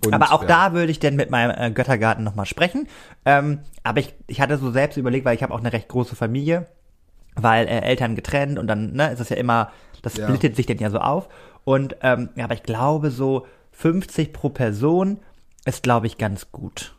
Und, 0.04 0.14
aber 0.14 0.32
auch 0.32 0.42
ja. 0.42 0.48
da 0.48 0.72
würde 0.72 0.90
ich 0.90 0.98
denn 0.98 1.14
mit 1.14 1.30
meinem 1.30 1.50
äh, 1.56 1.70
Göttergarten 1.70 2.24
nochmal 2.24 2.46
sprechen. 2.46 2.88
Ähm, 3.26 3.60
aber 3.82 4.00
ich, 4.00 4.14
ich 4.28 4.40
hatte 4.40 4.56
so 4.56 4.70
selbst 4.70 4.96
überlegt, 4.96 5.26
weil 5.26 5.34
ich 5.36 5.42
habe 5.42 5.52
auch 5.52 5.60
eine 5.60 5.72
recht 5.74 5.88
große 5.88 6.16
Familie, 6.16 6.66
weil 7.36 7.66
äh, 7.66 7.80
Eltern 7.80 8.16
getrennt 8.16 8.58
und 8.58 8.66
dann 8.66 8.92
ne, 8.92 9.12
ist 9.12 9.18
das 9.20 9.28
ja 9.28 9.36
immer, 9.36 9.70
das 10.02 10.16
Ja. 10.16 10.26
splittet 10.26 10.56
sich 10.56 10.66
dann 10.66 10.78
ja 10.78 10.90
so 10.90 10.98
auf. 10.98 11.28
Und 11.64 11.96
ähm, 12.02 12.30
ja, 12.36 12.44
aber 12.44 12.54
ich 12.54 12.62
glaube 12.62 13.10
so 13.10 13.46
50 13.72 14.32
pro 14.32 14.48
Person 14.48 15.18
ist, 15.64 15.82
glaube 15.82 16.06
ich, 16.06 16.18
ganz 16.18 16.50
gut. 16.52 16.94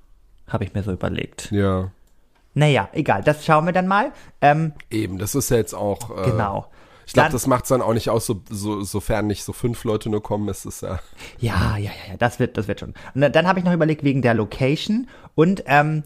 Habe 0.47 0.63
ich 0.63 0.73
mir 0.73 0.84
so 0.84 0.91
überlegt. 0.91 1.51
Ja, 1.51 1.91
Naja, 2.53 2.89
egal, 2.93 3.23
das 3.23 3.45
schauen 3.45 3.65
wir 3.65 3.71
dann 3.73 3.88
mal. 3.88 4.11
Ähm, 4.41 4.73
eben, 4.89 5.17
das 5.17 5.36
ist 5.36 5.49
ja 5.49 5.57
jetzt 5.57 5.73
auch, 5.73 6.15
äh, 6.17 6.29
genau. 6.29 6.67
Ich 7.07 7.13
glaube, 7.13 7.32
das 7.32 7.47
macht's 7.47 7.69
dann 7.69 7.82
auch 7.82 7.93
nicht 7.93 8.09
aus, 8.09 8.25
so, 8.25 8.41
so, 8.49 8.84
sofern 8.84 9.27
nicht 9.27 9.43
so 9.43 9.51
fünf 9.53 9.84
Leute 9.84 10.09
nur 10.09 10.21
kommen, 10.23 10.47
ist 10.47 10.65
es 10.65 10.82
ja. 10.82 10.99
Ja, 11.39 11.75
ja, 11.77 11.89
ja, 11.89 12.11
ja, 12.11 12.17
das 12.17 12.39
wird, 12.39 12.55
das 12.57 12.67
wird 12.67 12.79
schon. 12.79 12.93
Und 13.15 13.36
dann 13.36 13.47
habe 13.47 13.59
ich 13.59 13.65
noch 13.65 13.73
überlegt 13.73 14.03
wegen 14.03 14.21
der 14.21 14.34
Location 14.34 15.09
und 15.36 15.63
ähm, 15.65 16.03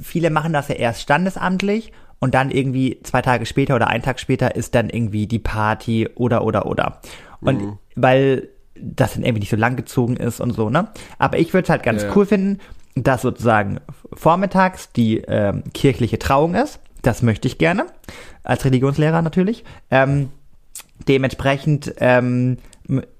viele 0.00 0.30
machen 0.30 0.52
das 0.52 0.68
ja 0.68 0.74
erst 0.76 1.02
standesamtlich 1.02 1.92
und 2.22 2.34
dann 2.34 2.52
irgendwie 2.52 3.00
zwei 3.02 3.20
Tage 3.20 3.46
später 3.46 3.74
oder 3.74 3.88
einen 3.88 4.04
Tag 4.04 4.20
später 4.20 4.54
ist 4.54 4.76
dann 4.76 4.88
irgendwie 4.88 5.26
die 5.26 5.40
Party 5.40 6.08
oder 6.14 6.44
oder 6.44 6.66
oder. 6.66 7.00
Und 7.40 7.78
weil 7.96 8.48
das 8.76 9.14
dann 9.14 9.24
irgendwie 9.24 9.40
nicht 9.40 9.50
so 9.50 9.56
lang 9.56 9.74
gezogen 9.74 10.16
ist 10.16 10.40
und 10.40 10.52
so, 10.52 10.70
ne? 10.70 10.86
Aber 11.18 11.40
ich 11.40 11.52
würde 11.52 11.64
es 11.64 11.68
halt 11.68 11.82
ganz 11.82 12.04
Ja, 12.04 12.14
cool 12.14 12.24
finden, 12.24 12.60
dass 12.94 13.22
sozusagen 13.22 13.80
vormittags 14.12 14.92
die 14.92 15.16
ähm, 15.18 15.64
kirchliche 15.74 16.20
Trauung 16.20 16.54
ist. 16.54 16.78
Das 17.02 17.22
möchte 17.22 17.48
ich 17.48 17.58
gerne. 17.58 17.86
Als 18.44 18.64
Religionslehrer 18.64 19.20
natürlich. 19.20 19.64
Ähm, 19.90 20.28
dementsprechend 21.08 21.92
ähm, 21.98 22.58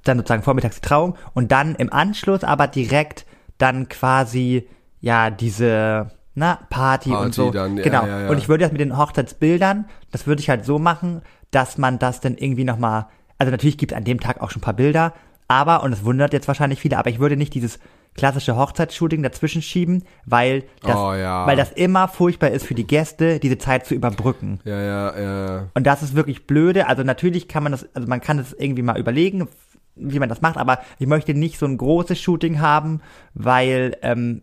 dann 0.04 0.18
sozusagen 0.18 0.44
vormittags 0.44 0.76
die 0.76 0.86
Trauung 0.86 1.16
und 1.34 1.50
dann 1.50 1.74
im 1.74 1.92
Anschluss 1.92 2.44
aber 2.44 2.68
direkt 2.68 3.26
dann 3.58 3.88
quasi 3.88 4.68
ja 5.00 5.30
diese 5.30 6.12
na, 6.34 6.58
Party, 6.70 7.10
und 7.10 7.16
Party 7.16 7.32
so. 7.32 7.50
dann, 7.50 7.76
ja, 7.76 7.82
genau. 7.82 8.06
ja, 8.06 8.22
ja. 8.22 8.28
Und 8.30 8.38
ich 8.38 8.48
würde 8.48 8.64
das 8.64 8.72
mit 8.72 8.80
den 8.80 8.96
Hochzeitsbildern, 8.96 9.86
das 10.10 10.26
würde 10.26 10.40
ich 10.40 10.48
halt 10.48 10.64
so 10.64 10.78
machen, 10.78 11.22
dass 11.50 11.78
man 11.78 11.98
das 11.98 12.20
dann 12.20 12.36
irgendwie 12.36 12.64
nochmal, 12.64 13.06
also 13.38 13.50
natürlich 13.50 13.78
gibt 13.78 13.92
es 13.92 13.98
an 13.98 14.04
dem 14.04 14.20
Tag 14.20 14.40
auch 14.40 14.50
schon 14.50 14.60
ein 14.60 14.64
paar 14.64 14.74
Bilder, 14.74 15.12
aber, 15.48 15.82
und 15.82 15.92
es 15.92 16.04
wundert 16.04 16.32
jetzt 16.32 16.48
wahrscheinlich 16.48 16.80
viele, 16.80 16.96
aber 16.98 17.10
ich 17.10 17.18
würde 17.18 17.36
nicht 17.36 17.52
dieses 17.54 17.78
klassische 18.14 18.56
Hochzeitsshooting 18.56 19.22
dazwischen 19.22 19.62
schieben, 19.62 20.04
weil 20.26 20.64
das, 20.82 20.96
Oh, 20.96 21.14
ja. 21.14 21.46
weil 21.46 21.56
das 21.56 21.72
immer 21.72 22.08
furchtbar 22.08 22.50
ist 22.50 22.66
für 22.66 22.74
die 22.74 22.86
Gäste, 22.86 23.38
diese 23.38 23.58
Zeit 23.58 23.86
zu 23.86 23.94
überbrücken. 23.94 24.60
Ja, 24.64 24.80
ja, 24.80 25.20
ja. 25.20 25.68
Und 25.74 25.86
das 25.86 26.02
ist 26.02 26.14
wirklich 26.14 26.46
blöde. 26.46 26.88
Also 26.88 27.02
natürlich 27.04 27.48
kann 27.48 27.62
man 27.62 27.72
das, 27.72 27.86
also 27.94 28.08
man 28.08 28.20
kann 28.20 28.38
es 28.38 28.52
irgendwie 28.52 28.82
mal 28.82 28.98
überlegen, 28.98 29.48
wie 29.94 30.18
man 30.18 30.28
das 30.28 30.40
macht, 30.42 30.56
aber 30.56 30.78
ich 30.98 31.06
möchte 31.06 31.34
nicht 31.34 31.58
so 31.58 31.66
ein 31.66 31.76
großes 31.76 32.20
Shooting 32.20 32.60
haben, 32.60 33.00
weil, 33.34 33.96
ähm, 34.02 34.42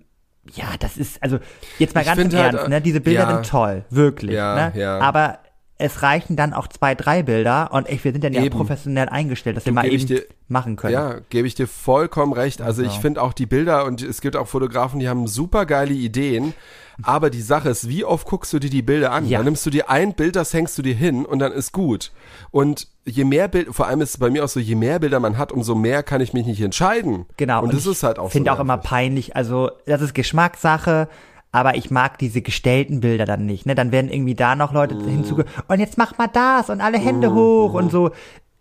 ja, 0.53 0.65
das 0.79 0.97
ist, 0.97 1.21
also 1.21 1.39
jetzt 1.77 1.93
mal 1.95 2.01
Ich 2.01 2.07
ganz 2.07 2.19
im 2.19 2.39
halt, 2.39 2.53
Ernst, 2.53 2.69
ne? 2.69 2.81
Diese 2.81 3.01
Bilder 3.01 3.21
ja. 3.21 3.33
sind 3.35 3.49
toll, 3.49 3.83
wirklich. 3.89 4.31
Ja, 4.31 4.69
ne? 4.69 4.79
ja. 4.79 4.99
Aber 4.99 5.39
es 5.79 6.03
reichen 6.03 6.35
dann 6.35 6.53
auch 6.53 6.67
zwei, 6.67 6.93
drei 6.93 7.23
Bilder 7.23 7.71
und 7.73 7.87
echt, 7.87 8.03
wir 8.03 8.11
sind 8.11 8.23
dann 8.23 8.33
ja 8.33 8.43
Eben. 8.43 8.55
professionell 8.55 9.09
eingestellt, 9.09 9.57
dass 9.57 9.65
wir 9.65 9.73
mal 9.73 9.85
ich 9.87 9.93
eben 10.03 10.07
dir- 10.07 10.23
machen 10.47 10.75
können. 10.75 10.93
Ja, 10.93 11.15
gebe 11.29 11.47
ich 11.47 11.55
dir 11.55 11.67
vollkommen 11.67 12.33
recht. 12.33 12.61
Also 12.61 12.81
ich 12.83 12.89
Genau. 12.89 13.01
finde 13.01 13.21
auch 13.21 13.33
die 13.33 13.45
Bilder 13.45 13.85
und 13.85 14.01
es 14.01 14.19
gibt 14.21 14.35
auch 14.35 14.47
Fotografen, 14.47 14.99
die 14.99 15.07
haben 15.09 15.25
super 15.27 15.65
geile 15.65 15.93
Ideen. 15.93 16.53
Aber 17.01 17.29
die 17.29 17.41
Sache 17.41 17.69
ist, 17.69 17.87
wie 17.87 18.03
oft 18.03 18.27
guckst 18.27 18.51
du 18.51 18.59
dir 18.59 18.69
die 18.69 18.81
Bilder 18.81 19.13
an? 19.13 19.25
Ja. 19.25 19.37
Dann 19.37 19.45
nimmst 19.45 19.65
du 19.65 19.69
dir 19.69 19.89
ein 19.89 20.15
Bild, 20.15 20.35
das 20.35 20.53
hängst 20.53 20.77
du 20.77 20.81
dir 20.81 20.93
hin 20.95 21.25
und 21.25 21.39
dann 21.39 21.53
ist 21.53 21.71
gut. 21.71 22.11
Und 22.51 22.87
je 23.05 23.23
mehr 23.23 23.47
Bild, 23.47 23.73
vor 23.73 23.87
allem 23.87 24.01
ist 24.01 24.09
es 24.09 24.17
bei 24.17 24.29
mir 24.29 24.43
auch 24.43 24.49
so, 24.49 24.59
je 24.59 24.75
mehr 24.75 24.99
Bilder 24.99 25.21
man 25.21 25.37
hat, 25.37 25.53
umso 25.53 25.75
mehr 25.75 26.03
kann 26.03 26.19
ich 26.19 26.33
mich 26.33 26.45
nicht 26.45 26.59
entscheiden. 26.61 27.25
Genau. 27.37 27.63
Und, 27.63 27.71
das 27.73 27.85
ich 27.85 27.91
ist 27.91 28.03
halt 28.03 28.19
auch 28.19 28.31
finde 28.31 28.51
so. 28.51 28.57
auch 28.57 28.59
immer 28.59 28.77
peinlich. 28.77 29.33
Also, 29.37 29.71
das 29.85 30.01
ist 30.01 30.13
Geschmackssache. 30.13 31.07
Aber 31.51 31.75
ich 31.75 31.89
mag 31.89 32.17
diese 32.19 32.41
gestellten 32.41 32.99
Bilder 32.99 33.25
dann 33.25 33.45
nicht. 33.45 33.65
Ne? 33.65 33.73
Dann 33.75 33.91
werden 33.91 34.11
irgendwie 34.11 34.35
da 34.35 34.55
noch 34.55 34.71
Leute 34.71 34.95
Mhm. 34.95 35.07
hinzuge. 35.07 35.45
Und 35.67 35.79
jetzt 35.79 35.97
mach 35.97 36.17
mal 36.17 36.27
das 36.27 36.69
und 36.69 36.79
alle 36.81 36.97
Hände 36.99 37.33
hoch 37.33 37.73
und 37.73 37.91
so. 37.91 38.11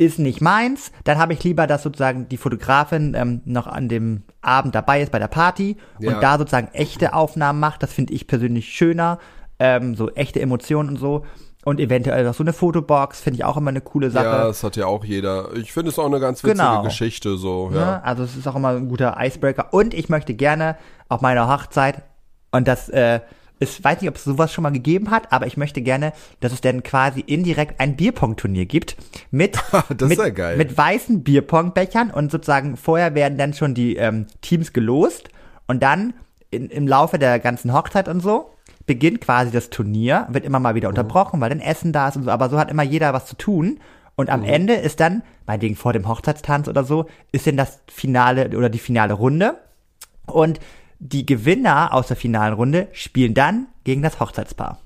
Ist 0.01 0.19
nicht 0.21 0.41
meins. 0.41 0.93
Dann 1.05 1.19
habe 1.19 1.33
ich 1.33 1.43
lieber, 1.43 1.67
dass 1.67 1.83
sozusagen 1.83 2.29
die 2.29 2.37
Fotografin 2.37 3.15
ähm, 3.19 3.41
noch 3.45 3.67
an 3.67 3.89
dem 3.89 4.23
Abend 4.41 4.75
dabei 4.77 5.03
ist 5.03 5.11
bei 5.11 5.19
der 5.19 5.27
Party 5.27 5.77
Ja. 5.99 6.15
und 6.15 6.23
da 6.23 6.39
sozusagen 6.39 6.69
echte 6.73 7.15
Aufnahmen 7.15 7.59
macht. 7.61 7.83
Das 7.83 7.93
finde 7.93 8.13
ich 8.15 8.27
persönlich 8.29 8.69
schöner. 8.69 9.19
Ähm, 9.59 9.97
so 9.97 10.09
echte 10.13 10.41
Emotionen 10.41 10.91
und 10.91 10.97
so. 10.99 11.25
und 11.65 11.81
eventuell 11.81 12.25
noch 12.25 12.33
so 12.33 12.45
eine 12.45 12.53
Fotobox, 12.55 13.21
finde 13.21 13.39
ich 13.39 13.45
auch 13.45 13.57
immer 13.59 13.69
eine 13.71 13.81
coole 13.83 14.11
Sache. 14.11 14.25
Ja, 14.25 14.45
das 14.47 14.63
hat 14.63 14.77
ja 14.77 14.87
auch 14.87 15.05
jeder. 15.05 15.53
Ich 15.57 15.73
finde 15.73 15.91
es 15.91 15.99
auch 15.99 16.07
eine 16.07 16.21
ganz 16.21 16.43
witzige 16.43 16.57
Genau. 16.63 16.83
Geschichte 16.85 17.37
so, 17.37 17.71
ja. 17.75 17.79
Ne? 17.97 18.05
Also 18.05 18.23
es 18.23 18.37
ist 18.37 18.47
auch 18.47 18.55
immer 18.57 18.69
ein 18.71 18.89
guter 18.89 19.17
Icebreaker. 19.21 19.75
Und 19.75 19.93
ich 19.93 20.09
möchte 20.09 20.33
gerne 20.33 20.77
auf 21.11 21.21
meiner 21.21 21.47
Hochzeit, 21.49 22.05
und 22.51 22.69
das 22.69 22.89
äh, 22.89 23.21
ist, 23.61 23.83
weiß 23.83 24.01
nicht, 24.01 24.11
ob 24.11 24.17
es 24.17 24.25
sowas 24.25 24.53
schon 24.53 24.63
mal 24.63 24.71
gegeben 24.71 25.11
hat, 25.11 25.33
aber 25.33 25.47
ich 25.47 25.57
möchte 25.57 25.83
gerne, 25.83 26.13
dass 26.41 26.53
es 26.53 26.61
dann 26.61 26.83
quasi 26.83 27.21
indirekt 27.21 27.81
ein 27.81 27.97
Bierpong-Turnier 27.97 28.67
gibt 28.67 28.97
mit, 29.31 29.59
mit, 30.01 30.19
ja 30.19 30.57
mit 30.57 30.77
weißen 30.77 31.23
Bierpongbechern 31.23 32.11
und 32.11 32.31
sozusagen 32.31 32.77
vorher 32.77 33.15
werden 33.15 33.39
dann 33.39 33.55
schon 33.55 33.75
die 33.75 33.97
ähm, 33.97 34.27
Teams 34.43 34.73
gelost 34.73 35.29
und 35.67 35.83
dann 35.83 36.15
in, 36.51 36.71
im 36.71 36.87
Laufe 36.87 37.19
der 37.19 37.39
ganzen 37.39 37.73
Hochzeit 37.73 38.09
und 38.09 38.21
so 38.21 38.53
beginnt 38.87 39.21
quasi 39.21 39.51
das 39.53 39.71
Turnier, 39.71 40.27
wird 40.31 40.45
immer 40.45 40.59
mal 40.59 40.75
wieder 40.75 40.89
unterbrochen, 40.89 41.41
weil 41.41 41.51
dann 41.51 41.61
Essen 41.61 41.93
da 41.93 42.09
ist 42.09 42.17
und 42.17 42.25
so, 42.25 42.31
aber 42.31 42.49
so 42.49 42.59
hat 42.59 42.71
immer 42.71 42.83
jeder 42.83 43.13
was 43.13 43.27
zu 43.27 43.37
tun. 43.37 43.79
Und 44.17 44.31
am 44.31 44.43
Ende 44.43 44.75
ist 44.75 44.99
dann, 44.99 45.23
meinetwegen 45.47 45.77
vor 45.77 45.93
dem 45.93 46.09
Hochzeitstanz 46.09 46.67
oder 46.67 46.83
so, 46.83 47.07
ist 47.31 47.47
dann 47.47 47.57
das 47.57 47.81
Finale 47.87 48.49
oder 48.57 48.69
die 48.69 48.81
finale 48.81 49.13
Runde. 49.13 49.59
Und 50.27 50.59
die 50.99 51.27
Gewinner 51.27 51.93
aus 51.95 52.09
der 52.09 52.17
finalen 52.17 52.55
Runde 52.55 52.89
spielen 52.93 53.35
dann 53.35 53.67
gegen 53.85 54.03
das 54.03 54.19
Hochzeitspaar. 54.21 54.79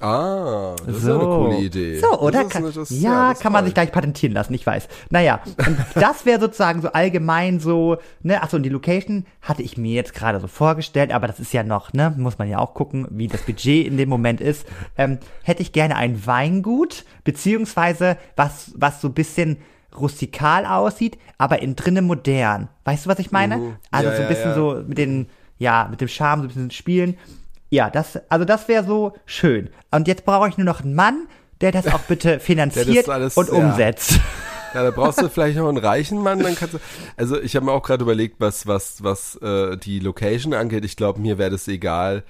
Ah, 0.00 0.74
das 0.84 0.96
ist 0.96 1.06
ja 1.06 1.14
eine 1.14 1.24
coole 1.24 1.58
Idee. 1.60 2.00
So, 2.00 2.18
oder? 2.20 2.42
Ist 2.42 2.50
Kann, 2.50 2.64
eine- 2.64 2.72
das- 2.72 2.90
ja, 2.90 3.30
ist 3.30 3.40
kann 3.40 3.52
man 3.52 3.60
toll. 3.60 3.66
sich 3.66 3.74
gleich 3.74 3.92
patentieren 3.92 4.32
lassen, 4.34 4.52
ich 4.52 4.66
weiß. 4.66 4.88
Naja, 5.10 5.40
und 5.64 5.78
das 5.94 6.26
wäre 6.26 6.40
sozusagen 6.40 6.82
so 6.82 6.90
allgemein 6.90 7.60
so, 7.60 7.98
ne, 8.20 8.42
achso, 8.42 8.56
und 8.56 8.64
die 8.64 8.68
Location 8.68 9.26
hatte 9.42 9.62
ich 9.62 9.76
mir 9.76 9.92
jetzt 9.94 10.12
gerade 10.12 10.40
so 10.40 10.48
vorgestellt, 10.48 11.12
aber 11.12 11.28
das 11.28 11.38
ist 11.38 11.52
ja 11.52 11.62
noch, 11.62 11.92
ne, 11.92 12.12
muss 12.18 12.36
man 12.36 12.48
ja 12.48 12.58
auch 12.58 12.74
gucken, 12.74 13.06
wie 13.10 13.28
das 13.28 13.42
Budget 13.42 13.86
in 13.86 13.96
dem 13.96 14.08
Moment 14.08 14.40
ist. 14.40 14.66
Ähm, 14.98 15.18
hätte 15.44 15.62
ich 15.62 15.70
gerne 15.72 15.94
ein 15.94 16.26
Weingut, 16.26 17.04
beziehungsweise 17.22 18.16
was, 18.34 18.72
was 18.74 19.00
so 19.00 19.06
ein 19.06 19.14
bisschen 19.14 19.58
rustikal 19.98 20.66
aussieht, 20.66 21.18
aber 21.38 21.62
innen 21.62 21.76
drinnen 21.76 22.04
modern. 22.04 22.68
Weißt 22.84 23.06
du, 23.06 23.10
was 23.10 23.18
ich 23.18 23.30
meine? 23.30 23.78
Also 23.90 24.10
Ja, 24.10 24.16
so 24.16 24.22
ein 24.22 24.28
bisschen 24.28 24.50
ja. 24.50 24.54
so 24.54 24.82
mit 24.86 24.98
den, 24.98 25.28
ja, 25.58 25.88
mit 25.90 26.00
dem 26.00 26.08
Charme, 26.08 26.40
so 26.40 26.44
ein 26.44 26.48
bisschen 26.48 26.70
spielen. 26.70 27.16
Ja, 27.70 27.88
das, 27.90 28.18
also 28.28 28.44
das 28.44 28.68
wäre 28.68 28.84
so 28.84 29.14
schön. 29.24 29.70
Und 29.90 30.06
jetzt 30.08 30.24
brauche 30.24 30.48
ich 30.48 30.58
nur 30.58 30.66
noch 30.66 30.82
einen 30.82 30.94
Mann, 30.94 31.26
der 31.60 31.72
das 31.72 31.86
auch 31.86 32.00
bitte 32.00 32.40
finanziert 32.40 33.08
alles- 33.08 33.36
und 33.36 33.48
umsetzt. 33.50 34.20
Ja, 34.74 34.82
da 34.82 34.90
brauchst 34.90 35.20
du 35.20 35.28
vielleicht 35.28 35.58
noch 35.58 35.68
einen 35.68 35.78
reichen 35.78 36.18
Mann, 36.22 36.40
dann 36.40 36.54
kannst 36.54 36.74
du. 36.74 36.78
Also 37.16 37.40
ich 37.40 37.56
habe 37.56 37.66
mir 37.66 37.72
auch 37.72 37.82
gerade 37.82 38.02
überlegt, 38.02 38.36
was 38.40 38.66
was 38.66 39.02
was 39.02 39.36
äh, 39.36 39.76
die 39.76 39.98
Location 40.00 40.54
angeht. 40.54 40.84
Ich 40.84 40.96
glaube, 40.96 41.20
mir 41.20 41.36
wäre 41.38 41.50
das 41.50 41.68
egal. 41.68 42.24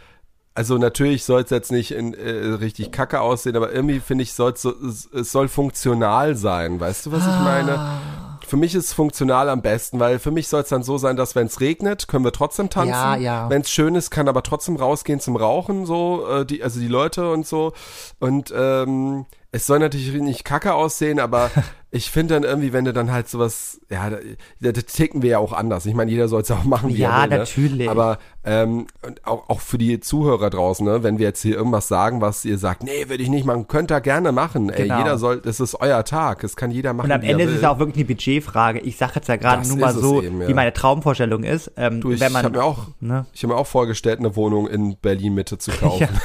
Also 0.54 0.76
natürlich 0.76 1.24
soll 1.24 1.42
es 1.42 1.50
jetzt 1.50 1.72
nicht 1.72 1.92
in, 1.92 2.12
äh, 2.12 2.30
richtig 2.30 2.92
kacke 2.92 3.20
aussehen, 3.20 3.56
aber 3.56 3.72
irgendwie 3.72 4.00
finde 4.00 4.22
ich, 4.22 4.34
soll's 4.34 4.60
so, 4.60 4.70
es, 4.70 5.08
es 5.12 5.32
soll 5.32 5.48
funktional 5.48 6.36
sein. 6.36 6.78
Weißt 6.78 7.06
du, 7.06 7.12
was 7.12 7.22
ich 7.22 7.40
meine? 7.42 7.78
Ah. 7.78 8.38
Für 8.46 8.58
mich 8.58 8.74
ist 8.74 8.92
funktional 8.92 9.48
am 9.48 9.62
besten, 9.62 9.98
weil 9.98 10.18
für 10.18 10.30
mich 10.30 10.48
soll 10.48 10.60
es 10.60 10.68
dann 10.68 10.82
so 10.82 10.98
sein, 10.98 11.16
dass 11.16 11.34
wenn 11.34 11.46
es 11.46 11.60
regnet, 11.60 12.06
können 12.06 12.24
wir 12.24 12.32
trotzdem 12.32 12.68
tanzen. 12.68 12.90
Ja, 12.90 13.16
ja. 13.16 13.48
Wenn 13.48 13.62
es 13.62 13.70
schön 13.70 13.94
ist, 13.94 14.10
kann 14.10 14.28
aber 14.28 14.42
trotzdem 14.42 14.76
rausgehen 14.76 15.20
zum 15.20 15.36
Rauchen, 15.36 15.86
so, 15.86 16.26
äh, 16.28 16.44
die, 16.44 16.62
also 16.62 16.78
die 16.78 16.88
Leute 16.88 17.30
und 17.30 17.46
so. 17.46 17.72
Und 18.20 18.52
ähm, 18.54 19.24
es 19.54 19.66
soll 19.66 19.78
natürlich 19.80 20.10
nicht 20.14 20.44
kacke 20.44 20.72
aussehen, 20.72 21.20
aber 21.20 21.50
ich 21.90 22.10
finde 22.10 22.34
dann 22.34 22.42
irgendwie, 22.42 22.72
wenn 22.72 22.86
du 22.86 22.94
dann 22.94 23.12
halt 23.12 23.28
sowas, 23.28 23.78
ja, 23.90 24.08
da, 24.08 24.16
da 24.60 24.72
ticken 24.72 25.20
wir 25.20 25.28
ja 25.32 25.38
auch 25.38 25.52
anders. 25.52 25.84
Ich 25.84 25.92
meine, 25.94 26.10
jeder 26.10 26.26
soll 26.28 26.40
es 26.40 26.50
auch 26.50 26.64
machen, 26.64 26.88
wie 26.88 26.94
Ja, 26.96 27.24
er 27.24 27.30
will. 27.30 27.38
natürlich. 27.38 27.84
Ne? 27.86 27.90
Aber 27.90 28.18
ähm, 28.44 28.86
und 29.06 29.26
auch, 29.26 29.50
auch 29.50 29.60
für 29.60 29.76
die 29.76 30.00
Zuhörer 30.00 30.48
draußen, 30.48 30.86
ne, 30.86 31.02
wenn 31.02 31.18
wir 31.18 31.26
jetzt 31.26 31.42
hier 31.42 31.54
irgendwas 31.54 31.86
sagen, 31.86 32.22
was 32.22 32.46
ihr 32.46 32.56
sagt, 32.56 32.82
nee, 32.82 33.10
würde 33.10 33.22
ich 33.22 33.28
nicht 33.28 33.44
machen, 33.44 33.68
könnt 33.68 33.92
ihr 33.92 34.00
gerne 34.00 34.32
machen. 34.32 34.70
Ey, 34.70 34.84
Genau. 34.84 34.98
jeder 34.98 35.18
soll, 35.18 35.42
das 35.42 35.60
ist 35.60 35.74
euer 35.74 36.02
Tag, 36.02 36.40
das 36.40 36.56
kann 36.56 36.70
jeder 36.70 36.94
machen. 36.94 37.08
Und 37.08 37.12
am 37.12 37.20
Ende 37.22 37.44
ist 37.44 37.50
es 37.56 37.60
ja 37.60 37.70
auch 37.72 37.78
wirklich 37.78 38.06
eine 38.06 38.14
Budgetfrage. 38.14 38.78
Ich 38.80 38.96
sage 38.96 39.12
jetzt 39.16 39.28
ja 39.28 39.36
gerade 39.36 39.68
nur 39.68 39.76
mal 39.76 39.92
so, 39.92 40.22
eben, 40.22 40.40
ja. 40.40 40.48
wie 40.48 40.54
meine 40.54 40.72
Traumvorstellung 40.72 41.44
ist. 41.44 41.70
Ähm, 41.76 42.00
Du, 42.00 42.10
ich 42.12 42.20
wenn 42.20 42.32
man, 42.32 42.44
habe 42.44 42.56
mir 42.56 42.64
auch, 42.64 42.86
ne? 43.00 43.26
ich 43.34 43.42
habe 43.42 43.52
mir 43.52 43.58
auch 43.60 43.66
vorgestellt, 43.66 44.18
eine 44.18 44.34
Wohnung 44.34 44.66
in 44.66 44.96
Berlin 44.96 45.34
Mitte 45.34 45.58
zu 45.58 45.70
kaufen. 45.80 46.08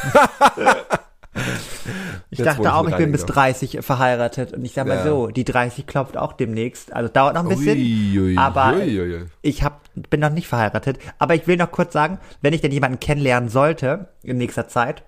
Ich 2.30 2.40
Jetzt, 2.40 2.48
dachte 2.48 2.74
auch, 2.74 2.88
ich 2.88 2.96
bin 2.96 3.12
bis 3.12 3.22
reingegangen. 3.22 3.54
30 3.54 3.78
verheiratet 3.82 4.54
und 4.54 4.66
ich 4.66 4.74
sag 4.74 4.88
mal 4.88 4.98
Ja. 4.98 5.04
so, 5.04 5.28
die 5.28 5.46
30 5.46 5.88
klopft 5.88 6.18
auch 6.18 6.34
demnächst. 6.34 6.92
Also 6.94 7.10
dauert 7.12 7.36
noch 7.36 7.44
ein 7.44 7.50
bisschen, 7.50 7.78
Ui, 7.78 8.20
ui, 8.20 8.38
aber 8.38 8.74
ui, 8.76 9.26
ich 9.42 9.64
hab, 9.64 9.82
bin 10.10 10.20
noch 10.20 10.30
nicht 10.30 10.48
verheiratet. 10.48 11.00
Aber 11.20 11.36
ich 11.36 11.48
will 11.48 11.58
noch 11.58 11.72
kurz 11.72 11.94
sagen, 11.94 12.20
wenn 12.42 12.54
ich 12.54 12.62
denn 12.62 12.72
jemanden 12.72 13.00
kennenlernen 13.00 13.50
sollte 13.50 14.10
in 14.24 14.38
nächster 14.38 14.68
Zeit, 14.68 15.04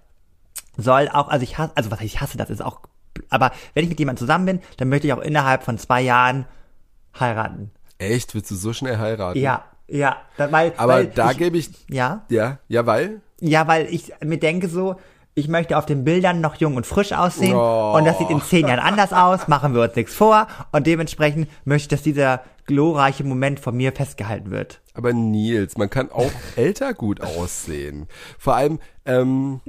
soll 0.77 1.09
auch, 1.11 1.27
also 1.27 1.43
ich 1.43 1.57
hasse, 1.57 1.73
also 1.75 1.91
was 1.91 2.01
ich 2.01 2.21
hasse 2.21 2.37
das, 2.37 2.49
ist 2.49 2.61
auch, 2.63 2.79
aber 3.29 3.51
wenn 3.73 3.83
ich 3.83 3.89
mit 3.89 3.99
jemandem 3.99 4.19
zusammen 4.19 4.45
bin, 4.45 4.59
dann 4.77 4.87
möchte 4.89 5.07
ich 5.07 5.13
auch 5.13 5.19
innerhalb 5.21 5.63
von 5.63 5.77
zwei 5.77 6.01
Jahren 6.01 6.45
heiraten. 7.19 7.71
Echt, 7.97 8.33
willst 8.33 8.49
du 8.51 8.55
so 8.55 8.71
schnell 8.71 8.97
heiraten? 8.97 9.37
Ja, 9.39 9.65
ja, 9.87 10.17
da- 10.37 10.51
weil, 10.51 10.71
Aber 10.77 10.93
weil 10.93 11.07
da 11.07 11.31
ich, 11.31 11.37
gebe 11.37 11.57
ich, 11.57 11.69
ja, 11.89 12.23
ja, 12.29 12.59
ja, 12.69 12.85
weil? 12.85 13.19
ja, 13.41 13.67
weil 13.67 13.87
ich 13.93 14.13
mir 14.23 14.37
denke 14.39 14.69
so, 14.69 14.95
ich 15.35 15.47
möchte 15.47 15.77
auf 15.77 15.85
den 15.85 16.03
Bildern 16.03 16.41
noch 16.41 16.55
jung 16.55 16.75
und 16.75 16.85
frisch 16.85 17.13
aussehen 17.13 17.55
Oh. 17.55 17.93
und 17.95 18.05
das 18.05 18.17
sieht 18.17 18.29
in 18.29 18.41
zehn 18.41 18.67
Jahren 18.67 18.79
anders 18.79 19.13
aus, 19.13 19.47
machen 19.47 19.73
wir 19.73 19.81
uns 19.83 19.95
nichts 19.95 20.13
vor 20.13 20.47
und 20.71 20.85
dementsprechend 20.87 21.47
möchte 21.65 21.83
ich, 21.85 21.87
dass 21.89 22.01
dieser 22.03 22.41
glorreiche 22.65 23.23
Moment 23.23 23.59
von 23.59 23.75
mir 23.75 23.91
festgehalten 23.91 24.51
wird. 24.51 24.79
Aber 24.93 25.11
Nils, 25.13 25.77
man 25.77 25.89
kann 25.89 26.11
auch 26.11 26.29
älter 26.55 26.93
gut 26.93 27.21
aussehen. 27.21 28.07
Vor 28.37 28.55
allem, 28.55 28.79
ähm, 29.05 29.61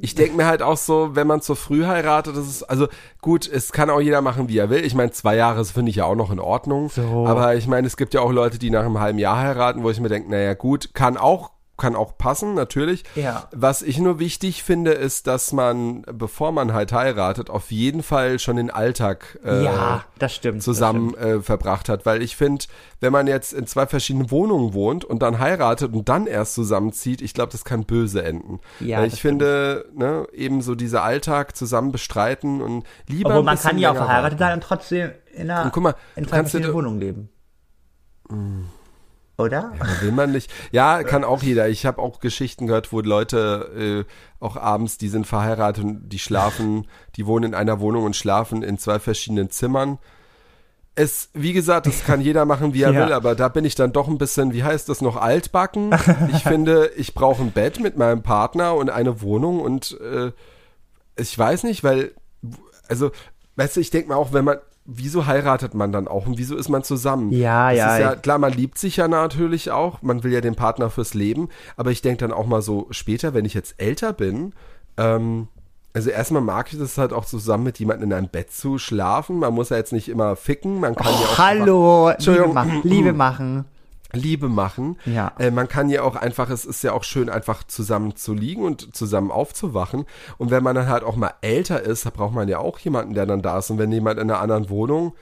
ich 0.00 0.14
denke 0.14 0.36
mir 0.36 0.46
halt 0.46 0.62
auch 0.62 0.76
so, 0.78 1.10
wenn 1.14 1.26
man 1.26 1.42
zu 1.42 1.54
früh 1.54 1.84
heiratet, 1.84 2.36
das 2.36 2.46
ist, 2.46 2.62
also 2.62 2.86
gut, 3.20 3.46
es 3.46 3.72
kann 3.72 3.90
auch 3.90 4.00
jeder 4.00 4.22
machen, 4.22 4.48
wie 4.48 4.56
er 4.56 4.70
will. 4.70 4.84
Ich 4.86 4.94
meine, 4.94 5.10
zwei 5.10 5.36
Jahre 5.36 5.58
das 5.58 5.72
finde 5.72 5.90
ich 5.90 5.96
ja 5.96 6.04
auch 6.06 6.14
noch 6.14 6.30
in 6.30 6.38
Ordnung. 6.38 6.88
So. 6.88 7.26
Aber 7.26 7.56
ich 7.56 7.66
meine, 7.66 7.86
es 7.86 7.96
gibt 7.98 8.14
ja 8.14 8.20
auch 8.20 8.32
Leute, 8.32 8.58
die 8.58 8.70
nach 8.70 8.84
einem 8.84 9.00
halben 9.00 9.18
Jahr 9.18 9.36
heiraten, 9.38 9.82
wo 9.82 9.90
ich 9.90 10.00
mir 10.00 10.08
denke, 10.08 10.30
naja 10.30 10.54
gut, 10.54 10.94
kann 10.94 11.16
auch 11.18 11.50
kann 11.78 11.96
auch 11.96 12.18
passen, 12.18 12.54
natürlich. 12.54 13.04
Ja. 13.14 13.48
Was 13.52 13.82
ich 13.82 13.98
nur 13.98 14.18
wichtig 14.18 14.62
finde, 14.62 14.92
ist, 14.92 15.26
dass 15.26 15.52
man, 15.52 16.02
bevor 16.12 16.52
man 16.52 16.72
halt 16.72 16.92
heiratet, 16.92 17.48
auf 17.48 17.70
jeden 17.70 18.02
Fall 18.02 18.38
schon 18.38 18.56
den 18.56 18.70
Alltag 18.70 19.38
äh, 19.44 19.64
ja, 19.64 20.04
das 20.18 20.34
stimmt. 20.34 20.62
zusammen 20.62 21.14
äh, 21.14 21.40
verbracht 21.40 21.88
hat. 21.88 22.04
Weil 22.04 22.22
ich 22.22 22.36
finde, 22.36 22.66
wenn 23.00 23.12
man 23.12 23.26
jetzt 23.26 23.52
in 23.52 23.66
zwei 23.66 23.86
verschiedenen 23.86 24.30
Wohnungen 24.30 24.74
wohnt 24.74 25.04
und 25.04 25.22
dann 25.22 25.38
heiratet 25.38 25.94
und 25.94 26.08
dann 26.08 26.26
erst 26.26 26.54
zusammenzieht, 26.54 27.22
ich 27.22 27.32
glaube, 27.32 27.52
das 27.52 27.64
kann 27.64 27.84
böse 27.84 28.22
enden. 28.22 28.60
Ja, 28.80 28.98
Weil 28.98 29.06
das 29.06 29.14
ich 29.14 29.22
finde, 29.22 29.86
ne, 29.94 30.26
eben 30.32 30.60
so 30.60 30.74
dieser 30.74 31.04
Alltag 31.04 31.56
zusammen 31.56 31.92
bestreiten 31.92 32.60
und 32.60 32.84
lieber 33.06 33.34
ein 33.34 33.44
man 33.44 33.58
kann 33.58 33.78
ja 33.78 33.92
auch 33.92 33.96
verheiratet 33.96 34.38
sein 34.38 34.54
und 34.54 34.62
trotzdem 34.62 35.10
in 35.32 35.50
einer 35.50 35.64
Und 35.64 35.72
guck 35.72 35.82
mal, 35.82 35.94
in 36.16 36.26
zwei 36.26 36.38
verschiedenen 36.38 36.74
Wohnungen 36.74 37.00
leben. 37.00 37.28
Oder? 39.38 39.72
Will 40.00 40.10
man 40.10 40.32
nicht. 40.32 40.50
Ja, 40.72 41.04
kann 41.04 41.22
auch 41.22 41.42
jeder. 41.42 41.68
Ich 41.68 41.86
habe 41.86 42.02
auch 42.02 42.18
Geschichten 42.18 42.66
gehört, 42.66 42.92
wo 42.92 43.00
Leute 43.00 44.04
äh, 44.08 44.44
auch 44.44 44.56
abends, 44.56 44.98
die 44.98 45.08
sind 45.08 45.28
verheiratet 45.28 45.84
und 45.84 46.08
die 46.08 46.18
schlafen, 46.18 46.88
die 47.14 47.24
wohnen 47.24 47.44
in 47.52 47.54
einer 47.54 47.78
Wohnung 47.78 48.02
und 48.04 48.16
schlafen 48.16 48.64
in 48.64 48.78
zwei 48.78 48.98
verschiedenen 48.98 49.48
Zimmern. 49.50 49.98
Es, 50.96 51.30
wie 51.34 51.52
gesagt, 51.52 51.86
das 51.86 52.04
kann 52.04 52.20
jeder 52.20 52.44
machen, 52.44 52.74
wie 52.74 52.82
er 52.82 52.90
Ja. 52.92 53.06
will, 53.06 53.12
aber 53.12 53.36
da 53.36 53.46
bin 53.46 53.64
ich 53.64 53.76
dann 53.76 53.92
doch 53.92 54.08
ein 54.08 54.18
bisschen, 54.18 54.52
wie 54.52 54.64
heißt 54.64 54.88
das 54.88 55.00
noch, 55.00 55.16
altbacken. 55.16 55.94
Ich 56.32 56.42
finde, 56.42 56.90
ich 56.96 57.14
brauche 57.14 57.40
ein 57.40 57.52
Bett 57.52 57.78
mit 57.78 57.96
meinem 57.96 58.24
Partner 58.24 58.74
und 58.74 58.90
eine 58.90 59.20
Wohnung 59.22 59.60
und 59.60 59.96
äh, 60.00 60.32
ich 61.16 61.38
weiß 61.38 61.62
nicht, 61.62 61.84
weil, 61.84 62.10
also, 62.88 63.12
weißt 63.54 63.76
du, 63.76 63.80
ich 63.80 63.90
denke 63.90 64.08
mir 64.08 64.16
auch, 64.16 64.32
wenn 64.32 64.44
man, 64.44 64.58
wieso 64.90 65.26
heiratet 65.26 65.74
man 65.74 65.92
dann 65.92 66.08
auch 66.08 66.26
und 66.26 66.38
wieso 66.38 66.56
ist 66.56 66.70
man 66.70 66.82
zusammen? 66.82 67.30
Ja, 67.30 67.68
das 67.68 67.78
ja, 67.78 67.94
Ist 67.96 68.00
ja 68.00 68.16
klar, 68.16 68.38
man 68.38 68.52
liebt 68.52 68.78
sich 68.78 68.96
ja 68.96 69.06
natürlich 69.06 69.70
auch, 69.70 70.00
man 70.00 70.24
will 70.24 70.32
ja 70.32 70.40
den 70.40 70.54
Partner 70.54 70.88
fürs 70.88 71.12
Leben, 71.12 71.50
aber 71.76 71.90
ich 71.90 72.00
denke 72.00 72.18
dann 72.18 72.32
auch 72.32 72.46
mal 72.46 72.62
so 72.62 72.86
später, 72.90 73.34
wenn 73.34 73.44
ich 73.44 73.52
jetzt 73.52 73.74
älter 73.76 74.14
bin, 74.14 74.54
ähm, 74.96 75.48
also 75.92 76.10
erstmal 76.10 76.42
mag 76.42 76.72
ich 76.72 76.78
das 76.78 76.96
halt 76.96 77.12
auch 77.12 77.26
zusammen 77.26 77.64
mit 77.64 77.78
jemandem 77.78 78.10
in 78.10 78.16
einem 78.16 78.28
Bett 78.28 78.50
zu 78.50 78.78
schlafen. 78.78 79.38
Man 79.38 79.52
muss 79.52 79.70
ja 79.70 79.76
jetzt 79.76 79.92
nicht 79.92 80.08
immer 80.08 80.36
ficken, 80.36 80.80
man 80.80 80.94
kann 80.94 81.12
ja 81.12 81.26
auch 81.26 81.38
Hallo, 81.38 82.06
Liebe 82.06 82.14
Entschuldigung. 82.14 82.54
machen, 82.54 82.80
Liebe 82.84 83.12
machen. 83.12 83.64
Liebe 84.12 84.48
machen. 84.48 84.98
Ja. 85.04 85.32
Äh, 85.38 85.50
man 85.50 85.68
kann 85.68 85.90
ja 85.90 86.02
auch 86.02 86.16
einfach, 86.16 86.48
es 86.50 86.64
ist 86.64 86.82
ja 86.82 86.92
auch 86.92 87.04
schön, 87.04 87.28
einfach 87.28 87.62
zusammen 87.64 88.16
zu 88.16 88.32
liegen 88.34 88.62
und 88.64 88.94
zusammen 88.96 89.30
aufzuwachen. 89.30 90.06
Und 90.38 90.50
wenn 90.50 90.62
man 90.62 90.74
dann 90.74 90.88
halt 90.88 91.04
auch 91.04 91.16
mal 91.16 91.34
älter 91.42 91.82
ist, 91.82 92.06
da 92.06 92.10
braucht 92.10 92.34
man 92.34 92.48
ja 92.48 92.58
auch 92.58 92.78
jemanden, 92.78 93.14
der 93.14 93.26
dann 93.26 93.42
da 93.42 93.58
ist. 93.58 93.70
Und 93.70 93.78
wenn 93.78 93.92
jemand 93.92 94.18
in 94.18 94.30
einer 94.30 94.40
anderen 94.40 94.70
Wohnung, 94.70 95.14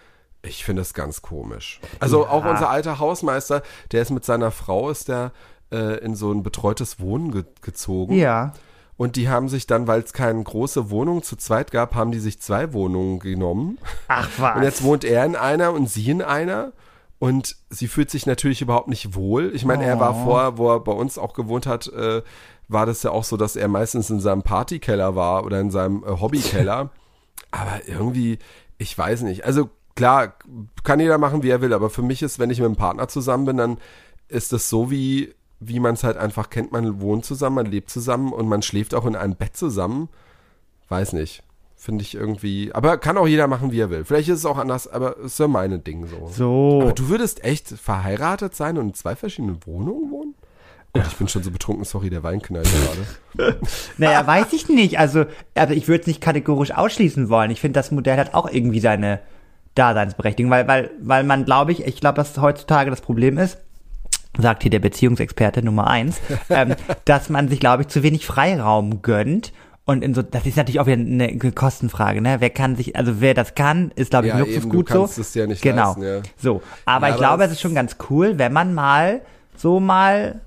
ich 0.42 0.64
finde 0.64 0.82
das 0.82 0.94
ganz 0.94 1.22
komisch. 1.22 1.80
Also 1.98 2.22
Ja. 2.22 2.30
auch 2.30 2.44
unser 2.44 2.70
alter 2.70 2.98
Hausmeister, 3.00 3.62
der 3.90 4.02
ist 4.02 4.10
mit 4.10 4.24
seiner 4.24 4.50
Frau, 4.52 4.90
ist 4.90 5.08
der 5.08 5.32
äh, 5.72 5.98
in 5.98 6.14
so 6.14 6.30
ein 6.32 6.44
betreutes 6.44 7.00
Wohnen 7.00 7.32
ge 7.32 7.44
gezogen. 7.62 8.14
Ja. 8.14 8.52
Und 8.96 9.16
die 9.16 9.28
haben 9.28 9.48
sich 9.48 9.66
dann, 9.66 9.88
weil 9.88 10.00
es 10.00 10.12
keine 10.12 10.42
große 10.42 10.88
Wohnung 10.90 11.22
zu 11.24 11.34
zweit 11.36 11.70
gab, 11.72 11.94
haben 11.96 12.12
die 12.12 12.20
sich 12.20 12.40
zwei 12.40 12.72
Wohnungen 12.72 13.18
genommen. 13.18 13.78
Ach 14.08 14.28
was. 14.38 14.56
Und 14.56 14.62
jetzt 14.62 14.82
wohnt 14.84 15.04
er 15.04 15.24
in 15.26 15.34
einer 15.36 15.72
und 15.72 15.90
sie 15.90 16.08
in 16.08 16.22
einer. 16.22 16.72
Und 17.18 17.56
sie 17.70 17.88
fühlt 17.88 18.10
sich 18.10 18.26
natürlich 18.26 18.60
überhaupt 18.60 18.88
nicht 18.88 19.14
wohl. 19.14 19.50
Ich 19.54 19.64
meine, 19.64 19.84
er 19.84 19.98
war 19.98 20.14
Oh. 20.16 20.24
vorher, 20.24 20.58
wo 20.58 20.70
er 20.72 20.80
bei 20.80 20.92
uns 20.92 21.16
auch 21.16 21.32
gewohnt 21.32 21.66
hat, 21.66 21.86
äh, 21.88 22.22
war 22.68 22.84
das 22.84 23.02
ja 23.02 23.10
auch 23.10 23.24
so, 23.24 23.36
dass 23.36 23.56
er 23.56 23.68
meistens 23.68 24.10
in 24.10 24.20
seinem 24.20 24.42
Partykeller 24.42 25.14
war 25.14 25.44
oder 25.44 25.60
in 25.60 25.70
seinem 25.70 26.04
äh, 26.04 26.08
Hobbykeller. 26.20 26.90
aber 27.50 27.88
irgendwie, 27.88 28.38
ich 28.76 28.96
weiß 28.96 29.22
nicht. 29.22 29.44
Also 29.44 29.70
klar, 29.94 30.34
kann 30.84 31.00
jeder 31.00 31.16
machen, 31.16 31.42
wie 31.42 31.48
er 31.48 31.62
will, 31.62 31.72
aber 31.72 31.88
für 31.88 32.02
mich 32.02 32.22
ist, 32.22 32.38
wenn 32.38 32.50
ich 32.50 32.58
mit 32.58 32.66
einem 32.66 32.76
Partner 32.76 33.08
zusammen 33.08 33.46
bin, 33.46 33.56
dann 33.56 33.78
ist 34.28 34.52
das 34.52 34.68
so 34.68 34.90
wie, 34.90 35.34
wie 35.58 35.80
man 35.80 35.94
es 35.94 36.04
halt 36.04 36.18
einfach 36.18 36.50
kennt, 36.50 36.72
man 36.72 37.00
wohnt 37.00 37.24
zusammen, 37.24 37.56
man 37.56 37.66
lebt 37.66 37.88
zusammen 37.88 38.32
und 38.32 38.46
man 38.46 38.60
schläft 38.60 38.94
auch 38.94 39.06
in 39.06 39.16
einem 39.16 39.36
Bett 39.36 39.56
zusammen. 39.56 40.10
Weiß 40.90 41.14
nicht. 41.14 41.42
Finde 41.76 42.02
ich 42.02 42.14
irgendwie. 42.14 42.70
Aber 42.72 42.96
kann 42.96 43.18
auch 43.18 43.26
jeder 43.26 43.46
machen, 43.46 43.70
wie 43.70 43.80
er 43.80 43.90
will. 43.90 44.04
Vielleicht 44.04 44.28
ist 44.28 44.38
es 44.38 44.46
auch 44.46 44.56
anders, 44.56 44.88
aber 44.88 45.18
ist 45.18 45.38
ja 45.38 45.46
meine 45.46 45.78
Ding 45.78 46.06
so. 46.06 46.28
So. 46.32 46.80
Aber 46.82 46.92
du 46.92 47.08
würdest 47.08 47.44
echt 47.44 47.68
verheiratet 47.68 48.56
sein 48.56 48.78
und 48.78 48.88
in 48.88 48.94
zwei 48.94 49.14
verschiedenen 49.14 49.64
Wohnungen 49.66 50.10
wohnen? 50.10 50.34
Und 50.92 51.06
ich 51.06 51.16
bin 51.16 51.28
schon 51.28 51.42
so 51.42 51.50
betrunken, 51.50 51.84
sorry, 51.84 52.08
der 52.08 52.22
Wein 52.22 52.40
knallt 52.40 52.68
gerade. 53.36 53.58
Naja, 53.98 54.26
weiß 54.26 54.54
ich 54.54 54.68
nicht. 54.70 54.98
Also, 54.98 55.26
also 55.54 55.74
ich 55.74 55.88
würde 55.88 56.00
es 56.00 56.06
nicht 56.06 56.22
kategorisch 56.22 56.70
ausschließen 56.70 57.28
wollen. 57.28 57.50
Ich 57.50 57.60
finde, 57.60 57.78
das 57.78 57.90
Modell 57.90 58.16
hat 58.16 58.32
auch 58.32 58.50
irgendwie 58.50 58.80
seine 58.80 59.20
Daseinsberechtigung, 59.74 60.50
weil, 60.50 60.66
weil, 60.66 60.90
weil 61.00 61.24
man, 61.24 61.44
glaube 61.44 61.72
ich, 61.72 61.86
ich 61.86 62.00
glaube, 62.00 62.16
dass 62.16 62.38
heutzutage 62.38 62.88
das 62.88 63.02
Problem 63.02 63.36
ist, 63.36 63.58
sagt 64.38 64.62
hier 64.62 64.70
der 64.70 64.80
Beziehungsexperte 64.80 65.62
Nummer 65.62 65.86
eins, 65.86 66.18
ähm, 66.48 66.74
dass 67.04 67.28
man 67.28 67.48
sich, 67.48 67.60
glaube 67.60 67.82
ich, 67.82 67.88
zu 67.88 68.02
wenig 68.02 68.26
Freiraum 68.26 69.02
gönnt. 69.02 69.52
Und 69.88 70.02
in 70.02 70.14
so, 70.14 70.22
das 70.22 70.44
ist 70.44 70.56
natürlich 70.56 70.80
auch 70.80 70.86
wieder 70.86 70.96
eine 71.00 71.38
Kostenfrage, 71.52 72.20
ne? 72.20 72.36
Wer 72.40 72.50
kann 72.50 72.74
sich, 72.74 72.96
also 72.96 73.20
wer 73.20 73.34
das 73.34 73.54
kann, 73.54 73.92
ist, 73.94 74.10
glaube 74.10 74.26
ich, 74.26 74.32
Ja, 74.32 74.38
ein 74.40 74.44
eben, 74.46 74.52
Luxusgut 74.54 74.90
du 74.90 74.92
kannst 74.98 75.14
so. 75.14 75.20
es 75.22 75.32
dir 75.32 75.46
nicht 75.46 75.62
genau. 75.62 75.86
leisten, 75.90 76.02
ja. 76.02 76.22
So. 76.36 76.60
Aber 76.84 77.06
Ja, 77.08 77.14
ich 77.14 77.20
aber 77.20 77.28
glaube, 77.28 77.44
es 77.44 77.52
ist 77.52 77.60
schon 77.60 77.74
ganz 77.76 77.96
cool, 78.10 78.36
wenn 78.36 78.52
man 78.52 78.74
mal 78.74 79.20
so 79.56 79.78
mal 79.80 80.40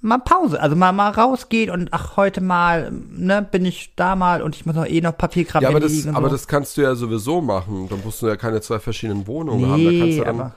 mal 0.00 0.18
Pause, 0.18 0.62
also 0.62 0.76
mal 0.76 0.92
mal 0.92 1.10
rausgeht 1.10 1.68
und 1.70 1.88
ach 1.90 2.16
heute 2.16 2.40
mal, 2.40 2.90
ne, 3.10 3.42
bin 3.42 3.64
ich 3.66 3.94
da 3.96 4.14
mal 4.16 4.40
und 4.42 4.54
ich 4.56 4.64
muss 4.64 4.76
noch 4.76 4.86
eh 4.86 5.00
noch 5.02 5.18
Papierkram 5.18 5.62
Ja, 5.62 5.68
aber 5.68 5.80
das, 5.80 5.92
und 6.06 6.14
aber 6.14 6.28
so. 6.30 6.36
das 6.36 6.46
kannst 6.46 6.76
du 6.76 6.82
ja 6.82 6.94
sowieso 6.94 7.40
machen. 7.42 7.88
Dann 7.90 8.00
musst 8.04 8.22
du 8.22 8.28
ja 8.28 8.36
keine 8.36 8.60
zwei 8.62 8.78
verschiedenen 8.78 9.26
Wohnungen 9.26 9.68
haben. 9.70 9.84
Da 9.84 9.90
Nee, 9.90 10.00
kannst 10.00 10.18
du 10.20 10.24
dann, 10.24 10.40
aber 10.40 10.54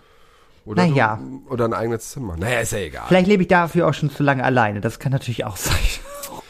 oder, 0.64 0.86
Na 0.88 0.94
ja. 0.96 1.20
du, 1.22 1.52
oder 1.52 1.66
ein 1.66 1.74
eigenes 1.74 2.12
Zimmer. 2.12 2.38
Naja, 2.38 2.60
ist 2.60 2.72
ja 2.72 2.78
egal. 2.80 3.04
vielleicht 3.08 3.28
lebe 3.28 3.42
ich 3.42 3.48
dafür 3.50 3.88
auch 3.88 3.94
schon 3.94 4.12
zu 4.12 4.22
lange 4.24 4.44
alleine. 4.44 4.80
Das 4.80 5.00
kann 5.00 5.12
natürlich 5.12 5.44
auch 5.44 5.58
sein. 5.58 5.76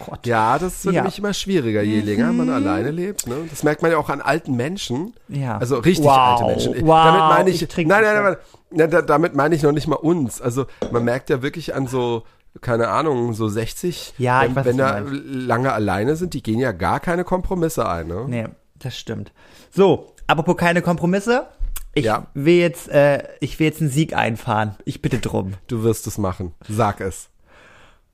Gott. 0.09 0.25
Ja, 0.25 0.57
das 0.57 0.85
wird 0.85 0.95
Ja. 0.95 1.01
nämlich 1.01 1.19
immer 1.19 1.33
schwieriger, 1.33 1.81
je 1.81 1.99
länger 2.01 2.31
man 2.33 2.49
alleine 2.49 2.91
lebt. 2.91 3.27
Ne? 3.27 3.35
Das 3.49 3.63
merkt 3.63 3.81
man 3.81 3.91
ja 3.91 3.97
auch 3.97 4.09
an 4.09 4.21
alten 4.21 4.55
Menschen. 4.55 5.13
Ja. 5.27 5.57
Also 5.57 5.77
richtig 5.79 6.05
Wow, 6.05 6.17
alte 6.41 6.45
Menschen. 6.45 6.87
wow, 6.87 7.05
damit 7.05 7.19
meine 7.21 7.49
ich, 7.49 7.61
ich 7.61 7.77
nein, 7.87 8.03
nein, 8.03 8.23
nein, 8.23 8.35
nein, 8.71 8.89
da- 8.91 9.01
damit 9.01 9.35
meine 9.35 9.53
ich 9.55 9.63
noch 9.63 9.71
nicht 9.73 9.87
mal 9.87 9.95
uns. 9.95 10.41
Also 10.41 10.65
man 10.91 11.03
merkt 11.03 11.29
ja 11.29 11.41
wirklich 11.41 11.75
an 11.75 11.87
so, 11.87 12.23
keine 12.61 12.87
Ahnung, 12.87 13.33
so 13.33 13.47
60, 13.49 14.13
Ja, 14.17 14.41
ich 14.43 14.49
wenn, 14.49 14.55
weiß, 14.55 14.65
wenn 14.65 14.77
da 14.77 14.99
lange 15.05 15.73
alleine 15.73 16.15
sind, 16.15 16.33
die 16.33 16.41
gehen 16.41 16.59
ja 16.59 16.71
gar 16.71 16.99
keine 16.99 17.23
Kompromisse 17.23 17.87
ein. 17.87 18.07
Ne? 18.07 18.25
Nee, 18.27 18.45
das 18.75 18.97
stimmt. 18.97 19.31
So, 19.71 20.13
apropos 20.25 20.55
keine 20.57 20.81
Kompromisse. 20.81 21.47
Ich 21.93 22.05
Ja. 22.05 22.27
will 22.33 22.57
jetzt, 22.59 22.89
äh, 22.89 23.23
ich 23.39 23.59
will 23.59 23.67
jetzt 23.67 23.81
einen 23.81 23.89
Sieg 23.89 24.15
einfahren. 24.15 24.75
Ich 24.85 25.01
bitte 25.01 25.19
drum. 25.19 25.53
Du 25.67 25.83
wirst 25.83 26.07
es 26.07 26.17
machen. 26.17 26.53
Sag 26.69 27.01
es. 27.01 27.29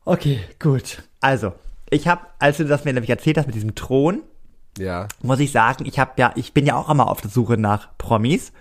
Okay, 0.06 0.40
gut. 0.60 1.04
Also, 1.22 1.54
ich 1.94 2.08
habe, 2.08 2.22
als 2.40 2.58
du 2.58 2.66
das 2.66 2.86
mir 2.86 2.94
nämlich 2.94 3.10
erzählt 3.10 3.38
hast 3.38 3.46
mit 3.46 3.56
diesem 3.56 3.76
Thron, 3.76 4.22
Ja. 4.78 5.08
muss 5.22 5.40
ich 5.40 5.52
sagen, 5.52 5.86
ich 5.86 6.00
habe 6.00 6.12
ja, 6.18 6.32
ich 6.36 6.54
bin 6.54 6.66
ja 6.66 6.76
auch 6.76 6.90
immer 6.90 7.08
auf 7.10 7.22
der 7.22 7.30
Suche 7.30 7.58
nach 7.58 7.90
Promis 7.98 8.52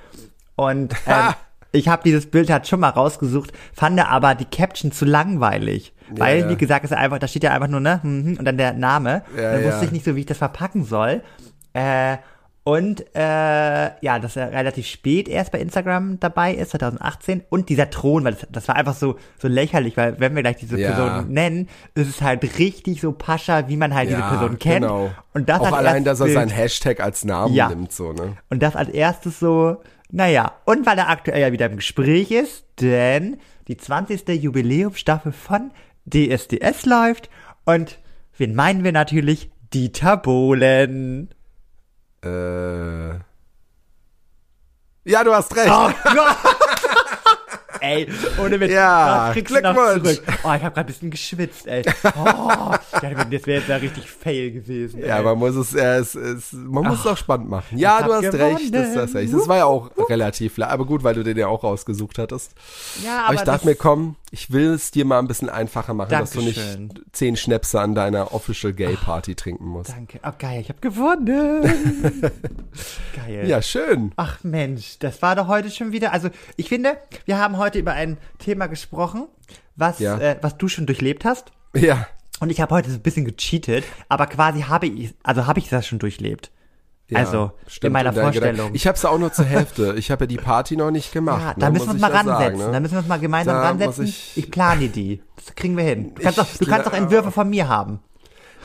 und 0.57 0.95
ähm, 1.07 1.35
ich 1.73 1.89
habe 1.89 2.03
dieses 2.05 2.31
Bild 2.31 2.51
halt 2.51 2.69
schon 2.69 2.81
mal 2.81 2.91
rausgesucht, 2.91 3.53
fand 3.73 3.99
aber 3.99 4.35
die 4.35 4.45
Caption 4.45 4.93
zu 4.93 5.05
langweilig, 5.05 5.95
weil 6.11 6.41
ja. 6.41 6.49
wie 6.51 6.57
gesagt, 6.57 6.85
ist 6.85 6.93
einfach, 6.93 7.19
da 7.19 7.27
steht 7.27 7.45
ja 7.45 7.53
einfach 7.53 7.69
nur 7.69 7.81
ne 7.81 8.01
mhm, 8.03 8.37
und 8.39 8.45
dann 8.45 8.59
der 8.59 8.75
Name. 8.75 9.23
Ja, 9.37 9.53
dann 9.53 9.65
wusste 9.65 9.81
ja. 9.81 9.85
ich 9.85 9.93
nicht 9.93 10.05
so, 10.05 10.15
wie 10.15 10.21
ich 10.21 10.27
das 10.27 10.39
verpacken 10.39 10.85
soll. 10.85 11.23
Äh, 11.73 12.19
und 12.65 13.05
äh, 13.17 13.21
ja, 13.21 14.19
dass 14.21 14.37
er 14.37 14.53
relativ 14.53 14.87
spät 14.87 15.29
erst 15.29 15.51
bei 15.51 15.59
Instagram 15.59 16.21
dabei 16.21 16.55
ist, 16.55 16.71
2018. 16.71 17.43
Und 17.51 17.69
dieser 17.69 17.91
Thron, 17.91 18.23
weil 18.25 18.35
das, 18.35 18.47
das 18.51 18.69
war 18.69 18.77
einfach 18.77 18.95
so 18.95 19.17
so 19.39 19.49
lächerlich, 19.49 19.97
weil 19.97 20.21
wenn 20.21 20.35
wir 20.37 20.43
gleich 20.43 20.59
diese 20.59 20.79
Ja. 20.79 20.93
Person 20.93 21.33
nennen, 21.33 21.69
ist 21.95 22.09
es 22.09 22.23
halt 22.23 22.43
richtig 22.61 23.01
so 23.01 23.11
Pascha, 23.11 23.69
wie 23.69 23.77
man 23.77 23.93
halt 23.95 24.11
diese 24.11 24.23
Person 24.23 24.59
kennt. 24.61 24.83
Genau. 24.83 25.11
Und 25.35 25.49
das 25.49 25.61
auch 25.61 25.73
allein, 25.73 26.05
dass 26.05 26.21
er 26.21 26.29
seinen 26.29 26.51
Hashtag 26.51 27.01
als 27.01 27.25
Namen 27.25 27.53
Ja. 27.55 27.69
nimmt, 27.69 27.93
so, 27.93 28.13
ne? 28.13 28.37
Und 28.49 28.63
das 28.63 28.77
als 28.77 28.91
erstes 28.91 29.41
so, 29.41 29.83
naja, 30.11 30.53
und 30.65 30.87
weil 30.87 30.99
er 30.99 31.09
aktuell 31.09 31.41
ja 31.41 31.51
wieder 31.53 31.67
im 31.67 31.77
Gespräch 31.77 32.31
ist, 32.31 32.65
denn 32.81 33.39
die 33.67 33.77
20. 33.77 34.29
Jubiläumsstaffel 34.29 35.33
von 35.33 35.73
DSDS 36.07 36.87
läuft 36.87 37.29
und 37.65 37.99
wen 38.37 38.55
meinen 38.55 38.85
wir 38.85 38.93
natürlich? 38.93 39.51
Dieter 39.73 40.17
Bohlen. 40.17 41.31
Äh. 42.25 43.15
Ja, 45.05 45.25
du 45.25 45.35
hast 45.35 45.55
recht. 45.57 45.71
Oh 45.71 45.91
Gott! 46.15 46.37
Ey, 47.81 48.07
ohne 48.39 48.61
Witz, 48.61 48.71
Ja, 48.71 49.31
kriegst 49.33 49.53
Glückwunsch. 49.53 50.05
zurück. 50.05 50.23
Oh, 50.45 50.53
ich 50.55 50.63
habe 50.63 50.71
gerade 50.71 50.81
ein 50.81 50.87
bisschen 50.87 51.11
geschwitzt, 51.11 51.67
ey. 51.67 51.83
Oh, 52.17 52.73
das 52.93 53.03
wäre 53.03 53.59
jetzt 53.59 53.69
ja 53.69 53.75
richtig 53.77 54.09
fail 54.09 54.53
gewesen. 54.53 55.01
Ja, 55.01 55.19
ey. 55.19 55.25
man 55.25 55.37
muss 55.37 55.57
es, 55.57 55.75
äh, 55.75 55.97
es, 55.97 56.15
es 56.15 56.53
man 56.53 56.85
muss 56.85 57.01
es 57.01 57.07
auch 57.09 57.17
spannend 57.17 57.51
machen. 57.51 57.77
Ja, 57.77 58.03
du 58.03 58.13
hast 58.13 58.33
recht, 58.35 58.73
das, 58.73 58.95
das, 58.95 59.15
recht. 59.17 59.35
das 59.35 59.49
war 59.49 59.57
ja 59.57 59.65
auch 59.65 59.91
relativ 60.09 60.61
aber 60.61 60.85
gut, 60.85 61.03
weil 61.03 61.15
du 61.15 61.25
den 61.25 61.37
ja 61.37 61.49
auch 61.49 61.65
rausgesucht 61.65 62.19
hattest. 62.19 62.53
ja, 63.05 63.25
Aber, 63.25 63.35
ich 63.35 63.41
dachte 63.41 63.67
mir, 63.67 63.75
komm, 63.75 64.15
ich 64.35 64.51
will 64.51 64.73
es 64.73 64.91
dir 64.91 65.05
mal 65.05 65.19
ein 65.19 65.29
bisschen 65.29 65.51
einfacher 65.51 65.93
machen, 65.95 66.11
dass 66.11 66.31
du 66.31 66.41
Dankeschön. 66.41 66.87
nicht 66.89 67.03
zehn 67.13 67.37
Schnäpse 67.37 67.79
an 67.81 67.95
deiner 67.95 68.33
Official 68.35 68.73
Gay 68.73 68.97
Party 68.97 69.35
trinken 69.35 69.67
musst. 69.67 69.91
Danke. 69.91 70.21
Oh, 70.25 70.31
geil, 70.39 70.63
ich 70.63 70.71
habe 70.71 70.81
gewonnen. 70.81 71.63
geil. 73.15 73.47
Ja, 73.47 73.61
schön. 73.63 74.13
Ach 74.17 74.39
Mensch, 74.43 74.99
das 74.99 75.21
war 75.23 75.37
doch 75.37 75.49
heute 75.49 75.71
schon 75.71 75.93
wieder. 75.93 76.13
Also 76.13 76.31
ich 76.57 76.69
finde, 76.69 76.97
wir 77.27 77.39
haben 77.39 77.59
heute 77.59 77.79
über 77.79 77.93
ein 77.93 78.17
Thema 78.39 78.67
gesprochen, 78.69 79.27
was, 79.77 79.99
Ja. 79.99 80.19
äh, 80.19 80.39
was 80.41 80.57
du 80.57 80.67
schon 80.69 80.87
durchlebt 80.87 81.25
hast. 81.25 81.53
Ja. 81.75 82.07
Und 82.41 82.51
ich 82.51 82.61
habe 82.61 82.75
heute 82.75 82.91
so 82.91 82.97
ein 82.97 83.03
bisschen 83.03 83.25
gecheatet, 83.25 83.85
aber 84.09 84.27
quasi 84.27 84.63
habe 84.63 84.87
ich, 84.87 85.15
also 85.23 85.47
habe 85.47 85.61
ich 85.61 85.69
das 85.69 85.87
schon 85.87 85.99
durchlebt. 85.99 86.51
Ja 87.13 87.19
also 87.21 87.53
stimmt, 87.67 87.85
in 87.89 87.93
meiner 87.93 88.13
Vorstellung. 88.13 88.71
Ich 88.75 88.87
habe 88.87 88.97
es 88.97 89.05
auch 89.05 89.19
nur 89.19 89.33
zur 89.33 89.45
Hälfte. 89.45 89.95
Ich 89.97 90.11
habe 90.11 90.25
ja 90.25 90.27
die 90.27 90.37
Party 90.37 90.77
noch 90.77 90.91
nicht 90.91 91.13
gemacht. 91.13 91.41
ja, 91.43 91.49
ne, 91.51 91.55
da 91.59 91.71
müssen 91.71 91.87
wir 91.87 91.93
uns 91.93 92.01
mal 92.01 92.11
ransetzen. 92.13 92.59
sagen, 92.59 92.59
Da 92.59 92.71
ne? 92.73 92.81
müssen 92.81 92.93
wir 92.95 92.99
uns 92.99 93.09
mal 93.09 93.21
gemeinsam 93.21 93.55
Da 93.57 93.63
ransetzen. 93.63 94.05
ich- 94.05 94.33
Ich, 94.37 94.51
plane 94.51 94.89
die. 94.89 95.23
Das 95.37 95.55
kriegen 95.55 95.77
wir 95.77 95.85
hin. 95.85 96.15
Du 96.15 96.23
kannst 96.23 96.41
auch, 96.41 96.47
Ich 96.53 96.59
du 96.59 96.67
kannst 96.67 96.87
auch 96.89 96.93
gla- 96.93 96.97
Entwürfe 96.99 97.31
von 97.31 97.49
mir 97.51 97.69
haben. 97.69 98.01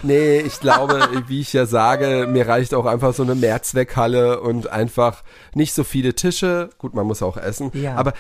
Nee, 0.03 0.39
ich 0.41 0.59
glaube, 0.59 0.99
wie 1.27 1.41
ich 1.41 1.53
ja 1.53 1.65
sage, 1.65 2.27
mir 2.29 2.47
reicht 2.47 2.75
auch 2.75 2.85
einfach 2.85 3.15
so 3.15 3.23
eine 3.23 3.33
Mehrzweckhalle 3.33 4.39
und 4.41 4.69
einfach 4.69 5.23
nicht 5.55 5.73
so 5.73 5.83
viele 5.83 6.13
Tische. 6.13 6.69
Gut, 6.77 6.93
man 6.93 7.07
muss 7.07 7.23
auch 7.23 7.35
essen. 7.37 7.71
Ja. 7.73 7.95
Aber 7.95 8.13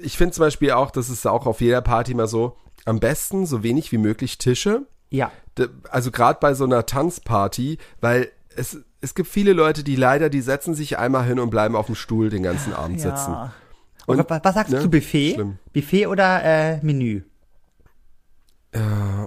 ich 0.00 0.16
finde 0.16 0.32
zum 0.34 0.42
Beispiel 0.46 0.70
auch, 0.72 0.90
das 0.90 1.10
ist 1.10 1.26
auch 1.26 1.46
auf 1.46 1.60
jeder 1.60 1.82
Party 1.82 2.14
mal 2.14 2.26
so, 2.28 2.56
am 2.86 2.98
besten 2.98 3.44
so 3.44 3.62
wenig 3.62 3.92
wie 3.92 3.98
möglich 3.98 4.38
Tische. 4.38 4.86
Ja. 5.10 5.30
Also 5.90 6.10
gerade 6.10 6.38
bei 6.40 6.54
so 6.54 6.64
einer 6.64 6.86
Tanzparty, 6.86 7.76
weil 8.00 8.30
es, 8.56 8.78
es 9.00 9.14
gibt 9.14 9.28
viele 9.28 9.52
Leute, 9.52 9.84
die 9.84 9.96
leider, 9.96 10.28
die 10.28 10.40
setzen 10.40 10.74
sich 10.74 10.98
einmal 10.98 11.24
hin 11.24 11.38
und 11.38 11.50
bleiben 11.50 11.76
auf 11.76 11.86
dem 11.86 11.94
Stuhl 11.94 12.30
den 12.30 12.42
ganzen 12.42 12.72
Abend 12.72 13.00
sitzen. 13.00 13.32
ja. 13.32 13.52
Und, 14.06 14.20
Und, 14.20 14.30
was, 14.30 14.54
sagst 14.54 14.72
ne, 14.72 14.78
du 14.78 14.84
zu 14.84 14.90
Buffet? 14.90 15.34
schlimm. 15.34 15.58
Buffet 15.72 16.06
oder 16.06 16.42
äh, 16.42 16.78
Menü? 16.82 17.22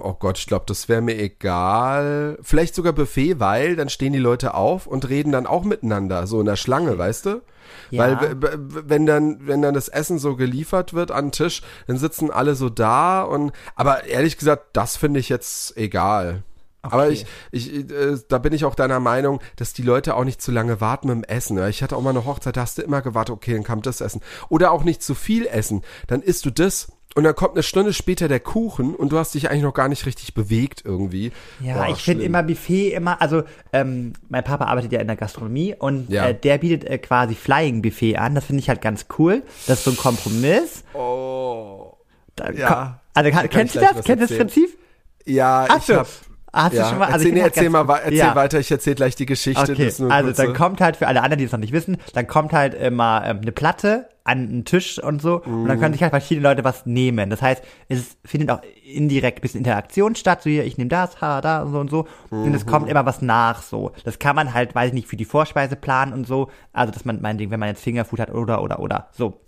Oh 0.03 0.13
Gott, 0.13 0.37
ich 0.37 0.45
glaube, 0.45 0.65
das 0.67 0.87
wäre 0.87 1.01
mir 1.01 1.17
egal. 1.17 2.37
Vielleicht 2.41 2.75
sogar 2.75 2.93
Buffet, 2.93 3.39
weil 3.39 3.75
dann 3.75 3.89
stehen 3.89 4.13
die 4.13 4.19
Leute 4.19 4.53
auf 4.53 4.87
und 4.87 5.09
reden 5.09 5.31
dann 5.31 5.47
auch 5.47 5.63
miteinander, 5.63 6.27
so 6.27 6.39
in 6.39 6.45
der 6.45 6.55
Schlange, 6.55 6.97
weißt 6.97 7.25
du? 7.25 7.41
Ja. 7.89 8.19
Weil 8.19 8.35
wenn 8.39 9.05
dann, 9.05 9.47
wenn 9.47 9.61
dann 9.61 9.73
das 9.73 9.87
Essen 9.87 10.19
so 10.19 10.35
geliefert 10.35 10.93
wird 10.93 11.11
an 11.11 11.27
den 11.27 11.31
Tisch, 11.31 11.61
dann 11.87 11.97
sitzen 11.97 12.29
alle 12.29 12.55
so 12.55 12.69
da 12.69 13.23
und 13.23 13.51
aber 13.75 14.05
ehrlich 14.05 14.37
gesagt, 14.37 14.69
das 14.73 14.97
finde 14.97 15.19
ich 15.19 15.29
jetzt 15.29 15.75
egal. 15.77 16.43
Aber 16.83 17.09
ich, 17.09 17.25
ich, 17.51 17.71
äh, 17.73 18.17
da 18.27 18.37
bin 18.39 18.53
ich 18.53 18.65
auch 18.65 18.75
deiner 18.75 18.99
Meinung, 18.99 19.39
dass 19.55 19.73
die 19.73 19.83
Leute 19.83 20.15
auch 20.15 20.23
nicht 20.23 20.41
zu 20.41 20.51
lange 20.51 20.81
warten 20.81 21.07
mit 21.07 21.15
dem 21.17 21.23
Essen. 21.23 21.57
Ja, 21.57 21.67
Ich 21.67 21.83
hatte 21.83 21.95
auch 21.95 22.01
mal 22.01 22.09
eine 22.11 22.25
Hochzeit, 22.25 22.57
da 22.57 22.61
hast 22.61 22.77
du 22.77 22.81
immer 22.81 23.01
gewartet, 23.01 23.35
okay, 23.35 23.53
dann 23.53 23.63
kam 23.63 23.81
das 23.81 24.01
Essen. 24.01 24.21
Oder 24.49 24.71
auch 24.71 24.83
nicht 24.83 25.03
zu 25.03 25.13
viel 25.15 25.45
essen. 25.45 25.83
Dann 26.07 26.21
isst 26.21 26.45
du 26.45 26.49
das 26.49 26.91
und 27.13 27.23
dann 27.25 27.35
kommt 27.35 27.55
eine 27.55 27.63
Stunde 27.63 27.91
später 27.93 28.27
der 28.29 28.39
Kuchen 28.39 28.95
und 28.95 29.11
du 29.11 29.17
hast 29.19 29.33
dich 29.33 29.49
eigentlich 29.49 29.63
noch 29.63 29.73
gar 29.73 29.89
nicht 29.89 30.05
richtig 30.05 30.33
bewegt 30.33 30.81
irgendwie. 30.85 31.33
Ja, 31.59 31.73
Boah, 31.75 31.89
ich 31.91 32.01
finde 32.01 32.23
immer 32.23 32.41
Buffet 32.41 32.93
immer, 32.93 33.21
also 33.21 33.43
ähm, 33.73 34.13
mein 34.29 34.43
Papa 34.45 34.63
arbeitet 34.65 34.93
ja 34.93 35.01
in 35.01 35.07
der 35.07 35.17
Gastronomie 35.17 35.75
und 35.77 36.09
Ja. 36.09 36.29
äh, 36.29 36.33
der 36.33 36.57
bietet 36.57 36.85
äh, 36.89 36.97
quasi 36.99 37.35
Flying 37.35 37.81
Buffet 37.81 38.15
an. 38.15 38.33
Das 38.33 38.45
finde 38.45 38.61
ich 38.61 38.69
halt 38.69 38.81
ganz 38.81 39.07
cool. 39.19 39.43
Das 39.67 39.79
ist 39.79 39.83
so 39.83 39.91
ein 39.91 39.97
Kompromiss. 39.97 40.83
Oh. 40.93 41.97
Da, 42.37 42.49
Ja. 42.51 43.01
Also 43.13 43.29
Da 43.29 43.45
kennst 43.47 43.75
du 43.75 43.79
das? 43.81 44.03
Kennst 44.05 44.09
du 44.09 44.15
das. 44.27 44.37
Prinzip? 44.37 44.77
Ja, 45.25 45.65
Ach 45.69 45.77
ich 45.79 45.83
so. 45.83 45.95
hab, 45.97 46.07
Hast 46.53 46.73
ja. 46.73 46.83
du 46.83 46.89
schon 46.89 46.99
mal, 46.99 47.05
also 47.05 47.15
erzähl, 47.19 47.27
ich 47.29 47.33
nee, 47.33 47.39
erzähl 47.41 47.69
mal, 47.69 47.87
erzähl 47.89 48.13
Ja. 48.17 48.35
weiter, 48.35 48.59
ich 48.59 48.69
erzähl 48.69 48.95
gleich 48.95 49.15
die 49.15 49.25
Geschichte. 49.25 49.71
Okay, 49.71 49.85
also 50.09 50.27
kurze- 50.27 50.33
dann 50.45 50.53
kommt 50.53 50.81
halt 50.81 50.97
für 50.97 51.07
alle 51.07 51.21
anderen, 51.23 51.37
die 51.39 51.45
es 51.45 51.51
noch 51.53 51.59
nicht 51.59 51.71
wissen, 51.71 51.97
dann 52.13 52.27
kommt 52.27 52.51
halt 52.51 52.73
immer 52.73 53.23
ähm, 53.25 53.39
eine 53.41 53.53
Platte 53.53 54.09
an 54.25 54.39
einen 54.49 54.65
Tisch 54.65 54.99
und 55.01 55.21
so 55.21 55.41
und 55.41 55.65
dann 55.65 55.77
Mhm. 55.77 55.79
können 55.81 55.93
sich 55.93 56.03
halt 56.03 56.11
verschiedene 56.11 56.47
Leute 56.47 56.63
was 56.65 56.85
nehmen. 56.85 57.29
Das 57.29 57.41
heißt, 57.41 57.63
es 57.87 58.17
findet 58.25 58.51
auch 58.51 58.61
indirekt 58.83 59.39
ein 59.39 59.41
bisschen 59.41 59.59
Interaktion 59.59 60.13
statt, 60.15 60.43
so 60.43 60.49
hier, 60.49 60.65
ich 60.65 60.77
nehme 60.77 60.89
das, 60.89 61.21
ha, 61.21 61.39
da 61.41 61.63
und 61.63 61.71
so 61.71 61.79
und 61.79 61.89
so 61.89 62.07
und 62.29 62.45
Mhm. 62.49 62.53
es 62.53 62.65
kommt 62.65 62.89
immer 62.89 63.05
was 63.05 63.21
nach 63.21 63.61
so. 63.61 63.91
Das 64.03 64.19
kann 64.19 64.35
man 64.35 64.53
halt, 64.53 64.75
weiß 64.75 64.89
ich 64.89 64.93
nicht, 64.93 65.07
für 65.07 65.15
die 65.17 65.25
Vorspeise 65.25 65.75
planen 65.77 66.11
und 66.11 66.27
so, 66.27 66.49
also 66.73 66.91
dass 66.91 67.05
man 67.05 67.21
meinetwegen, 67.21 67.49
wenn 67.51 67.59
man 67.61 67.69
jetzt 67.69 67.81
Fingerfood 67.83 68.19
hat 68.19 68.29
oder 68.33 68.61
oder 68.61 68.79
oder 68.81 69.07
so. 69.13 69.39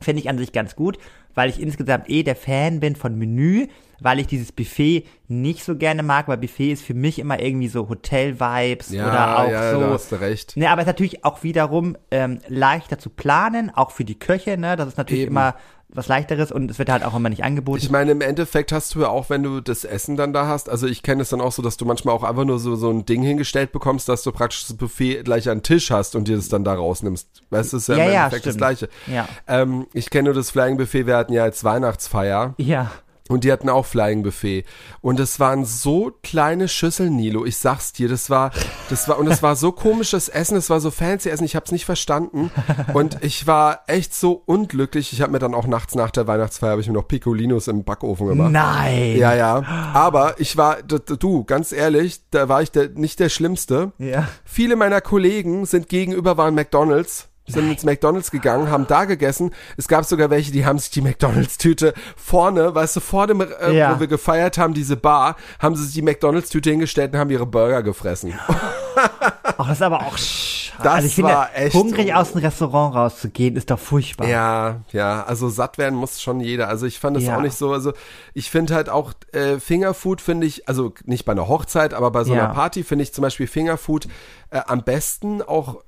Finde 0.00 0.20
ich 0.20 0.28
an 0.28 0.36
sich 0.38 0.50
ganz 0.52 0.74
gut, 0.74 0.98
weil 1.36 1.48
ich 1.48 1.60
insgesamt 1.62 2.10
eh 2.10 2.24
der 2.24 2.34
Fan 2.34 2.80
bin 2.80 2.96
von 2.96 3.16
Menü, 3.16 3.68
weil 4.02 4.18
ich 4.20 4.26
dieses 4.26 4.52
Buffet 4.52 5.04
nicht 5.28 5.64
so 5.64 5.76
gerne 5.76 6.02
mag, 6.02 6.28
weil 6.28 6.38
Buffet 6.38 6.72
ist 6.72 6.84
für 6.84 6.94
mich 6.94 7.18
immer 7.18 7.40
irgendwie 7.40 7.68
so 7.68 7.88
Hotel-Vibes 7.88 8.90
ja, 8.90 9.06
oder 9.06 9.38
auch 9.38 9.50
ja, 9.50 9.72
so. 9.72 9.80
da 9.80 9.90
hast 9.90 10.12
du 10.12 10.16
recht. 10.16 10.56
Ne, 10.56 10.68
aber 10.70 10.82
es 10.82 10.86
ist 10.86 10.92
natürlich 10.92 11.24
auch 11.24 11.42
wiederum 11.42 11.96
ähm, 12.10 12.40
leichter 12.48 12.98
zu 12.98 13.10
planen, 13.10 13.70
auch 13.74 13.90
für 13.90 14.04
die 14.04 14.18
Köche, 14.18 14.58
ne? 14.58 14.76
Das 14.76 14.88
ist 14.88 14.98
natürlich 14.98 15.22
Eben. 15.24 15.32
immer 15.32 15.54
was 15.94 16.08
leichteres 16.08 16.50
und 16.50 16.70
es 16.70 16.78
wird 16.78 16.90
halt 16.90 17.04
auch 17.04 17.14
immer 17.14 17.28
nicht 17.28 17.44
angeboten. 17.44 17.78
Ich 17.78 17.90
meine, 17.90 18.12
im 18.12 18.20
Endeffekt 18.20 18.72
hast 18.72 18.94
du 18.94 19.00
ja 19.02 19.08
auch, 19.08 19.28
wenn 19.30 19.42
du 19.42 19.60
das 19.60 19.84
Essen 19.84 20.16
dann 20.16 20.32
da 20.32 20.46
hast, 20.46 20.68
also 20.70 20.86
ich 20.86 21.02
kenne 21.02 21.22
es 21.22 21.28
dann 21.28 21.40
auch 21.40 21.52
so, 21.52 21.62
dass 21.62 21.76
du 21.76 21.84
manchmal 21.84 22.14
auch 22.14 22.22
einfach 22.22 22.44
nur 22.44 22.58
so, 22.58 22.76
so 22.76 22.90
ein 22.90 23.04
Ding 23.04 23.22
hingestellt 23.22 23.72
bekommst, 23.72 24.08
dass 24.08 24.22
du 24.22 24.32
praktisch 24.32 24.66
das 24.66 24.76
Buffet 24.76 25.22
gleich 25.22 25.48
an 25.48 25.58
den 25.58 25.62
Tisch 25.64 25.90
hast 25.90 26.16
und 26.16 26.28
dir 26.28 26.36
das 26.36 26.48
dann 26.48 26.64
da 26.64 26.74
rausnimmst. 26.74 27.42
Weißt 27.50 27.72
du, 27.72 27.76
das 27.76 27.88
ist 27.88 27.88
ja, 27.88 27.96
Ja, 27.96 28.04
im 28.04 28.12
ja, 28.12 28.24
Endeffekt 28.24 28.46
das 28.46 28.54
stimmt. 28.54 28.58
Gleiche. 28.58 28.88
Ja. 29.06 29.28
Ähm, 29.46 29.86
ich 29.92 30.08
kenne 30.10 30.24
nur 30.26 30.34
das 30.34 30.50
Flying 30.50 30.78
Buffet, 30.78 31.06
wir 31.06 31.16
hatten 31.16 31.32
ja 31.32 31.44
jetzt 31.44 31.62
Weihnachtsfeier 31.62 32.54
ja. 32.56 32.90
Und 33.28 33.44
die 33.44 33.52
hatten 33.52 33.68
auch 33.68 33.86
Flying 33.86 34.22
Buffet 34.22 34.64
und 35.00 35.20
es 35.20 35.40
waren 35.40 35.64
so 35.64 36.12
kleine 36.22 36.68
Schüsseln, 36.68 37.16
Nilo, 37.16 37.44
ich 37.44 37.56
sag's 37.56 37.92
dir, 37.92 38.08
das 38.08 38.30
war, 38.30 38.50
das 38.90 39.08
war, 39.08 39.18
und 39.18 39.26
es 39.26 39.42
war 39.42 39.56
so 39.56 39.72
komisches 39.72 40.28
Essen, 40.28 40.56
es 40.56 40.70
war 40.70 40.80
so 40.80 40.90
fancy 40.90 41.28
Essen, 41.28 41.44
ich 41.44 41.56
hab's 41.56 41.72
nicht 41.72 41.84
verstanden 41.84 42.50
und 42.94 43.18
ich 43.22 43.46
war 43.46 43.80
echt 43.86 44.14
so 44.14 44.42
unglücklich, 44.46 45.12
ich 45.12 45.20
habe 45.22 45.32
mir 45.32 45.38
dann 45.38 45.54
auch 45.54 45.66
nachts 45.66 45.94
nach 45.94 46.10
der 46.10 46.26
Weihnachtsfeier, 46.26 46.72
habe 46.72 46.80
ich 46.80 46.88
mir 46.88 46.94
noch 46.94 47.08
Piccolinos 47.08 47.68
im 47.68 47.84
Backofen 47.84 48.28
gemacht. 48.28 48.52
Nein. 48.52 49.16
Ja, 49.16 49.34
ja. 49.34 49.62
Aber 49.94 50.40
ich 50.40 50.56
war, 50.56 50.78
du, 50.82 51.44
ganz 51.44 51.72
ehrlich, 51.72 52.20
da 52.30 52.48
war 52.48 52.62
ich 52.62 52.70
der, 52.70 52.90
nicht 52.90 53.20
der 53.20 53.28
Schlimmste. 53.28 53.92
Ja. 53.98 54.28
Viele 54.44 54.76
meiner 54.76 55.00
Kollegen 55.00 55.66
sind 55.66 55.88
gegenüber 55.88 56.36
waren 56.36 56.54
McDonalds, 56.54 57.28
sind 57.46 57.70
ins 57.70 57.84
McDonalds 57.84 58.30
gegangen, 58.30 58.70
haben 58.70 58.86
da 58.86 59.04
gegessen. 59.04 59.52
Es 59.76 59.88
gab 59.88 60.04
sogar 60.04 60.30
welche, 60.30 60.52
die 60.52 60.64
haben 60.64 60.78
sich 60.78 60.90
die 60.90 61.00
McDonalds-Tüte 61.00 61.92
vorne, 62.16 62.74
weißt 62.74 62.96
du, 62.96 63.00
vor 63.00 63.26
dem, 63.26 63.40
äh, 63.40 63.72
Ja. 63.76 63.94
wo 63.96 64.00
wir 64.00 64.06
gefeiert 64.06 64.58
haben, 64.58 64.74
diese 64.74 64.96
Bar, 64.96 65.36
haben 65.58 65.74
sie 65.76 65.84
sich 65.84 65.94
die 65.94 66.02
McDonalds-Tüte 66.02 66.70
hingestellt 66.70 67.12
und 67.12 67.18
haben 67.18 67.30
ihre 67.30 67.46
Burger 67.46 67.82
gefressen. 67.82 68.34
Ach, 68.46 69.56
das 69.58 69.70
ist 69.70 69.82
aber 69.82 70.00
auch 70.06 70.16
sch 70.16 70.72
Das 70.78 70.86
also 70.94 71.06
ich 71.08 71.14
finde, 71.16 71.32
war 71.32 71.50
echt- 71.54 71.74
hungrig 71.74 72.14
aus 72.14 72.32
dem 72.32 72.40
Restaurant 72.42 72.94
rauszugehen, 72.94 73.56
ist 73.56 73.70
doch 73.70 73.78
furchtbar. 73.78 74.26
Ja, 74.28 74.80
ja, 74.92 75.24
also 75.24 75.48
satt 75.48 75.78
werden 75.78 75.98
muss 75.98 76.20
schon 76.22 76.40
jeder. 76.40 76.68
Also 76.68 76.86
ich 76.86 76.98
fand 77.00 77.16
es 77.16 77.24
Ja. 77.24 77.36
auch 77.36 77.40
nicht 77.42 77.56
so. 77.56 77.72
Also 77.72 77.92
ich 78.34 78.50
finde 78.50 78.74
halt 78.74 78.88
auch 78.88 79.12
äh, 79.32 79.58
Fingerfood 79.58 80.20
finde 80.20 80.46
ich, 80.46 80.68
also 80.68 80.94
nicht 81.04 81.24
bei 81.24 81.32
einer 81.32 81.48
Hochzeit, 81.48 81.92
aber 81.94 82.10
bei 82.10 82.24
so 82.24 82.34
Ja. 82.34 82.44
einer 82.44 82.54
Party 82.54 82.84
finde 82.84 83.02
ich 83.02 83.12
zum 83.12 83.22
Beispiel 83.22 83.46
Fingerfood 83.46 84.06
äh, 84.50 84.60
am 84.66 84.82
besten 84.82 85.42
auch 85.42 85.82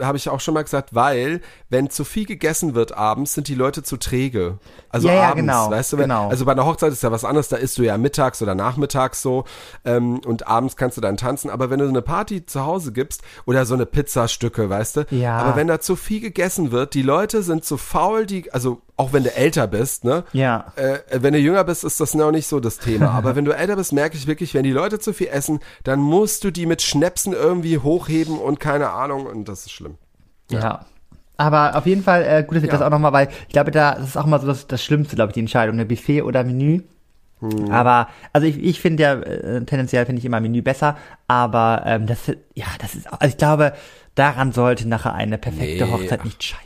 habe 0.00 0.16
ich 0.16 0.28
auch 0.28 0.40
schon 0.40 0.54
mal 0.54 0.62
gesagt, 0.62 0.94
weil 0.94 1.40
wenn 1.68 1.90
zu 1.90 2.04
viel 2.04 2.24
gegessen 2.24 2.74
wird 2.74 2.96
abends, 2.96 3.34
sind 3.34 3.48
die 3.48 3.54
Leute 3.54 3.82
zu 3.82 3.96
träge. 3.96 4.58
Also 4.88 5.08
Ja, 5.08 5.14
ja, 5.14 5.22
abends, 5.30 5.40
genau, 5.40 5.70
weißt 5.70 5.92
du, 5.92 5.96
wenn, 5.98 6.04
genau. 6.04 6.28
also 6.28 6.44
bei 6.44 6.52
einer 6.52 6.64
Hochzeit 6.64 6.92
ist 6.92 7.02
ja 7.02 7.12
was 7.12 7.24
anderes, 7.24 7.48
da 7.48 7.56
isst 7.56 7.76
du 7.78 7.82
ja 7.82 7.98
mittags 7.98 8.40
oder 8.40 8.54
nachmittags 8.54 9.20
so 9.22 9.44
ähm, 9.84 10.20
und 10.24 10.46
abends 10.48 10.76
kannst 10.76 10.96
du 10.96 11.00
dann 11.00 11.16
tanzen, 11.16 11.50
aber 11.50 11.70
wenn 11.70 11.78
du 11.78 11.84
so 11.84 11.90
eine 11.90 12.02
Party 12.02 12.46
zu 12.46 12.64
Hause 12.64 12.92
gibst 12.92 13.22
oder 13.44 13.66
so 13.66 13.74
eine 13.74 13.86
Pizzastücke, 13.86 14.70
weißt 14.70 14.96
du, 14.96 15.06
Ja. 15.10 15.36
aber 15.38 15.56
wenn 15.56 15.66
da 15.66 15.80
zu 15.80 15.96
viel 15.96 16.20
gegessen 16.20 16.70
wird, 16.70 16.94
die 16.94 17.02
Leute 17.02 17.42
sind 17.42 17.64
zu 17.64 17.76
faul, 17.76 18.24
die, 18.26 18.52
also 18.52 18.80
auch 18.98 19.12
wenn 19.14 19.22
du 19.24 19.34
älter 19.34 19.66
bist, 19.66 20.04
ne? 20.04 20.24
Ja. 20.32 20.72
Äh, 20.76 20.98
wenn 21.22 21.32
du 21.32 21.38
jünger 21.38 21.64
bist, 21.64 21.84
ist 21.84 22.00
das 22.00 22.14
noch 22.14 22.30
nicht 22.32 22.46
so 22.46 22.60
das 22.60 22.78
Thema. 22.78 23.10
Aber 23.12 23.36
wenn 23.36 23.44
du 23.46 23.52
älter 23.56 23.76
bist, 23.76 23.92
merke 23.94 24.16
ich 24.16 24.26
wirklich, 24.26 24.52
wenn 24.54 24.64
die 24.64 24.72
Leute 24.72 24.98
zu 24.98 25.12
viel 25.14 25.28
essen, 25.28 25.60
dann 25.84 26.00
musst 26.00 26.44
du 26.44 26.50
die 26.50 26.66
mit 26.66 26.82
Schnäpsen 26.82 27.32
irgendwie 27.32 27.78
hochheben 27.78 28.38
und 28.38 28.60
keine 28.60 28.90
Ahnung 28.90 29.24
und 29.26 29.48
das 29.48 29.60
ist 29.66 29.72
schlimm. 29.72 29.96
Ja. 30.50 30.84
Aber 31.36 31.76
auf 31.76 31.86
jeden 31.86 32.02
Fall 32.02 32.22
äh, 32.24 32.42
gut, 32.42 32.56
dass 32.56 32.64
ich 32.64 32.68
Ja. 32.70 32.76
das 32.78 32.82
auch 32.82 32.90
nochmal, 32.90 33.12
weil 33.12 33.28
ich 33.46 33.52
glaube, 33.52 33.70
da 33.70 33.94
das 33.94 34.08
ist 34.08 34.16
auch 34.16 34.26
mal 34.26 34.40
so 34.40 34.48
das, 34.48 34.66
das 34.66 34.82
Schlimmste, 34.84 35.14
glaube 35.14 35.30
ich, 35.30 35.34
die 35.34 35.40
Entscheidung, 35.40 35.76
ne 35.76 35.86
Buffet 35.86 36.22
oder 36.22 36.42
Menü. 36.42 36.82
Hm. 37.40 37.70
Aber, 37.70 38.08
also 38.32 38.48
ich, 38.48 38.58
ich 38.58 38.80
finde 38.80 39.02
ja, 39.04 39.14
äh, 39.14 39.64
tendenziell 39.64 40.04
finde 40.06 40.18
ich 40.18 40.24
immer 40.24 40.40
Menü 40.40 40.60
besser, 40.62 40.96
aber 41.28 41.84
ähm, 41.86 42.06
das, 42.08 42.18
ja, 42.54 42.66
das 42.80 42.96
ist, 42.96 43.06
also 43.12 43.26
ich 43.30 43.36
glaube, 43.36 43.74
daran 44.16 44.50
sollte 44.50 44.88
nachher 44.88 45.14
eine 45.14 45.38
perfekte 45.38 45.84
Nee, 45.84 45.92
Hochzeit 45.92 46.18
ach. 46.20 46.24
nicht 46.24 46.42
scheitern. 46.42 46.64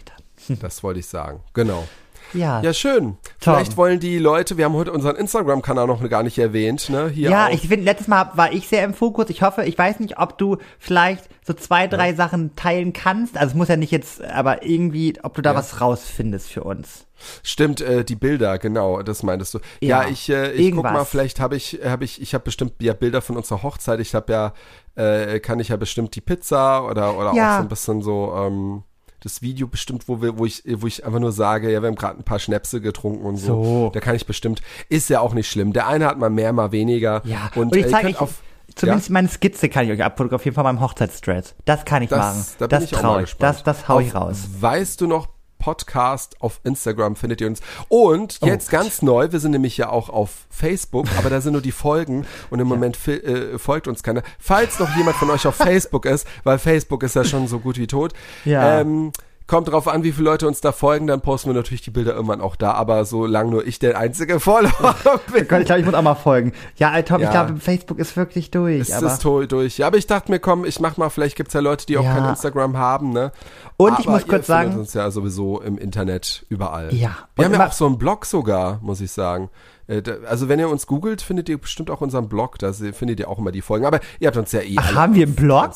Das 0.62 0.82
wollte 0.82 1.00
ich 1.00 1.06
sagen. 1.06 1.40
Genau. 1.52 1.86
Ja, 2.34 2.60
Ja, 2.62 2.72
schön. 2.72 3.16
Tom. 3.40 3.54
Vielleicht 3.54 3.76
wollen 3.76 4.00
die 4.00 4.18
Leute, 4.18 4.56
wir 4.56 4.64
haben 4.64 4.74
heute 4.74 4.92
unseren 4.92 5.16
Instagram-Kanal 5.16 5.86
noch 5.86 6.08
gar 6.08 6.22
nicht 6.22 6.38
erwähnt, 6.38 6.88
ne? 6.90 7.08
Hier 7.08 7.30
ja, 7.30 7.46
auch. 7.46 7.50
ich 7.52 7.60
finde, 7.68 7.84
letztes 7.84 8.08
Mal 8.08 8.30
war 8.34 8.52
ich 8.52 8.68
sehr 8.68 8.84
im 8.84 8.94
Fokus. 8.94 9.28
Ich 9.30 9.42
hoffe, 9.42 9.64
ich 9.64 9.76
weiß 9.76 10.00
nicht, 10.00 10.18
ob 10.18 10.38
du 10.38 10.56
vielleicht 10.78 11.28
so 11.44 11.52
zwei, 11.54 11.86
drei 11.88 12.14
Sachen 12.14 12.54
teilen 12.56 12.92
kannst. 12.92 13.36
Also 13.36 13.50
es 13.50 13.54
muss 13.54 13.68
ja 13.68 13.76
nicht 13.76 13.90
jetzt, 13.90 14.22
aber 14.22 14.64
irgendwie, 14.64 15.14
ob 15.22 15.34
du 15.34 15.42
da 15.42 15.50
Ja. 15.52 15.56
was 15.56 15.80
rausfindest 15.80 16.50
für 16.50 16.64
uns. 16.64 17.06
Stimmt, 17.42 17.80
äh, 17.80 18.04
die 18.04 18.16
Bilder, 18.16 18.58
genau, 18.58 19.02
das 19.02 19.22
meintest 19.22 19.54
du. 19.54 19.58
Ja, 19.80 20.02
Ja, 20.04 20.08
ich, 20.08 20.28
äh, 20.28 20.52
ich 20.52 20.72
guck 20.74 20.82
mal, 20.84 21.04
vielleicht 21.04 21.38
habe 21.38 21.54
ich, 21.56 21.80
habe 21.84 22.04
ich, 22.04 22.20
ich 22.20 22.34
habe 22.34 22.42
bestimmt 22.44 22.74
ja 22.80 22.94
Bilder 22.94 23.22
von 23.22 23.36
unserer 23.36 23.62
Hochzeit. 23.62 24.00
Ich 24.00 24.14
habe 24.14 24.32
ja, 24.32 24.52
äh, 24.96 25.38
kann 25.38 25.60
ich 25.60 25.68
ja 25.68 25.76
bestimmt 25.76 26.14
die 26.16 26.20
Pizza 26.20 26.84
oder 26.84 27.16
oder 27.16 27.32
Ja. 27.34 27.52
auch 27.52 27.56
so 27.58 27.62
ein 27.62 27.68
bisschen 27.68 28.02
so 28.02 28.32
ähm, 28.36 28.82
das 29.22 29.42
Video 29.42 29.66
bestimmt, 29.68 30.08
wo 30.08 30.20
wir, 30.20 30.38
wo 30.38 30.46
ich, 30.46 30.62
wo 30.66 30.86
ich 30.86 31.04
einfach 31.06 31.18
nur 31.20 31.32
sage, 31.32 31.70
ja, 31.72 31.80
wir 31.82 31.86
haben 31.88 31.94
gerade 31.94 32.18
ein 32.18 32.24
paar 32.24 32.38
Schnäpse 32.38 32.80
getrunken 32.80 33.24
und 33.24 33.36
so. 33.36 33.62
So. 33.64 33.90
Da 33.94 34.00
kann 34.00 34.14
ich 34.16 34.26
bestimmt, 34.26 34.62
ist 34.88 35.08
ja 35.10 35.20
auch 35.20 35.34
nicht 35.34 35.48
schlimm. 35.50 35.72
Der 35.72 35.86
eine 35.88 36.06
hat 36.06 36.18
mal 36.18 36.30
mehr, 36.30 36.52
mal 36.52 36.72
weniger. 36.72 37.22
Ja, 37.24 37.50
und, 37.54 37.72
und 37.72 37.76
ich 37.76 37.86
äh, 37.86 37.90
zeige 37.90 38.20
auf, 38.20 38.42
zumindest 38.74 39.10
meine 39.10 39.28
Skizze 39.28 39.68
kann 39.68 39.84
ich 39.86 39.92
euch 39.92 40.02
abfotografieren 40.02 40.54
von 40.54 40.64
meinem 40.64 40.80
Hochzeitsdress. 40.80 41.54
Das 41.64 41.84
kann 41.84 42.02
ich 42.02 42.10
Das- 42.10 42.18
machen. 42.18 42.46
da 42.58 42.66
das 42.68 42.84
ich 42.84 42.90
traue 42.90 43.22
ich. 43.22 43.34
Das, 43.36 43.62
das 43.62 43.88
hau 43.88 44.00
ich 44.00 44.14
Auf 44.14 44.22
raus. 44.22 44.38
Weißt 44.60 45.00
du 45.00 45.06
noch 45.06 45.28
Podcast 45.62 46.36
auf 46.42 46.60
Instagram 46.64 47.14
findet 47.16 47.40
ihr 47.40 47.46
uns. 47.46 47.60
Und 47.88 48.38
Oh 48.42 48.46
jetzt 48.46 48.68
ganz 48.70 49.00
neu, 49.00 49.30
wir 49.30 49.38
sind 49.40 49.52
nämlich 49.52 49.76
ja 49.76 49.88
auch 49.88 50.08
auf 50.08 50.30
Facebook, 50.50 51.06
aber 51.16 51.30
da 51.30 51.40
sind 51.40 51.52
nur 51.52 51.62
die 51.62 51.72
Folgen 51.72 52.26
und 52.50 52.58
im 52.60 52.66
Moment 52.66 52.96
fi- 52.96 53.12
äh, 53.12 53.58
folgt 53.58 53.86
uns 53.88 54.02
keiner. 54.02 54.22
Falls 54.38 54.78
noch 54.80 54.94
jemand 54.96 55.16
von 55.16 55.30
euch 55.30 55.46
auf 55.46 55.54
Facebook 55.68 56.04
ist, 56.04 56.26
weil 56.44 56.58
Facebook 56.58 57.02
ist 57.04 57.14
ja 57.14 57.24
schon 57.24 57.46
so 57.46 57.60
gut 57.60 57.78
wie 57.78 57.86
tot, 57.86 58.12
Ja. 58.44 58.80
ähm, 58.80 59.12
Kommt 59.52 59.68
drauf 59.68 59.86
an, 59.86 60.02
wie 60.02 60.12
viele 60.12 60.24
Leute 60.30 60.48
uns 60.48 60.62
da 60.62 60.72
folgen, 60.72 61.06
dann 61.06 61.20
posten 61.20 61.50
wir 61.50 61.54
natürlich 61.54 61.82
die 61.82 61.90
Bilder 61.90 62.14
irgendwann 62.14 62.40
auch 62.40 62.56
da, 62.56 62.72
aber 62.72 63.04
solange 63.04 63.50
nur 63.50 63.66
ich 63.66 63.78
der 63.78 63.98
einzige 63.98 64.40
Follower 64.40 64.94
bin. 65.30 65.42
Ich 65.42 65.48
glaube, 65.48 65.78
ich 65.80 65.84
muss 65.84 65.92
auch 65.92 66.00
mal 66.00 66.14
folgen. 66.14 66.54
Ja, 66.76 67.02
Tom, 67.02 67.20
Ja. 67.20 67.26
ich 67.26 67.30
glaube, 67.32 67.60
Facebook 67.60 67.98
ist 67.98 68.16
wirklich 68.16 68.50
durch. 68.50 68.80
ist 68.80 68.94
aber 68.94 69.08
es 69.08 69.18
to- 69.18 69.44
durch. 69.44 69.76
Ja, 69.76 69.88
aber 69.88 69.98
ich 69.98 70.06
dachte 70.06 70.30
mir, 70.30 70.38
komm, 70.38 70.64
ich 70.64 70.80
mach 70.80 70.96
mal, 70.96 71.10
vielleicht 71.10 71.36
gibt's 71.36 71.52
ja 71.52 71.60
Leute, 71.60 71.84
die 71.84 71.98
auch 71.98 72.02
Ja. 72.04 72.14
kein 72.14 72.30
Instagram 72.30 72.78
haben, 72.78 73.10
ne? 73.10 73.30
Und 73.76 73.98
ich 73.98 74.06
Aber 74.08 74.12
muss 74.16 74.26
kurz 74.26 74.46
sagen- 74.46 74.74
uns 74.78 74.94
ja 74.94 75.10
sowieso 75.10 75.60
im 75.60 75.76
Internet 75.76 76.46
überall. 76.48 76.94
Ja. 76.94 77.10
Wir 77.36 77.44
haben 77.44 77.52
ja 77.52 77.66
auch 77.66 77.72
so 77.72 77.84
einen 77.84 77.98
Blog 77.98 78.24
sogar, 78.24 78.78
muss 78.80 79.02
ich 79.02 79.12
sagen. 79.12 79.50
Äh, 79.86 80.00
Also 80.26 80.48
wenn 80.48 80.60
ihr 80.60 80.70
uns 80.70 80.86
googelt, 80.86 81.20
findet 81.20 81.50
ihr 81.50 81.58
bestimmt 81.58 81.90
auch 81.90 82.00
unseren 82.00 82.30
Blog, 82.30 82.58
da 82.58 82.72
findet 82.72 83.20
ihr 83.20 83.28
auch 83.28 83.38
immer 83.38 83.52
die 83.52 83.60
Folgen. 83.60 83.84
Aber 83.84 84.00
ihr 84.18 84.28
habt 84.28 84.38
uns 84.38 84.50
ja 84.52 84.60
eh 84.62 84.76
Ach, 84.78 84.94
haben 84.94 85.14
wir 85.14 85.26
einen 85.26 85.34
Blog? 85.34 85.72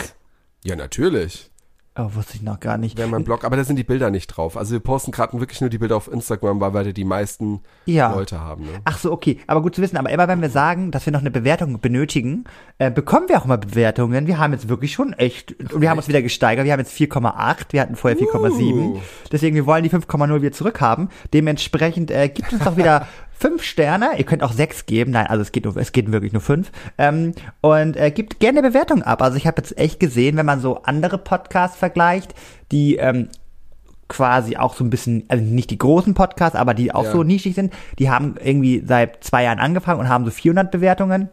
Ja, 0.65 0.77
natürlich. 0.77 1.51
Oh, 1.99 2.11
wusste 2.15 2.35
ich 2.37 2.43
noch 2.43 2.61
gar 2.61 2.77
nicht. 2.77 2.99
Wir 2.99 3.05
haben 3.05 3.15
einen 3.15 3.25
Blog, 3.25 3.43
aber 3.43 3.57
da 3.57 3.65
sind 3.65 3.77
die 3.77 3.85
Bilder 3.85 4.11
nicht 4.11 4.27
drauf. 4.27 4.59
Also 4.59 4.73
wir 4.73 4.81
posten 4.81 5.13
gerade 5.13 5.41
wirklich 5.41 5.63
nur 5.63 5.71
die 5.71 5.79
Bilder 5.79 5.97
auf 5.97 6.13
Instagram, 6.13 6.61
weil 6.61 6.75
wir 6.75 6.85
da 6.85 6.93
die 6.93 7.05
meisten 7.05 7.61
Ja. 7.87 8.15
Leute 8.15 8.39
haben. 8.39 8.65
Ne? 8.65 8.81
Ach 8.85 8.99
so, 8.99 9.11
okay. 9.13 9.39
Aber 9.47 9.63
gut 9.63 9.75
zu 9.75 9.81
wissen. 9.81 9.97
Aber 9.97 10.11
immer 10.11 10.29
wenn 10.29 10.43
wir 10.43 10.51
sagen, 10.51 10.91
dass 10.91 11.07
wir 11.07 11.13
noch 11.15 11.21
eine 11.21 11.31
Bewertung 11.31 11.81
benötigen, 11.81 12.45
äh, 12.79 12.91
bekommen 12.91 13.31
wir 13.31 13.39
auch 13.39 13.47
immer 13.47 13.57
Bewertungen. 13.57 14.27
Wir 14.27 14.37
haben 14.39 14.53
jetzt 14.53 14.69
wirklich 14.69 14.93
schon 14.93 15.15
echt, 15.15 15.55
und 15.73 15.81
wir 15.81 15.89
haben 15.89 15.97
uns 15.97 16.07
wieder 16.09 16.21
gesteigert. 16.21 16.67
Wir 16.67 16.73
haben 16.73 16.81
jetzt 16.81 16.93
4,8. 16.93 17.73
Wir 17.73 17.81
hatten 17.81 17.97
vorher 17.97 18.19
4,7. 18.19 18.75
Uh. 18.75 19.01
Deswegen, 19.33 19.57
wir 19.57 19.65
wollen 19.65 19.83
die 19.83 19.91
5,0 19.91 20.43
wieder 20.43 20.53
zurückhaben. 20.53 21.09
Dementsprechend 21.33 22.11
äh, 22.11 22.29
gibt 22.29 22.53
uns 22.53 22.63
doch 22.63 22.77
wieder 22.77 23.09
fünf 23.39 23.63
Sterne. 23.63 24.11
Ihr 24.17 24.25
könnt 24.25 24.43
auch 24.43 24.53
sechs 24.53 24.87
geben. 24.87 25.13
Nein, 25.13 25.27
also 25.27 25.43
es 25.43 25.53
geht, 25.53 25.65
nur, 25.65 25.77
es 25.77 25.93
geht 25.93 26.11
wirklich 26.13 26.33
nur 26.33 26.43
fünf. 26.43 26.71
Ähm, 26.99 27.33
und 27.61 27.97
äh, 27.97 28.11
gibt 28.11 28.41
gerne 28.41 28.63
Bewertung 28.63 29.03
ab. 29.03 29.23
Also 29.23 29.37
ich 29.37 29.47
habe 29.47 29.61
jetzt 29.61 29.77
echt 29.79 30.01
gesehen, 30.01 30.37
wenn 30.37 30.47
man 30.47 30.61
so 30.61 30.83
andere 30.83 31.19
Podcasts 31.19 31.77
vergleicht, 31.77 32.35
die 32.73 32.97
ähm, 32.97 33.29
quasi 34.09 34.57
auch 34.57 34.75
so 34.75 34.85
ein 34.85 34.91
bisschen, 34.91 35.25
also 35.29 35.45
nicht 35.45 35.71
die 35.71 35.79
großen 35.79 36.15
Podcasts, 36.15 36.57
aber 36.57 36.75
die 36.75 36.95
auch 36.95 37.05
Ja. 37.05 37.13
so 37.13 37.23
nischig 37.25 37.55
sind, 37.55 37.73
die 37.99 38.09
haben 38.11 38.37
irgendwie 38.43 38.83
seit 38.87 39.23
zwei 39.25 39.43
Jahren 39.45 39.59
angefangen 39.59 40.01
und 40.01 40.09
haben 40.09 40.25
so 40.25 40.31
400 40.31 40.71
Bewertungen. 40.71 41.29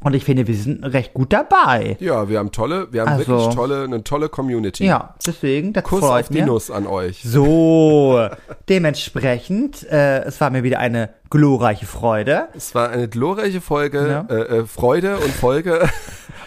Und 0.00 0.14
ich 0.14 0.24
finde, 0.24 0.46
wir 0.46 0.54
sind 0.54 0.84
recht 0.84 1.14
gut 1.14 1.32
dabei. 1.32 1.96
Ja, 2.00 2.28
wir 2.28 2.38
haben 2.38 2.52
tolle, 2.52 2.88
wir 2.92 3.02
haben 3.02 3.08
Also- 3.08 3.26
wirklich 3.26 3.54
tolle, 3.54 3.84
eine 3.84 4.04
tolle 4.04 4.28
Community. 4.28 4.84
Ja, 4.86 5.14
deswegen, 5.26 5.72
das 5.72 5.84
Kuss 5.84 6.00
freut 6.00 6.24
auf 6.24 6.28
die 6.28 6.40
mir. 6.40 6.46
Nuss 6.46 6.70
an 6.70 6.86
euch. 6.86 7.22
So, 7.24 8.28
dementsprechend, 8.68 9.82
äh, 9.90 10.20
es 10.24 10.40
war 10.40 10.50
mir 10.50 10.62
wieder 10.62 10.78
eine 10.78 11.10
glorreiche 11.30 11.86
Freude. 11.86 12.48
Es 12.56 12.74
war 12.74 12.90
eine 12.90 13.08
glorreiche 13.08 13.60
Folge, 13.60 14.24
Ja. 14.28 14.34
äh, 14.34 14.58
äh, 14.58 14.66
Freude 14.66 15.16
und 15.18 15.30
Folge. 15.32 15.88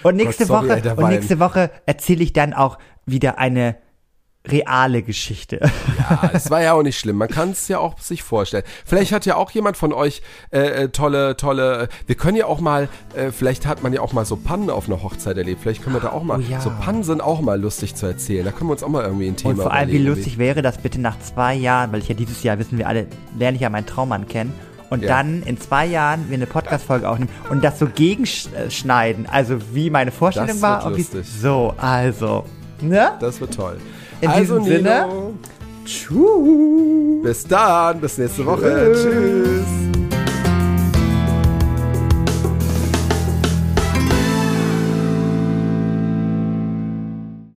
Und 0.03 0.15
nächste 0.15 0.45
Gott, 0.47 0.65
sorry, 0.67 0.83
Woche, 0.85 0.95
und 0.95 1.09
nächste 1.09 1.39
Woche 1.39 1.69
erzähle 1.85 2.23
ich 2.23 2.31
dann 2.33 2.53
auch 2.53 2.77
wieder 3.05 3.37
eine 3.37 3.75
reale 4.47 5.01
Geschichte. 5.03 5.59
Ja, 6.09 6.31
es 6.33 6.49
war 6.49 6.61
ja 6.63 6.73
auch 6.73 6.81
nicht 6.81 6.97
schlimm. 6.97 7.17
Man 7.17 7.27
kann 7.27 7.51
es 7.51 7.67
ja 7.67 7.77
auch 7.77 7.99
sich 7.99 8.23
vorstellen. 8.23 8.63
Vielleicht 8.83 9.11
hat 9.11 9.27
ja 9.27 9.35
auch 9.35 9.51
jemand 9.51 9.77
von 9.77 9.93
euch 9.93 10.23
äh, 10.51 10.85
äh, 10.85 10.89
tolle, 10.89 11.37
tolle. 11.37 11.87
Wir 12.07 12.15
können 12.15 12.35
ja 12.37 12.45
auch 12.47 12.59
mal. 12.61 12.87
Äh, 13.15 13.31
vielleicht 13.31 13.67
hat 13.67 13.83
man 13.83 13.93
ja 13.93 14.01
auch 14.01 14.11
mal 14.13 14.25
so 14.25 14.35
Pannen 14.37 14.71
auf 14.71 14.87
einer 14.87 15.03
Hochzeit 15.03 15.37
erlebt. 15.37 15.61
Vielleicht 15.61 15.83
können 15.83 15.95
wir 15.95 15.99
da 15.99 16.09
auch 16.11 16.23
mal. 16.23 16.39
Oh 16.39 16.41
ja. 16.51 16.61
So 16.61 16.71
Pannen 16.81 17.03
sind 17.03 17.21
auch 17.21 17.41
mal 17.41 17.61
lustig 17.61 17.93
zu 17.95 18.07
erzählen. 18.07 18.43
Da 18.43 18.51
können 18.51 18.69
wir 18.69 18.73
uns 18.73 18.81
auch 18.81 18.89
mal 18.89 19.03
irgendwie 19.03 19.27
ein 19.27 19.35
Thema 19.35 19.51
Und 19.53 19.61
vor 19.61 19.71
allem, 19.73 19.89
wie 19.91 19.99
lustig 19.99 20.39
wäre 20.39 20.63
das 20.63 20.79
bitte 20.79 20.99
nach 20.99 21.19
zwei 21.19 21.53
Jahren, 21.53 21.91
weil 21.91 21.99
ich 21.99 22.07
ja 22.07 22.15
dieses 22.15 22.41
Jahr, 22.41 22.57
wissen 22.57 22.79
wir 22.79 22.87
alle, 22.87 23.05
lerne 23.37 23.55
ich 23.55 23.61
ja 23.61 23.69
meinen 23.69 23.85
Traummann 23.85 24.27
kennen. 24.27 24.51
Und 24.89 25.03
Ja. 25.03 25.09
dann 25.09 25.43
in 25.43 25.59
zwei 25.59 25.85
Jahren 25.85 26.29
wir 26.29 26.37
eine 26.37 26.47
Podcast-Folge 26.47 27.07
aufnehmen 27.07 27.29
und 27.51 27.63
das 27.63 27.77
so 27.77 27.85
gegenschneiden. 27.85 29.27
Also 29.29 29.57
wie 29.75 29.89
meine 29.91 30.11
Vorstellung 30.11 30.47
Das 30.49 30.61
war. 30.61 30.77
wird 30.77 30.85
und 30.93 30.97
wie- 30.97 31.01
lustig. 31.17 31.27
So, 31.41 31.75
also. 31.77 32.45
Ne? 32.81 33.11
Das 33.19 33.39
wird 33.39 33.53
toll. 33.53 33.77
In 34.21 34.29
also, 34.29 34.59
diesem 34.59 34.77
Sinne- 34.77 35.05
Nino, 35.07 35.33
Tschüss. 35.85 37.23
bis 37.23 37.47
dann, 37.47 37.99
bis 37.99 38.17
nächste 38.17 38.45
Woche. 38.45 38.91
Tschüss. 38.93 39.98